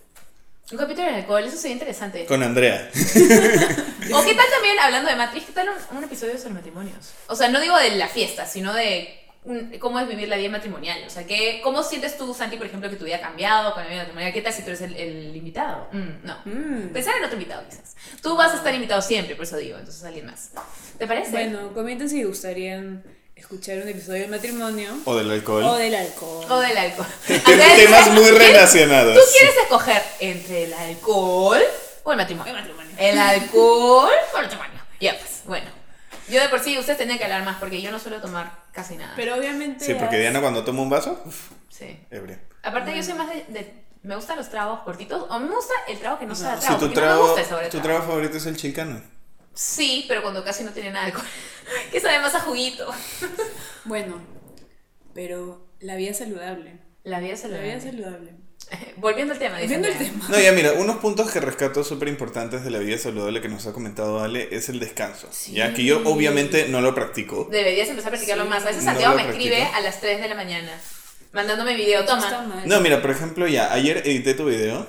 Un 0.72 0.78
capítulo 0.78 1.06
de 1.08 1.14
alcohol, 1.16 1.44
eso 1.44 1.56
sería 1.58 1.74
interesante. 1.74 2.24
Con 2.26 2.42
Andrea. 2.42 2.90
O 4.12 4.22
qué 4.22 4.34
tal 4.34 4.46
también, 4.52 4.78
hablando 4.82 5.08
de 5.08 5.16
matriz, 5.16 5.44
qué 5.46 5.52
tal 5.52 5.68
un, 5.70 5.96
un 5.98 6.04
episodio 6.04 6.36
sobre 6.36 6.52
matrimonios. 6.54 7.12
O 7.26 7.34
sea, 7.34 7.48
no 7.48 7.58
digo 7.58 7.74
de 7.78 7.92
la 7.92 8.06
fiesta, 8.06 8.44
sino 8.46 8.74
de 8.74 9.08
un- 9.44 9.72
cómo 9.78 9.98
es 9.98 10.06
vivir 10.06 10.28
la 10.28 10.36
vida 10.36 10.50
matrimonial. 10.50 10.98
O 11.06 11.10
sea, 11.10 11.26
que, 11.26 11.60
¿cómo 11.64 11.82
sientes 11.82 12.18
tú, 12.18 12.34
Santi, 12.34 12.58
por 12.58 12.66
ejemplo, 12.66 12.90
que 12.90 12.96
tu 12.96 13.06
vida 13.06 13.16
ha 13.16 13.20
cambiado 13.22 13.72
con 13.72 13.82
la 13.82 13.88
vida 13.88 13.98
matrimonial? 14.00 14.32
¿Qué 14.34 14.42
tal 14.42 14.52
si 14.52 14.60
tú 14.60 14.68
eres 14.68 14.82
el, 14.82 14.94
el 14.94 15.34
invitado? 15.34 15.88
Mm, 15.92 16.26
no. 16.26 16.36
Mm. 16.44 16.92
Pensar 16.92 17.16
en 17.16 17.24
otro 17.24 17.36
invitado, 17.38 17.64
quizás. 17.66 17.96
Tú 18.22 18.36
vas 18.36 18.52
a 18.52 18.56
estar 18.56 18.74
invitado 18.74 19.00
siempre, 19.00 19.34
por 19.36 19.44
eso 19.46 19.56
digo, 19.56 19.78
entonces 19.78 20.04
alguien 20.04 20.26
más. 20.26 20.50
¿Te 20.98 21.06
parece? 21.06 21.30
Bueno, 21.30 21.72
comenten 21.72 22.08
si 22.10 22.22
gustarían 22.24 23.02
escuchar 23.36 23.78
un 23.78 23.88
episodio 23.88 24.22
del 24.22 24.30
matrimonio 24.30 24.90
O 25.04 25.16
del 25.16 25.30
alcohol. 25.30 25.64
o 25.64 25.74
del 25.76 25.94
alcohol. 25.94 26.46
O 26.50 26.60
del 26.60 26.76
alcohol. 26.76 27.06
Temas 27.26 28.10
muy 28.10 28.24
¿quieres- 28.24 28.38
relacionados. 28.48 29.14
¿Tú 29.14 29.20
quieres 29.38 29.56
escoger 29.62 30.02
entre 30.20 30.64
el 30.64 30.74
alcohol 30.74 31.60
o 32.04 32.10
el 32.12 32.16
matrimonio? 32.16 32.52
El 32.52 32.58
matrimonio. 32.60 32.92
El 32.98 33.18
alcohol 33.18 34.10
o 34.32 34.36
el 34.38 34.42
matrimonio. 34.42 34.74
Ya, 35.00 35.18
pues, 35.18 35.42
bueno. 35.44 35.66
Yo 36.28 36.40
de 36.40 36.48
por 36.48 36.60
sí, 36.60 36.78
ustedes 36.78 36.96
tenían 36.96 37.18
que 37.18 37.24
hablar 37.24 37.44
más 37.44 37.56
porque 37.58 37.82
yo 37.82 37.90
no 37.90 37.98
suelo 37.98 38.20
tomar 38.22 38.50
casi 38.72 38.96
nada. 38.96 39.12
Pero 39.16 39.34
obviamente. 39.34 39.84
Sí, 39.84 39.94
porque 39.94 40.18
Diana 40.18 40.40
cuando 40.40 40.64
toma 40.64 40.80
un 40.80 40.88
vaso, 40.88 41.20
uf, 41.26 41.50
sí. 41.68 41.98
ebria. 42.10 42.40
Aparte, 42.62 42.96
yo 42.96 43.02
soy 43.02 43.12
más 43.14 43.28
de, 43.28 43.44
de- 43.48 43.84
Me 44.02 44.14
gustan 44.16 44.38
los 44.38 44.48
tragos 44.48 44.80
cortitos 44.80 45.26
o 45.28 45.38
me 45.40 45.54
gusta 45.54 45.74
el 45.88 45.98
trago 45.98 46.18
que 46.18 46.24
no 46.26 46.34
sea 46.34 46.52
Ajá. 46.54 46.60
trago. 46.60 46.74
Si 46.78 46.80
tu 46.80 46.86
porque 46.86 47.00
no 47.00 47.06
me 47.06 47.06
trago, 47.12 47.26
gusta 47.26 47.40
el 47.42 47.46
sabor 47.46 47.64
de 47.64 47.70
tu 47.70 47.80
trago. 47.80 47.88
trago 47.98 48.10
favorito 48.12 48.36
es 48.38 48.46
el 48.46 48.56
chilcano. 48.56 49.02
Sí, 49.54 50.04
pero 50.08 50.22
cuando 50.22 50.42
casi 50.44 50.64
no 50.64 50.72
tiene 50.72 50.90
nada 50.90 51.06
de 51.06 51.12
alcohol. 51.12 51.26
que 51.92 52.00
sabe 52.00 52.18
más 52.20 52.34
a 52.34 52.40
juguito. 52.40 52.90
Bueno, 53.86 54.18
pero 55.14 55.66
la 55.80 55.96
vida 55.96 56.14
saludable. 56.14 56.78
La 57.02 57.20
vida 57.20 57.32
La 57.32 57.36
saludable. 57.36 57.68
vida 57.68 57.80
saludable. 57.82 58.30
Volviendo 58.96 59.34
al 59.34 59.38
tema. 59.38 59.58
Volviendo 59.60 59.88
al 59.88 59.98
tema. 59.98 60.26
No, 60.30 60.40
ya 60.40 60.52
mira, 60.52 60.72
unos 60.72 60.96
puntos 60.96 61.30
que 61.30 61.38
rescato 61.40 61.84
súper 61.84 62.08
importantes 62.08 62.64
de 62.64 62.70
la 62.70 62.78
vida 62.78 62.96
saludable 62.96 63.42
que 63.42 63.48
nos 63.50 63.66
ha 63.66 63.72
comentado 63.74 64.20
Ale 64.22 64.48
es 64.52 64.70
el 64.70 64.80
descanso. 64.80 65.28
Ya 65.52 65.74
que 65.74 65.84
yo 65.84 66.00
obviamente 66.08 66.66
no 66.68 66.80
lo 66.80 66.94
practico. 66.94 67.46
Deberías 67.50 67.88
empezar 67.90 68.08
a 68.08 68.12
practicarlo 68.12 68.44
Sí. 68.44 68.48
más. 68.50 68.62
A 68.62 68.68
veces 68.68 68.84
No 68.84 68.90
Santiago 68.92 69.14
lo 69.14 69.22
me 69.22 69.28
escribe 69.28 69.56
practico. 69.56 69.76
a 69.76 69.80
las 69.82 70.00
3 70.00 70.20
de 70.22 70.28
la 70.30 70.34
mañana. 70.34 70.72
Mandándome 71.32 71.74
video. 71.74 72.04
Toma. 72.06 72.62
No, 72.64 72.80
mira, 72.80 73.02
por 73.02 73.10
ejemplo, 73.10 73.46
ya, 73.46 73.70
ayer 73.72 73.98
edité 74.06 74.32
tu 74.34 74.46
video 74.46 74.86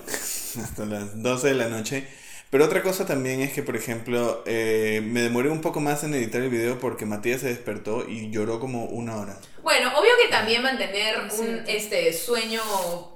hasta 0.63 0.86
las 0.86 1.22
12 1.22 1.49
de 1.49 1.53
la 1.55 1.68
noche. 1.68 2.07
Pero 2.56 2.68
otra 2.68 2.82
cosa 2.82 3.06
también 3.06 3.41
es 3.41 3.51
que, 3.51 3.64
por 3.64 3.76
ejemplo, 3.76 4.41
eh, 4.45 5.01
me 5.03 5.20
demoré 5.20 5.49
un 5.49 5.60
poco 5.60 5.82
más 5.82 6.06
en 6.06 6.14
editar 6.14 6.41
el 6.41 6.49
video 6.49 6.80
porque 6.80 7.06
Matías 7.06 7.41
se 7.41 7.49
despertó 7.49 8.08
y 8.08 8.30
lloró 8.32 8.62
como 8.62 8.86
una 8.86 9.18
hora. 9.18 9.38
Bueno, 9.62 9.89
obvio 9.99 10.12
que 10.24 10.30
también 10.30 10.64
mantener 10.64 11.20
un 11.20 11.30
Sí. 11.30 11.43
este, 11.68 12.14
sueño 12.14 12.62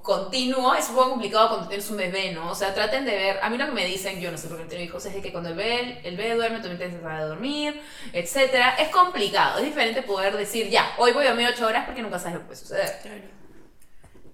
continuo 0.01 0.75
es 0.75 0.89
un 0.89 0.95
poco 0.95 1.11
complicado 1.11 1.47
cuando 1.47 1.69
tienes 1.69 1.89
un 1.89 1.95
bebé, 1.95 2.33
¿no? 2.33 2.51
O 2.51 2.53
sea, 2.53 2.73
traten 2.73 3.05
de 3.05 3.11
ver, 3.15 3.39
a 3.41 3.49
mí 3.49 3.57
lo 3.57 3.67
que 3.67 3.71
me 3.71 3.85
dicen, 3.85 4.19
yo 4.19 4.29
no 4.29 4.37
sé 4.37 4.49
por 4.49 4.57
qué 4.57 4.65
tengo 4.65 4.83
hijos, 4.83 5.05
es 5.05 5.13
de 5.13 5.21
que 5.21 5.31
cuando 5.31 5.51
el 5.51 5.55
bebé, 5.55 6.01
el 6.03 6.17
bebé 6.17 6.35
duerme, 6.35 6.57
también 6.57 6.77
tienes 6.77 6.95
que 6.97 7.01
dejar 7.01 7.21
de 7.21 7.27
dormir, 7.29 7.81
etcétera. 8.11 8.75
Es 8.75 8.89
complicado, 8.89 9.59
es 9.59 9.63
diferente 9.63 10.01
poder 10.01 10.35
decir, 10.35 10.67
ya, 10.69 10.85
hoy 10.97 11.13
voy 11.13 11.23
a 11.23 11.29
dormir 11.29 11.47
8 11.53 11.65
horas 11.65 11.85
porque 11.85 12.01
nunca 12.01 12.19
sabes 12.19 12.33
lo 12.33 12.39
que 12.41 12.45
puede 12.47 12.59
suceder. 12.59 12.99
Claro. 13.03 13.21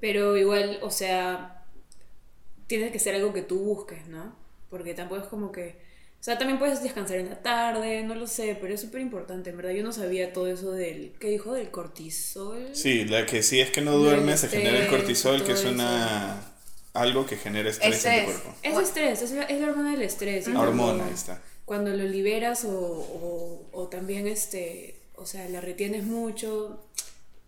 Pero 0.02 0.36
igual, 0.36 0.80
o 0.82 0.90
sea, 0.90 1.64
tiene 2.66 2.92
que 2.92 2.98
ser 2.98 3.14
algo 3.14 3.34
que 3.34 3.44
tú 3.44 3.60
busques, 3.60 4.08
¿no? 4.08 4.44
Porque 4.76 4.94
tampoco 4.94 5.22
es 5.22 5.28
como 5.28 5.54
que... 5.54 5.78
O 6.20 6.24
sea, 6.26 6.38
también 6.38 6.60
puedes 6.60 6.84
descansar 6.84 7.16
en 7.18 7.30
la 7.30 7.42
tarde, 7.42 8.04
no 8.04 8.14
lo 8.14 8.28
sé, 8.28 8.58
pero 8.60 8.74
es 8.74 8.82
súper 8.82 9.00
importante, 9.00 9.52
en 9.52 9.56
verdad. 9.58 9.72
Yo 9.72 9.84
no 9.84 9.94
sabía 9.94 10.34
todo 10.34 10.48
eso 10.48 10.72
del... 10.74 11.14
¿Qué 11.18 11.30
dijo? 11.30 11.54
Del 11.54 11.70
cortisol. 11.72 12.70
Sí, 12.74 13.06
la 13.06 13.26
que 13.26 13.42
sí 13.42 13.62
es 13.62 13.72
que 13.72 13.80
no 13.80 13.92
Del 13.92 14.02
duermes 14.02 14.42
se 14.42 14.50
genera 14.50 14.80
el 14.80 14.88
cortisol, 14.90 15.44
que 15.46 15.54
es 15.54 15.64
una 15.64 16.52
algo 16.94 17.26
que 17.26 17.38
genera 17.38 17.70
estrés 17.70 18.04
en 18.06 18.26
tu 18.26 18.32
cuerpo. 18.32 18.56
Es 18.64 18.78
estrés, 18.80 19.22
es 19.22 19.32
la, 19.32 19.44
es 19.44 19.62
la 19.62 19.68
hormona 19.70 19.92
del 19.92 20.02
estrés. 20.02 20.48
La 20.48 20.54
cuando- 20.56 20.70
hormona 20.84 21.06
ahí 21.06 21.14
está. 21.14 21.42
Cuando 21.64 21.92
lo 21.92 22.04
liberas 22.04 22.66
o, 22.66 22.70
o, 22.72 23.70
o 23.72 23.88
también, 23.88 24.28
este, 24.28 25.00
o 25.16 25.26
sea, 25.26 25.48
la 25.50 25.62
retienes 25.62 26.04
mucho... 26.04 26.86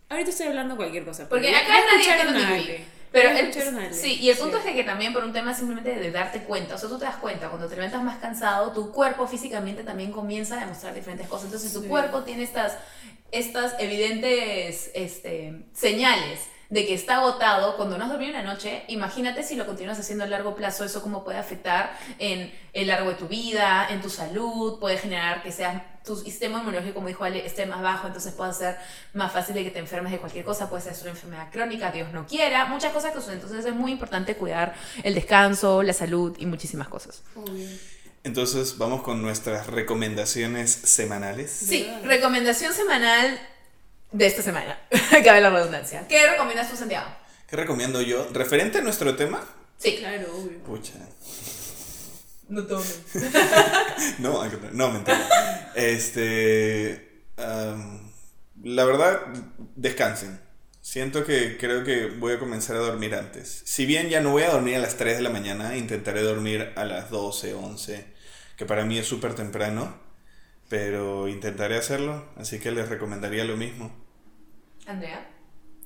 Ahorita 0.10 0.30
estoy 0.30 0.48
hablando 0.48 0.78
cualquier 0.78 1.04
cosa. 1.04 1.28
Porque 1.28 1.50
acá 1.50 1.74
ya 2.06 2.32
nadie 2.32 2.86
Pero 3.12 3.30
el- 3.30 3.94
sí, 3.94 4.18
y 4.20 4.30
el 4.30 4.38
punto 4.38 4.58
Sí. 4.62 4.70
es 4.70 4.76
que 4.76 4.84
también 4.84 5.14
por 5.14 5.24
un 5.24 5.32
tema 5.34 5.54
simplemente 5.54 5.96
de 5.96 6.12
darte 6.12 6.44
cuenta, 6.44 6.76
o 6.76 6.78
sea, 6.78 6.90
tú 6.90 6.98
te 7.00 7.06
das 7.06 7.16
cuenta, 7.16 7.48
cuando 7.50 7.68
te 7.68 7.76
levantas 7.76 8.04
más 8.04 8.18
cansado, 8.18 8.72
tu 8.74 8.92
cuerpo 8.92 9.28
físicamente 9.28 9.84
también 9.84 10.12
comienza 10.12 10.56
a 10.56 10.60
demostrar 10.60 10.94
diferentes 10.94 11.28
cosas. 11.28 11.46
Entonces, 11.46 11.72
tu 11.74 11.82
Sí. 11.84 11.88
cuerpo 11.88 12.24
tiene 12.24 12.44
estas, 12.44 12.78
estas 13.32 13.76
evidentes 13.80 14.92
este, 14.94 15.66
señales 15.74 16.40
de 16.70 16.86
que 16.86 16.94
está 16.94 17.18
agotado 17.18 17.78
cuando 17.78 17.98
no 17.98 18.04
has 18.04 18.10
dormido 18.10 18.32
una 18.32 18.44
noche, 18.44 18.84
imagínate 18.88 19.44
si 19.44 19.56
lo 19.56 19.66
continúas 19.66 20.00
haciendo 20.00 20.26
a 20.26 20.28
largo 20.28 20.56
plazo, 20.56 20.84
eso 20.84 21.02
cómo 21.02 21.24
puede 21.24 21.38
afectar 21.38 21.98
en 22.20 22.54
el 22.74 22.88
largo 22.88 23.10
de 23.10 23.16
tu 23.16 23.28
vida, 23.28 23.88
en 23.90 24.02
tu 24.02 24.10
salud, 24.10 24.80
puede 24.80 24.98
generar 24.98 25.44
que 25.44 25.52
seas 25.52 25.82
tu 26.04 26.16
sistema 26.16 26.60
inmunológico, 26.60 26.96
como 26.96 27.08
dijo 27.08 27.24
Ale, 27.24 27.46
esté 27.46 27.66
más 27.66 27.82
bajo, 27.82 28.08
entonces 28.08 28.34
puede 28.34 28.54
ser 28.54 28.78
más 29.14 29.32
fácil 29.32 29.56
de 29.56 29.64
que 29.64 29.72
te 29.72 29.80
enfermes 29.80 30.12
de 30.12 30.20
cualquier 30.20 30.46
cosa, 30.46 30.70
puede 30.70 30.82
ser 30.82 30.96
una 31.02 31.12
enfermedad 31.12 31.52
crónica, 31.52 31.92
Dios 31.92 32.12
no 32.14 32.26
quiera, 32.26 32.66
muchas 32.66 32.94
cosas 32.94 33.12
que 33.12 33.20
suceden. 33.20 33.40
Entonces 33.40 33.66
es 33.66 33.74
muy 33.74 33.92
importante 33.92 34.36
cuidar 34.36 34.74
el 35.04 35.14
descanso, 35.14 35.84
la 35.84 35.94
salud 35.94 36.36
y 36.40 36.46
muchísimas 36.46 36.88
cosas. 36.88 37.24
Obvio. 37.36 37.68
Entonces 38.24 38.78
vamos 38.78 39.04
con 39.04 39.22
nuestras 39.22 39.68
recomendaciones 39.68 40.72
semanales. 40.72 41.52
Sí, 41.52 41.90
recomendación 42.04 42.74
semanal 42.74 43.40
de 44.12 44.26
esta 44.26 44.42
semana, 44.42 44.80
cabe 45.24 45.42
la 45.42 45.50
redundancia. 45.50 46.08
¿Qué 46.08 46.30
recomiendas 46.30 46.70
tú, 46.70 46.78
Santiago? 46.78 47.08
¿Qué 47.48 47.56
recomiendo 47.56 48.02
yo? 48.02 48.28
Referente 48.34 48.80
a 48.80 48.82
nuestro 48.82 49.16
tema. 49.16 49.44
Sí. 49.78 49.98
Claro, 49.98 50.26
obvio. 50.36 50.60
Pucha. 50.64 50.94
No 52.50 52.64
tomes. 52.66 53.00
No, 54.20 54.42
hay 54.42 54.50
que- 54.52 54.58
no, 54.72 54.92
mentira. 54.92 55.72
Este. 55.76 57.24
la 57.38 58.86
verdad, 58.86 59.22
descansen. 59.76 60.40
Siento 60.82 61.26
que 61.26 61.58
creo 61.58 61.84
que 61.84 62.08
voy 62.08 62.34
a 62.34 62.40
comenzar 62.40 62.78
a 62.78 62.80
dormir 62.80 63.14
antes. 63.16 63.64
Si 63.66 63.86
bien 63.86 64.08
ya 64.10 64.22
no 64.22 64.32
voy 64.32 64.44
a 64.44 64.50
dormir 64.52 64.76
a 64.78 64.80
las 64.80 64.96
3 64.96 65.18
de 65.18 65.24
la 65.24 65.30
mañana, 65.30 65.76
intentaré 65.76 66.22
dormir 66.22 66.72
a 66.78 66.86
las 66.86 67.10
12, 67.10 67.54
11, 67.54 68.06
que 68.56 68.66
para 68.66 68.86
mí 68.86 68.98
es 68.98 69.06
súper 69.06 69.34
temprano, 69.36 70.00
pero 70.70 71.28
intentaré 71.28 71.76
hacerlo, 71.78 72.26
así 72.36 72.60
que 72.60 72.72
les 72.72 72.90
recomendaría 72.90 73.44
lo 73.46 73.58
mismo. 73.58 73.92
Andrea. 74.86 75.28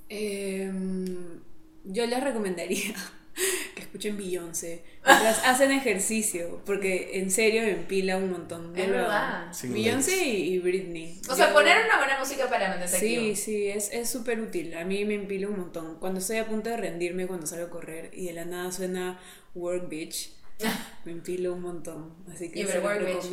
Em, 0.09 1.39
yo 1.85 2.05
les 2.05 2.21
recomendaría 2.23 2.93
que 3.75 3.81
escuchen 3.81 4.17
Beyoncé 4.17 4.83
mientras 5.05 5.39
hacen 5.45 5.71
ejercicio, 5.71 6.61
porque 6.65 7.11
en 7.19 7.31
serio 7.31 7.61
me 7.61 7.71
empila 7.71 8.17
un 8.17 8.31
montón. 8.31 8.75
Es 8.75 8.85
de 8.87 8.91
verdad. 8.91 9.51
Beyoncé 9.63 10.25
y, 10.27 10.59
Britney. 10.59 11.19
O 11.29 11.35
sea, 11.35 11.47
Yo- 11.47 11.53
poner 11.53 11.85
una 11.85 11.97
buena 11.97 12.19
música 12.19 12.49
para 12.49 12.67
mantenerte 12.69 12.99
Sí, 12.99 13.15
activo. 13.15 13.35
sí, 13.35 13.67
es 13.67 13.91
es 13.93 14.09
súper 14.09 14.39
útil. 14.41 14.75
A 14.75 14.83
mí 14.83 15.05
me 15.05 15.15
empila 15.15 15.47
un 15.47 15.59
montón. 15.59 15.97
Cuando 15.99 16.19
estoy 16.19 16.37
a 16.37 16.47
punto 16.47 16.69
de 16.69 16.77
rendirme, 16.77 17.27
cuando 17.27 17.47
salgo 17.47 17.67
a 17.67 17.69
correr 17.69 18.11
y 18.13 18.25
de 18.25 18.33
la 18.33 18.45
nada 18.45 18.71
suena 18.71 19.19
Work 19.55 19.87
Bitch, 19.89 20.33
me 21.05 21.13
empilo 21.13 21.53
un 21.53 21.61
montón. 21.61 22.15
Así 22.31 22.51
que 22.51 22.59
Y 22.61 22.65
se 22.67 22.75
lo 22.79 22.83
Work 22.83 23.05
Bitch. 23.05 23.29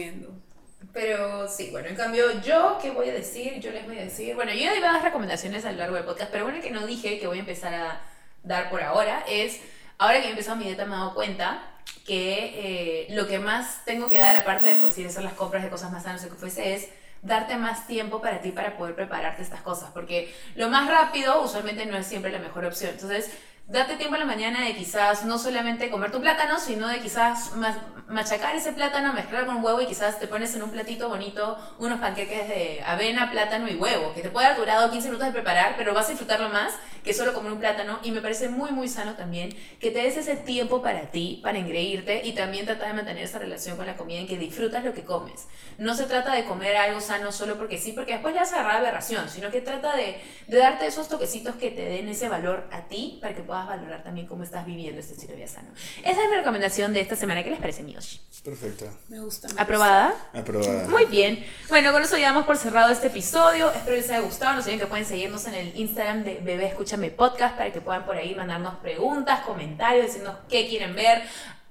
Pero 0.93 1.49
sí, 1.49 1.68
bueno, 1.70 1.89
en 1.89 1.97
cambio, 1.97 2.41
yo, 2.41 2.79
¿qué 2.81 2.91
voy 2.91 3.09
a 3.09 3.12
decir? 3.12 3.61
Yo 3.61 3.70
les 3.70 3.85
voy 3.87 3.99
a 3.99 4.05
decir. 4.05 4.35
Bueno, 4.35 4.53
yo 4.53 4.72
di 4.72 4.81
varias 4.81 5.03
recomendaciones 5.03 5.64
a 5.64 5.72
lo 5.72 5.79
largo 5.79 5.97
del 5.97 6.05
podcast, 6.05 6.31
pero 6.31 6.47
una 6.47 6.61
que 6.61 6.70
no 6.70 6.87
dije 6.87 7.18
que 7.18 7.26
voy 7.26 7.39
a 7.39 7.41
empezar 7.41 7.74
a 7.74 8.01
dar 8.43 8.70
por 8.70 8.83
ahora 8.83 9.24
es. 9.29 9.61
Ahora 9.99 10.20
que 10.20 10.29
he 10.29 10.31
empezado 10.31 10.57
mi 10.57 10.64
dieta, 10.64 10.87
me 10.87 10.95
he 10.95 10.99
dado 10.99 11.14
cuenta 11.14 11.62
que 12.07 12.53
eh, 12.55 13.07
lo 13.11 13.26
que 13.26 13.39
más 13.39 13.85
tengo 13.85 14.09
que 14.09 14.18
dar, 14.18 14.37
aparte 14.37 14.68
de 14.68 14.76
pues, 14.76 14.97
ir 14.99 15.07
a 15.07 15.09
hacer 15.09 15.24
las 15.24 15.33
compras 15.33 15.64
de 15.64 15.70
cosas 15.70 15.91
más 15.91 16.05
sanas 16.05 16.24
o 16.24 16.29
que 16.29 16.37
fuese, 16.37 16.74
es 16.74 16.89
darte 17.22 17.57
más 17.57 17.87
tiempo 17.89 18.22
para 18.22 18.41
ti 18.41 18.53
para 18.53 18.76
poder 18.76 18.95
prepararte 18.95 19.43
estas 19.43 19.61
cosas. 19.61 19.91
Porque 19.93 20.33
lo 20.55 20.68
más 20.68 20.89
rápido 20.89 21.43
usualmente 21.43 21.85
no 21.87 21.97
es 21.97 22.07
siempre 22.07 22.31
la 22.31 22.39
mejor 22.39 22.64
opción. 22.64 22.93
Entonces, 22.93 23.31
date 23.69 23.97
tiempo 23.97 24.14
en 24.16 24.21
la 24.21 24.27
mañana 24.27 24.64
de 24.64 24.75
quizás 24.75 25.25
no 25.25 25.39
solamente 25.39 25.91
comer 25.91 26.11
tu 26.11 26.21
plátano, 26.21 26.59
sino 26.59 26.89
de 26.89 27.01
quizás 27.01 27.55
ma- 27.55 27.95
machacar 28.09 28.57
ese 28.57 28.73
plátano, 28.73 29.12
mezclar 29.12 29.45
con 29.45 29.62
huevo 29.62 29.83
y 29.83 29.87
quizás 29.87 30.19
te 30.19 30.27
pones 30.27 30.55
en 30.55 30.62
un 30.62 30.71
platito 30.71 31.11
bonito 31.11 31.59
unos 31.79 32.01
panqueques 32.01 32.49
de 32.49 32.83
avena, 32.87 33.31
plátano 33.31 33.69
y 33.69 33.75
huevo, 33.75 34.14
que 34.14 34.23
te 34.23 34.31
puede 34.31 34.47
haber 34.47 34.59
durado 34.59 34.91
15 34.91 35.09
minutos 35.09 35.27
de 35.27 35.33
preparar, 35.35 35.75
pero 35.77 35.93
vas 35.93 36.07
a 36.07 36.11
disfrutarlo 36.11 36.49
más 36.49 36.73
que 37.05 37.12
solo 37.12 37.35
comer 37.35 37.53
un 37.53 37.59
plátano 37.61 37.99
y 38.03 38.11
me 38.11 38.21
parece 38.23 38.49
muy 38.49 38.71
muy 38.73 38.89
sano 38.89 39.14
también 39.14 39.55
que 39.81 39.91
te 39.91 40.03
des 40.03 40.16
ese 40.16 40.37
tiempo 40.37 40.83
para 40.83 41.11
ti, 41.11 41.41
para 41.43 41.59
engreírte 41.59 42.23
y 42.25 42.33
también 42.33 42.64
tratar 42.64 42.89
de 42.89 42.95
mantener 42.95 43.23
esa 43.25 43.39
relación 43.39 43.77
con 43.77 43.87
la 43.87 43.97
comida 43.97 44.19
en 44.19 44.27
que 44.27 44.39
disfrutas 44.39 44.83
lo 44.85 44.95
que 44.95 45.05
comes. 45.05 45.47
No 45.77 45.95
se 45.95 46.05
trata 46.05 46.33
de 46.35 46.45
comer 46.45 46.77
algo 46.77 47.01
sano 47.03 47.33
solo 47.33 47.57
porque 47.59 47.77
sí, 47.79 47.93
porque 47.93 48.12
después 48.14 48.33
le 48.35 48.41
vas 48.41 48.53
a 48.53 48.61
agarrar 48.61 48.79
aberración, 48.79 49.29
sino 49.29 49.51
que 49.51 49.61
trata 49.61 49.95
de, 49.95 50.19
de 50.49 50.57
darte 50.59 50.87
esos 50.87 51.09
toquecitos 51.09 51.57
que 51.57 51.71
te 51.71 51.83
den 51.83 52.09
ese 52.09 52.29
valor 52.29 52.66
a 52.73 52.89
ti 52.89 53.19
para 53.21 53.35
que 53.35 53.43
puedas 53.43 53.57
valorar 53.66 54.02
también 54.02 54.26
cómo 54.26 54.42
estás 54.42 54.66
viviendo 54.66 55.00
este 55.00 55.14
estilo 55.14 55.32
de 55.32 55.38
vida 55.38 55.48
sano. 55.48 55.68
Esa 56.04 56.22
es 56.22 56.30
mi 56.30 56.36
recomendación 56.36 56.92
de 56.92 57.00
esta 57.00 57.16
semana. 57.16 57.42
¿Qué 57.42 57.50
les 57.50 57.59
parece, 57.59 57.82
Miyoshi? 57.82 58.20
Perfecto. 58.44 58.86
Me 59.09 59.20
gusta. 59.20 59.48
me 59.48 59.61
¿Aprobada? 59.61 60.14
Aprobada. 60.32 60.88
Muy 60.88 61.04
bien. 61.06 61.44
Bueno, 61.68 61.92
con 61.92 62.02
eso 62.02 62.16
ya 62.16 62.28
damos 62.28 62.46
por 62.46 62.56
cerrado 62.56 62.90
este 62.90 63.09
episodio. 63.09 63.70
Espero 63.70 63.96
les 63.96 64.09
haya 64.11 64.20
gustado. 64.20 64.54
No 64.54 64.62
se 64.62 64.70
olviden 64.70 64.80
que 64.80 64.86
pueden 64.86 65.04
seguirnos 65.04 65.46
en 65.46 65.54
el 65.54 65.78
Instagram 65.78 66.24
de 66.24 66.34
Bebé 66.34 66.66
Escucha 66.66 66.96
Escúchame 66.96 67.11
Podcast 67.11 67.56
para 67.56 67.72
que 67.72 67.80
puedan 67.80 68.06
por 68.06 68.16
ahí 68.16 68.34
mandarnos 68.34 68.76
preguntas, 68.76 69.40
comentarios, 69.40 70.06
decirnos 70.06 70.36
qué 70.48 70.68
quieren 70.68 70.94
ver. 70.94 71.22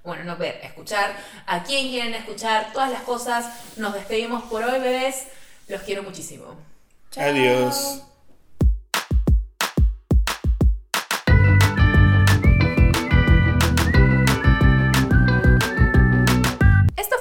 Bueno, 0.04 0.24
no 0.24 0.38
ver, 0.38 0.60
escuchar, 0.64 1.16
a 1.46 1.64
quién 1.64 1.90
quieren 1.90 2.14
escuchar, 2.14 2.72
todas 2.72 2.92
las 2.92 3.02
cosas. 3.02 3.78
Nos 3.78 3.94
despedimos 3.94 4.44
por 4.44 4.64
hoy, 4.64 4.80
bebés. 4.80 5.28
Los 5.68 5.82
quiero 5.82 6.04
muchísimo. 6.04 6.56
Adiós. 7.18 8.04